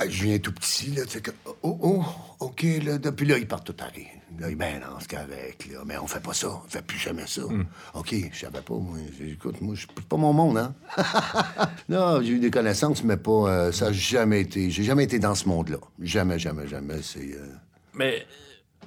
je 0.08 0.24
viens 0.24 0.38
tout 0.38 0.54
petit, 0.54 0.90
là, 0.92 1.04
tu 1.04 1.10
sais, 1.10 1.20
que... 1.20 1.32
Oh, 1.62 1.78
oh, 1.82 2.02
OK, 2.40 2.64
là. 2.82 2.98
Puis 2.98 3.26
là, 3.26 3.36
il 3.36 3.46
part 3.46 3.62
tout 3.62 3.76
arrêt. 3.78 4.06
Là, 4.40 4.48
il 4.48 4.56
ben 4.56 4.80
non, 4.80 4.96
c'est 5.00 5.08
qu'avec, 5.08 5.70
là. 5.70 5.80
Mais 5.84 5.98
on 5.98 6.06
fait 6.06 6.22
pas 6.22 6.32
ça. 6.32 6.48
On 6.48 6.66
fait 6.66 6.80
plus 6.80 6.96
jamais 6.96 7.26
ça. 7.26 7.42
Hmm. 7.42 7.66
OK, 7.92 8.14
je 8.32 8.38
savais 8.38 8.62
pas, 8.62 8.72
moi. 8.72 8.96
Écoute, 9.20 9.60
moi, 9.60 9.74
je 9.74 9.86
pas 9.86 10.16
mon 10.16 10.32
monde, 10.32 10.56
hein. 10.56 10.74
non, 11.90 12.22
j'ai 12.22 12.30
eu 12.30 12.38
des 12.38 12.50
connaissances, 12.50 13.04
mais 13.04 13.18
pas... 13.18 13.50
Euh, 13.50 13.72
ça 13.72 13.88
n'a 13.88 13.92
jamais 13.92 14.40
été... 14.40 14.70
J'ai 14.70 14.84
jamais 14.84 15.04
été 15.04 15.18
dans 15.18 15.34
ce 15.34 15.46
monde-là. 15.46 15.76
Jamais, 16.00 16.38
jamais, 16.38 16.66
jamais. 16.68 17.02
C'est... 17.02 17.34
Euh, 17.34 17.48
mais 17.92 18.26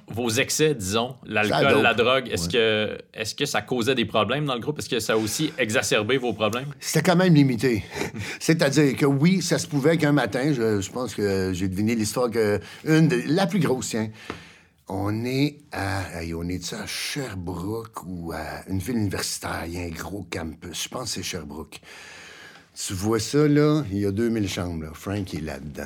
vos 0.08 0.30
excès, 0.30 0.74
disons, 0.74 1.16
l'alcool, 1.26 1.82
la 1.82 1.94
drogue, 1.94 2.28
est-ce 2.30 2.48
que, 2.48 2.96
est 3.12 3.36
que 3.36 3.44
ça 3.44 3.62
causait 3.62 3.94
des 3.94 4.04
problèmes 4.04 4.44
dans 4.44 4.54
le 4.54 4.60
groupe? 4.60 4.78
Est-ce 4.78 4.88
que 4.88 5.00
ça 5.00 5.14
a 5.14 5.16
aussi 5.16 5.52
exacerbé 5.58 6.16
vos 6.16 6.32
problèmes? 6.32 6.72
C'était 6.78 7.10
quand 7.10 7.16
même 7.16 7.34
limité. 7.34 7.84
C'est-à-dire 8.40 8.96
que 8.96 9.06
oui, 9.06 9.42
ça 9.42 9.58
se 9.58 9.66
pouvait 9.66 9.96
qu'un 9.96 10.12
matin, 10.12 10.52
je, 10.52 10.90
pense 10.90 11.14
que 11.14 11.52
j'ai 11.52 11.68
deviné 11.68 11.94
l'histoire 11.94 12.30
que 12.30 12.60
une 12.84 13.08
de, 13.08 13.22
la 13.26 13.46
plus 13.46 13.58
grosse, 13.58 13.88
tiens, 13.88 14.10
on 14.88 15.24
est 15.24 15.58
à, 15.72 16.04
on 16.36 16.48
est 16.48 16.72
à 16.72 16.86
Sherbrooke 16.86 18.04
ou 18.06 18.32
à 18.32 18.62
une 18.68 18.78
ville 18.78 18.98
universitaire, 18.98 19.64
il 19.66 19.72
y 19.72 19.78
a 19.78 19.82
un 19.82 19.90
gros 19.90 20.24
campus, 20.30 20.84
je 20.84 20.88
pense 20.88 21.04
que 21.04 21.08
c'est 21.16 21.22
Sherbrooke. 21.24 21.80
Tu 22.74 22.92
vois 22.92 23.18
ça, 23.18 23.48
là, 23.48 23.82
il 23.90 23.98
y 23.98 24.06
a 24.06 24.12
2000 24.12 24.48
chambres, 24.48 24.84
là. 24.84 24.90
Frank 24.92 25.32
est 25.34 25.40
là-dedans. 25.40 25.82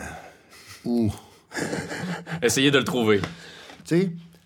Ouh! 0.84 1.12
Essayez 2.42 2.70
de 2.70 2.78
le 2.78 2.84
trouver. 2.84 3.20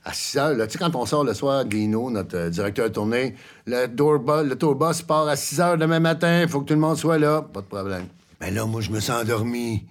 À 0.06 0.12
6 0.12 0.38
heures, 0.38 0.66
tu 0.66 0.72
sais, 0.72 0.78
quand 0.78 0.94
on 0.96 1.06
sort 1.06 1.24
le 1.24 1.32
soir, 1.32 1.64
Guino, 1.64 2.10
notre 2.10 2.36
euh, 2.36 2.50
directeur 2.50 2.88
de 2.88 2.94
tournée, 2.94 3.34
le, 3.66 3.86
le 3.86 4.54
tourbus 4.54 5.02
part 5.06 5.26
à 5.28 5.36
6 5.36 5.60
heures 5.60 5.78
demain 5.78 6.00
matin, 6.00 6.42
il 6.42 6.48
faut 6.48 6.60
que 6.60 6.66
tout 6.66 6.74
le 6.74 6.80
monde 6.80 6.98
soit 6.98 7.18
là. 7.18 7.40
Pas 7.40 7.62
de 7.62 7.66
problème. 7.66 8.04
Mais 8.40 8.50
là, 8.50 8.66
moi, 8.66 8.82
je 8.82 8.90
me 8.90 9.00
sens 9.00 9.22
endormi. 9.22 9.86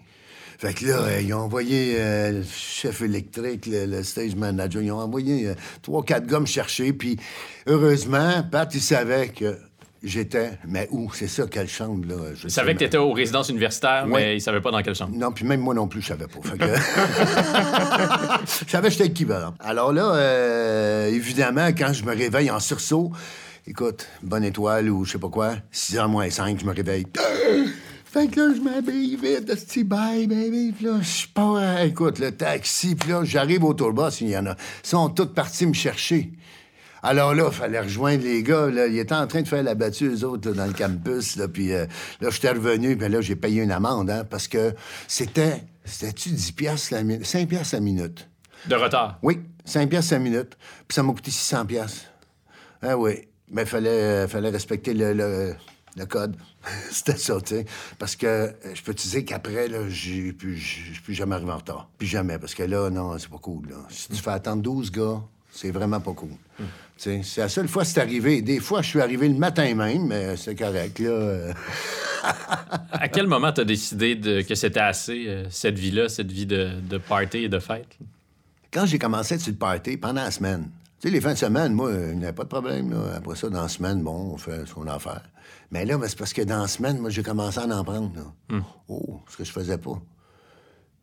Fait 0.60 0.74
que 0.76 0.86
là, 0.86 0.99
euh, 0.99 1.22
ils 1.22 1.34
ont 1.34 1.39
envoyé 1.39 1.95
euh, 1.97 2.32
le 2.32 2.43
chef 2.43 3.01
électrique, 3.01 3.68
le, 3.68 4.04
stage 4.04 4.36
manager, 4.36 4.84
ils 4.84 4.91
ont 4.91 4.99
envoyé 4.99 5.51
trois, 5.82 6.04
quatre 6.04 6.28
gars 6.28 6.39
me 6.39 6.45
chercher. 6.45 6.93
Puis, 6.93 7.18
heureusement, 7.66 8.43
Pat, 8.51 8.74
il 8.74 8.82
savait 8.82 9.30
que 9.30 9.58
J'étais, 10.04 10.58
mais 10.68 10.89
où? 10.91 11.10
C'est 11.14 11.30
ça, 11.30 11.45
quelle 11.49 11.70
chambre, 11.70 12.06
là? 12.06 12.16
Je 12.36 12.47
il 12.47 12.51
savait 12.51 12.74
que 12.74 12.80
tu 12.80 12.84
étais 12.84 12.97
aux 12.97 13.14
résidences 13.14 13.47
universitaires, 13.47 14.06
mais 14.06 14.36
il 14.36 14.41
savait 14.41 14.60
pas 14.60 14.70
dans 14.70 14.82
quelle 14.82 14.95
chambre. 14.95 15.16
Non, 15.16 15.32
puis 15.32 15.45
même 15.45 15.62
moi 15.62 15.74
non 15.74 15.88
plus, 15.88 16.01
je 16.01 16.08
savais 16.08 16.26
pas. 16.28 16.39
je 18.66 18.70
savais 18.70 18.89
que 18.89 18.93
j'étais 18.93 19.08
équivalent. 19.08 19.54
Alors 19.62 19.93
là, 19.93 20.14
euh, 20.16 21.08
évidemment, 21.08 21.68
quand 21.68 21.93
je 21.93 22.04
me 22.04 22.14
réveille 22.14 22.51
en 22.51 22.60
sursaut, 22.60 23.14
écoute, 23.66 24.08
bonne 24.22 24.43
étoile 24.43 24.89
ou 24.89 25.06
je 25.06 25.14
sais 25.14 25.20
pas 25.20 25.30
quoi, 25.30 25.56
6 25.72 25.95
h 25.95 26.08
moins 26.10 26.30
5, 26.30 26.60
je 26.60 26.66
me 26.66 26.74
réveille. 26.74 27.06
Fait 28.06 28.28
que 28.28 28.41
là, 28.41 28.54
je 28.56 28.62
m'habille 28.62 29.16
vite, 29.16 29.45
petit 29.45 29.86
bye, 29.86 30.28
baby. 30.28 30.74
Puis 30.74 30.86
là, 30.86 30.99
je 31.01 31.28
pars, 31.34 31.82
écoute, 31.82 32.20
le 32.20 32.32
taxi. 32.32 32.93
Puis 32.93 33.10
là, 33.10 33.22
j'arrive 33.24 33.64
au 33.64 33.74
tourbus, 33.74 34.20
il 34.20 34.30
y 34.30 34.38
en 34.38 34.45
a. 34.47 34.51
Ils 34.84 34.88
sont 34.88 35.10
tous 35.10 35.28
partis 35.28 35.66
me 35.66 35.74
chercher. 35.74 36.30
Alors 37.06 37.36
là, 37.36 37.49
il 37.51 37.54
fallait 37.54 37.82
rejoindre 37.82 38.24
les 38.24 38.41
gars. 38.43 38.70
Là. 38.70 38.88
Ils 38.88 38.97
étaient 38.97 39.14
en 39.14 39.28
train 39.28 39.41
de 39.41 39.47
faire 39.47 39.62
la 39.62 39.76
battue, 39.76 40.08
eux 40.08 40.24
autres, 40.24 40.54
dans 40.54 40.66
le 40.66 40.74
campus. 40.74 41.36
Là, 41.36 41.49
puis 41.49 41.74
euh, 41.74 41.86
là, 42.22 42.30
j'étais 42.30 42.51
revenu, 42.51 42.95
puis 42.97 43.10
là, 43.10 43.20
j'ai 43.20 43.36
payé 43.36 43.62
une 43.62 43.72
amende, 43.72 44.10
hein, 44.10 44.24
parce 44.24 44.47
que 44.47 44.74
c'était... 45.08 45.64
C'était-tu 45.86 46.30
10 46.30 46.54
piastres 46.54 46.93
la 46.93 47.04
minute? 47.04 47.26
5 47.26 47.49
piastres 47.49 47.76
la 47.76 47.82
minute? 47.82 48.30
De 48.68 48.76
retard? 48.76 49.20
Oui, 49.22 49.41
5 49.66 49.89
piastres 49.89 50.14
la 50.14 50.20
minute. 50.20 50.58
Puis 50.88 50.95
ça 50.95 51.04
m'a 51.04 51.12
coûté 51.12 51.30
600 51.30 51.66
piastres. 51.66 52.06
Ah 52.82 52.97
oui. 52.97 53.28
Mais 53.49 53.64
il 53.64 53.68
fallait, 53.68 53.89
euh, 53.89 54.28
fallait 54.30 54.49
respecter 54.49 54.93
le, 54.93 55.14
le, 55.14 56.06
code. 56.06 56.38
C'était 56.89 57.18
ça, 57.18 57.39
tu 57.41 57.56
sais. 57.56 57.66
Parce 57.99 58.16
que 58.16 58.26
euh, 58.26 58.51
je 58.74 58.82
peux 58.82 58.93
te 58.93 59.06
dire 59.06 59.26
qu'après, 59.26 59.68
là, 59.68 59.89
j'ai 59.89 60.32
plus, 60.32 61.01
plus 61.04 61.14
jamais 61.14 61.36
arrivé 61.36 61.51
en 61.51 61.58
retard. 61.58 61.89
Plus 61.97 62.08
jamais. 62.08 62.39
Parce 62.39 62.56
que 62.56 62.64
là, 62.64 62.89
non, 62.89 63.18
c'est 63.20 63.30
pas 63.30 63.39
cool. 63.39 63.68
Là. 63.68 63.76
Si 63.89 64.08
tu 64.08 64.22
fais 64.22 64.32
attendre 64.32 64.62
12 64.64 64.89
gars, 64.89 65.22
c'est 65.54 65.70
vraiment 65.70 65.99
pas 65.99 66.14
cool. 66.14 66.32
C'est 66.97 67.22
la 67.38 67.49
seule 67.49 67.68
fois 67.68 67.84
que 67.84 67.89
c'est 67.89 68.01
arrivé. 68.01 68.41
Des 68.41 68.60
fois, 68.60 68.82
je 68.82 68.89
suis 68.89 69.01
arrivé 69.01 69.28
le 69.28 69.36
matin 69.36 69.76
même, 69.76 70.08
mais 70.08 70.36
c'est 70.36 70.56
correct, 70.56 70.99
là. 70.99 71.54
à 72.91 73.08
quel 73.08 73.28
moment 73.28 73.51
tu 73.51 73.62
as 73.62 73.66
décidé 73.66 74.16
de, 74.16 74.41
que 74.41 74.56
c'était 74.56 74.80
assez, 74.80 75.26
euh, 75.28 75.45
cette 75.49 75.78
vie-là, 75.78 76.10
cette 76.10 76.32
vie 76.32 76.45
de, 76.45 76.72
de, 76.82 76.97
party 76.97 77.39
et 77.39 77.49
de 77.49 77.60
fête? 77.60 77.97
Quand 78.72 78.86
j'ai 78.86 78.97
commencé 78.97 79.34
à 79.34 79.36
être 79.36 79.43
sur 79.43 79.51
le 79.51 79.58
party, 79.58 79.97
pendant 79.97 80.24
la 80.24 80.32
semaine, 80.32 80.70
tu 80.99 81.08
sais, 81.08 81.14
les 81.14 81.22
fins 81.22 81.34
de 81.34 81.38
semaine, 81.38 81.74
moi, 81.74 81.91
il 81.91 82.18
n'y 82.18 82.24
avait 82.24 82.34
pas 82.34 82.43
de 82.43 82.49
problème. 82.49 82.91
Là. 82.91 83.16
Après 83.18 83.36
ça, 83.36 83.49
dans 83.49 83.62
la 83.62 83.68
semaine, 83.68 84.01
bon, 84.01 84.32
on 84.34 84.38
fait 84.38 84.66
ce 84.66 84.74
qu'on 84.74 84.88
a 84.88 84.93
à 84.93 84.99
faire. 84.99 85.22
Mais 85.72 85.86
là, 85.86 85.99
c'est 86.08 86.18
parce 86.18 86.34
que 86.34 86.41
dans 86.41 86.62
la 86.62 86.68
semaine, 86.68 86.97
moi, 86.99 87.10
j'ai 87.10 87.24
commencé 87.24 87.60
à 87.60 87.66
en 87.66 87.84
prendre. 87.84 88.12
Là. 88.16 88.58
Hmm. 88.58 88.62
Oh, 88.88 89.20
ce 89.30 89.38
que 89.38 89.43
je 89.43 89.51
faisais 89.51 89.78
pas. 89.78 90.01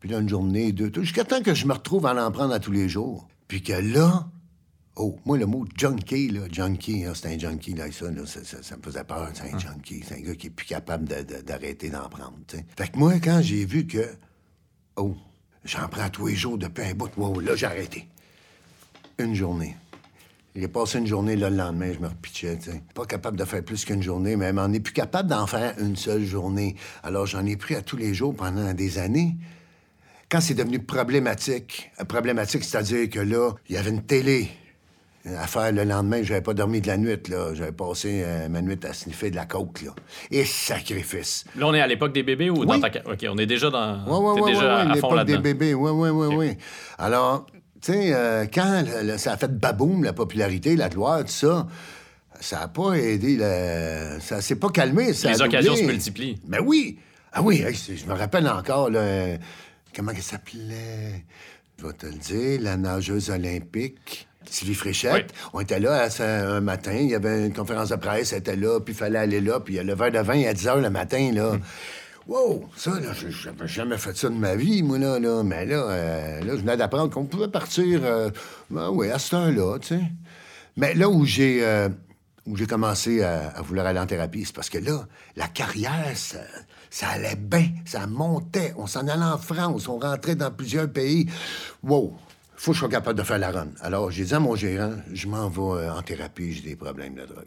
Puis 0.00 0.08
là, 0.08 0.18
une 0.18 0.28
journée, 0.28 0.72
deux, 0.72 0.90
tout, 0.90 1.02
jusqu'à 1.02 1.24
temps 1.24 1.42
que 1.42 1.54
je 1.54 1.66
me 1.66 1.74
retrouve 1.74 2.06
à 2.06 2.26
en 2.26 2.30
prendre 2.32 2.54
à 2.54 2.58
tous 2.58 2.72
les 2.72 2.88
jours. 2.88 3.28
Puis 3.46 3.62
que 3.62 3.74
là, 3.74 4.26
Oh, 5.02 5.18
moi, 5.24 5.38
le 5.38 5.46
mot 5.46 5.64
junkie, 5.78 6.28
là, 6.28 6.42
junkie, 6.52 7.06
hein, 7.06 7.12
c'est 7.14 7.28
un 7.28 7.38
junkie, 7.38 7.72
là, 7.72 7.86
ça, 7.90 8.04
ça, 8.44 8.76
me 8.76 8.82
faisait 8.82 9.02
peur. 9.02 9.30
C'est 9.32 9.44
un 9.44 9.54
ah. 9.54 9.58
junkie. 9.58 10.02
C'est 10.06 10.16
un 10.16 10.20
gars 10.20 10.34
qui 10.34 10.48
est 10.48 10.50
plus 10.50 10.66
capable 10.66 11.08
d'arrêter 11.46 11.88
d'en 11.88 12.06
prendre. 12.10 12.36
Fait 12.76 12.88
que 12.88 12.98
moi, 12.98 13.14
quand 13.14 13.40
j'ai 13.40 13.64
vu 13.64 13.86
que, 13.86 14.06
oh, 14.96 15.16
j'en 15.64 15.88
prends 15.88 16.10
tous 16.10 16.26
les 16.26 16.36
jours 16.36 16.58
depuis 16.58 16.84
un 16.84 16.92
bout, 16.92 17.10
wow, 17.16 17.40
là, 17.40 17.56
j'ai 17.56 17.64
arrêté. 17.64 18.08
Une 19.18 19.34
journée. 19.34 19.74
J'ai 20.54 20.68
passé 20.68 20.98
une 20.98 21.06
journée, 21.06 21.34
là, 21.34 21.48
le 21.48 21.56
lendemain, 21.56 21.94
je 21.94 21.98
me 21.98 22.08
repitchais. 22.08 22.58
Pas 22.92 23.06
capable 23.06 23.38
de 23.38 23.44
faire 23.46 23.64
plus 23.64 23.86
qu'une 23.86 24.02
journée, 24.02 24.36
mais 24.36 24.52
on 24.54 24.68
n'est 24.68 24.80
plus 24.80 24.92
capable 24.92 25.30
d'en 25.30 25.46
faire 25.46 25.76
une 25.78 25.96
seule 25.96 26.26
journée. 26.26 26.76
Alors, 27.02 27.24
j'en 27.24 27.46
ai 27.46 27.56
pris 27.56 27.74
à 27.74 27.80
tous 27.80 27.96
les 27.96 28.12
jours 28.12 28.36
pendant 28.36 28.74
des 28.74 28.98
années. 28.98 29.34
Quand 30.28 30.42
c'est 30.42 30.54
devenu 30.54 30.78
problématique, 30.78 31.90
problématique, 32.06 32.64
c'est-à-dire 32.64 33.08
que 33.08 33.20
là, 33.20 33.52
il 33.70 33.76
y 33.76 33.78
avait 33.78 33.90
une 33.90 34.02
télé, 34.02 34.50
à 35.26 35.46
faire 35.46 35.70
le 35.72 35.84
lendemain, 35.84 36.22
j'avais 36.22 36.40
pas 36.40 36.54
dormi 36.54 36.80
de 36.80 36.86
la 36.86 36.96
nuit, 36.96 37.18
là. 37.28 37.52
J'avais 37.54 37.72
passé 37.72 38.22
euh, 38.24 38.48
ma 38.48 38.62
nuit 38.62 38.78
à 38.84 38.92
sniffer 38.92 39.30
de 39.30 39.36
la 39.36 39.44
coke, 39.44 39.82
là. 39.82 39.94
Et 40.30 40.44
sacrifice. 40.44 41.44
Là, 41.56 41.66
on 41.66 41.74
est 41.74 41.80
à 41.80 41.86
l'époque 41.86 42.14
des 42.14 42.22
bébés 42.22 42.48
ou 42.48 42.64
dans 42.64 42.80
ta... 42.80 42.88
OK, 42.88 43.26
on 43.28 43.36
est 43.36 43.46
déjà 43.46 43.68
dans... 43.70 44.02
Oui, 44.06 44.18
oui, 44.18 44.40
oui, 44.42 44.52
déjà 44.52 44.80
à 44.80 44.94
fond 44.96 45.22
des 45.24 45.38
bébés, 45.38 45.74
oui, 45.74 45.90
oui, 45.90 46.08
oui, 46.08 46.34
oui. 46.34 46.56
Alors, 46.98 47.46
tu 47.82 47.92
sais, 47.92 48.14
euh, 48.14 48.46
quand 48.52 48.84
ça 49.18 49.32
a 49.32 49.36
fait 49.36 49.52
baboum, 49.58 50.04
la 50.04 50.14
popularité, 50.14 50.74
la 50.74 50.88
gloire, 50.88 51.20
tout 51.20 51.28
ça, 51.28 51.66
ça 52.40 52.62
a 52.62 52.68
pas 52.68 52.94
aidé, 52.94 53.38
ça 54.20 54.40
s'est 54.40 54.56
pas 54.56 54.70
calmé, 54.70 55.12
ça 55.12 55.32
Les 55.32 55.42
occasions 55.42 55.76
se 55.76 55.84
multiplient. 55.84 56.38
Mais 56.48 56.60
oui! 56.60 56.98
Ah 57.32 57.42
oui, 57.42 57.62
je 57.72 58.06
me 58.06 58.14
rappelle 58.14 58.48
encore, 58.48 58.90
là, 58.90 59.36
comment 59.94 60.12
elle 60.12 60.22
s'appelait? 60.22 61.24
Je 61.78 61.86
vais 61.86 61.92
te 61.92 62.06
le 62.06 62.14
dire, 62.14 62.60
la 62.62 62.76
nageuse 62.76 63.30
olympique. 63.30 64.26
Sylvie 64.48 64.74
Fréchette. 64.74 65.32
On 65.52 65.60
était 65.60 65.80
là 65.80 66.08
un 66.20 66.60
matin, 66.60 66.94
il 66.94 67.10
y 67.10 67.14
avait 67.14 67.46
une 67.46 67.52
conférence 67.52 67.90
de 67.90 67.96
presse, 67.96 68.32
elle 68.32 68.40
était 68.40 68.56
là, 68.56 68.80
puis 68.80 68.94
il 68.94 68.96
fallait 68.96 69.18
aller 69.18 69.40
là, 69.40 69.60
puis 69.60 69.74
il 69.74 69.76
y 69.76 69.80
a 69.80 69.82
le 69.82 69.94
verre 69.94 70.12
de 70.12 70.18
vin 70.18 70.42
à 70.44 70.54
10 70.54 70.66
h 70.66 70.80
le 70.80 70.90
matin, 70.90 71.30
là. 71.32 71.52
Mm. 71.52 71.60
Wow, 72.28 72.68
ça, 72.76 72.90
là, 73.00 73.12
j'avais 73.12 73.66
jamais 73.66 73.96
fait 73.98 74.16
ça 74.16 74.28
de 74.28 74.34
ma 74.34 74.54
vie, 74.54 74.82
moi, 74.82 74.98
là, 74.98 75.18
là. 75.18 75.42
Mais 75.42 75.66
là, 75.66 75.84
euh, 75.88 76.40
là 76.40 76.52
je 76.52 76.60
venais 76.60 76.76
d'apprendre 76.76 77.10
qu'on 77.10 77.24
pouvait 77.24 77.48
partir, 77.48 78.00
euh, 78.04 78.30
ben 78.70 78.90
oui, 78.90 79.10
à 79.10 79.18
cette 79.18 79.34
heure-là, 79.34 79.78
tu 79.78 79.88
sais. 79.88 80.00
Mais 80.76 80.94
là 80.94 81.08
où 81.08 81.24
j'ai 81.24 81.64
euh, 81.64 81.88
où 82.46 82.56
j'ai 82.56 82.66
commencé 82.66 83.22
à, 83.22 83.60
vouloir 83.62 83.86
aller 83.86 83.98
en 83.98 84.06
thérapie, 84.06 84.44
c'est 84.44 84.54
parce 84.54 84.70
que 84.70 84.78
là, 84.78 85.06
la 85.36 85.48
carrière, 85.48 86.14
Ça 86.92 87.08
allait 87.08 87.36
bien, 87.36 87.68
ça 87.84 88.06
montait. 88.06 88.74
On 88.76 88.86
s'en 88.86 89.06
allait 89.06 89.22
en 89.22 89.38
France, 89.38 89.88
on 89.88 89.98
rentrait 89.98 90.34
dans 90.34 90.50
plusieurs 90.50 90.90
pays. 90.90 91.30
Wow! 91.84 92.16
Faut 92.60 92.72
que 92.72 92.74
je 92.74 92.80
sois 92.80 92.90
capable 92.90 93.18
de 93.18 93.24
faire 93.24 93.38
la 93.38 93.52
run. 93.52 93.68
Alors, 93.80 94.10
j'ai 94.10 94.22
dit 94.22 94.34
à 94.34 94.38
mon 94.38 94.54
gérant, 94.54 94.92
je 95.10 95.26
m'en 95.28 95.48
vais 95.48 95.80
euh, 95.80 95.94
en 95.94 96.02
thérapie, 96.02 96.52
j'ai 96.52 96.60
des 96.60 96.76
problèmes 96.76 97.14
de 97.14 97.24
drogue. 97.24 97.46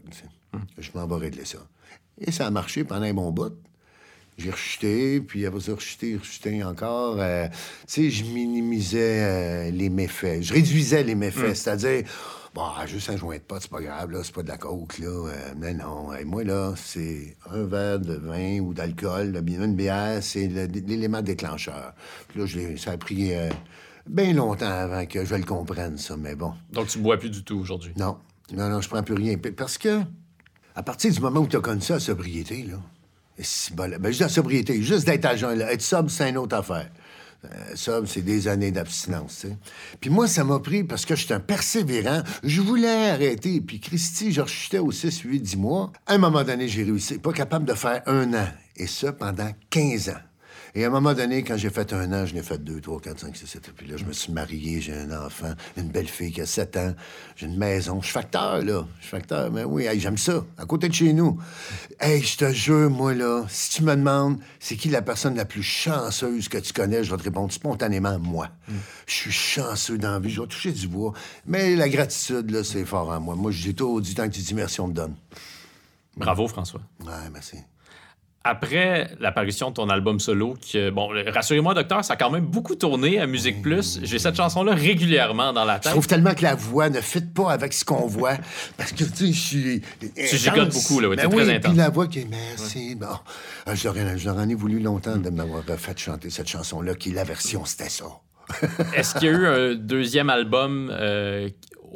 Je 0.80 0.90
m'en 0.96 1.06
vais 1.06 1.26
régler 1.28 1.46
ça. 1.46 1.60
Et 2.20 2.32
ça 2.32 2.48
a 2.48 2.50
marché 2.50 2.84
pendant 2.84 3.06
un 3.06 3.14
bon 3.14 3.30
bout. 3.30 3.54
J'ai 4.40 4.50
rechuté, 4.50 5.22
puis 5.22 5.46
après 5.46 5.60
ça, 5.60 5.76
rechuté, 5.76 6.18
rechuté 6.18 6.64
encore. 6.64 7.18
Euh, 7.20 7.48
tu 7.48 7.56
sais, 7.86 8.10
je 8.10 8.26
minimisais 8.26 9.22
euh, 9.22 9.70
les 9.70 9.90
méfaits. 9.90 10.42
Je 10.42 10.52
réduisais 10.52 11.04
les 11.04 11.14
méfaits, 11.14 11.50
hum. 11.50 11.54
c'est-à-dire... 11.56 12.06
Bon, 12.56 12.64
juste 12.88 13.12
un 13.12 13.18
joint 13.18 13.38
de 13.38 13.42
pote, 13.42 13.62
c'est 13.62 13.70
pas 13.70 13.82
grave, 13.82 14.10
là, 14.10 14.22
c'est 14.24 14.34
pas 14.34 14.42
de 14.42 14.48
la 14.48 14.58
coke, 14.58 14.98
là. 14.98 15.08
Euh, 15.08 15.54
mais 15.58 15.76
non, 15.76 16.10
moi, 16.26 16.44
là, 16.44 16.74
c'est 16.76 17.38
un 17.52 17.66
verre 17.66 18.00
de 18.00 18.16
vin 18.16 18.60
ou 18.62 18.74
d'alcool, 18.74 19.44
une 19.48 19.76
bière, 19.76 20.24
c'est 20.24 20.48
l'élément 20.48 21.22
déclencheur. 21.22 21.94
Puis 22.30 22.40
là, 22.40 22.78
ça 22.78 22.92
a 22.92 22.98
pris 22.98 23.32
bien 24.08 24.34
longtemps 24.34 24.66
avant 24.66 25.06
que 25.06 25.26
je 25.26 25.36
le 25.36 25.44
comprenne, 25.44 25.98
ça, 25.98 26.18
mais 26.18 26.36
bon. 26.36 26.54
Donc, 26.72 26.88
tu 26.88 27.00
bois 27.00 27.18
plus 27.18 27.30
du 27.30 27.44
tout 27.44 27.58
aujourd'hui? 27.58 27.94
Non. 27.98 28.18
Non, 28.54 28.70
non, 28.70 28.82
je 28.82 28.90
prends 28.90 29.04
plus 29.04 29.16
rien. 29.16 29.36
Parce 29.56 29.78
que, 29.78 30.02
à 30.76 30.84
partir 30.84 31.12
du 31.12 31.20
moment 31.20 31.42
où 31.42 31.48
tu 31.48 31.58
as 31.58 31.62
connu 31.62 31.82
ça, 31.82 31.96
la 31.96 32.00
sobriété, 32.00 32.64
là, 32.64 32.78
ben, 33.74 34.08
juste 34.08 34.22
la 34.22 34.30
sobriété, 34.30 34.82
juste 34.82 35.06
d'être 35.06 35.38
jeun, 35.38 35.58
là. 35.58 35.72
Être 35.72 35.82
sobre, 35.82 36.12
c'est 36.12 36.30
une 36.30 36.38
autre 36.38 36.56
affaire. 36.56 36.90
Euh, 37.46 37.76
sobre, 37.76 38.08
c'est 38.08 38.22
des 38.22 38.48
années 38.48 38.72
d'abstinence, 38.72 39.40
tu 39.42 39.48
sais. 39.48 39.58
Puis 40.00 40.10
moi, 40.10 40.28
ça 40.28 40.44
m'a 40.44 40.60
pris 40.60 40.84
parce 40.84 41.06
que 41.06 41.16
j'étais 41.16 41.34
un 41.34 41.40
persévérant. 41.40 42.22
Je 42.44 42.62
voulais 42.62 43.10
arrêter. 43.10 43.60
Puis 43.60 43.80
Christy, 43.80 44.32
je 44.32 44.42
rechutais 44.42 44.80
au 44.80 44.92
6, 44.92 45.22
8, 45.22 45.40
10 45.42 45.58
mois. 45.58 45.92
À 46.06 46.14
un 46.14 46.18
moment 46.20 46.44
donné, 46.44 46.68
j'ai 46.68 46.84
réussi. 46.84 47.18
Pas 47.18 47.34
capable 47.34 47.66
de 47.66 47.74
faire 47.74 48.02
un 48.06 48.34
an. 48.34 48.48
Et 48.78 48.88
ça 48.88 49.12
pendant 49.12 49.52
15 49.72 50.10
ans. 50.10 50.22
Et 50.76 50.84
à 50.84 50.88
un 50.88 50.90
moment 50.90 51.14
donné, 51.14 51.44
quand 51.44 51.56
j'ai 51.56 51.70
fait 51.70 51.94
un 51.94 52.12
an, 52.14 52.26
je 52.26 52.34
l'ai 52.34 52.42
fait 52.42 52.58
deux, 52.58 52.82
trois, 52.82 53.00
quatre, 53.00 53.20
cinq, 53.20 53.38
six, 53.38 53.46
sept. 53.46 53.70
Puis 53.76 53.86
là, 53.88 53.96
je 53.96 54.06
me 54.06 54.12
suis 54.12 54.34
marié, 54.34 54.82
j'ai 54.82 54.94
un 54.94 55.12
enfant, 55.24 55.54
une 55.78 55.90
belle 55.90 56.08
fille 56.08 56.32
qui 56.32 56.42
a 56.42 56.48
sept 56.48 56.76
ans, 56.78 56.96
j'ai 57.36 57.46
une 57.46 57.58
maison. 57.58 58.02
Je 58.02 58.06
suis 58.06 58.14
facteur, 58.14 58.64
là. 58.64 58.88
Je 58.98 59.04
suis 59.04 59.12
facteur, 59.12 59.52
mais 59.52 59.64
oui, 59.64 59.88
j'aime 60.00 60.18
ça. 60.18 60.44
À 60.58 60.66
côté 60.66 60.90
de 60.90 60.94
chez 60.94 61.14
nous. 61.14 61.40
Hey, 62.00 62.24
je 62.24 62.38
te 62.38 62.52
jure, 62.52 62.90
moi, 62.90 63.14
là, 63.14 63.46
si 63.50 63.70
tu 63.70 63.84
me 63.84 63.96
demandes, 63.96 64.40
c'est 64.60 64.76
qui 64.76 64.90
la 64.90 65.04
personne 65.04 65.36
la 65.36 65.46
plus 65.46 65.62
chanceuse 65.62 66.50
que 66.50 66.58
tu 66.58 66.74
connais, 66.74 67.04
je 67.04 67.12
vais 67.12 67.18
te 67.18 67.24
répondre 67.24 67.54
spontanément, 67.54 68.18
moi. 68.18 68.50
Mm. 68.68 68.74
Je 69.06 69.14
suis 69.14 69.32
chanceux 69.32 70.00
dans 70.00 70.14
la 70.14 70.20
vie, 70.20 70.32
je 70.32 70.42
vais 70.42 70.48
toucher 70.48 70.72
du 70.72 70.88
bois. 70.88 71.14
Mais 71.46 71.76
la 71.76 71.88
gratitude, 71.88 72.50
là, 72.50 72.64
c'est 72.64 72.86
fort 72.86 73.10
en 73.10 73.20
moi. 73.20 73.36
Moi, 73.36 73.52
je 73.52 73.62
dis 73.62 73.76
tout 73.76 74.02
du 74.02 74.16
temps 74.16 74.28
que 74.28 74.34
tu 74.34 74.42
dis 74.42 74.56
merci, 74.56 74.82
on 74.82 74.88
me 74.88 74.94
donne. 74.94 75.16
Bravo, 76.18 76.48
François. 76.48 76.82
Ouais, 77.06 77.30
merci 77.32 77.58
après 78.44 79.10
l'apparition 79.20 79.70
de 79.70 79.76
ton 79.76 79.90
album 79.90 80.20
solo, 80.20 80.56
que, 80.72 80.90
bon, 80.90 81.10
rassurez-moi, 81.28 81.74
docteur, 81.74 82.04
ça 82.04 82.14
a 82.14 82.16
quand 82.18 82.30
même 82.30 82.46
beaucoup 82.46 82.76
tourné 82.76 83.20
à 83.20 83.26
Musique 83.26 83.62
Plus. 83.62 84.00
J'ai 84.04 84.20
cette 84.20 84.36
chanson-là 84.36 84.74
régulièrement 84.74 85.54
dans 85.54 85.64
la 85.64 85.76
tête. 85.76 85.86
Je 85.86 85.90
trouve 85.92 86.08
tellement 86.08 86.34
que 86.34 86.44
la 86.44 86.56
voix 86.56 86.90
ne 86.90 87.00
fit 87.00 87.22
pas 87.22 87.52
avec 87.52 87.72
ce 87.72 87.86
qu'on 87.86 88.06
voit. 88.06 88.36
Parce 88.76 88.92
que, 88.92 89.06
tu 89.06 89.16
sais, 89.16 89.28
je 89.28 89.40
suis. 89.40 89.82
Tu 90.00 90.38
gigotes 90.38 90.74
beaucoup, 90.74 91.00
là, 91.00 91.08
oui, 91.08 91.16
ben 91.16 91.30
très 91.30 91.56
intense. 91.56 91.72
Puis 91.72 91.78
la 91.78 91.90
voix 91.90 92.08
qui 92.08 92.20
est 92.20 92.28
merci. 92.30 92.96
Bon, 92.96 93.08
euh, 93.68 93.76
j'aurais 93.76 94.50
ai 94.50 94.56
voulu 94.56 94.80
longtemps 94.80 95.18
de 95.18 95.30
m'avoir 95.30 95.64
fait 95.78 95.98
chanter 95.98 96.30
cette 96.30 96.50
chanson-là, 96.50 96.96
qui, 96.96 97.12
la 97.12 97.24
version, 97.24 97.64
c'était 97.64 97.90
ça. 97.90 98.06
Est-ce 98.94 99.16
qu'il 99.16 99.24
y 99.24 99.32
a 99.32 99.38
eu 99.38 99.48
un 99.48 99.76
deuxième 99.76 100.30
album 100.30 100.92
euh, 100.92 101.50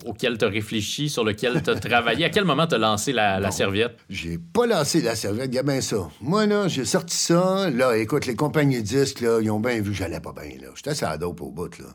auquel 0.05 0.37
tu 0.37 0.45
as 0.45 0.49
réfléchi, 0.49 1.09
sur 1.09 1.23
lequel 1.23 1.61
tu 1.63 1.69
as 1.69 1.75
travaillé? 1.75 2.25
À 2.25 2.29
quel 2.29 2.45
moment 2.45 2.67
tu 2.67 2.75
as 2.75 2.77
lancé 2.77 3.13
la, 3.13 3.51
serviette? 3.51 3.97
J'ai 4.09 4.37
pas 4.37 4.65
lancé 4.65 5.01
la 5.01 5.15
serviette, 5.15 5.53
y 5.53 5.59
a 5.59 5.63
bien 5.63 5.81
ça. 5.81 6.09
Moi, 6.21 6.45
là, 6.45 6.67
j'ai 6.67 6.85
sorti 6.85 7.15
ça. 7.15 7.69
Là, 7.69 7.97
écoute, 7.97 8.25
les 8.25 8.35
compagnies 8.35 8.81
de 8.81 8.87
disques, 8.87 9.21
là, 9.21 9.39
ils 9.41 9.49
ont 9.51 9.59
bien 9.59 9.81
vu 9.81 9.91
que 9.91 9.97
j'allais 9.97 10.19
pas 10.19 10.33
bien, 10.33 10.57
là. 10.61 10.67
J'étais 10.75 11.03
à 11.03 11.17
dope 11.17 11.41
au 11.41 11.51
bout, 11.51 11.77
là. 11.79 11.85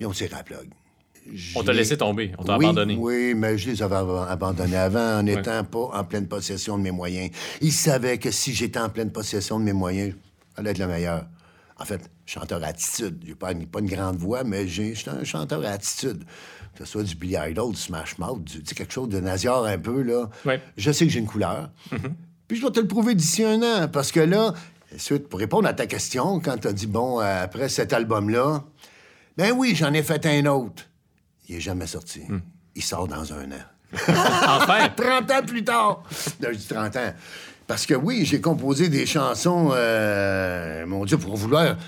Ils 0.00 0.06
ont 0.06 0.12
tiré 0.12 0.30
la 0.30 0.42
plug. 0.42 0.68
On 1.54 1.62
t'a 1.62 1.72
laissé 1.72 1.96
tomber, 1.96 2.32
on 2.36 2.42
t'a 2.42 2.58
oui, 2.58 2.64
abandonné. 2.64 2.96
Oui, 2.98 3.34
mais 3.36 3.56
je 3.56 3.70
les 3.70 3.82
avais 3.82 3.94
abandonnés 4.28 4.76
avant 4.76 5.18
en 5.18 5.22
n'étant 5.22 5.62
pas 5.62 5.90
en 5.92 6.04
pleine 6.04 6.26
possession 6.26 6.76
de 6.76 6.82
mes 6.82 6.90
moyens. 6.90 7.30
Ils 7.60 7.72
savaient 7.72 8.18
que 8.18 8.32
si 8.32 8.52
j'étais 8.52 8.80
en 8.80 8.88
pleine 8.88 9.12
possession 9.12 9.60
de 9.60 9.64
mes 9.64 9.72
moyens, 9.72 10.14
j'allais 10.56 10.70
être 10.70 10.78
le 10.78 10.88
meilleur. 10.88 11.26
En 11.78 11.84
fait, 11.84 12.10
chanteur 12.26 12.62
attitude. 12.64 13.22
J'ai 13.24 13.34
pas, 13.34 13.54
pas 13.54 13.78
une 13.78 13.86
grande 13.86 14.16
voix, 14.16 14.42
mais 14.44 14.66
j'ai, 14.66 14.94
j'étais 14.94 15.10
un 15.10 15.24
chanteur 15.24 15.64
attitude 15.64 16.24
que 16.74 16.84
ce 16.84 16.92
soit 16.92 17.02
du 17.02 17.14
Billy 17.14 17.36
Idol, 17.38 17.72
du 17.72 17.78
Smash 17.78 18.18
Mouth, 18.18 18.42
du, 18.44 18.62
quelque 18.62 18.92
chose 18.92 19.08
de 19.08 19.20
naziard 19.20 19.64
un 19.64 19.78
peu, 19.78 20.02
là. 20.02 20.28
Je 20.76 20.92
sais 20.92 21.06
que 21.06 21.12
j'ai 21.12 21.18
une 21.18 21.26
couleur. 21.26 21.70
Mm-hmm. 21.90 22.12
Puis 22.48 22.56
je 22.56 22.62
dois 22.62 22.70
te 22.70 22.80
le 22.80 22.86
prouver 22.86 23.14
d'ici 23.14 23.44
un 23.44 23.62
an, 23.62 23.88
parce 23.88 24.12
que 24.12 24.20
là, 24.20 24.54
suite, 24.96 25.28
pour 25.28 25.38
répondre 25.38 25.68
à 25.68 25.74
ta 25.74 25.86
question, 25.86 26.40
quand 26.40 26.58
tu 26.58 26.68
as 26.68 26.72
dit, 26.72 26.86
bon, 26.86 27.20
euh, 27.20 27.44
après 27.44 27.68
cet 27.68 27.92
album-là, 27.92 28.64
ben 29.36 29.52
oui, 29.52 29.74
j'en 29.74 29.92
ai 29.92 30.02
fait 30.02 30.24
un 30.26 30.46
autre. 30.46 30.84
Il 31.48 31.56
est 31.56 31.60
jamais 31.60 31.86
sorti. 31.86 32.20
Mm. 32.28 32.40
Il 32.74 32.82
sort 32.82 33.08
dans 33.08 33.32
un 33.32 33.50
an. 33.52 33.64
enfin! 34.08 34.88
30 34.96 35.30
ans 35.30 35.42
plus 35.46 35.64
tard! 35.64 36.02
je 36.40 36.50
dis 36.50 36.66
30 36.66 36.96
ans. 36.96 37.14
Parce 37.72 37.86
que 37.86 37.94
oui, 37.94 38.26
j'ai 38.26 38.38
composé 38.38 38.90
des 38.90 39.06
chansons, 39.06 39.70
euh, 39.72 40.84
mon 40.84 41.06
Dieu, 41.06 41.16
pour 41.16 41.36
vouloir 41.36 41.78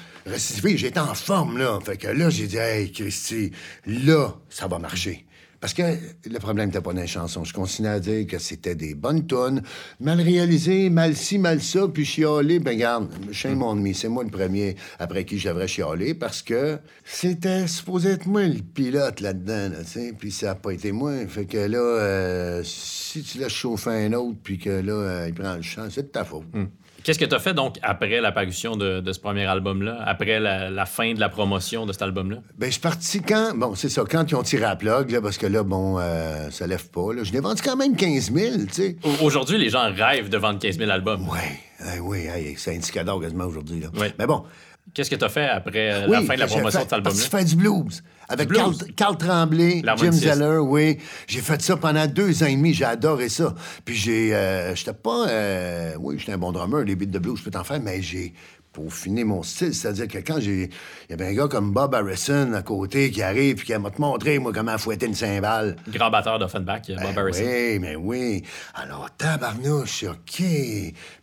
j'étais 0.78 0.98
en 0.98 1.14
forme, 1.14 1.58
là. 1.58 1.78
Fait 1.84 1.98
que 1.98 2.08
là, 2.08 2.30
j'ai 2.30 2.46
dit, 2.46 2.56
hey, 2.56 2.90
Christy, 2.90 3.50
là, 3.84 4.28
ça 4.48 4.66
va 4.66 4.78
marcher. 4.78 5.26
Parce 5.64 5.72
que 5.72 5.82
le 6.26 6.38
problème 6.40 6.66
n'était 6.66 6.82
pas 6.82 6.92
dans 6.92 7.00
les 7.00 7.06
chansons. 7.06 7.42
Je 7.42 7.54
continuais 7.54 7.88
à 7.88 7.98
dire 7.98 8.26
que 8.26 8.38
c'était 8.38 8.74
des 8.74 8.94
bonnes 8.94 9.26
tonnes, 9.26 9.62
mal 9.98 10.20
réalisées, 10.20 10.90
mal 10.90 11.16
ci, 11.16 11.38
mal 11.38 11.62
ça, 11.62 11.88
puis 11.88 12.04
chialer. 12.04 12.58
Ben, 12.58 12.72
regarde, 12.72 13.08
chez 13.32 13.54
mon 13.54 13.70
ami, 13.70 13.94
c'est 13.94 14.10
moi 14.10 14.24
le 14.24 14.28
premier 14.28 14.76
après 14.98 15.24
qui 15.24 15.38
j'avais 15.38 15.66
chialé 15.66 16.12
parce 16.12 16.42
que 16.42 16.76
c'était 17.02 17.66
supposé 17.66 18.10
être 18.10 18.26
moi 18.26 18.42
le 18.42 18.60
pilote 18.60 19.20
là-dedans, 19.20 19.70
tu 19.78 19.86
sais, 19.86 20.12
puis 20.12 20.30
ça 20.30 20.48
n'a 20.48 20.54
pas 20.54 20.72
été 20.72 20.92
moi. 20.92 21.26
Fait 21.28 21.46
que 21.46 21.56
là, 21.56 21.78
euh, 21.78 22.62
si 22.62 23.22
tu 23.22 23.38
laisses 23.38 23.48
chauffer 23.48 24.04
un 24.04 24.12
autre, 24.12 24.36
puis 24.42 24.58
que 24.58 24.68
là, 24.68 24.92
euh, 24.92 25.28
il 25.28 25.34
prend 25.34 25.56
le 25.56 25.62
champ, 25.62 25.88
c'est 25.88 26.02
de 26.02 26.08
ta 26.08 26.26
faute. 26.26 26.44
Hmm. 26.52 26.66
Qu'est-ce 27.04 27.18
que 27.18 27.26
tu 27.26 27.34
as 27.34 27.38
fait 27.38 27.52
donc 27.52 27.76
après 27.82 28.22
l'apparition 28.22 28.76
de, 28.76 29.00
de, 29.00 29.12
ce 29.12 29.20
premier 29.20 29.44
album-là, 29.44 29.98
après 30.06 30.40
la, 30.40 30.86
fin 30.86 31.12
de 31.12 31.20
la 31.20 31.28
promotion 31.28 31.84
de 31.84 31.92
cet 31.92 32.00
album-là? 32.00 32.38
Ben, 32.56 32.66
je 32.68 32.72
suis 32.72 32.80
parti 32.80 33.20
quand. 33.20 33.52
Bon, 33.54 33.74
c'est 33.74 33.90
ça, 33.90 34.04
quand 34.10 34.24
ils 34.30 34.34
ont 34.34 34.42
tiré 34.42 34.64
à 34.64 34.74
plug, 34.74 35.10
là, 35.10 35.20
parce 35.20 35.36
que 35.36 35.46
là, 35.46 35.62
bon, 35.62 35.98
euh, 35.98 36.48
ça 36.50 36.66
lève 36.66 36.88
pas. 36.88 37.12
Là. 37.12 37.22
Je 37.22 37.30
l'ai 37.32 37.40
vendu 37.40 37.60
quand 37.60 37.76
même 37.76 37.94
15 37.94 38.32
000, 38.32 38.56
tu 38.68 38.72
sais. 38.72 38.96
Aujourd'hui, 39.20 39.58
les 39.58 39.68
gens 39.68 39.92
rêvent 39.94 40.30
de 40.30 40.38
vendre 40.38 40.58
15 40.58 40.78
000 40.78 40.90
albums. 40.90 41.28
Oui, 41.30 41.98
oui, 42.00 42.26
c'est 42.56 42.72
un 42.72 42.76
indicateur 42.76 43.20
quasiment 43.20 43.44
aujourd'hui. 43.44 43.82
Mais 44.18 44.26
bon, 44.26 44.44
Qu'est-ce 44.92 45.10
que 45.10 45.16
tu 45.16 45.24
as 45.24 45.28
fait 45.28 45.48
après 45.48 45.92
euh, 45.92 46.06
la 46.06 46.22
fin 46.22 46.34
de 46.34 46.40
la 46.40 46.46
promotion 46.46 46.78
de 46.78 46.84
cet 46.84 46.92
album-là? 46.92 47.20
J'ai 47.20 47.28
fait 47.28 47.44
du 47.44 47.56
blues. 47.56 48.02
Avec 48.28 48.48
Carl, 48.96 49.16
Tremblay, 49.16 49.82
Jim 49.96 50.12
Zeller, 50.12 50.58
oui. 50.58 50.98
J'ai 51.26 51.40
fait 51.40 51.60
ça 51.62 51.76
pendant 51.76 52.06
deux 52.06 52.42
ans 52.42 52.46
et 52.46 52.56
demi. 52.56 52.74
J'ai 52.74 52.84
adoré 52.84 53.28
ça. 53.28 53.54
Puis 53.84 53.96
j'ai... 53.96 54.34
Euh, 54.34 54.74
j'étais 54.74 54.92
pas... 54.92 55.28
Euh, 55.28 55.94
oui, 55.98 56.16
j'étais 56.18 56.32
un 56.32 56.38
bon 56.38 56.52
drummer. 56.52 56.84
Les 56.84 56.96
beats 56.96 57.06
de 57.06 57.18
blues, 57.18 57.38
je 57.38 57.44
peux 57.44 57.50
t'en 57.50 57.64
faire, 57.64 57.80
mais 57.80 58.02
j'ai 58.02 58.34
pour 58.74 58.92
finir 58.92 59.24
mon 59.24 59.42
style. 59.42 59.72
C'est-à-dire 59.72 60.08
que 60.08 60.18
quand 60.18 60.40
j'ai. 60.40 60.68
Il 61.08 61.10
y 61.10 61.12
avait 61.14 61.28
un 61.28 61.32
gars 61.32 61.48
comme 61.48 61.72
Bob 61.72 61.94
Harrison 61.94 62.52
à 62.52 62.62
côté 62.62 63.10
qui 63.10 63.22
arrive 63.22 63.60
et 63.60 63.64
qui 63.64 63.74
m'a 63.78 63.90
te 63.90 64.00
montré, 64.00 64.38
moi, 64.38 64.52
comment 64.52 64.76
fouetter 64.76 65.06
une 65.06 65.14
cymbale. 65.14 65.76
Grand 65.88 66.10
batteur 66.10 66.38
d'Offenbach, 66.38 66.82
Bob 66.88 66.98
ben 66.98 67.18
Harrison. 67.18 67.44
Oui, 67.44 67.78
mais 67.78 67.96
oui. 67.96 68.42
Alors, 68.74 69.08
tabarnouche, 69.16 70.04
OK. 70.04 70.42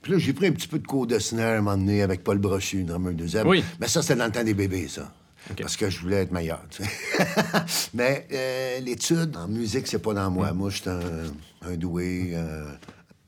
Puis 0.02 0.12
là, 0.12 0.18
j'ai 0.18 0.34
pris 0.34 0.48
un 0.48 0.52
petit 0.54 0.68
peu 0.68 0.80
de 0.80 0.88
cours 0.88 1.06
de 1.06 1.20
snare 1.20 1.56
à 1.56 1.58
un 1.58 1.62
moment 1.62 1.78
donné 1.78 2.02
avec 2.02 2.24
Paul 2.24 2.40
Brochu, 2.40 2.84
drummer 2.84 3.14
deuxième. 3.14 3.46
Oui. 3.46 3.64
Mais 3.80 3.88
ça, 3.88 4.02
c'était 4.02 4.16
dans 4.16 4.26
le 4.26 4.32
temps 4.32 4.44
des 4.44 4.54
bébés, 4.54 4.88
ça. 4.88 5.12
Parce 5.60 5.76
que 5.76 5.90
je 5.90 6.00
voulais 6.00 6.18
être 6.18 6.32
meilleur, 6.32 6.62
tu 6.70 6.84
sais. 6.84 6.90
mais 7.94 8.28
euh, 8.32 8.80
l'étude 8.80 9.36
en 9.36 9.48
musique, 9.48 9.88
c'est 9.88 10.02
pas 10.02 10.14
dans 10.14 10.30
moi. 10.30 10.54
Mm. 10.54 10.58
Moi, 10.58 10.70
je 10.70 10.78
suis 10.78 10.90
un, 10.90 11.76
doué, 11.76 12.32
euh, 12.34 12.72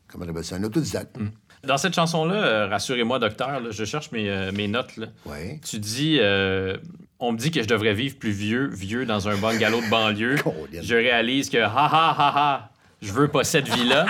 comment 0.08 0.26
on 0.26 0.30
appelle 0.30 0.46
ça, 0.46 0.56
un 0.56 0.64
autodidacte. 0.64 1.18
Mm. 1.18 1.30
Dans 1.66 1.78
cette 1.78 1.96
chanson-là, 1.96 2.36
euh, 2.36 2.68
rassurez-moi, 2.68 3.20
docteur, 3.20 3.72
je 3.72 3.86
cherche 3.86 4.12
mes, 4.12 4.30
euh, 4.30 4.52
mes 4.52 4.68
notes. 4.68 4.98
Là. 4.98 5.08
Tu 5.66 5.80
dis 5.80 6.18
euh, 6.20 6.76
On 7.20 7.32
me 7.32 7.38
dit 7.38 7.52
que 7.52 7.64
je 7.64 7.68
devrais 7.70 7.94
vivre 7.94 8.18
plus 8.18 8.32
vieux, 8.32 8.68
vieux 8.68 9.06
dans 9.06 9.30
un 9.30 9.38
bungalow 9.38 9.80
de 9.80 9.90
banlieue. 9.90 10.36
je 10.74 10.96
réalise 10.96 11.50
que 11.50 11.60
ha 11.60 11.70
ha 11.70 12.16
ha 12.18 12.34
ha, 12.36 12.70
je 13.02 13.14
veux 13.14 13.30
pas 13.30 13.46
cette 13.46 13.70
vie-là. 13.70 14.08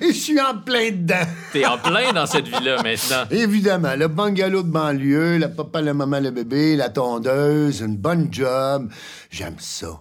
Et 0.00 0.08
je 0.12 0.18
suis 0.18 0.40
en 0.40 0.58
plein 0.58 0.90
dedans. 0.90 1.22
T'es 1.52 1.64
en 1.64 1.78
plein 1.78 2.12
dans 2.12 2.26
cette 2.26 2.48
vie-là 2.48 2.82
maintenant. 2.82 3.26
Évidemment, 3.30 3.94
le 3.94 4.08
bungalow 4.08 4.64
de 4.64 4.70
banlieue, 4.70 5.38
le 5.38 5.54
papa, 5.54 5.82
la 5.82 5.94
maman, 5.94 6.18
le 6.18 6.32
bébé, 6.32 6.74
la 6.74 6.88
tondeuse, 6.88 7.80
une 7.80 7.96
bonne 7.96 8.26
job. 8.32 8.90
J'aime 9.30 9.54
ça. 9.58 10.00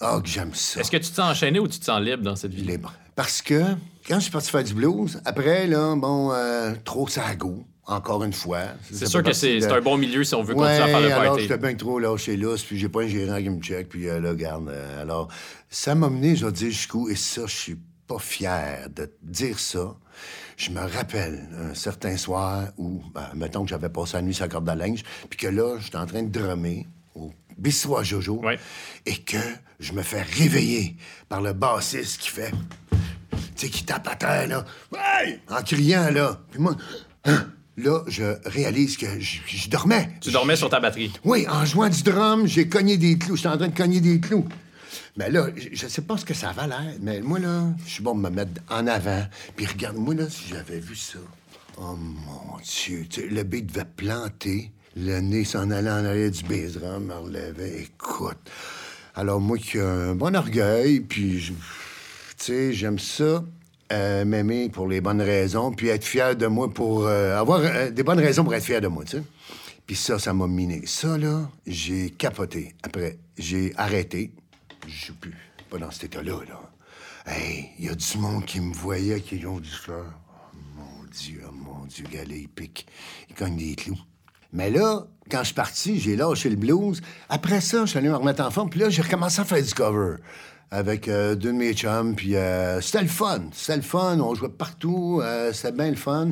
Oh, 0.00 0.20
que 0.20 0.28
j'aime 0.28 0.54
ça. 0.54 0.80
Est-ce 0.80 0.90
que 0.90 0.96
tu 0.96 1.08
te 1.08 1.14
sens 1.14 1.30
enchaîné 1.30 1.60
ou 1.60 1.68
tu 1.68 1.78
te 1.78 1.84
sens 1.84 2.00
libre 2.00 2.24
dans 2.24 2.34
cette 2.34 2.52
vie? 2.52 2.62
Libre. 2.62 2.92
Parce 3.14 3.40
que 3.40 3.62
quand 4.06 4.16
je 4.16 4.20
suis 4.20 4.30
parti 4.30 4.50
faire 4.50 4.64
du 4.64 4.74
blues, 4.74 5.20
après, 5.24 5.66
là, 5.66 5.94
bon, 5.96 6.32
euh, 6.32 6.74
trop 6.84 7.08
ça 7.08 7.34
goût. 7.34 7.66
Encore 7.88 8.24
une 8.24 8.32
fois. 8.32 8.62
C'est 8.90 9.06
sûr 9.06 9.22
que 9.22 9.32
c'est 9.32 9.64
un 9.64 9.80
bon 9.80 9.96
milieu 9.96 10.24
si 10.24 10.34
on 10.34 10.42
veut 10.42 10.54
continuer 10.54 10.76
à 10.76 10.86
faire 10.88 11.00
le 11.00 11.12
alors 11.12 11.38
j'étais 11.38 11.56
bien 11.56 11.72
trop 11.76 12.00
lâché 12.00 12.36
là, 12.36 12.56
puis 12.56 12.76
j'ai 12.76 12.88
pas 12.88 13.02
un 13.02 13.06
gérant 13.06 13.40
qui 13.40 13.48
me 13.48 13.60
check, 13.60 13.88
puis 13.88 14.08
euh, 14.08 14.18
là, 14.18 14.34
garde. 14.34 14.68
Euh, 14.68 15.02
alors, 15.02 15.28
ça 15.70 15.94
m'a 15.94 16.10
mené, 16.10 16.34
je 16.34 16.46
vais 16.46 16.50
dire, 16.50 16.70
jusqu'où, 16.70 17.08
et 17.08 17.14
ça, 17.14 17.42
je 17.46 17.54
suis 17.54 17.78
pas 18.08 18.18
fier 18.18 18.88
de 18.90 19.08
dire 19.22 19.60
ça. 19.60 19.94
Je 20.56 20.70
me 20.70 20.80
rappelle 20.80 21.48
un 21.60 21.74
certain 21.74 22.16
soir 22.16 22.64
où, 22.76 23.04
ben, 23.14 23.30
mettons 23.36 23.62
que 23.62 23.70
j'avais 23.70 23.88
passé 23.88 24.14
la 24.14 24.22
nuit 24.22 24.34
sur 24.34 24.46
la 24.46 24.48
corde 24.48 24.68
à 24.68 24.74
linge, 24.74 25.04
puis 25.30 25.38
que 25.38 25.46
là, 25.46 25.78
j'étais 25.78 25.98
en 25.98 26.06
train 26.06 26.24
de 26.24 26.28
drummer 26.28 26.86
au 27.14 27.32
bistrot 27.56 27.98
à 27.98 28.02
Jojo, 28.02 28.42
et 29.06 29.16
que 29.18 29.38
je 29.78 29.92
me 29.92 30.02
fais 30.02 30.22
réveiller 30.22 30.96
par 31.28 31.40
le 31.40 31.52
bassiste 31.52 32.20
qui 32.20 32.30
fait... 32.30 32.50
Tu 33.56 33.66
sais, 33.66 33.72
qui 33.72 33.84
tape 33.84 34.06
à 34.08 34.16
terre, 34.16 34.48
là? 34.48 34.64
Ouais! 34.92 35.40
En 35.48 35.62
criant, 35.62 36.10
là. 36.10 36.40
Puis 36.50 36.60
moi... 36.60 36.76
Hein? 37.24 37.50
Là, 37.78 38.02
je 38.06 38.24
réalise 38.46 38.96
que 38.96 39.06
je, 39.20 39.68
dormais. 39.68 40.08
Tu 40.22 40.30
dormais 40.30 40.56
sur 40.56 40.70
ta 40.70 40.80
batterie? 40.80 41.12
Oui, 41.24 41.46
en 41.46 41.66
jouant 41.66 41.90
du 41.90 42.02
drum, 42.02 42.46
j'ai 42.46 42.68
cogné 42.68 42.96
des 42.96 43.18
clous. 43.18 43.36
J'étais 43.36 43.48
en 43.48 43.58
train 43.58 43.68
de 43.68 43.76
cogner 43.76 44.00
des 44.00 44.18
clous. 44.18 44.46
Mais 45.18 45.30
là, 45.30 45.48
je 45.72 45.86
sais 45.86 46.02
pas 46.02 46.16
ce 46.16 46.24
que 46.24 46.32
ça 46.32 46.52
va 46.52 46.66
l'air, 46.66 46.94
mais 47.02 47.20
moi, 47.20 47.38
là, 47.38 47.64
je 47.86 47.92
suis 47.92 48.02
bon 48.02 48.14
de 48.14 48.20
me 48.20 48.30
mettre 48.30 48.62
en 48.70 48.86
avant. 48.86 49.26
Puis 49.56 49.66
regarde, 49.66 49.96
moi, 49.96 50.14
là, 50.14 50.28
si 50.30 50.44
j'avais 50.48 50.80
vu 50.80 50.96
ça. 50.96 51.18
Oh 51.78 51.96
mon 51.96 52.58
Dieu, 52.64 53.06
le 53.30 53.42
beat 53.42 53.66
devait 53.66 53.84
planter. 53.84 54.70
Le 54.96 55.20
nez 55.20 55.44
s'en 55.44 55.70
allait 55.70 55.90
en 55.90 56.04
arrière 56.06 56.30
du 56.30 56.42
bass 56.44 56.72
drum, 56.72 57.04
me 57.04 57.14
relevait. 57.14 57.82
Écoute. 57.82 58.38
Alors, 59.14 59.40
moi 59.40 59.58
qui 59.58 59.76
ai 59.76 59.82
un 59.82 60.14
bon 60.14 60.34
orgueil, 60.34 61.00
puis, 61.00 61.52
sais, 62.44 62.72
j'aime 62.72 62.98
ça. 62.98 63.44
Euh, 63.92 64.24
m'aimer 64.24 64.68
pour 64.68 64.88
les 64.88 65.00
bonnes 65.00 65.22
raisons, 65.22 65.70
puis 65.70 65.88
être 65.88 66.04
fier 66.04 66.34
de 66.34 66.48
moi 66.48 66.68
pour 66.68 67.06
euh, 67.06 67.38
avoir 67.38 67.60
euh, 67.60 67.88
des 67.90 68.02
bonnes 68.02 68.18
raisons 68.18 68.42
pour 68.42 68.52
être 68.52 68.64
fier 68.64 68.80
de 68.80 68.88
moi, 68.88 69.04
tu 69.04 69.18
sais. 69.18 69.22
Puis 69.86 69.94
ça, 69.94 70.18
ça 70.18 70.32
m'a 70.32 70.48
miné. 70.48 70.82
Ça, 70.86 71.16
là, 71.16 71.48
j'ai 71.68 72.10
capoté. 72.10 72.74
Après, 72.82 73.16
j'ai 73.38 73.72
arrêté. 73.76 74.32
Je 74.88 75.06
joue 75.06 75.14
plus. 75.14 75.36
Pas 75.70 75.78
dans 75.78 75.92
cet 75.92 76.04
état-là, 76.04 76.40
là. 76.48 76.60
Hey, 77.26 77.68
il 77.78 77.84
y 77.84 77.88
a 77.88 77.94
du 77.94 78.18
monde 78.18 78.44
qui 78.44 78.60
me 78.60 78.74
voyait, 78.74 79.20
qui 79.20 79.46
ont 79.46 79.60
du 79.60 79.70
fleur. 79.70 80.06
Oh, 80.52 80.56
mon 80.76 81.04
Dieu, 81.12 81.42
oh, 81.46 81.52
mon 81.52 81.84
Dieu, 81.86 82.06
galet, 82.10 82.40
il 82.40 82.48
pique. 82.48 82.88
Il 83.30 83.36
cogne 83.36 83.56
des 83.56 83.76
clous. 83.76 83.98
Mais 84.52 84.70
là, 84.70 85.06
quand 85.30 85.40
je 85.40 85.46
suis 85.46 85.54
parti, 85.54 86.00
j'ai 86.00 86.16
lâché 86.16 86.50
le 86.50 86.56
blues. 86.56 87.00
Après 87.28 87.60
ça, 87.60 87.84
je 87.84 87.90
suis 87.90 87.98
allé 87.98 88.08
me 88.08 88.16
remettre 88.16 88.42
en 88.44 88.50
forme. 88.50 88.68
Puis 88.68 88.80
là, 88.80 88.90
j'ai 88.90 89.02
recommencé 89.02 89.40
à 89.40 89.44
faire 89.44 89.62
du 89.62 89.74
cover 89.74 90.16
avec 90.70 91.08
euh, 91.08 91.34
deux 91.34 91.52
de 91.52 91.56
mes 91.56 91.74
chums. 91.74 92.14
Puis 92.16 92.36
euh, 92.36 92.80
c'était 92.80 93.02
le 93.02 93.08
fun. 93.08 93.42
C'était 93.52 93.76
le 93.76 93.82
fun. 93.82 94.18
On 94.20 94.34
jouait 94.34 94.48
partout. 94.48 95.20
Euh, 95.22 95.52
c'était 95.52 95.72
bien 95.72 95.90
le 95.90 95.96
fun. 95.96 96.30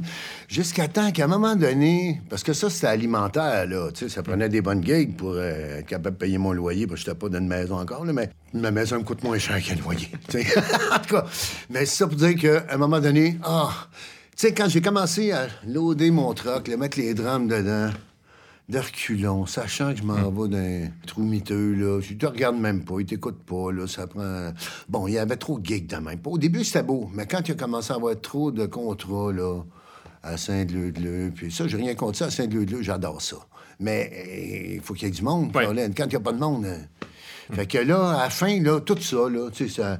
Jusqu'à 0.48 0.88
temps 0.88 1.10
qu'à 1.12 1.24
un 1.24 1.28
moment 1.28 1.56
donné, 1.56 2.20
parce 2.28 2.42
que 2.42 2.52
ça, 2.52 2.70
c'était 2.70 2.88
alimentaire, 2.88 3.66
là. 3.66 3.90
Tu 3.92 4.04
sais, 4.04 4.08
ça 4.08 4.22
prenait 4.22 4.48
des 4.48 4.60
bonnes 4.60 4.84
gigs 4.84 5.16
pour 5.16 5.40
être 5.40 5.86
capable 5.86 6.16
de 6.16 6.20
payer 6.20 6.38
mon 6.38 6.52
loyer. 6.52 6.86
Parce 6.86 7.00
que 7.00 7.06
j'étais 7.06 7.18
pas 7.18 7.28
dans 7.28 7.38
une 7.38 7.48
maison 7.48 7.78
encore, 7.78 8.04
là, 8.04 8.12
mais 8.12 8.30
ma 8.52 8.70
maison 8.70 8.98
me 8.98 9.04
coûte 9.04 9.22
moins 9.22 9.38
cher 9.38 9.62
qu'un 9.62 9.76
loyer. 9.76 10.10
en 10.92 10.98
tout 10.98 11.14
cas, 11.14 11.24
mais 11.70 11.80
c'est 11.80 11.96
ça 11.96 12.06
pour 12.06 12.16
dire 12.16 12.34
qu'à 12.36 12.64
un 12.70 12.76
moment 12.76 13.00
donné, 13.00 13.38
ah, 13.42 13.70
tu 14.36 14.48
sais, 14.48 14.54
quand 14.54 14.68
j'ai 14.68 14.80
commencé 14.80 15.32
à 15.32 15.46
loader 15.66 16.10
mon 16.10 16.34
truck, 16.34 16.68
mettre 16.68 16.98
les 16.98 17.14
drums 17.14 17.48
dedans, 17.48 17.90
de 18.68 18.78
reculons, 18.78 19.44
sachant 19.46 19.92
que 19.92 19.98
je 19.98 20.04
m'en 20.04 20.30
vais 20.30 20.48
d'un 20.48 20.88
trou 21.06 21.22
miteux, 21.22 21.74
là. 21.74 22.00
Je 22.00 22.14
te 22.14 22.26
regarde 22.26 22.56
même 22.56 22.84
pas, 22.84 22.94
il 23.00 23.06
t'écoute 23.06 23.42
pas, 23.44 23.70
là. 23.72 23.86
Ça 23.86 24.06
prend. 24.06 24.52
Bon, 24.88 25.06
il 25.06 25.14
y 25.14 25.18
avait 25.18 25.36
trop 25.36 25.58
de 25.58 25.66
gigs 25.66 25.86
de 25.86 25.96
même. 25.96 26.18
Au 26.24 26.38
début, 26.38 26.64
c'était 26.64 26.82
beau, 26.82 27.10
mais 27.12 27.26
quand 27.26 27.46
il 27.46 27.52
a 27.52 27.54
commencé 27.54 27.92
à 27.92 27.96
avoir 27.96 28.18
trop 28.20 28.50
de 28.50 28.64
contrats, 28.66 29.32
là, 29.32 29.62
à 30.22 30.38
Saint-Leu-de-Leu, 30.38 31.32
puis 31.34 31.52
ça, 31.52 31.68
j'ai 31.68 31.76
rien 31.76 31.94
contre 31.94 32.18
ça, 32.18 32.26
à 32.26 32.30
Saint-Leu-de-Leu, 32.30 32.80
j'adore 32.82 33.20
ça. 33.20 33.36
Mais 33.80 34.72
il 34.74 34.80
faut 34.80 34.94
qu'il 34.94 35.08
y 35.08 35.10
ait 35.10 35.14
du 35.14 35.22
monde, 35.22 35.52
Quand 35.52 36.04
il 36.04 36.08
n'y 36.08 36.16
a 36.16 36.20
pas 36.20 36.32
de 36.32 36.38
monde. 36.38 36.64
Hein. 36.64 36.78
Fait 37.52 37.66
que 37.66 37.78
là, 37.78 38.20
à 38.20 38.22
la 38.24 38.30
fin, 38.30 38.58
là, 38.62 38.80
tout 38.80 38.98
ça, 38.98 39.28
là, 39.28 39.50
tu 39.50 39.68
sais, 39.68 39.74
ça 39.74 39.98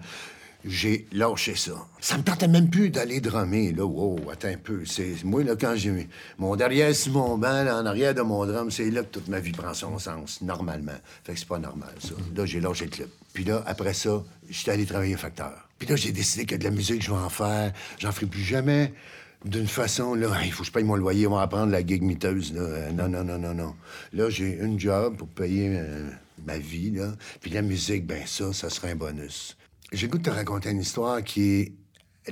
j'ai 0.65 1.07
lâché 1.13 1.55
ça. 1.55 1.73
Ça 2.01 2.17
me 2.17 2.23
tentait 2.23 2.49
même 2.49 2.71
plus 2.71 2.91
d'aller 2.91 3.21
drummer, 3.21 3.73
là. 3.73 3.85
Wow, 3.85 4.31
attends 4.31 4.49
un 4.49 4.57
peu. 4.57 4.85
C'est... 4.85 5.23
Moi, 5.25 5.45
là, 5.45 5.57
quand 5.57 5.75
j'ai 5.77 6.09
mon 6.39 6.57
derrière 6.57 6.95
sur 6.95 7.13
mon 7.13 7.37
banc, 7.39 7.67
en 7.67 7.87
arrière 7.87 8.15
de 8.15 8.23
mon 8.23 8.45
drum, 8.47 8.71
c'est 8.71 8.91
là 8.91 9.03
que 9.03 9.09
toute 9.09 9.29
ma 9.29 9.41
vie 9.41 9.53
prend 9.53 9.75
son 9.75 9.99
sens, 9.99 10.41
normalement. 10.41 10.93
Fait 11.25 11.35
que 11.35 11.39
c'est 11.39 11.49
pas 11.49 11.59
normal, 11.59 11.95
ça. 11.99 12.15
Là, 12.35 12.47
j'ai 12.47 12.61
lâché 12.61 12.87
le 12.87 12.91
clip. 12.91 13.09
Puis 13.33 13.45
là, 13.45 13.63
après 13.67 13.95
ça, 13.95 14.23
j'étais 14.49 14.73
allé 14.73 14.87
travailler 14.87 15.17
facteur. 15.17 15.69
Puis 15.79 15.89
là, 15.89 15.97
j'ai 15.97 16.13
décidé 16.13 16.47
que 16.47 16.55
de 16.55 16.65
la 16.65 16.71
musique, 16.71 17.03
je 17.03 17.11
vais 17.11 17.17
en 17.17 17.31
faire. 17.31 17.73
J'en 17.99 18.13
ferai 18.13 18.27
plus 18.27 18.43
jamais 18.43 18.93
d'une 19.45 19.67
façon, 19.67 20.15
là, 20.15 20.31
il 20.45 20.53
faut 20.53 20.63
que 20.63 20.69
je 20.69 20.73
paye 20.73 20.85
mon 20.85 20.97
loyer, 20.97 21.27
on 21.27 21.35
va 21.35 21.43
apprendre 21.43 21.71
la 21.71 21.85
gig 21.87 22.03
miteuse, 22.03 22.55
là. 22.55 22.63
Euh, 22.63 22.93
non, 22.93 23.09
non, 23.09 23.25
non, 23.25 23.39
non, 23.39 23.55
non. 23.55 23.75
Là, 24.13 24.31
j'ai 24.31 24.59
une 24.59 24.81
job 24.81 25.17
pour 25.17 25.29
payer 25.29 25.69
euh, 25.71 26.09
ma 26.47 26.57
vie, 26.59 26.91
là. 26.91 27.13
Puis 27.41 27.51
la 27.51 27.63
musique, 27.63 28.07
ben 28.07 28.23
ça, 28.27 28.53
ça 28.53 28.71
serait 28.71 28.93
un 28.93 28.97
bonus. 28.97 29.57
De 29.95 30.19
te 30.19 30.31
raconter 30.31 30.71
une 30.71 30.81
histoire 30.81 31.23
qui 31.23 31.61
est 31.61 31.73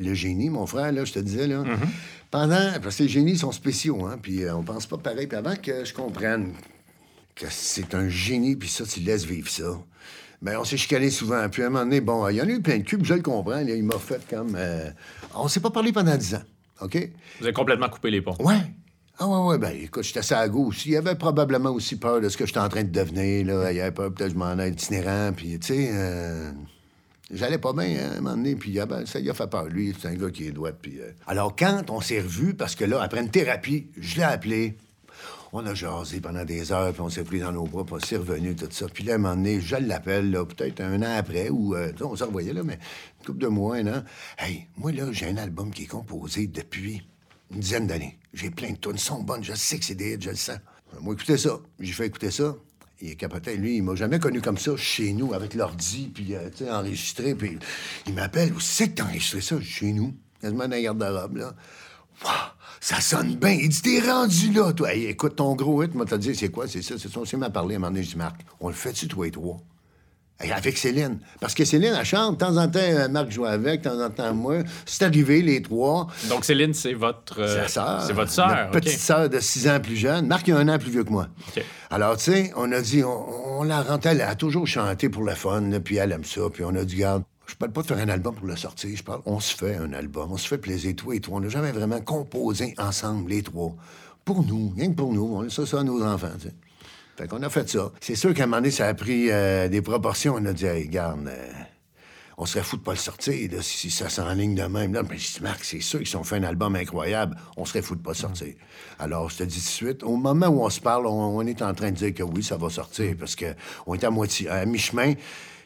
le 0.01 0.15
génie, 0.15 0.51
mon 0.51 0.67
frère, 0.67 0.93
là, 0.93 1.05
je 1.05 1.13
te 1.13 1.19
disais, 1.19 1.47
là. 1.47 1.63
Mm-hmm. 1.63 1.89
Pendant. 2.31 2.81
Parce 2.83 2.97
que 2.97 3.03
les 3.05 3.09
génies 3.09 3.37
sont 3.37 3.53
spéciaux, 3.53 4.07
hein, 4.07 4.19
puis 4.21 4.43
euh, 4.43 4.57
on 4.57 4.63
pense 4.63 4.87
pas 4.87 4.99
pareil. 4.99 5.27
Puis 5.27 5.37
avant 5.37 5.55
que 5.55 5.85
je 5.85 5.93
comprenne 5.93 6.53
que 7.35 7.47
c'est 7.51 7.95
un 7.95 8.09
génie, 8.09 8.57
puis 8.57 8.69
ça, 8.69 8.85
tu 8.85 9.01
laisses 9.01 9.25
vivre 9.25 9.49
ça. 9.49 9.79
Ben, 10.41 10.59
on 10.59 10.65
s'est 10.65 10.77
chicané 10.77 11.11
souvent. 11.11 11.49
Puis 11.49 11.63
à 11.63 11.67
un 11.67 11.71
moment 11.71 11.85
donné, 11.85 12.01
bon, 12.01 12.29
il 12.29 12.37
y 12.37 12.43
en 12.43 12.47
a 12.47 12.51
eu 12.51 12.61
plein 12.61 12.79
de 12.79 12.83
cubes, 12.83 13.05
je 13.05 13.15
le 13.15 13.23
comprends. 13.23 13.61
il 13.61 13.85
m'a 13.85 13.99
fait 13.99 14.21
comme. 14.29 14.55
Euh, 14.57 14.91
on 15.35 15.47
s'est 15.49 15.61
pas 15.61 15.71
parlé 15.71 15.93
pendant 15.93 16.17
dix 16.17 16.35
ans, 16.35 16.43
OK? 16.81 17.11
Vous 17.39 17.47
avez 17.47 17.53
complètement 17.53 17.89
coupé 17.89 18.11
les 18.11 18.23
ponts. 18.23 18.37
Ouais. 18.41 18.61
Ah 19.19 19.29
ouais, 19.29 19.51
ouais, 19.51 19.59
ben 19.59 19.73
écoute, 19.81 20.03
j'étais 20.03 20.19
assez 20.21 20.35
à 20.35 20.49
aussi. 20.49 20.91
Il 20.91 20.97
avait 20.97 21.15
probablement 21.15 21.71
aussi 21.71 21.97
peur 21.97 22.21
de 22.21 22.29
ce 22.29 22.37
que 22.37 22.47
j'étais 22.47 22.59
en 22.59 22.69
train 22.69 22.83
de 22.83 22.91
devenir, 22.91 23.47
là. 23.47 23.71
Il 23.71 23.81
avait 23.81 23.93
peur, 23.93 24.13
peut-être 24.13 24.31
que 24.31 24.35
je 24.35 24.39
m'en 24.39 24.59
aille 24.59 24.73
itinérant, 24.73 25.33
puis 25.37 25.59
tu 25.61 25.67
sais... 25.67 25.91
Euh, 25.93 26.51
J'allais 27.33 27.57
pas 27.57 27.73
bien 27.73 27.85
hein, 27.85 28.11
à 28.13 28.19
un 28.19 28.21
moment 28.21 28.37
donné, 28.37 28.55
puis 28.57 28.79
ah 28.79 28.85
ben, 28.85 29.07
ça 29.07 29.19
y 29.19 29.31
a 29.31 29.35
fait 29.35 29.47
peur. 29.47 29.65
Lui, 29.65 29.95
c'est 29.99 30.09
un 30.09 30.15
gars 30.15 30.31
qui 30.31 30.49
est 30.49 30.51
droit. 30.53 30.73
Puis, 30.73 31.01
euh. 31.01 31.13
Alors, 31.27 31.57
quand 31.57 31.89
on 31.89 32.03
s'est 32.03 32.21
revus, 32.21 32.53
parce 32.53 32.75
que 32.75 32.85
là, 32.85 33.01
après 33.01 33.21
une 33.21 33.31
thérapie, 33.31 33.87
je 33.97 34.17
l'ai 34.17 34.23
appelé. 34.23 34.77
On 35.55 35.65
a 35.65 35.75
jasé 35.75 36.21
pendant 36.21 36.45
des 36.45 36.73
heures, 36.73 36.93
puis 36.93 37.01
on 37.01 37.09
s'est 37.09 37.25
pris 37.25 37.41
dans 37.41 37.53
nos 37.53 37.65
bras, 37.65 37.85
puis 37.85 37.95
on 37.95 38.01
s'est 38.01 38.19
revenu, 38.19 38.55
tout 38.55 38.69
ça. 38.71 38.87
Puis 38.87 39.05
là, 39.05 39.15
un 39.15 39.19
moment 39.19 39.35
donné, 39.35 39.61
je 39.61 39.77
l'appelle, 39.77 40.31
là, 40.31 40.45
peut-être 40.45 40.81
un 40.83 41.01
an 41.03 41.17
après, 41.17 41.49
ou 41.49 41.75
euh, 41.75 41.93
on 42.03 42.17
s'en 42.17 42.27
revoyait, 42.27 42.53
là, 42.53 42.63
mais 42.65 42.79
une 43.21 43.27
couple 43.27 43.39
de 43.39 43.49
mois, 43.49 43.77
un. 43.77 44.05
Hey, 44.39 44.67
moi, 44.77 44.93
là, 44.93 45.11
j'ai 45.13 45.27
un 45.27 45.37
album 45.39 45.71
qui 45.71 45.85
est 45.85 45.87
composé 45.87 46.47
depuis 46.47 47.03
une 47.51 47.61
dizaine 47.61 47.87
d'années. 47.87 48.19
J'ai 48.35 48.51
plein 48.51 48.73
de 48.73 48.77
tunes, 48.77 48.99
sont 48.99 49.23
bonnes, 49.23 49.45
je 49.45 49.55
sais 49.55 49.79
que 49.79 49.85
c'est 49.85 49.95
des 49.95 50.15
hits, 50.15 50.21
je 50.21 50.31
le 50.31 50.37
sens. 50.37 50.59
Moi, 51.01 51.15
écoutez 51.15 51.39
ça. 51.39 51.59
J'ai 51.81 51.93
fait 51.93 52.07
écouter 52.07 52.31
ça 52.31 52.55
il 53.03 53.17
capoté. 53.17 53.57
Lui, 53.57 53.77
il 53.77 53.83
m'a 53.83 53.95
jamais 53.95 54.19
connu 54.19 54.41
comme 54.41 54.59
ça 54.59 54.77
chez 54.77 55.13
nous, 55.13 55.35
avec 55.35 55.55
l'ordi, 55.55 56.11
puis, 56.15 56.35
euh, 56.35 56.49
enregistré. 56.71 57.35
Puis 57.35 57.59
il 58.07 58.15
m'appelle, 58.15 58.53
où 58.53 58.61
c'est 58.61 58.91
que 58.91 58.95
t'as 58.97 59.05
enregistré 59.05 59.41
ça? 59.41 59.61
Chez 59.61 59.93
nous, 59.93 60.15
quasiment 60.41 60.65
dans 60.65 60.71
la 60.71 60.83
garde-robe, 60.83 61.37
là. 61.37 61.55
Wow, 62.25 62.31
ça 62.81 63.01
sonne 63.01 63.35
bien. 63.35 63.51
Il 63.51 63.69
dit, 63.69 63.83
t'es 63.83 64.01
rendu 64.01 64.53
là, 64.53 64.73
toi. 64.73 64.95
écoute, 64.95 65.37
ton 65.37 65.55
gros 65.57 65.83
hit, 65.83 65.91
t'as 66.09 66.19
dit, 66.19 66.35
c'est 66.35 66.51
quoi? 66.51 66.69
C'est 66.69 66.83
ça, 66.83 66.95
c'est 66.99 67.11
ça. 67.11 67.21
On 67.21 67.39
m'a 67.39 67.51
parlé 67.51 67.75
à 67.75 67.79
un 67.79 67.81
moment 67.81 67.91
donné, 67.91 68.05
je 68.05 68.11
dis, 68.11 68.17
Marc, 68.17 68.43
on 68.61 68.69
le 68.69 68.75
fait-tu, 68.75 69.09
toi 69.09 69.27
et 69.27 69.31
toi? 69.31 69.61
Avec 70.51 70.77
Céline. 70.79 71.19
Parce 71.41 71.55
que 71.55 71.65
Céline, 71.65 71.95
elle 71.99 72.05
chante. 72.05 72.41
De 72.41 72.45
temps 72.45 72.57
en 72.57 72.69
temps, 72.69 72.81
euh, 72.81 73.09
Marc 73.09 73.31
joue 73.31 73.45
avec, 73.45 73.83
de 73.83 73.89
temps 73.89 74.01
en 74.01 74.11
temps, 74.11 74.35
moi. 74.35 74.57
C'est 74.87 75.05
arrivé, 75.05 75.43
les 75.43 75.63
trois. 75.63 76.09
Donc, 76.29 76.45
Céline, 76.45 76.75
c'est 76.75 76.95
votre. 76.95 77.41
Euh, 77.41 77.67
c'est 77.69 78.13
votre 78.13 78.31
sœur. 78.31 78.71
Petite 78.71 78.99
sœur 78.99 79.29
de 79.29 79.39
six 79.39 79.69
ans 79.69 79.81
plus 79.81 79.97
jeune. 79.97 80.27
Marc, 80.27 80.49
il 80.49 80.55
a 80.55 80.59
un 80.59 80.69
an 80.69 80.79
plus 80.79 80.91
vieux 80.91 81.05
que 81.05 81.11
moi. 81.11 81.29
Alors, 81.91 82.17
tu 82.17 82.33
sais, 82.33 82.53
on 82.57 82.73
a 82.73 82.81
dit, 82.81 83.03
on, 83.05 83.63
la 83.63 83.83
rentre, 83.83 84.07
elle 84.07 84.23
a 84.23 84.35
toujours 84.35 84.67
chanté 84.67 85.09
pour 85.09 85.23
le 85.23 85.35
fun, 85.35 85.63
puis 85.85 85.97
elle 85.97 86.13
aime 86.13 86.25
ça. 86.25 86.43
Puis 86.53 86.65
on 86.65 86.75
a 86.75 86.85
dit, 86.85 86.97
garde, 86.97 87.23
je 87.47 87.55
parle 87.55 87.73
pas 87.73 87.83
de 87.83 87.87
faire 87.87 87.99
un 87.99 88.09
album 88.09 88.35
pour 88.35 88.47
le 88.47 88.57
sortir. 88.57 88.91
Je 88.97 89.03
parle, 89.03 89.21
on 89.27 89.41
se 89.41 89.55
fait 89.55 89.77
un 89.77 89.93
album. 89.93 90.33
On 90.33 90.37
se 90.37 90.49
fait 90.49 90.59
plaisir, 90.59 90.95
toi 90.97 91.15
et 91.15 91.21
toi. 91.21 91.37
On 91.37 91.41
n'a 91.41 91.49
jamais 91.49 91.73
vraiment 91.73 92.01
composé 92.01 92.75
ensemble, 92.79 93.31
les 93.31 93.43
trois. 93.43 93.75
Pour 94.25 94.45
nous, 94.45 94.73
rien 94.77 94.89
que 94.89 94.95
pour 94.95 95.13
nous. 95.13 95.25
On 95.25 95.49
ça, 95.51 95.67
ça 95.67 95.83
nos 95.83 96.03
enfants, 96.03 96.29
tu 96.41 96.49
sais. 96.49 96.55
Fait 97.17 97.29
qu'on 97.29 97.43
a 97.43 97.51
fait 97.51 97.69
ça. 97.69 97.93
C'est 98.01 98.15
sûr 98.15 98.33
qu'à 98.33 98.45
un 98.45 98.47
moment 98.47 98.59
donné, 98.59 98.71
ça 98.71 98.87
a 98.87 98.95
pris 98.95 99.31
euh, 99.31 99.69
des 99.69 99.83
proportions. 99.83 100.35
On 100.37 100.45
a 100.47 100.53
dit, 100.53 100.65
hey, 100.65 100.87
regarde, 100.87 101.29
euh, 101.29 101.53
on 102.39 102.47
serait 102.47 102.65
fou 102.65 102.77
de 102.77 102.83
pas 102.83 102.93
le 102.93 102.99
sortir 102.99 103.51
si, 103.61 103.91
ça 103.91 104.09
s'enligne 104.09 104.55
de 104.55 104.63
même. 104.63 104.95
Là, 104.95 105.03
mais 105.09 105.19
je 105.19 105.35
dis, 105.35 105.43
Marc, 105.43 105.63
c'est 105.65 105.81
sûr 105.81 106.01
qu'ils 106.01 106.17
ont 106.17 106.25
fait 106.25 106.37
un 106.37 106.45
album 106.45 106.75
incroyable. 106.75 107.37
On 107.57 107.65
serait 107.65 107.83
fou 107.83 107.95
de 107.95 108.01
pas 108.01 108.13
le 108.13 108.17
sortir. 108.17 108.55
Alors, 108.99 109.29
je 109.29 109.39
te 109.39 109.43
dis 109.45 109.61
tout 109.61 109.67
de 109.67 109.69
suite, 109.69 110.03
au 110.03 110.17
moment 110.17 110.47
où 110.47 110.65
on 110.65 110.71
se 110.71 110.81
parle, 110.81 111.07
on, 111.07 111.41
est 111.47 111.61
en 111.61 111.75
train 111.75 111.91
de 111.91 111.97
dire 111.97 112.15
que 112.15 112.23
oui, 112.23 112.43
ça 112.43 112.57
va 112.57 112.71
sortir 112.71 113.15
parce 113.19 113.37
qu'on 113.37 113.95
est 113.95 114.05
à 114.05 114.11
moitié, 114.11 114.49
à 114.49 114.65
mi-chemin. 114.65 115.15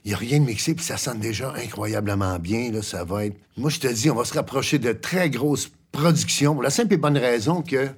Il 0.05 0.09
n'y 0.09 0.15
a 0.15 0.19
rien 0.19 0.41
de 0.41 0.45
mixé, 0.45 0.75
puis 0.75 0.85
ça 0.85 0.97
sonne 0.97 1.19
déjà 1.19 1.53
incroyablement 1.55 2.39
bien. 2.39 2.71
Là, 2.73 2.83
ça 2.83 3.05
va 3.05 3.27
être. 3.27 3.37
Moi, 3.57 3.71
je 3.71 3.81
te 3.81 3.89
dis, 3.89 4.11
on 4.11 4.15
va 4.15 4.25
se 4.25 4.35
rapprocher 4.35 4.79
de 4.79 4.93
très 4.93 5.31
grosses 5.31 5.71
productions 5.93 6.55
pour 6.55 6.63
la 6.63 6.71
simple 6.71 6.95
et 6.95 6.97
bonne 6.97 7.19
raison 7.19 7.63
que 7.63 7.89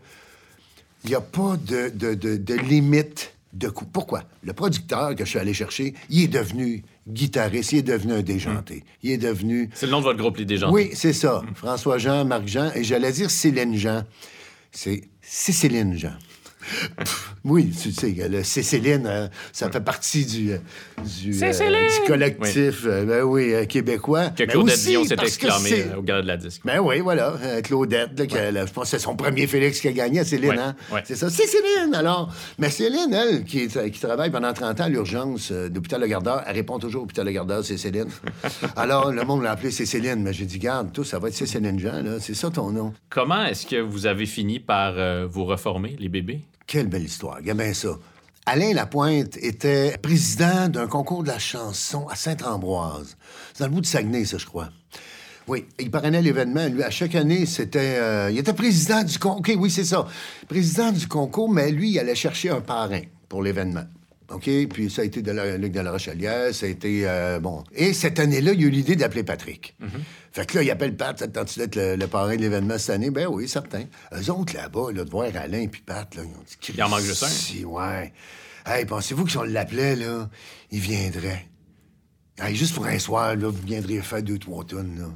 il 1.05 1.11
n'y 1.11 1.17
a 1.17 1.21
pas 1.21 1.57
de, 1.57 1.91
de, 1.91 2.15
de 2.15 2.55
limite 2.55 3.33
de. 3.59 3.69
Pourquoi? 3.69 4.25
Le 4.43 4.53
producteur 4.53 5.15
que 5.15 5.25
je 5.25 5.31
suis 5.31 5.39
allé 5.39 5.53
chercher, 5.53 5.95
il 6.09 6.25
est 6.25 6.29
devenu 6.29 6.83
guitariste, 7.09 7.73
il 7.73 7.79
est 7.79 7.83
devenu 7.83 8.15
un 8.15 8.23
déjanté. 8.23 8.77
Hmm. 8.77 8.99
Il 9.03 9.11
est 9.13 9.19
devenu... 9.19 9.71
C'est 9.75 9.87
le 9.87 9.93
nom 9.93 9.99
de 9.99 10.05
votre 10.05 10.19
groupe, 10.19 10.37
les 10.37 10.45
déjantés. 10.45 10.73
Oui, 10.73 10.91
c'est 10.95 11.13
ça. 11.13 11.43
François 11.55 11.99
Jean, 11.99 12.25
Marc 12.25 12.47
Jean, 12.47 12.71
et 12.75 12.85
j'allais 12.85 13.13
dire 13.13 13.31
Céline 13.31 13.77
Jean. 13.77 14.05
C'est 14.71 15.03
Céline 15.21 15.97
Jean. 15.97 16.13
Oui, 17.45 17.71
tu 17.71 17.93
sais, 17.93 18.15
c'est 18.43 18.63
Céline, 18.63 19.07
euh, 19.07 19.29
ça 19.53 19.71
fait 19.71 19.81
partie 19.81 20.27
du, 20.27 20.53
euh, 20.53 20.59
du, 20.99 21.39
collectif 22.07 22.85
Ben 22.85 23.23
oui, 23.23 23.67
québécois. 23.69 24.31
Que 24.31 24.45
Claudette 24.45 24.81
Dion 24.81 25.05
s'est 25.05 25.15
exclamé 25.15 25.87
au 25.97 26.03
gala 26.03 26.23
de 26.23 26.27
la 26.27 26.37
disque. 26.37 26.63
Ben 26.65 26.81
oui, 26.81 27.01
voilà. 27.01 27.35
Claudette, 27.63 28.11
je 28.19 28.73
pense 28.73 28.85
que 28.85 28.91
c'est 28.91 28.99
son 28.99 29.17
premier 29.17 29.47
Félix 29.47 29.81
qui 29.81 29.89
a 29.89 29.93
gagné 29.93 30.21
à 30.21 30.25
Céline. 30.25 30.59
Hein? 30.59 30.75
C'est 31.05 31.17
ça, 31.17 31.31
c'est 31.31 31.47
Céline. 31.47 31.95
Alors, 31.95 32.33
mais 32.59 32.71
Céline, 32.71 33.13
elle, 33.13 33.45
qui, 33.45 33.69
qui 33.69 34.01
travaille 34.01 34.31
pendant 34.31 34.53
30 34.53 34.81
ans 34.81 34.85
à 34.85 34.89
l'urgence 34.89 35.53
d'hôpital 35.53 36.01
Le 36.01 36.07
Gardeur, 36.07 36.43
elle 36.47 36.57
répond 36.57 36.79
toujours 36.79 37.05
hôpital 37.05 37.25
Le 37.27 37.33
Gardeur, 37.33 37.65
c'est 37.65 37.77
Céline. 37.77 38.09
Alors, 38.77 39.13
le 39.13 39.25
monde 39.25 39.43
l'a 39.43 39.53
appelé 39.53 39.71
c'est 39.71 39.87
Céline. 39.87 40.23
Mais 40.23 40.33
j'ai 40.33 40.45
dit, 40.45 40.59
garde, 40.59 40.93
tout, 40.93 41.05
ça 41.05 41.19
va 41.19 41.29
être 41.29 41.35
Céline 41.35 41.79
Jean, 41.79 42.03
là. 42.03 42.19
C'est 42.21 42.35
ça 42.35 42.51
ton 42.51 42.71
nom. 42.71 42.93
Comment 43.09 43.45
est-ce 43.47 43.67
que 43.67 43.81
vous 43.81 44.07
avez 44.07 44.27
fini 44.27 44.61
par 44.61 44.95
vous 45.29 45.45
reformer, 45.45 45.97
les 45.99 46.09
bébés? 46.09 46.43
Quelle 46.69 46.87
belle 46.87 47.05
histoire. 47.05 47.37
Regarde 47.37 47.73
ça. 47.73 47.99
Alain 48.45 48.75
Lapointe 48.75 49.39
était 49.39 49.97
président 50.03 50.69
d'un 50.69 50.87
concours 50.87 51.23
de 51.23 51.29
la 51.29 51.39
chanson 51.39 52.07
à 52.09 52.15
Saint-Ambroise. 52.15 53.17
C'est 53.55 53.61
dans 53.61 53.69
le 53.69 53.73
bout 53.73 53.81
de 53.81 53.87
Saguenay, 53.87 54.27
ça, 54.27 54.37
je 54.37 54.45
crois. 54.45 54.69
Oui, 55.47 55.65
il 55.79 55.91
parrainait 55.91 56.21
l'événement. 56.21 56.67
Lui, 56.67 56.83
à 56.83 56.91
chaque 56.91 57.15
année, 57.15 57.47
c'était. 57.47 57.97
Euh, 57.99 58.31
il 58.31 58.37
était 58.37 58.53
président 58.53 59.03
du 59.03 59.19
concours. 59.19 59.39
OK, 59.39 59.53
oui, 59.59 59.71
c'est 59.71 59.85
ça. 59.85 60.07
Président 60.47 60.93
du 60.93 61.09
concours, 61.09 61.51
mais 61.51 61.71
lui, 61.71 61.93
il 61.93 61.99
allait 61.99 62.15
chercher 62.15 62.51
un 62.51 62.61
parrain 62.61 63.01
pour 63.31 63.43
l'événement. 63.43 63.85
OK? 64.31 64.51
Puis 64.69 64.91
ça 64.91 65.03
a 65.03 65.05
été 65.05 65.23
de 65.23 65.31
la 65.33 65.57
Ligue 65.57 65.73
de 65.73 65.81
la 65.81 65.91
Rochelière, 65.91 66.55
ça 66.55 66.67
a 66.67 66.69
été. 66.69 67.03
Euh, 67.05 67.41
bon. 67.41 67.65
Et 67.75 67.95
cette 67.95 68.21
année-là, 68.21 68.53
il 68.53 68.65
a 68.65 68.67
eu 68.67 68.71
l'idée 68.71 68.95
d'appeler 68.95 69.23
Patrick. 69.23 69.75
Mm-hmm. 69.81 70.01
Fait 70.33 70.47
que 70.47 70.57
là, 70.57 70.63
il 70.63 70.71
appelle 70.71 70.97
Pat, 70.97 71.19
ça 71.19 71.27
tu 71.45 71.59
d'être 71.59 71.77
le, 71.77 72.07
parrain 72.07 72.37
de 72.37 72.43
l'événement 72.43 72.77
cette 72.77 72.91
année? 72.91 73.11
Ben 73.11 73.27
oui, 73.27 73.49
certain. 73.49 73.85
Eux 74.13 74.31
autres, 74.31 74.55
là-bas, 74.55 74.93
là, 74.93 75.05
de 75.05 75.11
voir 75.11 75.29
Alain 75.35 75.67
puis 75.67 75.81
Pat, 75.81 76.15
là, 76.15 76.23
ils 76.25 76.29
ont 76.29 76.45
dit. 76.47 76.73
Il 76.75 76.83
en 76.83 76.91
manque 76.91 77.01
juste 77.01 77.23
un. 77.23 77.29
Si, 77.29 77.65
ouais. 77.65 78.13
Hey, 78.67 78.85
pensez-vous 78.85 79.25
que 79.25 79.31
si 79.31 79.39
on 79.39 79.45
l'appelait, 79.45 79.97
là, 79.97 80.29
il 80.71 80.81
viendrait? 80.81 81.47
Hey, 82.39 82.55
juste 82.55 82.75
pour 82.75 82.85
un 82.85 82.99
soir, 82.99 83.35
là, 83.35 83.49
vous 83.49 83.67
viendriez 83.67 84.03
faire 84.03 84.23
deux, 84.23 84.39
trois 84.39 84.65
tonnes, 84.65 84.99
là. 84.99 85.09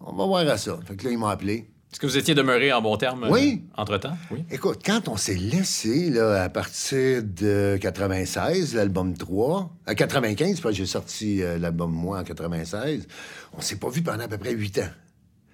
On 0.00 0.12
va 0.12 0.26
voir 0.26 0.48
à 0.48 0.58
ça. 0.58 0.78
Fait 0.86 0.96
que 0.96 1.04
là, 1.04 1.10
ils 1.10 1.18
m'ont 1.18 1.26
appelé. 1.26 1.69
Est-ce 1.92 1.98
que 1.98 2.06
vous 2.06 2.16
étiez 2.16 2.36
demeuré 2.36 2.72
en 2.72 2.80
bon 2.80 2.96
terme 2.96 3.26
oui. 3.28 3.64
Euh, 3.64 3.82
entre-temps? 3.82 4.16
Oui. 4.30 4.44
Écoute, 4.52 4.80
quand 4.86 5.08
on 5.08 5.16
s'est 5.16 5.34
laissé, 5.34 6.08
là, 6.10 6.44
à 6.44 6.48
partir 6.48 7.20
de 7.24 7.76
96, 7.80 8.76
l'album 8.76 9.16
3, 9.16 9.74
à 9.86 9.96
95, 9.96 10.60
parce 10.60 10.72
que 10.72 10.78
j'ai 10.78 10.86
sorti 10.86 11.42
euh, 11.42 11.58
l'album 11.58 11.90
Moi 11.90 12.20
en 12.20 12.22
96, 12.22 13.08
on 13.54 13.60
s'est 13.60 13.76
pas 13.76 13.88
vu 13.88 14.02
pendant 14.02 14.22
à 14.22 14.28
peu 14.28 14.38
près 14.38 14.52
8 14.52 14.78
ans. 14.78 14.90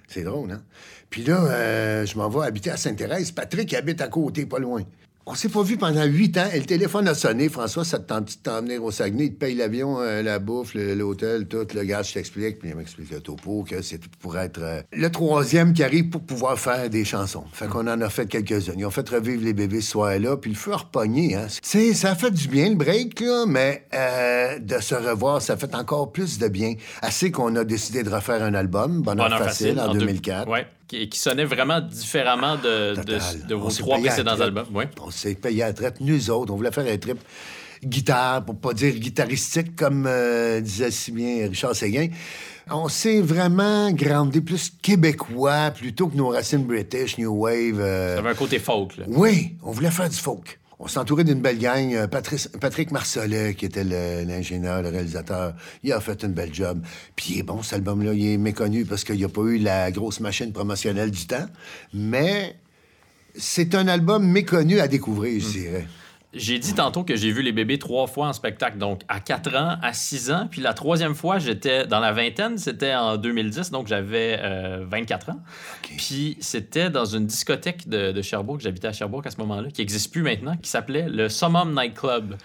C'est 0.09 0.25
drôle, 0.25 0.53
hein? 0.53 0.63
Puis 1.09 1.25
là, 1.25 1.43
euh, 1.43 2.05
je 2.05 2.19
m'en 2.19 2.29
vais 2.29 2.47
habiter 2.47 2.71
à 2.71 2.77
Sainte-Thérèse. 2.77 3.33
Patrick 3.33 3.73
habite 3.73 4.03
à 4.03 4.09
côté, 4.09 4.45
pas 4.45 4.59
loin. 4.59 4.83
On 5.29 5.35
s'est 5.35 5.49
pas 5.49 5.65
vu 5.65 5.77
pendant 5.77 6.05
huit 6.05 6.39
ans 6.39 6.47
et 6.55 6.61
le 6.61 6.67
téléphone 6.67 7.09
a 7.09 7.15
sonné. 7.15 7.49
François, 7.49 7.85
ça 7.85 7.99
te 7.99 8.05
tente 8.05 8.27
de 8.27 8.43
t'emmener 8.45 8.79
au 8.79 8.93
Saguenay? 8.93 9.25
Il 9.25 9.35
te 9.35 9.39
paye 9.41 9.57
l'avion, 9.57 10.01
euh, 10.01 10.23
la 10.23 10.39
bouffe, 10.39 10.75
l'hôtel, 10.75 11.49
tout. 11.49 11.67
Le 11.75 11.83
gars, 11.83 12.03
je 12.05 12.13
t'explique. 12.13 12.61
Puis 12.61 12.69
il 12.69 12.77
m'explique 12.77 13.11
le 13.11 13.19
topo, 13.19 13.65
que 13.69 13.83
c'est 13.83 13.99
pour 14.21 14.39
être 14.39 14.63
euh, 14.63 14.83
le 14.93 15.11
troisième 15.11 15.73
qui 15.73 15.83
arrive 15.83 16.11
pour 16.11 16.23
pouvoir 16.23 16.57
faire 16.61 16.89
des 16.91 17.05
chansons. 17.05 17.43
Fait 17.53 17.67
qu'on 17.67 17.89
en 17.89 18.01
a 18.03 18.09
fait 18.09 18.27
quelques-unes. 18.27 18.77
Ils 18.79 18.87
ont 18.87 18.93
fait 18.93 19.09
revivre 19.09 19.43
les 19.43 19.53
bébés 19.53 19.81
ce 19.81 19.91
soir-là. 19.91 20.37
Puis 20.37 20.53
le 20.53 20.57
feu 20.57 20.75
a 20.75 20.77
repogné. 20.77 21.35
Hein. 21.35 21.49
ça 21.51 22.13
a 22.13 22.15
fait 22.15 22.31
du 22.31 22.47
bien, 22.47 22.69
le 22.69 22.77
break, 22.77 23.19
là, 23.19 23.47
mais 23.49 23.85
euh, 23.95 24.61
de 24.61 24.79
se 24.79 24.95
revoir, 24.95 25.43
ça 25.43 25.57
fait 25.57 25.75
encore 25.75 26.13
plus 26.13 26.39
de 26.39 26.47
bien. 26.47 26.75
Assez 27.03 27.33
qu'on 27.33 27.57
a 27.57 27.65
décidé 27.65 28.05
de 28.05 28.11
refaire 28.11 28.45
un 28.45 28.55
album, 28.55 29.03
Bonheur, 29.03 29.37
facile, 29.39 29.81
en, 29.81 29.93
2004. 29.93 30.49
Ouais 30.49 30.69
qui, 30.89 31.09
sonnait 31.15 31.45
vraiment 31.45 31.81
différemment 31.81 32.57
de, 32.57 32.95
de, 33.47 33.55
vos 33.55 33.71
trois 33.71 33.99
précédents 33.99 34.41
albums. 34.41 34.67
On 35.01 35.11
s'est 35.11 35.35
payé 35.35 35.63
à 35.63 35.67
la 35.69 35.73
traite, 35.73 36.01
nous 36.01 36.31
autres. 36.31 36.53
On 36.53 36.57
voulait 36.57 36.73
faire 36.73 36.87
un 36.87 36.99
trip 36.99 37.19
guitare, 37.85 38.45
pour 38.45 38.57
pas 38.57 38.73
dire 38.73 38.95
guitaristique, 38.95 39.77
comme 39.77 40.07
euh, 40.07 40.61
disait 40.61 40.91
si 40.91 41.13
bien 41.13 41.49
Richard 41.49 41.75
Séguin. 41.75 42.09
On 42.71 42.89
s'est 42.89 43.21
vraiment 43.21 43.93
grandi 43.93 44.41
plus 44.41 44.73
québécois 44.83 45.71
plutôt 45.71 46.09
que 46.09 46.17
nos 46.17 46.29
racines 46.29 46.65
british, 46.65 47.19
New 47.19 47.33
Wave. 47.33 47.81
Euh... 47.81 48.15
Ça 48.15 48.21
avait 48.21 48.31
un 48.31 48.35
côté 48.35 48.59
folk, 48.59 48.97
là. 48.97 49.05
Oui, 49.09 49.57
on 49.63 49.71
voulait 49.71 49.91
faire 49.91 50.09
du 50.09 50.17
folk. 50.17 50.59
On 50.79 50.87
entouré 50.99 51.25
d'une 51.25 51.41
belle 51.41 51.59
gang. 51.59 51.95
Euh, 51.95 52.07
Patrick 52.07 52.91
Marcellet, 52.91 53.55
qui 53.55 53.65
était 53.65 53.85
l'ingénieur, 53.85 54.83
le, 54.83 54.91
réalisateur, 54.91 55.55
il 55.83 55.93
a 55.93 56.01
fait 56.01 56.23
une 56.23 56.33
belle 56.33 56.53
job. 56.53 56.83
Puis 57.15 57.35
il 57.35 57.39
est 57.41 57.43
bon, 57.43 57.63
cet 57.63 57.75
album-là. 57.75 58.13
Il 58.13 58.27
est 58.27 58.37
méconnu 58.37 58.85
parce 58.85 59.03
qu'il 59.03 59.17
n'y 59.17 59.25
a 59.25 59.29
pas 59.29 59.43
eu 59.43 59.59
la 59.59 59.91
grosse 59.91 60.21
machine 60.21 60.53
promotionnelle 60.53 61.11
du 61.11 61.27
temps. 61.27 61.47
Mais 61.95 62.57
c'est 63.35 63.75
un 63.75 63.89
album 63.89 64.27
méconnu 64.27 64.81
à 64.81 64.89
découvrir, 64.89 65.41
je 65.41 65.47
hmm. 65.47 65.53
dirais. 65.53 65.87
J'ai 66.37 66.59
dit 66.59 66.75
tantôt 66.75 67.03
que 67.03 67.17
j'ai 67.17 67.31
vu 67.31 67.43
les 67.43 67.53
bébés 67.53 67.79
trois 67.79 68.07
fois 68.07 68.29
en 68.29 68.33
spectacle, 68.33 68.79
donc 68.79 69.03
à 69.09 69.21
4 69.21 69.57
ans, 69.57 69.77
à 69.83 69.93
6 69.93 70.31
ans, 70.31 70.49
puis 70.51 70.61
la 70.61 70.75
troisième 70.75 71.15
fois, 71.15 71.39
j'étais 71.39 71.87
dans 71.87 72.01
la 72.01 72.13
vingtaine, 72.13 72.59
c'était 72.59 72.95
en 72.95 73.17
2010, 73.17 73.71
donc 73.71 73.87
j'avais 73.87 74.41
24 74.83 75.29
euh, 75.29 75.33
ans. 75.33 75.41
Puis 75.97 76.37
c'était 76.41 76.91
dans 76.91 77.05
une 77.05 77.27
discothèque 77.27 77.89
de, 77.89 78.13
de 78.13 78.23
Sherbrooke, 78.23 78.61
j'habitais 78.61 78.89
à 78.89 78.93
Sherbrooke 78.93 79.27
à 79.27 79.31
ce 79.31 79.39
moment-là, 79.39 79.71
qui 79.71 79.81
n'existe 79.81 80.13
plus 80.13 80.23
maintenant, 80.23 80.57
qui 80.57 80.69
s'appelait 80.69 81.09
le 81.09 81.29
Summum 81.29 81.75
Night 81.75 81.95
Club. 81.95 82.37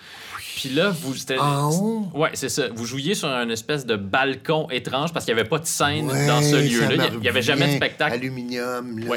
Puis 0.55 0.69
là, 0.69 0.89
vous. 0.89 1.13
Ah 1.39 1.69
Ouais, 2.13 2.29
c'est 2.33 2.49
ça. 2.49 2.63
Vous 2.73 2.85
jouiez 2.85 3.15
sur 3.15 3.29
un 3.29 3.49
espèce 3.49 3.85
de 3.85 3.95
balcon 3.95 4.67
étrange 4.69 5.13
parce 5.13 5.25
qu'il 5.25 5.33
n'y 5.33 5.39
avait 5.39 5.49
pas 5.49 5.59
de 5.59 5.65
scène 5.65 6.07
dans 6.07 6.41
ce 6.41 6.55
lieu-là. 6.55 7.07
Il 7.13 7.19
n'y 7.19 7.29
avait 7.29 7.41
jamais 7.41 7.67
de 7.67 7.75
spectacle. 7.77 8.13
Aluminium, 8.13 8.99
là. 8.99 9.15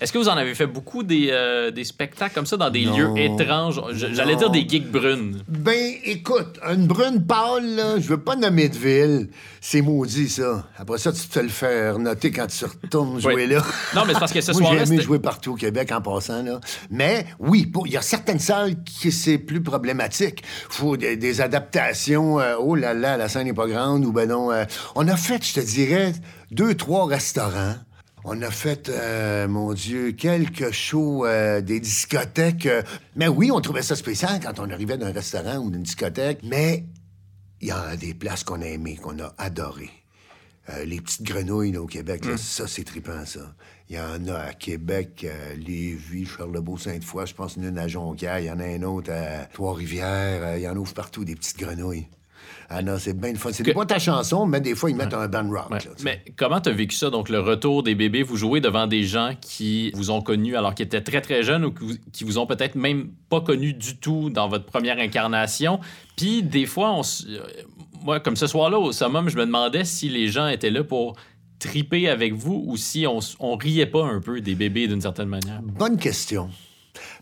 Est-ce 0.00 0.12
que 0.12 0.18
vous 0.18 0.28
en 0.28 0.36
avez 0.36 0.54
fait 0.54 0.66
beaucoup 0.66 1.02
des, 1.02 1.28
euh, 1.30 1.70
des 1.70 1.84
spectacles 1.84 2.34
comme 2.34 2.46
ça 2.46 2.56
dans 2.56 2.70
des 2.70 2.84
lieux 2.84 3.10
étranges? 3.16 3.80
J'allais 3.92 4.36
dire 4.36 4.50
des 4.50 4.66
gigs 4.68 4.90
brunes. 4.90 5.42
Ben, 5.48 5.92
écoute, 6.04 6.58
une 6.68 6.86
brune 6.86 7.24
pâle, 7.26 7.76
là, 7.76 7.98
je 7.98 8.08
veux 8.08 8.20
pas 8.20 8.36
nommer 8.36 8.68
de 8.68 8.76
ville. 8.76 9.28
C'est 9.62 9.82
maudit, 9.82 10.28
ça. 10.28 10.66
Après 10.78 10.96
ça, 10.96 11.12
tu 11.12 11.20
te 11.20 11.32
fais 11.32 11.42
le 11.42 11.48
faire 11.50 11.98
noter 11.98 12.30
quand 12.30 12.46
tu 12.46 12.64
retournes 12.64 13.20
jouer 13.20 13.46
là. 13.46 13.62
Non, 13.94 14.04
mais 14.06 14.14
c'est 14.14 14.20
parce 14.20 14.32
que 14.32 14.40
ce 14.40 14.54
soir-là. 14.54 14.84
J'ai 14.84 14.94
aimé 14.94 15.02
jouer 15.02 15.18
partout 15.18 15.52
au 15.52 15.56
Québec 15.56 15.92
en 15.92 16.00
passant, 16.00 16.42
là. 16.42 16.60
Mais 16.90 17.26
oui, 17.38 17.70
il 17.84 17.92
y 17.92 17.96
a 17.98 18.02
certaines 18.02 18.38
salles 18.38 18.82
qui 18.84 19.12
c'est 19.12 19.38
plus 19.38 19.62
problématique 19.62 20.42
faut 20.68 20.96
des, 20.96 21.40
adaptations. 21.40 22.40
Euh, 22.40 22.56
oh 22.58 22.74
là 22.74 22.94
là, 22.94 23.16
la 23.16 23.28
scène 23.28 23.44
n'est 23.44 23.52
pas 23.52 23.66
grande. 23.66 24.04
Ou 24.04 24.12
ben 24.12 24.28
non. 24.28 24.50
Euh, 24.50 24.64
on 24.94 25.06
a 25.08 25.16
fait, 25.16 25.44
je 25.44 25.54
te 25.54 25.60
dirais, 25.60 26.12
deux, 26.50 26.74
trois 26.74 27.06
restaurants. 27.06 27.74
On 28.24 28.40
a 28.42 28.50
fait, 28.50 28.90
euh, 28.90 29.48
mon 29.48 29.72
Dieu, 29.72 30.12
quelques 30.12 30.72
shows, 30.72 31.26
des 31.62 31.80
discothèques. 31.80 32.68
mais 33.16 33.28
oui, 33.28 33.50
on 33.50 33.60
trouvait 33.60 33.82
ça 33.82 33.96
spécial 33.96 34.40
quand 34.42 34.58
on 34.60 34.70
arrivait 34.70 34.98
d'un 34.98 35.12
restaurant 35.12 35.56
ou 35.58 35.70
d'une 35.70 35.82
discothèque. 35.82 36.40
Mais 36.42 36.84
il 37.60 37.68
y 37.68 37.70
a 37.70 37.96
des 37.96 38.14
places 38.14 38.44
qu'on 38.44 38.62
a 38.62 38.66
aimées, 38.66 38.96
qu'on 38.96 39.18
a 39.18 39.34
adorées. 39.38 39.90
les 40.84 41.00
petites 41.00 41.22
grenouilles 41.22 41.76
au 41.76 41.86
Québec, 41.86 42.24
mm. 42.24 42.36
ça, 42.36 42.66
c'est 42.66 42.84
trippant, 42.84 43.24
ça. 43.26 43.54
Il 43.88 43.96
y 43.96 44.00
en 44.00 44.28
a 44.28 44.38
à 44.38 44.52
Québec, 44.52 45.26
à 45.28 45.54
Lévis, 45.56 46.24
Charlebourg, 46.24 46.80
Sainte-Foy, 46.80 47.26
je 47.26 47.34
pense 47.34 47.56
une 47.56 47.76
à 47.76 47.88
Jonquière, 47.88 48.38
il 48.38 48.44
y 48.44 48.50
en 48.50 48.60
a 48.60 48.64
un 48.64 48.82
autre 48.84 49.10
à 49.10 49.46
Trois-Rivières, 49.46 50.42
euh, 50.44 50.58
il 50.58 50.62
y 50.62 50.68
en 50.68 50.76
ouvre 50.76 50.94
partout 50.94 51.24
des 51.24 51.34
petites 51.34 51.58
grenouilles. 51.58 52.06
Ah 52.72 52.82
non, 52.82 52.98
c'est 52.98 53.18
bien 53.18 53.34
fun. 53.34 53.50
C'est 53.52 53.74
pas 53.74 53.84
ta 53.84 53.98
chanson, 53.98 54.46
mais 54.46 54.60
des 54.60 54.76
fois, 54.76 54.90
ils 54.90 54.96
mettent 54.96 55.12
un 55.12 55.26
band 55.26 55.50
rock. 55.50 55.88
mais 56.04 56.24
comment 56.36 56.60
t'as 56.60 56.70
vécu 56.70 56.94
ça, 56.94 57.10
donc 57.10 57.28
le 57.28 57.40
retour 57.40 57.82
des 57.82 57.96
bébés? 57.96 58.22
Vous 58.22 58.36
jouez 58.36 58.60
devant 58.60 58.86
des 58.86 59.02
gens 59.02 59.32
qui 59.40 59.90
vous 59.94 60.12
ont 60.12 60.22
connu 60.22 60.56
alors 60.56 60.76
qu'ils 60.76 60.86
étaient 60.86 61.02
très, 61.02 61.20
très 61.20 61.42
jeunes 61.42 61.64
ou 61.64 61.74
qui 62.12 62.22
vous 62.22 62.38
ont 62.38 62.46
peut-être 62.46 62.76
même 62.76 63.10
pas 63.28 63.40
connu 63.40 63.72
du 63.72 63.96
tout 63.96 64.30
dans 64.30 64.48
votre 64.48 64.66
première 64.66 65.00
incarnation? 65.00 65.80
Puis 66.16 66.44
des 66.44 66.64
fois, 66.64 66.92
on, 66.92 67.00
euh, 67.00 67.40
moi, 68.04 68.20
comme 68.20 68.36
ce 68.36 68.46
soir-là, 68.46 68.78
au 68.78 68.92
summum, 68.92 69.28
je 69.28 69.36
me 69.36 69.46
demandais 69.46 69.84
si 69.84 70.08
les 70.08 70.28
gens 70.28 70.46
étaient 70.46 70.70
là 70.70 70.84
pour 70.84 71.16
triper 71.58 72.08
avec 72.08 72.34
vous 72.34 72.62
ou 72.68 72.76
si 72.76 73.04
on, 73.04 73.18
on 73.40 73.56
riait 73.56 73.86
pas 73.86 74.04
un 74.04 74.20
peu 74.20 74.40
des 74.40 74.54
bébés 74.54 74.86
d'une 74.86 75.00
certaine 75.00 75.28
manière? 75.28 75.60
Bonne 75.60 75.98
question. 75.98 76.48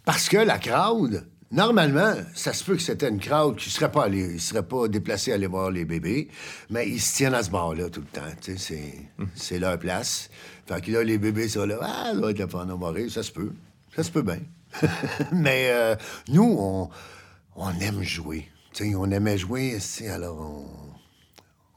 Parce 0.05 0.29
que 0.29 0.37
la 0.37 0.59
crowd, 0.59 1.27
Normalement, 1.51 2.15
ça 2.35 2.53
se 2.53 2.63
peut 2.63 2.77
que 2.77 2.83
c'était 2.83 3.09
une 3.09 3.21
crowd 3.21 3.57
qui 3.57 3.71
ne 3.71 3.73
serait 3.73 3.91
pas 3.91 4.05
allé, 4.05 4.39
serait 4.39 4.63
pas 4.63 4.87
déplacé 4.87 5.33
à 5.33 5.37
aller 5.37 5.47
voir 5.47 5.71
les 5.71 5.87
bébés, 5.87 6.29
mais 6.69 6.87
ils 6.87 7.01
se 7.01 7.17
tiennent 7.17 7.35
à 7.35 7.43
ce 7.43 7.51
bord-là 7.51 7.89
tout 7.89 8.01
le 8.03 8.07
temps. 8.07 8.55
C'est, 8.59 9.09
c'est 9.35 9.59
leur 9.59 9.79
place. 9.79 10.29
Fait 10.67 10.85
que 10.85 10.93
là, 10.93 11.03
les 11.03 11.17
bébés 11.17 11.49
sont 11.49 11.65
là. 11.65 11.79
Ah, 11.81 12.13
doit 12.15 12.33
être 12.33 12.41
la. 12.55 13.09
Ça 13.09 13.23
se 13.23 13.33
peut. 13.33 13.53
Ça 13.97 14.03
se 14.03 14.11
peut 14.11 14.21
bien. 14.21 14.41
mais 15.33 15.71
euh, 15.71 15.97
nous, 16.29 16.57
on, 16.59 16.91
on 17.57 17.71
aime 17.81 18.03
jouer. 18.03 18.49
on 18.95 19.11
aimait 19.11 19.39
jouer, 19.39 19.79
alors 20.07 20.39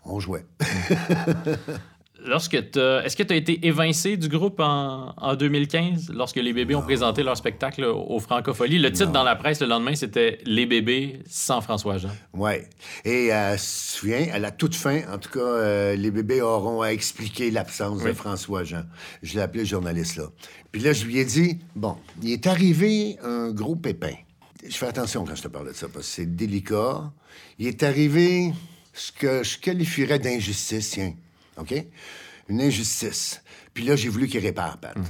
on, 0.06 0.14
on 0.16 0.20
jouait. 0.20 0.46
lorsque 2.26 2.72
tu 2.72 2.80
est-ce 2.80 3.16
que 3.16 3.24
tu 3.24 3.34
as 3.34 3.38
été 3.38 3.66
évincé 3.66 4.18
du 4.18 4.28
groupe 4.28 4.60
en, 4.60 5.14
en 5.18 5.36
2015 5.36 6.12
lorsque 6.14 6.38
les 6.38 6.54
bébés 6.54 6.76
ont 6.76 6.82
présenté 6.82 7.24
leur 7.24 7.38
spectacle 7.38 7.84
au 7.84 8.20
Francofolie? 8.20 8.80
Le 8.80 8.92
titre 8.92 9.12
dans 9.12 9.24
la 9.24 9.36
presse 9.36 9.62
le 9.62 9.68
lendemain, 9.68 9.96
c'était 9.96 10.40
Les 10.46 10.66
bébés 10.66 11.20
sans 11.28 11.62
François 11.62 11.98
Jean. 11.98 12.12
Oui. 12.34 12.54
Et 13.06 13.34
euh, 13.34 13.56
souviens, 13.58 14.28
à 14.34 14.40
la 14.40 14.52
toute 14.52 14.76
fin, 14.76 15.02
en 15.12 15.18
tout 15.18 15.30
cas, 15.30 15.40
euh, 15.40 15.96
les 15.96 16.12
bébés 16.12 16.42
auront 16.42 16.82
à 16.82 16.90
expliquer 16.90 17.52
l'absence 17.52 18.04
de 18.04 18.14
François 18.14 18.64
Jean. 18.64 18.84
Je 19.24 19.36
l'ai 19.36 19.42
appelé 19.42 19.66
journaliste 19.66 20.18
là. 20.18 20.26
Puis 20.72 20.82
là, 20.82 20.94
je 20.94 21.06
lui 21.06 21.18
ai 21.18 21.26
dit, 21.26 21.60
bon, 21.76 21.98
il 22.22 22.32
est 22.32 22.48
arrivé 22.48 23.18
un 23.24 23.52
gros 23.52 23.76
pépin. 23.76 24.14
Je 24.68 24.76
fais 24.76 24.88
attention 24.88 25.26
quand 25.26 25.36
je 25.36 25.44
te 25.44 25.48
parle 25.48 25.68
de 25.68 25.74
ça, 25.74 25.88
parce 25.92 26.06
que 26.08 26.14
c'est 26.14 26.36
délicat. 26.36 27.12
Il 27.60 27.68
est 27.68 27.84
arrivé 27.84 28.54
ce 28.94 29.12
que 29.12 29.44
je 29.44 29.58
qualifierais 29.58 30.20
d'injustice, 30.20 30.92
tiens. 30.92 31.14
OK? 31.62 31.74
Une 32.50 32.62
injustice. 32.62 33.42
Puis 33.74 33.86
là, 33.86 33.96
j'ai 33.96 34.10
voulu 34.10 34.28
qu'il 34.28 34.42
répare, 34.42 34.78
Pat. 34.78 34.96
Hum. 34.98 35.06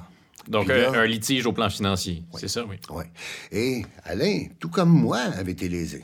Donc, 0.47 0.69
un, 0.69 1.05
litige 1.05 1.45
au 1.45 1.53
plan 1.53 1.69
financier. 1.69 2.23
C'est 2.37 2.47
ça, 2.47 2.65
oui. 2.65 2.77
Oui. 2.89 3.03
Et 3.51 3.83
Alain, 4.03 4.45
tout 4.59 4.69
comme 4.69 4.89
moi, 4.89 5.19
avait 5.19 5.51
été 5.51 5.69
lésé. 5.69 6.03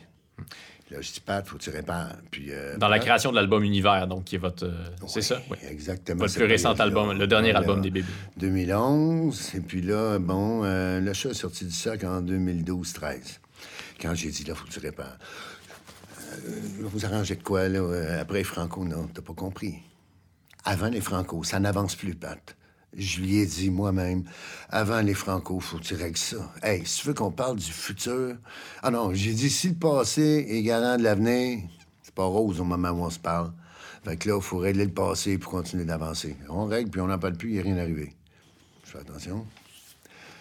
Là, 0.89 1.01
je 1.01 1.11
dis, 1.11 1.19
Pat, 1.19 1.45
faut 1.45 1.57
que 1.57 1.63
tu 1.63 1.69
répares. 1.69 2.15
Puis, 2.31 2.47
euh, 2.51 2.77
Dans 2.77 2.87
la 2.87 2.99
création 2.99 3.31
de 3.31 3.35
l'album 3.35 3.61
Univers, 3.61 4.07
donc, 4.07 4.23
qui 4.23 4.35
est 4.35 4.39
votre. 4.39 4.65
Euh, 4.65 4.85
c'est 5.07 5.21
ça? 5.21 5.41
Oui. 5.49 5.57
Exactement. 5.69 6.19
Votre 6.19 6.35
plus 6.35 6.45
récent 6.45 6.73
album, 6.73 7.17
le 7.17 7.27
dernier 7.27 7.53
album 7.53 7.81
des 7.81 7.89
bébés. 7.89 8.07
2011. 8.37 9.55
Et 9.55 9.59
puis 9.59 9.81
là, 9.81 10.17
bon, 10.17 10.63
euh, 10.63 11.01
le 11.01 11.13
chat 11.13 11.31
est 11.31 11.33
sorti 11.33 11.65
du 11.65 11.73
sac 11.73 12.05
en 12.05 12.21
2012-13. 12.21 13.39
Quand 14.01 14.15
j'ai 14.15 14.29
dit, 14.29 14.45
là, 14.45 14.55
faut 14.55 14.65
que 14.65 14.71
tu 14.71 14.79
répares. 14.79 15.17
vous 16.79 17.05
arrangez 17.05 17.35
de 17.35 17.43
quoi, 17.43 17.67
là? 17.67 18.21
Après 18.21 18.43
Franco, 18.45 18.85
non, 18.85 19.09
t'as 19.13 19.21
pas 19.21 19.33
compris. 19.33 19.79
Avant 20.69 20.89
les 20.89 20.99
Franco, 20.99 21.45
ça 21.45 21.61
n'avance 21.61 21.95
plus, 21.95 22.13
Pat. 22.13 22.57
Je 22.93 23.21
lui 23.21 23.37
ai 23.37 23.45
dit 23.45 23.69
moi-même, 23.69 24.25
avant 24.67 24.99
les 24.99 25.13
Franco, 25.13 25.61
faut 25.61 25.77
que 25.77 25.83
tu 25.83 25.95
règles 25.95 26.17
ça. 26.17 26.51
Hey, 26.61 26.85
si 26.85 26.99
tu 26.99 27.07
veux 27.07 27.13
qu'on 27.13 27.31
parle 27.31 27.55
du 27.55 27.71
futur? 27.71 28.35
Ah 28.83 28.91
non, 28.91 29.13
j'ai 29.13 29.31
dit, 29.31 29.49
si 29.49 29.69
le 29.69 29.75
passé 29.75 30.45
est 30.49 30.61
garant 30.63 30.97
de 30.97 31.03
l'avenir, 31.03 31.61
c'est 32.03 32.13
pas 32.13 32.25
rose 32.25 32.59
au 32.59 32.65
moment 32.65 32.89
où 32.89 33.05
on 33.05 33.09
se 33.09 33.17
parle. 33.17 33.53
Fait 34.03 34.17
que 34.17 34.27
là, 34.27 34.35
il 34.35 34.41
faut 34.41 34.57
régler 34.57 34.83
le 34.83 34.91
passé 34.91 35.37
pour 35.37 35.53
continuer 35.53 35.85
d'avancer. 35.85 36.35
On 36.49 36.65
règle, 36.65 36.89
puis 36.89 36.99
on 36.99 37.07
n'en 37.07 37.17
parle 37.17 37.37
plus, 37.37 37.51
il 37.51 37.53
n'y 37.53 37.59
a 37.59 37.63
rien 37.63 37.77
arrivé. 37.77 38.13
Je 38.83 38.91
fais 38.91 38.99
attention. 38.99 39.47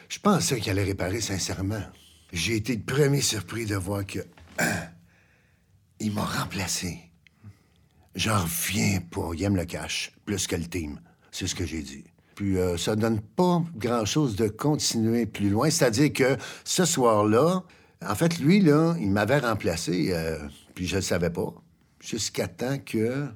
Je 0.08 0.18
pensais 0.18 0.58
qu'il 0.58 0.72
allait 0.72 0.82
réparer 0.82 1.20
sincèrement. 1.20 1.84
J'ai 2.32 2.56
été 2.56 2.74
le 2.74 2.82
premier 2.82 3.20
surpris 3.20 3.64
de 3.64 3.76
voir 3.76 4.04
que. 4.04 4.18
il 6.00 6.12
m'a 6.12 6.24
remplacé. 6.24 7.05
J'en 8.16 8.40
reviens 8.42 9.00
pas. 9.10 9.30
Il 9.34 9.42
aime 9.44 9.56
le 9.56 9.66
cash, 9.66 10.10
plus 10.24 10.46
que 10.46 10.56
le 10.56 10.64
team. 10.64 10.98
C'est 11.30 11.46
ce 11.46 11.54
que 11.54 11.66
j'ai 11.66 11.82
dit. 11.82 12.04
Puis 12.34 12.56
euh, 12.56 12.78
ça 12.78 12.96
donne 12.96 13.20
pas 13.20 13.62
grand-chose 13.76 14.36
de 14.36 14.48
continuer 14.48 15.26
plus 15.26 15.50
loin. 15.50 15.68
C'est-à-dire 15.68 16.12
que 16.12 16.36
ce 16.64 16.86
soir-là, 16.86 17.62
en 18.06 18.14
fait, 18.14 18.38
lui, 18.38 18.60
là, 18.60 18.94
il 18.98 19.10
m'avait 19.10 19.38
remplacé, 19.38 20.08
euh, 20.10 20.38
puis 20.74 20.86
je 20.86 20.96
le 20.96 21.02
savais 21.02 21.30
pas, 21.30 21.52
jusqu'à 22.00 22.48
temps 22.48 22.78
que 22.78 23.28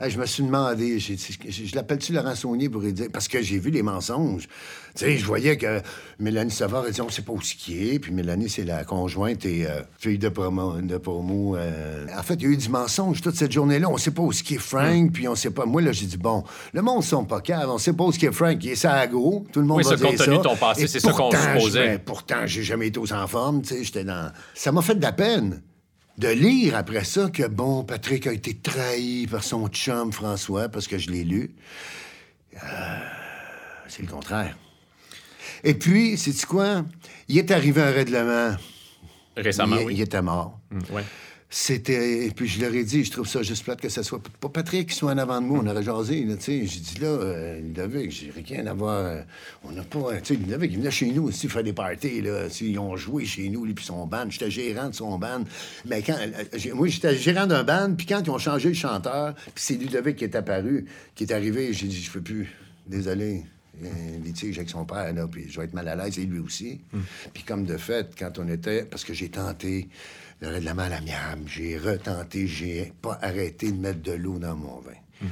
je 0.00 0.18
me 0.18 0.26
suis 0.26 0.42
demandé, 0.42 0.98
je, 0.98 1.74
l'appelle-tu 1.74 2.12
Laurent 2.12 2.34
Saunier 2.34 2.68
pour 2.68 2.80
lui 2.80 2.92
dire, 2.92 3.08
parce 3.12 3.28
que 3.28 3.42
j'ai 3.42 3.58
vu 3.58 3.70
les 3.70 3.82
mensonges. 3.82 4.48
Tu 4.96 5.04
sais, 5.04 5.16
je 5.16 5.24
voyais 5.24 5.56
que 5.56 5.82
Mélanie 6.20 6.52
Savard, 6.52 6.84
elle 6.86 6.92
dit, 6.92 7.00
on 7.00 7.08
sait 7.08 7.22
pas 7.22 7.32
où 7.32 7.40
ce 7.40 7.56
qui 7.56 7.88
est, 7.88 7.98
puis 7.98 8.12
Mélanie, 8.12 8.48
c'est 8.48 8.62
la 8.62 8.84
conjointe 8.84 9.44
et 9.44 9.66
euh, 9.66 9.80
fille 9.98 10.18
de 10.18 10.28
promo. 10.28 10.80
De 10.80 10.98
promo 10.98 11.56
euh. 11.56 12.06
En 12.16 12.22
fait, 12.22 12.34
il 12.34 12.42
y 12.42 12.46
a 12.46 12.48
eu 12.50 12.56
du 12.56 12.68
mensonge 12.68 13.20
toute 13.20 13.34
cette 13.34 13.50
journée-là. 13.50 13.88
On 13.90 13.96
sait 13.96 14.12
pas 14.12 14.22
où 14.22 14.32
ce 14.32 14.44
qui 14.44 14.54
est 14.54 14.58
Frank, 14.58 15.10
puis 15.12 15.26
on 15.26 15.34
sait 15.34 15.50
pas. 15.50 15.66
Moi, 15.66 15.82
là, 15.82 15.90
j'ai 15.90 16.06
dit, 16.06 16.16
bon, 16.16 16.44
le 16.72 16.80
monde 16.80 17.02
sont 17.02 17.24
pas 17.24 17.40
caves, 17.40 17.68
on 17.70 17.78
sait 17.78 17.92
pas 17.92 18.04
où 18.04 18.12
ce 18.12 18.20
qui 18.20 18.26
est 18.26 18.32
Frank, 18.32 18.56
il 18.62 18.70
est 18.70 18.76
ça 18.76 18.92
à 18.92 19.06
gros, 19.08 19.44
tout 19.52 19.58
le 19.58 19.66
monde 19.66 19.78
oui, 19.78 19.84
va 19.84 19.96
dire 19.96 20.24
tenu 20.24 20.38
de 20.38 20.42
ton 20.42 20.56
passé, 20.56 20.86
c'est 20.86 21.00
ça 21.00 21.12
qu'on 21.12 21.30
supposait. 21.30 21.88
Ben, 21.88 21.98
pourtant, 21.98 22.46
j'ai 22.46 22.62
jamais 22.62 22.86
été 22.86 23.00
aux 23.00 23.12
en 23.12 23.26
forme, 23.26 23.62
tu 23.62 23.74
sais, 23.74 23.82
j'étais 23.82 24.04
dans... 24.04 24.30
Ça 24.54 24.70
m'a 24.70 24.82
fait 24.82 24.94
de 24.94 25.02
la 25.02 25.12
peine 25.12 25.60
de 26.18 26.28
lire 26.28 26.76
après 26.76 27.02
ça 27.02 27.28
que, 27.30 27.48
bon, 27.48 27.82
Patrick 27.82 28.28
a 28.28 28.32
été 28.32 28.54
trahi 28.54 29.26
par 29.26 29.42
son 29.42 29.66
chum 29.66 30.12
François, 30.12 30.68
parce 30.68 30.86
que 30.86 30.98
je 30.98 31.10
l'ai 31.10 31.24
lu. 31.24 31.50
Euh, 32.54 32.58
c'est 33.88 34.02
le 34.02 34.08
contraire. 34.08 34.56
Et 35.64 35.74
puis, 35.74 36.16
c'est 36.18 36.44
quoi? 36.44 36.84
Il 37.28 37.38
est 37.38 37.50
arrivé 37.50 37.80
un 37.80 37.90
règlement. 37.90 38.54
Récemment, 39.36 39.78
il, 39.80 39.86
oui. 39.86 39.94
Il 39.94 40.00
était 40.02 40.22
mort. 40.22 40.60
Mmh, 40.70 40.94
ouais. 40.94 41.02
C'était. 41.48 42.26
Et 42.26 42.30
puis 42.30 42.48
je 42.48 42.60
leur 42.60 42.74
ai 42.74 42.82
dit, 42.82 43.04
je 43.04 43.12
trouve 43.12 43.28
ça 43.28 43.42
juste 43.42 43.62
plate 43.62 43.80
que 43.80 43.88
ce 43.88 44.02
soit 44.02 44.20
pas 44.40 44.48
Patrick 44.48 44.88
qui 44.88 44.96
soit 44.96 45.12
en 45.12 45.18
avant 45.18 45.40
de 45.40 45.46
moi. 45.46 45.60
On 45.62 45.66
aurait 45.68 45.84
jasé, 45.84 46.26
tu 46.26 46.40
sais. 46.40 46.66
J'ai 46.66 46.80
dit 46.80 46.98
là, 47.00 47.06
euh, 47.06 47.60
Ludovic, 47.60 48.10
j'ai 48.10 48.32
rien 48.44 48.66
à 48.66 48.74
voir. 48.74 49.04
Euh, 49.04 49.20
on 49.62 49.70
n'a 49.70 49.84
pas. 49.84 50.20
Tu 50.20 50.34
sais, 50.34 50.40
Ludovic, 50.40 50.72
il 50.72 50.78
venait 50.78 50.90
chez 50.90 51.12
nous 51.12 51.28
aussi 51.28 51.48
faire 51.48 51.62
des 51.62 51.72
parties, 51.72 52.20
là. 52.22 52.48
Ils 52.60 52.78
ont 52.78 52.96
joué 52.96 53.24
chez 53.24 53.48
nous, 53.48 53.64
lui, 53.64 53.72
puis 53.72 53.84
son 53.84 54.04
band. 54.06 54.26
J'étais 54.30 54.50
gérant 54.50 54.88
de 54.88 54.94
son 54.94 55.16
band. 55.16 55.44
Mais 55.86 56.02
quand. 56.02 56.16
Euh, 56.18 56.74
moi, 56.74 56.88
j'étais 56.88 57.16
gérant 57.16 57.46
d'un 57.46 57.62
band, 57.62 57.94
puis 57.96 58.06
quand 58.06 58.20
ils 58.24 58.30
ont 58.30 58.38
changé 58.38 58.68
le 58.68 58.74
chanteur, 58.74 59.34
puis 59.34 59.52
c'est 59.54 59.74
Ludovic 59.74 60.16
qui 60.16 60.24
est 60.24 60.34
apparu, 60.34 60.86
qui 61.14 61.22
est 61.22 61.32
arrivé, 61.32 61.72
j'ai 61.72 61.86
dit, 61.86 62.02
je 62.02 62.10
peux 62.10 62.20
plus. 62.20 62.52
Désolé 62.88 63.44
litige 64.22 64.58
avec 64.58 64.70
son 64.70 64.84
père, 64.84 65.12
là, 65.12 65.26
puis 65.26 65.46
je 65.48 65.58
vais 65.58 65.66
être 65.66 65.74
mal 65.74 65.88
à 65.88 65.96
l'aise, 65.96 66.18
et 66.18 66.26
lui 66.26 66.38
aussi. 66.38 66.80
Hmm. 66.92 67.00
Puis 67.32 67.42
comme 67.42 67.64
de 67.64 67.76
fait, 67.76 68.14
quand 68.18 68.38
on 68.38 68.48
était... 68.48 68.84
Parce 68.84 69.04
que 69.04 69.14
j'ai 69.14 69.28
tenté 69.28 69.88
le 70.40 70.48
règlement 70.48 70.82
à 70.82 70.88
l'amiable, 70.88 71.42
j'ai 71.46 71.78
retenté, 71.78 72.46
j'ai 72.46 72.92
pas 73.02 73.18
arrêté 73.22 73.70
de 73.72 73.78
mettre 73.78 74.02
de 74.02 74.12
l'eau 74.12 74.38
dans 74.38 74.56
mon 74.56 74.80
vin. 74.80 74.92
Hmm. 75.22 75.28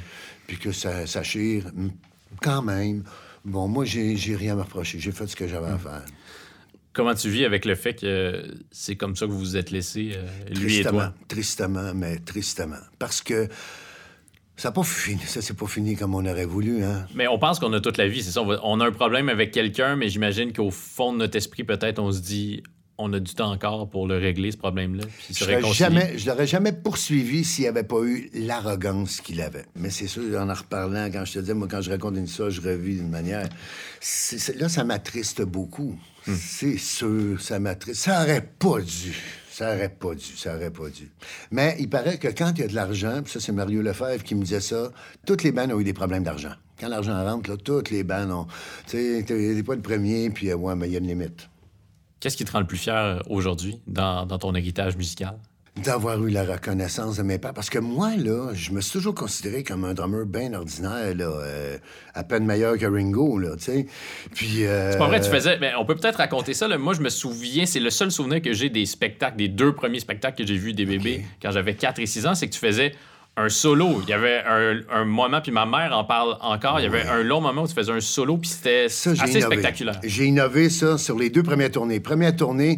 Puis 0.47 0.57
que 0.57 0.71
ça, 0.71 1.05
ça 1.07 1.23
chire, 1.23 1.71
quand 2.41 2.61
même. 2.61 3.03
Bon, 3.45 3.67
moi, 3.67 3.85
j'ai 3.85 4.35
rien 4.35 4.53
à 4.53 4.55
me 4.55 4.61
reprocher. 4.61 4.99
J'ai 4.99 5.11
fait 5.11 5.27
ce 5.27 5.35
que 5.35 5.47
j'avais 5.47 5.67
à 5.67 5.75
hmm. 5.75 5.79
faire. 5.79 6.05
Comment 6.93 7.15
tu 7.15 7.27
vis 7.27 7.43
avec 7.43 7.65
le 7.65 7.73
fait 7.73 7.95
que 7.95 8.45
c'est 8.69 8.95
comme 8.95 9.15
ça 9.15 9.25
que 9.25 9.31
vous 9.31 9.39
vous 9.39 9.57
êtes 9.57 9.71
laissé, 9.71 10.11
euh, 10.13 10.27
lui 10.53 10.77
et 10.77 10.83
toi? 10.83 11.11
Tristement, 11.27 11.91
mais 11.95 12.19
tristement. 12.19 12.77
Parce 12.99 13.21
que 13.21 13.49
ça 14.55 14.69
n'a 14.69 14.73
pas 14.73 14.83
fini. 14.83 15.21
Ça, 15.25 15.41
c'est 15.41 15.57
pas 15.57 15.67
fini 15.67 15.95
comme 15.95 16.13
on 16.13 16.25
aurait 16.25 16.45
voulu, 16.45 16.83
hein? 16.83 17.07
Mais 17.15 17.27
on 17.27 17.39
pense 17.39 17.59
qu'on 17.59 17.73
a 17.73 17.81
toute 17.81 17.97
la 17.97 18.07
vie, 18.07 18.21
c'est 18.23 18.31
ça. 18.31 18.41
On, 18.41 18.79
a 18.79 18.87
un 18.87 18.91
problème 18.91 19.29
avec 19.29 19.51
quelqu'un, 19.51 19.95
mais 19.95 20.09
j'imagine 20.09 20.53
qu'au 20.53 20.69
fond 20.69 21.11
de 21.11 21.17
notre 21.17 21.35
esprit, 21.35 21.63
peut-être, 21.63 21.99
on 21.99 22.11
se 22.11 22.19
dit 22.19 22.61
on 22.99 23.11
a 23.13 23.19
du 23.19 23.33
temps 23.33 23.51
encore 23.51 23.89
pour 23.89 24.07
le 24.07 24.17
régler, 24.17 24.51
ce 24.51 24.57
problème-là. 24.57 25.05
je 25.31 25.45
ne 25.45 26.27
l'aurais 26.27 26.47
jamais 26.47 26.71
poursuivi 26.71 27.43
s'il 27.43 27.63
n'y 27.63 27.67
avait 27.67 27.83
pas 27.83 28.01
eu 28.03 28.29
l'arrogance 28.33 29.19
qu'il 29.19 29.41
avait. 29.41 29.65
Mais 29.75 29.89
c'est 29.89 30.07
sûr, 30.07 30.39
en 30.39 30.49
en 30.49 30.53
reparlant, 30.53 31.09
quand 31.11 31.25
je 31.25 31.33
te 31.33 31.39
dis, 31.39 31.53
moi, 31.53 31.67
quand 31.69 31.81
je 31.81 31.89
raconte 31.89 32.15
une 32.15 32.25
histoire, 32.25 32.51
je 32.51 32.61
revis 32.61 32.97
d'une 32.97 33.09
manière. 33.09 33.49
là, 34.55 34.69
ça 34.69 34.83
m'attriste 34.83 35.41
beaucoup. 35.41 35.97
Hmm. 36.27 36.35
C'est 36.35 36.77
sûr, 36.77 37.41
ça 37.41 37.59
m'attriste. 37.59 38.01
Ça 38.01 38.21
aurait 38.21 38.47
pas 38.59 38.79
dû. 38.79 39.15
Ça 39.53 39.75
aurait 39.75 39.89
pas 39.89 40.15
dû, 40.15 40.35
ça 40.35 40.55
aurait 40.55 40.71
pas 40.71 40.89
dû. 40.89 41.11
Mais 41.51 41.75
il 41.77 41.87
paraît 41.87 42.17
que 42.17 42.27
quand 42.29 42.53
il 42.55 42.61
y 42.61 42.63
a 42.63 42.67
de 42.67 42.73
l'argent, 42.73 43.21
ça 43.27 43.39
c'est 43.39 43.51
Mario 43.51 43.83
Lefebvre 43.83 44.23
qui 44.23 44.33
me 44.33 44.41
disait 44.41 44.59
ça, 44.59 44.89
toutes 45.27 45.43
les 45.43 45.51
bandes 45.51 45.71
ont 45.71 45.79
eu 45.79 45.83
des 45.83 45.93
problèmes 45.93 46.23
d'argent. 46.23 46.53
Quand 46.79 46.87
l'argent 46.87 47.23
rentre, 47.23 47.51
là, 47.51 47.57
toutes 47.57 47.91
les 47.91 48.03
bandes 48.03 48.31
ont... 48.31 48.47
Tu 48.87 48.97
sais, 48.97 49.23
t'es 49.27 49.61
pas 49.61 49.75
le 49.75 49.81
premier, 49.81 50.31
puis 50.31 50.49
euh, 50.49 50.57
il 50.85 50.91
y 50.91 50.95
a 50.95 50.97
une 50.97 51.05
limite. 51.05 51.49
Qu'est-ce 52.19 52.35
qui 52.35 52.45
te 52.45 52.51
rend 52.51 52.61
le 52.61 52.65
plus 52.65 52.79
fier 52.79 53.21
aujourd'hui 53.29 53.79
dans 53.85 54.25
ton 54.25 54.55
héritage 54.55 54.97
musical? 54.97 55.37
D'avoir 55.75 56.23
eu 56.23 56.29
la 56.29 56.43
reconnaissance 56.43 57.17
de 57.17 57.23
mes 57.23 57.39
pères. 57.39 57.53
Parce 57.53 57.69
que 57.69 57.79
moi, 57.79 58.11
là, 58.15 58.53
je 58.53 58.71
me 58.71 58.81
suis 58.81 58.91
toujours 58.91 59.15
considéré 59.15 59.63
comme 59.63 59.83
un 59.85 59.93
drummer 59.93 60.25
bien 60.25 60.53
ordinaire, 60.53 61.15
là, 61.15 61.25
euh, 61.25 61.77
à 62.13 62.23
peine 62.23 62.45
meilleur 62.45 62.77
que 62.77 62.85
Ringo, 62.85 63.39
là, 63.39 63.55
tu 63.55 63.63
sais. 63.63 63.87
Puis... 64.35 64.65
Euh, 64.65 64.91
c'est 64.91 64.97
pas 64.99 65.07
vrai, 65.07 65.19
tu 65.19 65.29
faisais... 65.29 65.57
Mais 65.59 65.71
on 65.77 65.85
peut 65.85 65.95
peut-être 65.95 66.17
raconter 66.17 66.53
ça, 66.53 66.67
là. 66.67 66.77
Moi, 66.77 66.93
je 66.93 67.01
me 67.01 67.09
souviens, 67.09 67.65
c'est 67.65 67.79
le 67.79 67.89
seul 67.89 68.11
souvenir 68.11 68.41
que 68.41 68.53
j'ai 68.53 68.69
des 68.69 68.85
spectacles, 68.85 69.37
des 69.37 69.47
deux 69.47 69.73
premiers 69.73 69.99
spectacles 69.99 70.37
que 70.37 70.47
j'ai 70.47 70.57
vus 70.57 70.73
des 70.73 70.85
bébés 70.85 71.25
quand 71.41 71.51
j'avais 71.51 71.73
4 71.73 71.99
et 71.99 72.05
6 72.05 72.27
ans, 72.27 72.35
c'est 72.35 72.47
que 72.47 72.53
tu 72.53 72.59
faisais 72.59 72.93
un 73.35 73.49
solo. 73.49 74.01
Il 74.03 74.09
y 74.09 74.13
avait 74.13 74.43
un, 74.91 75.05
moment, 75.05 75.41
puis 75.41 75.51
ma 75.51 75.65
mère 75.65 75.97
en 75.97 76.03
parle 76.03 76.37
encore, 76.41 76.79
il 76.79 76.83
y 76.83 76.85
avait 76.85 77.07
un 77.07 77.23
long 77.23 77.41
moment 77.41 77.63
où 77.63 77.67
tu 77.67 77.73
faisais 77.73 77.91
un 77.91 77.99
solo, 77.99 78.37
puis 78.37 78.51
c'était 78.51 78.85
assez 78.85 79.41
spectaculaire. 79.41 79.99
J'ai 80.03 80.25
innové 80.25 80.69
ça 80.69 80.99
sur 80.99 81.17
les 81.17 81.31
deux 81.31 81.43
premières 81.43 81.71
tournées. 81.71 81.99
Première 81.99 82.35
tournée 82.35 82.77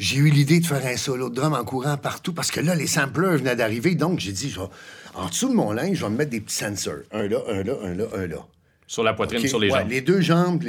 j'ai 0.00 0.16
eu 0.16 0.30
l'idée 0.30 0.60
de 0.60 0.66
faire 0.66 0.84
un 0.86 0.96
solo 0.96 1.28
de 1.28 1.34
drum 1.34 1.52
en 1.52 1.62
courant 1.62 1.98
partout 1.98 2.32
parce 2.32 2.50
que 2.50 2.60
là, 2.60 2.74
les 2.74 2.86
samplers 2.86 3.36
venaient 3.36 3.54
d'arriver. 3.54 3.94
Donc, 3.94 4.18
j'ai 4.18 4.32
dit, 4.32 4.52
en 5.14 5.28
dessous 5.28 5.50
de 5.50 5.54
mon 5.54 5.72
linge, 5.72 5.98
je 5.98 6.04
vais 6.04 6.10
me 6.10 6.16
mettre 6.16 6.30
des 6.30 6.40
petits 6.40 6.56
sensors. 6.56 7.02
Un 7.12 7.28
là, 7.28 7.38
un 7.48 7.62
là, 7.62 7.74
un 7.84 7.94
là, 7.94 8.04
un 8.14 8.26
là. 8.26 8.46
Sur 8.86 9.02
la 9.02 9.12
poitrine, 9.12 9.46
sur 9.46 9.60
les 9.60 9.68
jambes. 9.68 9.90
Les 9.90 10.00
deux 10.00 10.22
jambes 10.22 10.64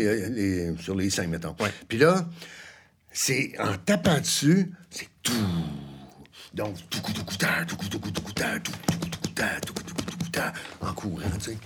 sur 0.80 0.96
les 0.96 1.10
seins, 1.10 1.28
mettons. 1.28 1.56
Puis 1.88 1.98
là, 1.98 2.28
c'est 3.10 3.54
en 3.58 3.78
tapant 3.78 4.20
dessus, 4.20 4.70
c'est 4.90 5.08
tout. 5.24 5.32
Donc, 6.54 6.76
tout 6.90 7.00
tout 7.02 7.14
tout 7.14 7.24
tout 7.24 7.46
en 10.82 10.94
courant, 10.94 11.22
tu 11.40 11.52
sais. 11.52 11.58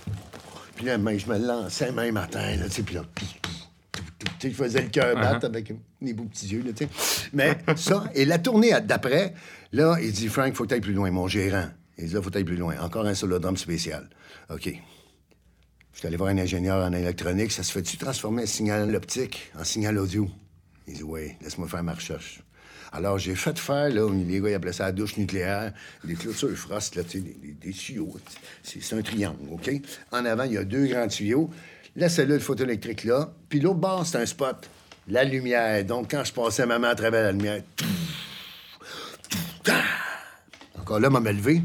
Puis 0.76 0.86
là, 0.86 0.96
je 0.96 1.26
me 1.26 1.38
lançais 1.38 1.90
même 1.90 2.14
matin, 2.14 2.56
là, 2.56 2.66
tu 2.66 2.76
sais, 2.76 2.82
puis 2.82 2.94
là, 2.94 3.02
il 4.42 4.54
faisait 4.54 4.82
le 4.82 4.88
cœur 4.88 5.14
battre 5.14 5.46
uh-huh. 5.46 5.50
avec 5.50 5.72
les 6.00 6.12
beaux 6.12 6.24
petits 6.24 6.48
yeux. 6.48 6.62
Là, 6.64 6.86
Mais 7.32 7.56
ça, 7.76 8.10
et 8.14 8.24
la 8.24 8.38
tournée 8.38 8.72
d'après, 8.82 9.34
là, 9.72 9.98
il 10.00 10.12
dit 10.12 10.28
Frank, 10.28 10.54
faut 10.54 10.64
que 10.64 10.68
tu 10.68 10.74
ailles 10.74 10.80
plus 10.80 10.94
loin, 10.94 11.10
mon 11.10 11.28
gérant. 11.28 11.68
Il 11.98 12.06
dit 12.06 12.14
là, 12.14 12.20
faut 12.20 12.28
que 12.28 12.32
tu 12.32 12.38
ailles 12.38 12.44
plus 12.44 12.56
loin. 12.56 12.76
Encore 12.80 13.06
un 13.06 13.14
solodrome 13.14 13.56
spécial. 13.56 14.08
OK. 14.50 14.70
Je 15.92 15.98
suis 15.98 16.08
allé 16.08 16.16
voir 16.18 16.28
un 16.28 16.38
ingénieur 16.38 16.84
en 16.84 16.92
électronique. 16.92 17.52
Ça 17.52 17.62
se 17.62 17.72
fait-tu 17.72 17.96
transformer 17.96 18.42
un 18.42 18.46
signal 18.46 18.94
optique 18.94 19.50
en 19.58 19.64
signal 19.64 19.96
audio? 19.96 20.28
Il 20.86 20.94
dit, 20.94 21.02
oui, 21.02 21.32
laisse-moi 21.40 21.68
faire 21.68 21.82
ma 21.82 21.94
recherche. 21.94 22.42
Alors, 22.92 23.18
j'ai 23.18 23.34
fait 23.34 23.58
faire, 23.58 23.88
là, 23.88 24.08
les 24.12 24.40
gars, 24.40 24.50
ils 24.50 24.54
appelaient 24.54 24.72
ça 24.72 24.84
la 24.84 24.92
douche 24.92 25.16
nucléaire, 25.16 25.72
des 26.04 26.14
clôtures 26.14 26.56
frost, 26.56 26.94
là, 26.96 27.02
tu 27.02 27.18
sais, 27.18 27.20
des, 27.20 27.52
des, 27.52 27.72
tuyaux. 27.72 28.14
C'est 28.62 28.94
un 28.94 29.02
triangle, 29.02 29.38
OK? 29.50 29.70
En 30.12 30.24
avant, 30.24 30.44
il 30.44 30.52
y 30.52 30.56
a 30.56 30.64
deux 30.64 30.86
grands 30.86 31.08
tuyaux. 31.08 31.50
La 31.96 32.10
cellule 32.10 32.40
photoélectrique, 32.40 33.04
là. 33.04 33.30
Puis 33.48 33.58
l'autre 33.60 33.78
bord, 33.78 34.04
c'est 34.04 34.18
un 34.18 34.26
spot. 34.26 34.68
La 35.08 35.24
lumière. 35.24 35.82
Donc, 35.84 36.10
quand 36.10 36.24
je 36.24 36.32
passais 36.32 36.66
ma 36.66 36.78
main 36.78 36.90
à 36.90 36.94
travers 36.94 37.22
la 37.22 37.32
lumière... 37.32 37.62
Encore 40.78 41.00
là, 41.00 41.08
m'a 41.08 41.20
levé. 41.20 41.62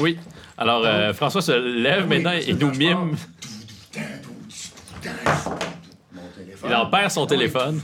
Oui. 0.00 0.18
Alors, 0.56 0.84
euh, 0.86 1.12
François 1.12 1.42
se 1.42 1.52
lève 1.52 2.08
maintenant 2.08 2.32
et 2.32 2.52
nous 2.54 2.70
mime. 2.74 3.14
Il 6.64 6.74
en 6.74 6.86
perd 6.86 7.10
son 7.10 7.26
téléphone. 7.26 7.80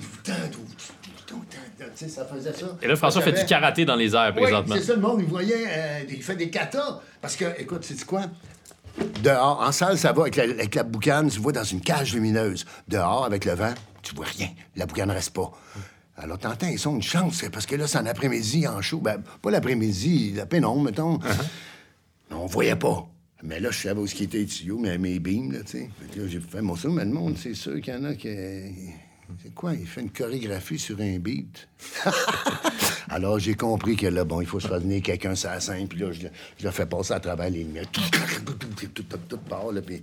Ça 1.95 2.25
faisait 2.25 2.53
ça. 2.55 2.79
Et 2.81 2.87
là, 2.87 2.97
François 2.97 3.21
fait 3.21 3.33
du 3.33 3.45
karaté 3.45 3.85
dans 3.85 3.97
les 3.97 4.15
airs 4.17 4.33
présentement. 4.35 4.75
Oui, 4.75 4.81
c'est 4.81 4.87
ça, 4.87 4.95
le 4.95 5.03
monde, 5.03 5.21
il 5.21 5.27
voyait, 5.27 5.67
euh, 5.69 6.01
il 6.09 6.23
fait 6.23 6.37
des 6.37 6.49
katas. 6.49 7.01
Parce 7.21 7.37
que, 7.37 7.45
écoute, 7.61 7.85
c'est 7.85 8.03
quoi? 8.07 8.23
Dehors, 9.23 9.61
en 9.61 9.73
salle, 9.73 9.99
ça 9.99 10.13
va 10.13 10.23
avec 10.23 10.37
la, 10.37 10.45
avec 10.45 10.75
la, 10.75 10.83
boucane, 10.83 11.31
tu 11.31 11.41
vois 11.41 11.53
dans 11.53 11.65
une 11.65 11.81
cage 11.81 12.15
lumineuse. 12.15 12.65
Dehors, 12.89 13.25
avec 13.25 13.45
le 13.45 13.53
vent, 13.53 13.75
tu 14.03 14.15
vois 14.15 14.27
rien. 14.27 14.49
La 14.77 14.87
boucane 14.87 15.11
reste 15.11 15.35
pas. 15.35 15.53
Alors, 16.17 16.39
t'entends, 16.39 16.69
ils 16.69 16.79
sont 16.79 16.95
une 16.95 17.03
chance, 17.03 17.45
parce 17.51 17.67
que 17.67 17.77
là, 17.77 17.87
c'est 17.87 17.99
en 17.99 18.07
après-midi, 18.07 18.69
en 18.69 18.83
chaud. 18.83 19.01
Ben, 19.01 19.23
pas 19.41 19.51
l'après-midi, 19.51 20.33
la 20.33 20.47
pénombre, 20.47 20.83
mettons. 20.83 21.17
Uh-huh. 21.19 21.47
On 22.33 22.47
voyait 22.47 22.77
pas. 22.77 23.09
Mais 23.43 23.59
là, 23.59 23.71
je 23.71 23.81
savais 23.81 24.01
où 24.01 24.07
ce 24.07 24.15
qui 24.15 24.25
était 24.25 24.39
les 24.39 24.47
tuyaux, 24.47 24.79
mais 24.79 24.99
mes 24.99 25.19
beams, 25.19 25.53
là, 25.53 25.61
tu 25.61 25.79
sais. 25.79 25.91
J'ai 26.29 26.41
fait 26.41 26.61
mon 26.61 26.77
son, 26.77 26.91
mais 26.91 27.05
le 27.05 27.11
monde, 27.11 27.37
c'est 27.39 27.55
sûr 27.55 27.81
qu'il 27.81 27.95
y 27.95 27.97
en 27.97 28.05
a 28.05 28.15
qui. 28.15 28.29
C'est 29.43 29.55
quoi? 29.55 29.75
Il 29.75 29.87
fait 29.87 30.03
une 30.03 30.11
chorégraphie 30.11 30.79
sur 30.79 31.01
un 31.01 31.19
beat. 31.19 31.69
Alors, 33.11 33.41
j'ai 33.41 33.55
compris 33.55 33.97
que 33.97 34.07
là, 34.07 34.25
bon, 34.25 34.41
il 34.41 34.47
faut 34.47 34.61
choisir 34.61 35.03
quelqu'un, 35.03 35.35
ça 35.35 35.59
scène, 35.59 35.89
puis 35.89 35.99
là, 35.99 36.13
je, 36.13 36.21
je 36.59 36.65
le 36.65 36.71
fais 36.71 36.87
passer 36.87 37.13
à 37.13 37.19
travers 37.19 37.51
les 37.51 37.65
lumières. 37.65 37.91
Tout, 37.91 38.01
tout, 38.47 38.87
tout, 38.87 39.19
tout, 39.29 39.37
part, 39.39 39.73
là, 39.73 39.83
puis 39.83 40.01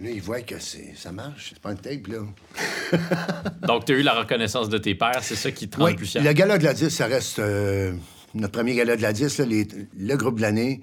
là, 0.00 0.10
il 0.10 0.20
voit 0.20 0.42
que 0.42 0.56
ça 0.58 1.12
marche. 1.12 1.50
C'est 1.50 1.58
pas 1.58 1.70
un 1.70 1.76
tape, 1.76 2.08
là. 2.08 2.18
Donc, 3.66 3.86
tu 3.86 3.94
as 3.94 3.96
eu 3.96 4.02
la 4.02 4.12
reconnaissance 4.12 4.68
de 4.68 4.76
tes 4.76 4.94
pères, 4.94 5.22
c'est 5.22 5.34
ça 5.34 5.50
qui 5.50 5.68
te 5.68 5.78
rend 5.78 5.86
oui, 5.86 5.94
plus 5.94 6.06
fier? 6.06 6.22
Le 6.22 6.32
gala 6.34 6.58
de 6.58 6.64
la 6.64 6.74
10, 6.74 6.90
ça 6.90 7.06
reste 7.06 7.38
euh, 7.38 7.94
notre 8.34 8.52
premier 8.52 8.74
gala 8.74 8.96
de 8.96 9.02
la 9.02 9.14
10, 9.14 9.38
là, 9.38 9.44
les, 9.46 9.66
le 9.98 10.16
groupe 10.16 10.36
de 10.36 10.42
l'année, 10.42 10.82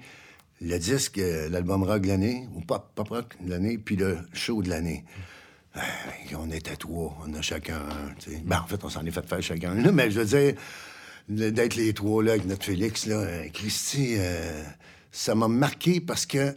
le 0.60 0.76
disque, 0.76 1.18
euh, 1.18 1.48
l'album 1.50 1.84
rock 1.84 2.02
de 2.02 2.08
l'année, 2.08 2.48
ou 2.56 2.62
pop, 2.62 2.90
pop 2.96 3.08
rock 3.08 3.36
de 3.40 3.50
l'année, 3.50 3.78
puis 3.78 3.94
le 3.94 4.18
show 4.32 4.60
de 4.62 4.68
l'année. 4.68 5.04
Euh, 5.76 5.80
on 6.36 6.50
était 6.50 6.74
trois, 6.74 7.16
on 7.24 7.32
a 7.34 7.42
chacun 7.42 7.76
un. 7.76 8.32
Ben, 8.44 8.60
en 8.60 8.66
fait, 8.66 8.82
on 8.82 8.88
s'en 8.88 9.04
est 9.06 9.12
fait 9.12 9.24
faire 9.24 9.40
chacun 9.40 9.70
un, 9.70 9.92
mais 9.92 10.10
je 10.10 10.20
veux 10.20 10.26
dire, 10.26 10.54
d'être 11.30 11.76
les 11.76 11.94
trois 11.94 12.22
là 12.22 12.32
avec 12.32 12.44
notre 12.46 12.64
Félix, 12.64 13.06
là, 13.06 13.16
euh, 13.16 13.48
Christy, 13.52 14.14
euh, 14.18 14.62
ça 15.12 15.34
m'a 15.34 15.48
marqué 15.48 16.00
parce 16.00 16.26
que 16.26 16.54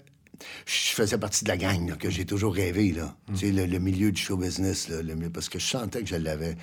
je 0.65 0.95
faisais 0.95 1.17
partie 1.17 1.43
de 1.43 1.49
la 1.49 1.57
gang 1.57 1.87
là, 1.87 1.95
que 1.95 2.09
j'ai 2.09 2.25
toujours 2.25 2.53
rêvé, 2.53 2.91
là. 2.91 3.15
Tu 3.33 3.47
sais, 3.47 3.51
le, 3.51 3.65
le, 3.65 3.79
milieu 3.79 4.11
du 4.11 4.21
show 4.21 4.35
business, 4.35 4.89
là, 4.89 5.01
le, 5.01 5.29
parce 5.29 5.47
que 5.47 5.59
je 5.59 5.67
sentais 5.67 6.01
que 6.01 6.09
je 6.09 6.15
l'avais. 6.15 6.57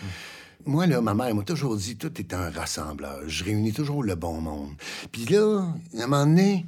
Moi, 0.67 0.87
là, 0.87 1.01
ma 1.01 1.15
mère 1.15 1.35
m'a 1.35 1.43
toujours 1.43 1.77
dit 1.77 1.97
tout 1.97 2.13
est 2.21 2.35
un 2.35 2.51
rassembleur. 2.51 3.21
Je 3.27 3.45
réunis 3.45 3.73
toujours 3.73 4.03
le 4.03 4.15
bon 4.15 4.41
monde. 4.41 4.73
Puis 5.13 5.25
là, 5.27 5.65
à 5.99 6.03
un 6.03 6.07
moment 6.07 6.27
donné, 6.27 6.67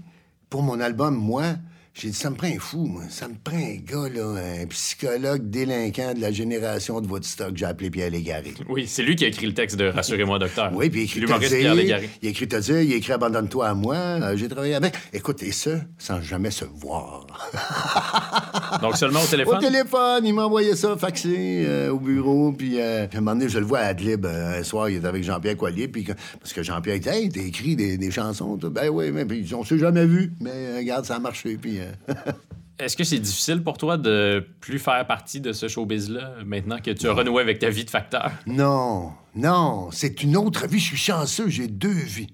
pour 0.48 0.62
mon 0.62 0.80
album, 0.80 1.14
moi, 1.14 1.56
j'ai 1.94 2.08
dit, 2.08 2.14
ça 2.14 2.30
me 2.30 2.36
prend 2.36 2.46
un 2.46 2.58
fou, 2.58 2.86
moi. 2.86 3.02
Ça 3.10 3.28
me 3.28 3.34
prend 3.44 3.54
un 3.54 3.76
gars, 3.76 4.08
là, 4.08 4.62
un 4.62 4.66
psychologue 4.68 5.50
délinquant 5.50 6.14
de 6.14 6.20
la 6.20 6.32
génération 6.32 7.02
de 7.02 7.06
votre 7.06 7.26
stock. 7.26 7.52
J'ai 7.54 7.66
appelé 7.66 7.90
Pierre 7.90 8.10
Légaré. 8.10 8.54
Oui, 8.66 8.86
c'est 8.88 9.02
lui 9.02 9.14
qui 9.14 9.26
a 9.26 9.28
écrit 9.28 9.46
le 9.46 9.52
texte 9.52 9.76
de 9.76 9.84
Rassurez-moi, 9.84 10.38
docteur. 10.38 10.72
Oui, 10.74 10.88
puis 10.88 11.00
il 11.00 11.02
a 11.02 11.04
écrit 11.04 11.20
L'humoriste 11.20 11.54
Pierre 11.54 11.74
Légaré. 11.74 12.08
Il 12.22 12.28
a 12.28 12.30
écrit 12.30 12.48
il 12.50 12.92
a 12.92 12.96
écrit 12.96 13.12
Abandonne-toi 13.12 13.68
à 13.68 13.74
moi. 13.74 13.96
Euh, 13.96 14.36
j'ai 14.38 14.48
travaillé 14.48 14.74
avec. 14.74 14.94
Écoutez 15.12 15.52
ça, 15.52 15.72
sans 15.98 16.22
jamais 16.22 16.50
se 16.50 16.64
voir. 16.64 17.26
Donc 18.80 18.96
seulement 18.96 19.20
au 19.20 19.26
téléphone? 19.26 19.58
Au 19.58 19.60
téléphone. 19.60 20.24
Il 20.24 20.32
m'a 20.32 20.46
envoyé 20.46 20.74
ça 20.74 20.96
faxé 20.96 21.64
euh, 21.66 21.90
au 21.90 22.00
bureau. 22.00 22.52
Puis 22.52 22.80
euh, 22.80 23.04
à 23.04 23.16
un 23.18 23.20
moment 23.20 23.36
donné, 23.36 23.50
je 23.50 23.58
le 23.58 23.66
vois 23.66 23.80
à 23.80 23.88
Adlib. 23.88 24.24
Un 24.24 24.62
soir, 24.62 24.88
il 24.88 24.96
était 24.96 25.06
avec 25.06 25.24
Jean-Pierre 25.24 25.58
Coilier. 25.58 25.88
Puis 25.88 26.06
parce 26.40 26.54
que 26.54 26.62
Jean-Pierre 26.62 27.00
dit, 27.00 27.08
hey, 27.10 27.28
t'as 27.28 27.42
écrit 27.42 27.76
des, 27.76 27.98
des 27.98 28.10
chansons. 28.10 28.56
Ben 28.56 28.88
oui, 28.88 29.10
mais 29.12 29.26
puis 29.26 29.46
on 29.54 29.62
s'est 29.62 29.78
jamais 29.78 30.06
vu. 30.06 30.32
Mais 30.40 30.78
regarde, 30.78 31.04
ça 31.04 31.16
a 31.16 31.18
marché. 31.18 31.58
Puis. 31.60 31.81
Est-ce 32.78 32.96
que 32.96 33.04
c'est 33.04 33.18
difficile 33.18 33.62
pour 33.62 33.78
toi 33.78 33.96
de 33.96 34.44
plus 34.60 34.78
faire 34.78 35.06
partie 35.06 35.40
de 35.40 35.52
ce 35.52 35.68
showbiz-là 35.68 36.36
maintenant 36.44 36.78
que 36.78 36.90
tu 36.90 37.06
as 37.06 37.12
renoué 37.12 37.42
avec 37.42 37.58
ta 37.60 37.70
vie 37.70 37.84
de 37.84 37.90
facteur? 37.90 38.32
Non, 38.46 39.12
non, 39.36 39.90
c'est 39.92 40.22
une 40.22 40.36
autre 40.36 40.66
vie. 40.66 40.78
Je 40.78 40.86
suis 40.86 40.96
chanceux, 40.96 41.48
j'ai 41.48 41.68
deux 41.68 41.90
vies. 41.90 42.32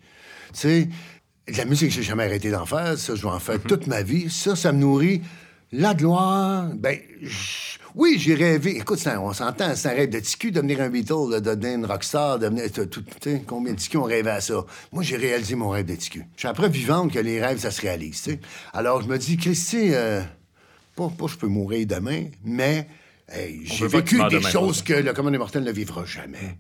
Tu 0.55 0.61
sais, 0.61 0.89
la 1.55 1.65
musique, 1.65 1.91
j'ai 1.91 2.03
jamais 2.03 2.25
arrêté 2.25 2.51
d'en 2.51 2.65
faire. 2.65 2.97
Ça, 2.97 3.15
je 3.15 3.23
vais 3.23 3.29
en 3.29 3.41
faire 3.41 3.61
toute 3.61 3.87
ma 3.87 4.03
vie. 4.03 4.31
Ça, 4.31 4.57
ça 4.57 4.73
me 4.73 4.79
nourrit. 4.79 5.23
La 5.71 5.93
gloire, 5.93 6.71
ben, 6.75 6.99
oui, 7.99 8.17
j'ai 8.17 8.37
rêvé. 8.37 8.77
Écoute, 8.77 9.05
on 9.19 9.33
s'entend, 9.33 9.75
c'est 9.75 9.89
un 9.89 9.93
rêve 9.93 10.11
de 10.11 10.21
TQ, 10.21 10.53
devenir 10.53 10.81
un 10.81 10.89
Beatle, 10.89 11.33
de 11.33 11.41
devenir 11.41 11.79
une 11.79 11.85
rockstar, 11.85 12.39
devenir. 12.39 12.71
Tout, 12.71 13.03
combien 13.45 13.73
de 13.73 13.79
TQ 13.79 13.97
ont 13.97 14.05
rêvé 14.05 14.31
à 14.31 14.41
ça? 14.41 14.65
Moi, 14.93 15.03
j'ai 15.03 15.17
réalisé 15.17 15.57
mon 15.57 15.71
rêve 15.71 15.85
de 15.85 15.97
TQ. 15.97 16.25
Je 16.37 16.47
suis 16.47 16.55
preuve 16.55 16.71
vivante 16.71 17.13
que 17.13 17.19
les 17.19 17.45
rêves, 17.45 17.59
ça 17.59 17.73
se 17.73 17.81
réalise, 17.81 18.23
tu 18.23 18.31
sais. 18.31 18.41
Alors, 18.73 19.03
je 19.03 19.09
me 19.09 19.19
dis, 19.19 19.37
Christy, 19.37 19.93
euh, 19.95 20.23
pas, 20.95 21.09
pas 21.09 21.27
je 21.27 21.35
peux 21.35 21.49
mourir 21.49 21.89
demain, 21.89 22.27
mais 22.45 22.87
hey, 23.29 23.67
j'ai 23.67 23.89
vécu 23.89 24.21
des 24.31 24.43
choses 24.43 24.81
que 24.83 24.95
le 24.95 25.13
commun 25.13 25.33
des 25.33 25.39
mortels 25.39 25.65
ne 25.65 25.73
vivra 25.73 26.05
jamais. 26.05 26.57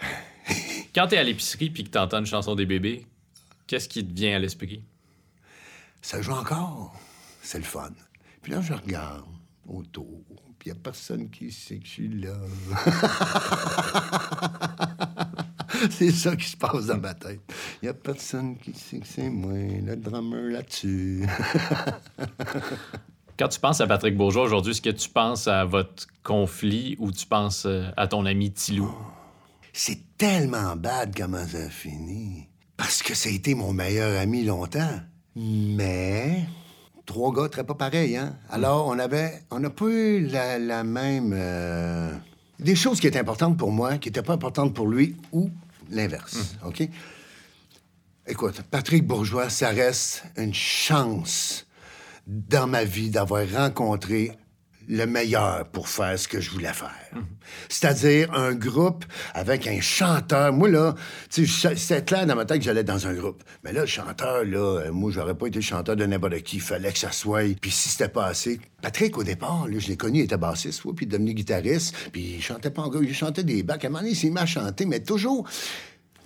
Quand 0.94 1.08
t'es 1.08 1.18
à 1.18 1.24
l'épicerie 1.24 1.68
puis 1.68 1.84
que 1.84 1.90
t'entends 1.90 2.20
une 2.20 2.26
chanson 2.26 2.54
des 2.54 2.64
bébés, 2.64 3.04
qu'est-ce 3.66 3.86
qui 3.86 4.02
te 4.02 4.14
vient 4.14 4.36
à 4.36 4.38
l'esprit? 4.38 4.82
Ça 6.00 6.22
joue 6.22 6.32
encore. 6.32 6.94
C'est 7.42 7.58
le 7.58 7.64
fun. 7.64 7.90
Puis 8.40 8.52
là, 8.52 8.62
je 8.62 8.72
regarde 8.72 9.24
autour, 9.68 10.22
il 10.64 10.72
n'y 10.72 10.78
a 10.78 10.80
personne 10.82 11.28
qui 11.28 11.52
sait 11.52 11.76
que 11.76 11.86
je 11.86 11.90
suis 11.90 12.08
là. 12.08 12.32
c'est 15.90 16.10
ça 16.10 16.34
qui 16.36 16.48
se 16.48 16.56
passe 16.56 16.86
dans 16.86 16.96
ma 16.96 17.12
tête. 17.12 17.42
Il 17.82 17.86
n'y 17.86 17.90
a 17.90 17.94
personne 17.94 18.56
qui 18.56 18.72
sait 18.72 18.98
que 18.98 19.06
c'est 19.06 19.28
moi, 19.28 19.52
le 19.52 19.94
drummer 19.96 20.50
là-dessus. 20.50 21.26
Quand 23.38 23.48
tu 23.48 23.60
penses 23.60 23.82
à 23.82 23.86
Patrick 23.86 24.16
Bourgeois 24.16 24.44
aujourd'hui, 24.44 24.70
est-ce 24.70 24.80
que 24.80 24.88
tu 24.90 25.10
penses 25.10 25.48
à 25.48 25.66
votre 25.66 26.06
conflit 26.22 26.96
ou 26.98 27.12
tu 27.12 27.26
penses 27.26 27.66
euh, 27.66 27.90
à 27.96 28.06
ton 28.06 28.24
ami 28.24 28.52
Tilou? 28.52 28.90
Oh, 28.90 28.96
c'est 29.72 30.16
tellement 30.16 30.76
bad 30.76 31.14
comment 31.14 31.46
ça 31.46 31.58
a 31.58 31.68
fini. 31.68 32.48
Parce 32.76 33.02
que 33.02 33.14
ça 33.14 33.28
a 33.28 33.32
été 33.32 33.54
mon 33.54 33.72
meilleur 33.72 34.20
ami 34.20 34.44
longtemps. 34.44 35.00
Mais 35.36 36.44
trois 37.06 37.32
gars 37.32 37.48
très 37.48 37.64
pas 37.64 37.74
pareils, 37.74 38.16
hein? 38.16 38.36
Alors, 38.50 38.86
on 38.86 38.98
avait... 38.98 39.42
On 39.50 39.60
n'a 39.60 39.70
pas 39.70 39.86
eu 39.86 40.26
la, 40.26 40.58
la 40.58 40.84
même... 40.84 41.32
Euh, 41.34 42.12
des 42.58 42.76
choses 42.76 43.00
qui 43.00 43.06
étaient 43.06 43.18
importantes 43.18 43.56
pour 43.56 43.72
moi, 43.72 43.98
qui 43.98 44.08
n'étaient 44.08 44.22
pas 44.22 44.34
importantes 44.34 44.74
pour 44.74 44.88
lui, 44.88 45.16
ou 45.32 45.50
l'inverse, 45.90 46.56
mmh. 46.62 46.66
OK? 46.68 46.88
Écoute, 48.26 48.62
Patrick 48.70 49.06
Bourgeois, 49.06 49.50
ça 49.50 49.68
reste 49.68 50.24
une 50.36 50.54
chance 50.54 51.66
dans 52.26 52.66
ma 52.66 52.84
vie 52.84 53.10
d'avoir 53.10 53.46
rencontré 53.50 54.32
le 54.88 55.06
meilleur 55.06 55.68
pour 55.68 55.88
faire 55.88 56.18
ce 56.18 56.28
que 56.28 56.40
je 56.40 56.50
voulais 56.50 56.72
faire. 56.72 56.90
C'est-à-dire 57.68 58.32
un 58.32 58.54
groupe 58.54 59.04
avec 59.34 59.66
un 59.66 59.80
chanteur. 59.80 60.52
Moi, 60.52 60.68
là, 60.68 60.94
c'était 61.30 62.02
clair 62.02 62.26
dans 62.26 62.36
ma 62.36 62.44
tête 62.44 62.58
que 62.58 62.64
j'allais 62.64 62.84
dans 62.84 63.06
un 63.06 63.14
groupe. 63.14 63.42
Mais 63.62 63.72
là, 63.72 63.82
le 63.82 63.86
chanteur, 63.86 64.44
là, 64.44 64.58
euh, 64.58 64.92
moi, 64.92 65.10
j'aurais 65.12 65.34
pas 65.34 65.46
été 65.46 65.60
chanteur 65.60 65.96
de 65.96 66.04
n'importe 66.06 66.42
qui. 66.42 66.60
Fallait 66.60 66.92
que 66.92 66.98
ça 66.98 67.12
soit. 67.12 67.54
Puis 67.60 67.70
si 67.70 67.88
c'était 67.88 68.08
pas 68.08 68.26
assez. 68.26 68.60
Patrick, 68.82 69.16
au 69.18 69.24
départ, 69.24 69.66
là, 69.68 69.78
je 69.78 69.88
l'ai 69.88 69.96
connu, 69.96 70.20
il 70.20 70.24
était 70.24 70.36
bassiste, 70.36 70.82
puis 70.82 70.92
il 71.00 71.04
est 71.04 71.06
devenu 71.06 71.34
guitariste. 71.34 71.94
Puis 72.12 72.36
il 72.36 72.42
chantait 72.42 72.70
pas 72.70 72.82
encore. 72.82 73.02
Il 73.02 73.14
chantait 73.14 73.44
des 73.44 73.62
bacs. 73.62 73.84
À 73.84 73.88
un 73.88 73.90
moment 73.90 74.00
donné, 74.00 74.12
il 74.12 74.16
s'est 74.16 74.30
mis 74.30 74.86
mais 74.86 75.00
toujours 75.00 75.48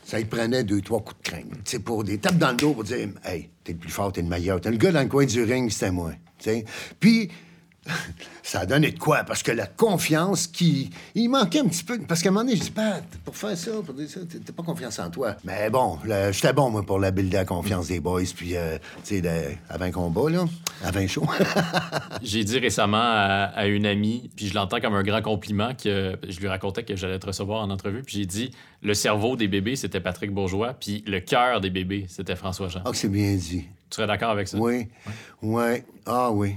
ça 0.08 0.16
lui 0.16 0.24
prenait 0.24 0.64
deux, 0.64 0.80
trois 0.80 1.00
coups 1.00 1.20
de 1.22 1.28
crème. 1.28 1.50
sais, 1.64 1.80
pour 1.80 2.02
des 2.02 2.16
tapes 2.16 2.38
dans 2.38 2.52
le 2.52 2.56
dos 2.56 2.72
pour 2.72 2.82
dire 2.82 3.10
Hey, 3.24 3.50
t'es 3.62 3.72
le 3.72 3.78
plus 3.78 3.90
fort, 3.90 4.10
t'es 4.10 4.22
le 4.22 4.28
meilleur. 4.28 4.58
T'es 4.58 4.70
le 4.70 4.78
gars 4.78 4.90
dans 4.90 5.02
le 5.02 5.08
coin 5.08 5.26
du 5.26 5.42
ring, 5.42 5.70
c'était 5.70 5.90
moi. 5.90 6.12
Puis 6.98 7.28
ça 8.42 8.60
a 8.60 8.66
donné 8.66 8.90
de 8.90 8.98
quoi? 8.98 9.24
Parce 9.24 9.42
que 9.42 9.52
la 9.52 9.66
confiance 9.66 10.46
qui. 10.46 10.90
Il 11.14 11.28
manquait 11.28 11.60
un 11.60 11.66
petit 11.66 11.84
peu. 11.84 11.98
Parce 12.00 12.22
qu'à 12.22 12.28
un 12.28 12.32
moment 12.32 12.44
donné, 12.44 12.56
je 12.56 12.62
dis, 12.62 12.70
Pat, 12.70 13.04
pour 13.24 13.36
faire 13.36 13.56
ça, 13.56 13.70
pour 13.84 13.94
dire 13.94 14.08
ça, 14.08 14.20
t'as 14.28 14.52
pas 14.52 14.62
confiance 14.62 14.98
en 14.98 15.10
toi. 15.10 15.36
Mais 15.44 15.70
bon, 15.70 15.98
j'étais 16.30 16.52
bon, 16.52 16.70
moi, 16.70 16.82
pour 16.84 16.98
la 16.98 17.10
builder 17.10 17.38
la 17.38 17.44
confiance 17.44 17.88
des 17.88 18.00
boys. 18.00 18.22
Puis, 18.34 18.56
euh, 18.56 18.78
tu 19.04 19.20
sais, 19.20 19.58
avant 19.68 19.90
combat, 19.90 20.30
là, 20.30 20.44
avant 20.84 21.06
show. 21.06 21.26
J'ai 22.22 22.44
dit 22.44 22.58
récemment 22.58 22.98
à, 23.00 23.66
une 23.66 23.86
amie, 23.86 24.30
puis 24.34 24.48
je 24.48 24.54
l'entends 24.54 24.80
comme 24.80 24.94
un 24.94 25.02
grand 25.02 25.22
compliment, 25.22 25.74
que 25.74 26.18
je 26.28 26.40
lui 26.40 26.48
racontais 26.48 26.84
que 26.84 26.96
j'allais 26.96 27.18
te 27.18 27.26
recevoir 27.26 27.62
en 27.62 27.70
entrevue. 27.70 28.02
Puis 28.02 28.18
j'ai 28.18 28.26
dit, 28.26 28.50
le 28.82 28.94
cerveau 28.94 29.36
des 29.36 29.48
bébés, 29.48 29.76
c'était 29.76 30.00
Patrick 30.00 30.32
Bourgeois, 30.32 30.74
puis 30.74 31.04
le 31.06 31.20
cœur 31.20 31.60
des 31.60 31.70
bébés, 31.70 32.06
c'était 32.08 32.36
François 32.36 32.68
Jean. 32.68 32.82
Ah, 32.84 32.90
c'est 32.92 33.08
bien 33.08 33.34
dit. 33.34 33.66
Tu 33.90 33.96
serais 33.96 34.06
d'accord 34.06 34.30
avec 34.30 34.48
ça? 34.48 34.58
Oui. 34.58 34.88
Oui. 35.42 35.82
Ah, 36.06 36.30
oui. 36.30 36.56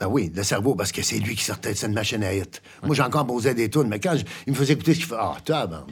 Ah 0.00 0.08
oui, 0.08 0.30
le 0.34 0.42
cerveau, 0.44 0.74
parce 0.76 0.92
que 0.92 1.02
c'est 1.02 1.18
lui 1.18 1.34
qui 1.34 1.44
sortait 1.44 1.72
de 1.72 1.76
cette 1.76 1.92
machine 1.92 2.22
à 2.22 2.32
hit. 2.32 2.62
Moi, 2.84 2.94
j'ai 2.94 3.02
encore 3.02 3.26
posé 3.26 3.52
des 3.54 3.68
tunes, 3.68 3.88
mais 3.88 3.98
quand 3.98 4.14
il 4.46 4.52
me 4.52 4.56
faisait 4.56 4.74
écouter 4.74 4.94
ce 4.94 4.98
qu'il 4.98 5.08
fait, 5.08 5.16
ah, 5.18 5.36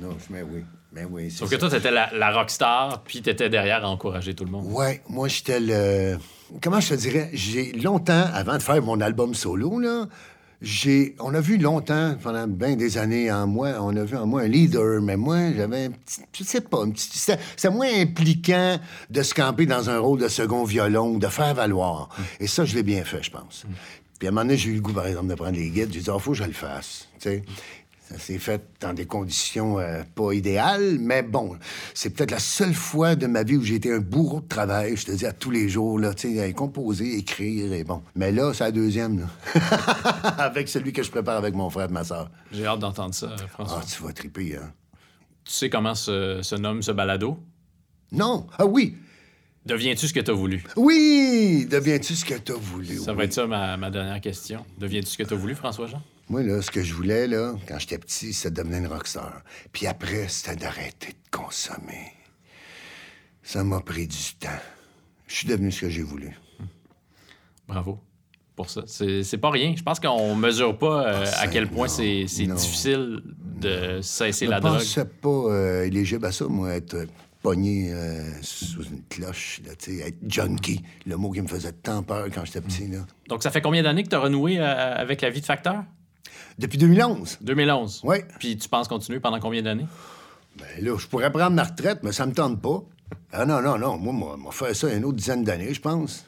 non, 0.01 0.17
mais 0.31 0.43
oui. 0.43 0.65
Mais 0.93 1.05
oui, 1.05 1.31
Sauf 1.31 1.51
que 1.51 1.57
toi, 1.57 1.69
t'étais 1.69 1.91
la, 1.91 2.09
la 2.15 2.31
rockstar, 2.31 3.03
puis 3.03 3.21
t'étais 3.21 3.51
derrière 3.51 3.85
à 3.85 3.89
encourager 3.89 4.33
tout 4.35 4.45
le 4.47 4.51
monde. 4.51 4.65
Ouais, 4.73 5.03
moi, 5.11 5.29
j'étais 5.29 5.61
le. 5.61 6.17
Comment 6.63 6.81
je 6.81 6.91
te 6.91 6.95
dirais? 6.95 7.29
J'ai 7.35 7.73
longtemps, 7.73 8.25
avant 8.33 8.57
de 8.57 8.63
faire 8.63 8.81
mon 8.81 8.99
album 9.03 9.35
solo, 9.35 9.79
là, 9.79 10.07
on 11.21 11.35
a 11.35 11.41
vu 11.41 11.59
longtemps, 11.59 12.17
pendant 12.23 12.47
bien 12.47 12.77
des 12.77 12.99
années 12.99 13.31
en 13.31 13.47
moi, 13.47 13.75
on 13.81 13.95
a 13.97 14.05
vu 14.05 14.17
en 14.17 14.27
moi 14.27 14.43
un 14.43 14.49
leader, 14.49 15.03
mais 15.03 15.17
moi, 15.17 15.53
j'avais 15.57 15.87
un 15.87 15.91
petit, 15.91 16.23
je 16.33 16.45
sais 16.45 16.61
pas, 16.61 16.83
c'est 17.57 17.71
moins 17.71 17.93
impliquant 18.01 18.79
de 19.11 19.23
se 19.23 19.35
camper 19.35 19.67
dans 19.67 19.91
un 19.91 19.99
rôle 19.99 20.21
de 20.21 20.29
second 20.29 20.65
violon 20.65 21.15
ou 21.15 21.19
de 21.19 21.29
faire 21.29 21.55
valoir. 21.55 22.09
Mm. 22.19 22.23
Et 22.41 22.47
ça, 22.47 22.65
je 22.65 22.75
l'ai 22.75 22.83
bien 22.83 23.05
fait, 23.05 23.23
je 23.23 23.31
pense. 23.31 23.65
Mm. 23.65 23.73
Puis 24.19 24.29
à 24.29 24.31
un 24.31 24.33
moment 24.33 24.45
donné, 24.45 24.57
j'ai 24.57 24.71
eu 24.71 24.75
le 24.75 24.81
goût, 24.81 24.93
par 24.93 25.07
exemple, 25.07 25.29
de 25.29 25.35
prendre 25.35 25.57
les 25.57 25.69
guides. 25.69 25.93
J'ai 25.93 26.01
dit, 26.01 26.07
il 26.07 26.11
oh, 26.11 26.19
faut 26.19 26.31
que 26.31 26.39
je 26.39 26.45
le 26.45 26.53
fasse. 26.53 27.09
Tu 27.21 27.29
sais. 27.29 27.43
Ça 28.09 28.19
s'est 28.21 28.39
fait 28.39 28.63
dans 28.81 28.93
des 28.93 29.05
conditions 29.05 29.81
euh, 29.81 30.03
pas 30.15 30.33
idéales, 30.33 30.99
mais 31.01 31.23
bon, 31.23 31.57
c'est 31.93 32.11
peut-être 32.11 32.31
la 32.31 32.39
seule 32.39 32.73
fois 32.73 33.17
de 33.17 33.27
ma 33.27 33.43
vie 33.43 33.57
où 33.57 33.63
j'ai 33.63 33.75
été 33.75 33.93
un 33.93 33.99
bourreau 33.99 34.41
de 34.41 34.47
travail, 34.47 34.97
je 34.97 35.07
te 35.07 35.13
dis, 35.13 35.27
à 35.27 35.33
tous 35.33 35.51
les 35.51 35.69
jours, 35.69 35.99
là, 35.99 36.15
tu 36.15 36.37
sais, 36.37 36.53
composer, 36.53 37.17
écrire, 37.19 37.73
et 37.73 37.83
bon. 37.83 38.03
Mais 38.15 38.31
là, 38.31 38.53
c'est 38.55 38.63
la 38.63 38.71
deuxième, 38.71 39.19
là. 39.19 39.61
avec 40.39 40.69
celui 40.69 40.93
que 40.93 41.03
je 41.03 41.11
prépare 41.11 41.37
avec 41.37 41.55
mon 41.55 41.69
frère 41.69 41.89
et 41.89 41.93
ma 41.93 42.05
soeur. 42.05 42.31
J'ai 42.53 42.65
hâte 42.65 42.79
d'entendre 42.79 43.15
ça, 43.15 43.35
François. 43.49 43.81
Ah, 43.83 43.85
tu 43.85 44.03
vas 44.03 44.13
triper, 44.13 44.57
hein. 44.57 44.73
Tu 45.45 45.53
sais 45.53 45.71
comment 45.71 45.97
se, 45.97 46.41
se 46.43 46.55
nomme 46.55 46.83
ce 46.83 46.93
balado? 46.93 47.39
Non. 48.13 48.47
Ah 48.57 48.67
oui, 48.67 48.97
Deviens-tu 49.65 50.07
ce 50.07 50.15
que 50.15 50.21
tu 50.21 50.31
as 50.31 50.35
voulu? 50.35 50.63
Oui! 50.77 51.67
Deviens-tu 51.69 52.15
ce 52.15 52.25
que 52.25 52.35
tu 52.35 52.53
as 52.53 52.57
voulu? 52.57 52.99
Ça 52.99 53.13
va 53.13 53.25
être 53.25 53.33
ça 53.33 53.49
ma, 53.49 53.77
ma 53.77 53.91
dernière 53.91 54.21
question. 54.21 54.65
Deviens-tu 54.79 55.09
ce 55.09 55.19
que 55.19 55.25
tu 55.25 55.35
as 55.35 55.37
voulu, 55.37 55.57
François-Jean? 55.57 56.01
Moi, 56.29 56.43
là, 56.43 56.61
ce 56.61 56.71
que 56.71 56.83
je 56.83 56.93
voulais, 56.93 57.27
là, 57.27 57.55
quand 57.69 57.79
j'étais 57.79 57.99
petit, 57.99 58.33
c'était 58.33 58.51
de 58.51 58.63
devenir 58.63 58.79
une 58.79 58.87
rockstar. 58.89 59.43
Puis 59.73 59.87
après, 59.87 60.29
c'était 60.29 60.57
d'arrêter 60.57 61.13
de 61.13 61.37
consommer. 61.37 62.13
Ça 63.43 63.63
m'a 63.63 63.81
pris 63.81 64.09
du 64.09 64.35
temps. 64.41 64.49
Je 65.29 65.35
suis 65.37 65.49
devenu 65.49 65.71
ce 65.71 65.83
que 65.83 65.89
j'ai 65.89 66.03
voulu. 66.03 66.37
Bravo 67.69 68.01
pour 68.57 68.71
ça. 68.71 68.83
C'est 68.87 69.39
pas 69.39 69.51
rien. 69.51 69.75
Je 69.77 69.83
pense 69.83 70.01
qu'on 70.01 70.35
mesure 70.35 70.77
pas 70.77 71.07
euh, 71.07 71.25
ah, 71.27 71.43
à 71.43 71.47
quel 71.47 71.69
point 71.69 71.89
c'est 71.89 72.25
difficile 72.25 73.23
de 73.61 74.01
cesser 74.01 74.47
la 74.47 74.61
drogue. 74.61 74.81
Je 74.81 75.03
pas 75.03 75.29
euh, 75.29 75.85
éligible 75.85 76.25
à 76.25 76.33
ça, 76.33 76.47
moi, 76.47 76.75
être 76.75 77.07
pogné 77.43 77.93
euh, 77.93 78.23
sous 78.41 78.83
une 78.83 79.03
cloche, 79.09 79.61
là, 79.65 79.73
être 79.73 80.17
junkie, 80.27 80.83
le 81.07 81.17
mot 81.17 81.31
qui 81.31 81.43
me 81.43 81.47
faisait 81.47 81.73
tant 81.73 82.03
peur 82.03 82.27
quand 82.35 82.45
j'étais 82.45 82.63
petit. 82.63 82.89
Là. 82.89 83.01
Donc, 83.29 83.43
ça 83.43 83.51
fait 83.51 83.61
combien 83.61 83.83
d'années 83.83 84.03
que 84.03 84.09
tu 84.09 84.17
as 84.17 84.21
renoué 84.21 84.59
avec 84.59 85.21
la 85.21 85.31
vie 85.31 85.43
de 85.43 85.47
facteur? 85.47 85.85
Depuis 86.59 86.79
2011. 86.79 87.39
2011. 87.41 88.01
Oui. 88.05 88.17
Puis 88.39 88.57
tu 88.57 88.69
penses 88.69 88.89
continuer 88.89 89.21
pendant 89.21 89.41
combien 89.41 89.63
d'années? 89.63 89.87
Ben 90.59 90.85
là, 90.85 90.97
je 90.99 91.07
pourrais 91.07 91.31
prendre 91.31 91.55
ma 91.55 91.65
retraite, 91.65 91.99
mais 92.03 92.13
ça 92.13 92.27
me 92.27 92.33
tente 92.33 92.61
pas. 92.61 92.83
Ah 93.33 93.45
non, 93.45 93.61
non, 93.61 93.79
non. 93.79 93.99
Moi, 93.99 94.37
moi, 94.37 94.53
faire 94.53 94.75
ça 94.75 94.93
une 94.93 95.05
autre 95.05 95.17
dizaine 95.17 95.45
d'années, 95.45 95.75
je 95.75 95.81
pense. 95.81 96.25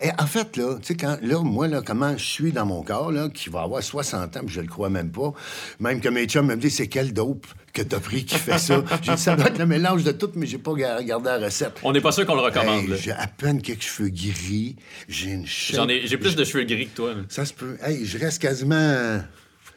Et 0.00 0.08
en 0.18 0.26
fait, 0.26 0.56
là, 0.56 0.76
tu 0.76 0.86
sais, 0.86 0.96
quand, 0.96 1.18
là, 1.22 1.42
moi, 1.42 1.68
là, 1.68 1.82
comment 1.84 2.16
je 2.16 2.24
suis 2.24 2.52
dans 2.52 2.66
mon 2.66 2.82
corps, 2.82 3.12
là, 3.12 3.28
qui 3.28 3.50
va 3.50 3.62
avoir 3.62 3.82
60 3.82 4.36
ans, 4.36 4.40
puis 4.40 4.54
je 4.54 4.60
le 4.60 4.66
crois 4.66 4.88
même 4.88 5.10
pas, 5.10 5.32
même 5.80 6.00
que 6.00 6.08
mes 6.08 6.26
chums 6.26 6.46
me 6.46 6.56
disent, 6.56 6.76
c'est 6.76 6.88
quel 6.88 7.12
dope 7.12 7.46
que 7.72 7.82
t'as 7.82 8.00
pris 8.00 8.24
qui 8.24 8.36
fait 8.36 8.58
ça? 8.58 8.82
j'ai 9.02 9.14
dit, 9.14 9.20
ça 9.20 9.36
doit 9.36 9.48
être 9.48 9.58
le 9.58 9.66
mélange 9.66 10.04
de 10.04 10.12
tout, 10.12 10.30
mais 10.34 10.46
j'ai 10.46 10.58
pas 10.58 10.70
regardé 10.70 11.28
la 11.28 11.38
recette. 11.38 11.74
On 11.82 11.92
n'est 11.92 12.00
pas 12.00 12.12
sûr 12.12 12.26
qu'on 12.26 12.34
le 12.34 12.40
recommande. 12.40 12.86
j'ai 12.98 13.12
à 13.12 13.26
peine 13.26 13.60
quelques 13.60 13.82
cheveux 13.82 14.08
gris, 14.08 14.76
j'ai 15.08 15.30
une 15.30 15.46
J'en 15.46 15.88
ai, 15.88 16.06
j'ai 16.06 16.16
plus 16.16 16.36
de 16.36 16.44
cheveux 16.44 16.64
gris 16.64 16.88
que 16.88 16.96
toi. 16.96 17.14
Ça 17.28 17.44
se 17.44 17.52
peut. 17.52 17.76
Hey, 17.82 18.04
je 18.04 18.18
reste 18.18 18.40
quasiment 18.40 19.20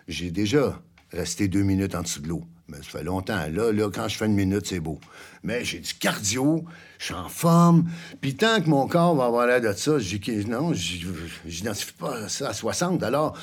j'ai 0.09 0.31
déjà 0.31 0.81
resté 1.11 1.47
deux 1.47 1.63
minutes 1.63 1.95
en 1.95 2.01
dessous 2.01 2.21
de 2.21 2.27
l'eau. 2.27 2.43
Mais 2.67 2.77
ça 2.77 2.83
fait 2.83 3.03
longtemps. 3.03 3.47
Là, 3.51 3.71
là, 3.71 3.89
quand 3.89 4.07
je 4.07 4.17
fais 4.17 4.25
une 4.25 4.35
minute, 4.35 4.67
c'est 4.67 4.79
beau. 4.79 4.99
Mais 5.41 5.65
j'ai 5.65 5.79
du 5.79 5.93
cardio, 5.93 6.65
je 6.99 7.05
suis 7.05 7.13
en 7.13 7.29
forme. 7.29 7.89
Puis 8.21 8.35
tant 8.35 8.61
que 8.61 8.69
mon 8.69 8.87
corps 8.87 9.15
va 9.15 9.25
avoir 9.25 9.47
l'air 9.47 9.61
de 9.61 9.71
ça, 9.73 9.97
je 9.97 10.47
non, 10.47 10.73
j'identifie 10.73 11.93
pas 11.93 12.29
ça 12.29 12.49
à 12.49 12.53
60. 12.53 13.01
Alors, 13.01 13.37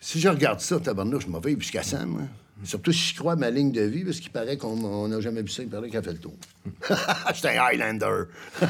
si 0.00 0.20
je 0.20 0.28
regarde 0.28 0.60
ça, 0.60 0.78
tabarnouche, 0.80 1.24
je 1.24 1.30
m'en 1.30 1.40
vais 1.40 1.56
jusqu'à 1.58 1.82
100, 1.82 2.06
moi. 2.06 2.22
Surtout 2.64 2.92
si 2.92 3.14
je 3.14 3.18
crois 3.18 3.34
à 3.34 3.36
ma 3.36 3.50
ligne 3.50 3.70
de 3.70 3.82
vie, 3.82 4.04
parce 4.04 4.18
qu'il 4.20 4.30
paraît 4.30 4.56
qu'on 4.56 5.08
n'a 5.08 5.20
jamais 5.20 5.42
vu 5.42 5.48
ça, 5.48 5.62
il 5.62 5.68
paraît 5.68 5.88
qu'il 5.88 5.98
a 5.98 6.02
fait 6.02 6.12
le 6.12 6.18
tour. 6.18 6.34
J'étais 7.34 7.56
un 7.56 7.62
Highlander. 7.62 8.24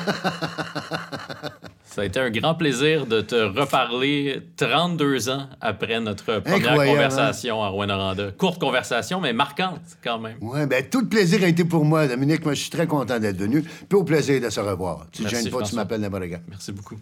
ça 1.85 2.03
a 2.03 2.05
été 2.05 2.21
un 2.21 2.31
grand 2.31 2.55
plaisir 2.55 3.07
de 3.07 3.21
te 3.23 3.35
reparler 3.35 4.43
32 4.57 5.31
ans 5.31 5.49
après 5.61 6.01
notre 6.01 6.41
première 6.41 6.77
conversation 6.77 7.63
à 7.63 7.69
Rwanda. 7.69 8.31
Courte 8.37 8.61
conversation, 8.61 9.21
mais 9.21 9.33
marquante 9.33 9.81
quand 10.05 10.19
même. 10.19 10.37
Oui, 10.41 10.67
bien, 10.67 10.83
tout 10.83 11.01
le 11.01 11.09
plaisir 11.09 11.43
a 11.43 11.49
été 11.49 11.65
pour 11.65 11.85
moi, 11.85 12.07
Dominique. 12.07 12.45
Moi, 12.45 12.55
je 12.55 12.61
suis 12.61 12.71
très 12.71 12.87
content 12.87 13.19
d'être 13.19 13.39
venu. 13.39 13.63
Puis 13.63 13.99
au 13.99 14.05
plaisir 14.05 14.41
de 14.41 14.51
se 14.51 14.61
revoir. 14.61 15.07
Tu 15.13 15.23
ne 15.23 15.29
gênes 15.29 15.51
pas, 15.51 15.63
tu 15.63 15.75
m'appelles 15.75 16.01
n'importe 16.01 16.25
Merci 16.49 16.73
beaucoup. 16.73 16.99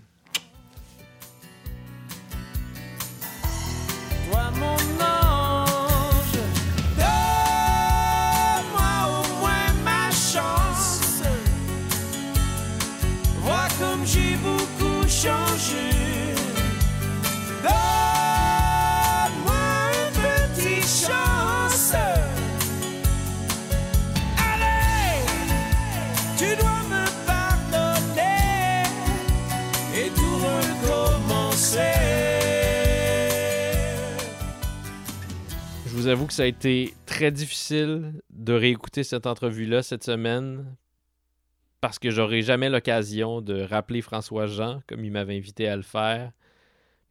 Vous 36.07 36.13
avoue 36.13 36.27
que 36.29 36.35
ça 36.35 36.45
a 36.45 36.47
été 36.47 36.95
très 37.05 37.33
difficile 37.33 38.23
de 38.31 38.53
réécouter 38.53 39.03
cette 39.03 39.27
entrevue-là 39.27 39.83
cette 39.83 40.05
semaine 40.05 40.77
parce 41.81 41.99
que 41.99 42.11
j'aurais 42.11 42.43
jamais 42.43 42.69
l'occasion 42.69 43.41
de 43.41 43.61
rappeler 43.63 44.03
François 44.03 44.47
Jean 44.47 44.83
comme 44.87 45.05
il 45.05 45.11
m'avait 45.11 45.37
invité 45.37 45.67
à 45.67 45.75
le 45.75 45.83
faire, 45.83 46.31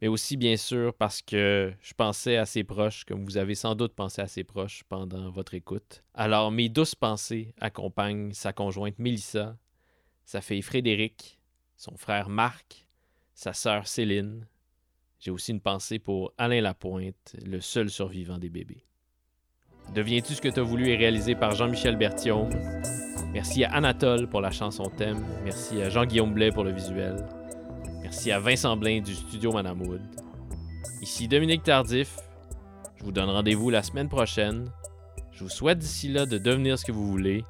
mais 0.00 0.08
aussi 0.08 0.38
bien 0.38 0.56
sûr 0.56 0.94
parce 0.94 1.20
que 1.20 1.74
je 1.82 1.92
pensais 1.92 2.38
à 2.38 2.46
ses 2.46 2.64
proches 2.64 3.04
comme 3.04 3.26
vous 3.26 3.36
avez 3.36 3.54
sans 3.54 3.74
doute 3.74 3.92
pensé 3.94 4.22
à 4.22 4.28
ses 4.28 4.44
proches 4.44 4.82
pendant 4.88 5.30
votre 5.30 5.52
écoute. 5.52 6.02
Alors 6.14 6.50
mes 6.50 6.70
douces 6.70 6.94
pensées 6.94 7.52
accompagnent 7.60 8.32
sa 8.32 8.54
conjointe 8.54 8.98
Mélissa, 8.98 9.58
sa 10.24 10.40
fille 10.40 10.62
Frédéric, 10.62 11.38
son 11.76 11.98
frère 11.98 12.30
Marc, 12.30 12.88
sa 13.34 13.52
sœur 13.52 13.88
Céline. 13.88 14.46
J'ai 15.18 15.30
aussi 15.30 15.52
une 15.52 15.60
pensée 15.60 15.98
pour 15.98 16.32
Alain 16.36 16.60
Lapointe, 16.60 17.36
le 17.44 17.60
seul 17.60 17.90
survivant 17.90 18.38
des 18.38 18.50
bébés. 18.50 18.84
Deviens-tu 19.94 20.34
ce 20.34 20.40
que 20.40 20.48
tu 20.48 20.60
as 20.60 20.62
voulu 20.62 20.90
est 20.90 20.96
réalisé 20.96 21.34
par 21.34 21.52
Jean-Michel 21.52 21.96
Berthiaume. 21.96 22.50
Merci 23.32 23.64
à 23.64 23.72
Anatole 23.72 24.28
pour 24.28 24.40
la 24.40 24.50
chanson 24.50 24.84
thème. 24.84 25.24
Merci 25.44 25.80
à 25.80 25.90
Jean-Guillaume 25.90 26.34
Blais 26.34 26.50
pour 26.50 26.64
le 26.64 26.72
visuel. 26.72 27.16
Merci 28.02 28.30
à 28.30 28.38
Vincent 28.38 28.76
Blain 28.76 29.00
du 29.00 29.14
studio 29.14 29.52
Manamoud. 29.52 30.00
Ici 31.00 31.28
Dominique 31.28 31.62
Tardif. 31.62 32.16
Je 32.96 33.04
vous 33.04 33.12
donne 33.12 33.30
rendez-vous 33.30 33.70
la 33.70 33.82
semaine 33.82 34.08
prochaine. 34.08 34.70
Je 35.32 35.44
vous 35.44 35.50
souhaite 35.50 35.78
d'ici 35.78 36.08
là 36.08 36.26
de 36.26 36.38
devenir 36.38 36.78
ce 36.78 36.84
que 36.84 36.92
vous 36.92 37.06
voulez. 37.06 37.44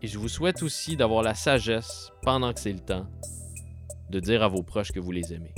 Et 0.00 0.06
je 0.06 0.18
vous 0.18 0.28
souhaite 0.28 0.62
aussi 0.62 0.96
d'avoir 0.96 1.22
la 1.22 1.34
sagesse, 1.34 2.12
pendant 2.22 2.52
que 2.52 2.60
c'est 2.60 2.72
le 2.72 2.78
temps, 2.78 3.06
de 4.10 4.20
dire 4.20 4.42
à 4.42 4.48
vos 4.48 4.62
proches 4.62 4.92
que 4.92 5.00
vous 5.00 5.10
les 5.10 5.32
aimez. 5.32 5.54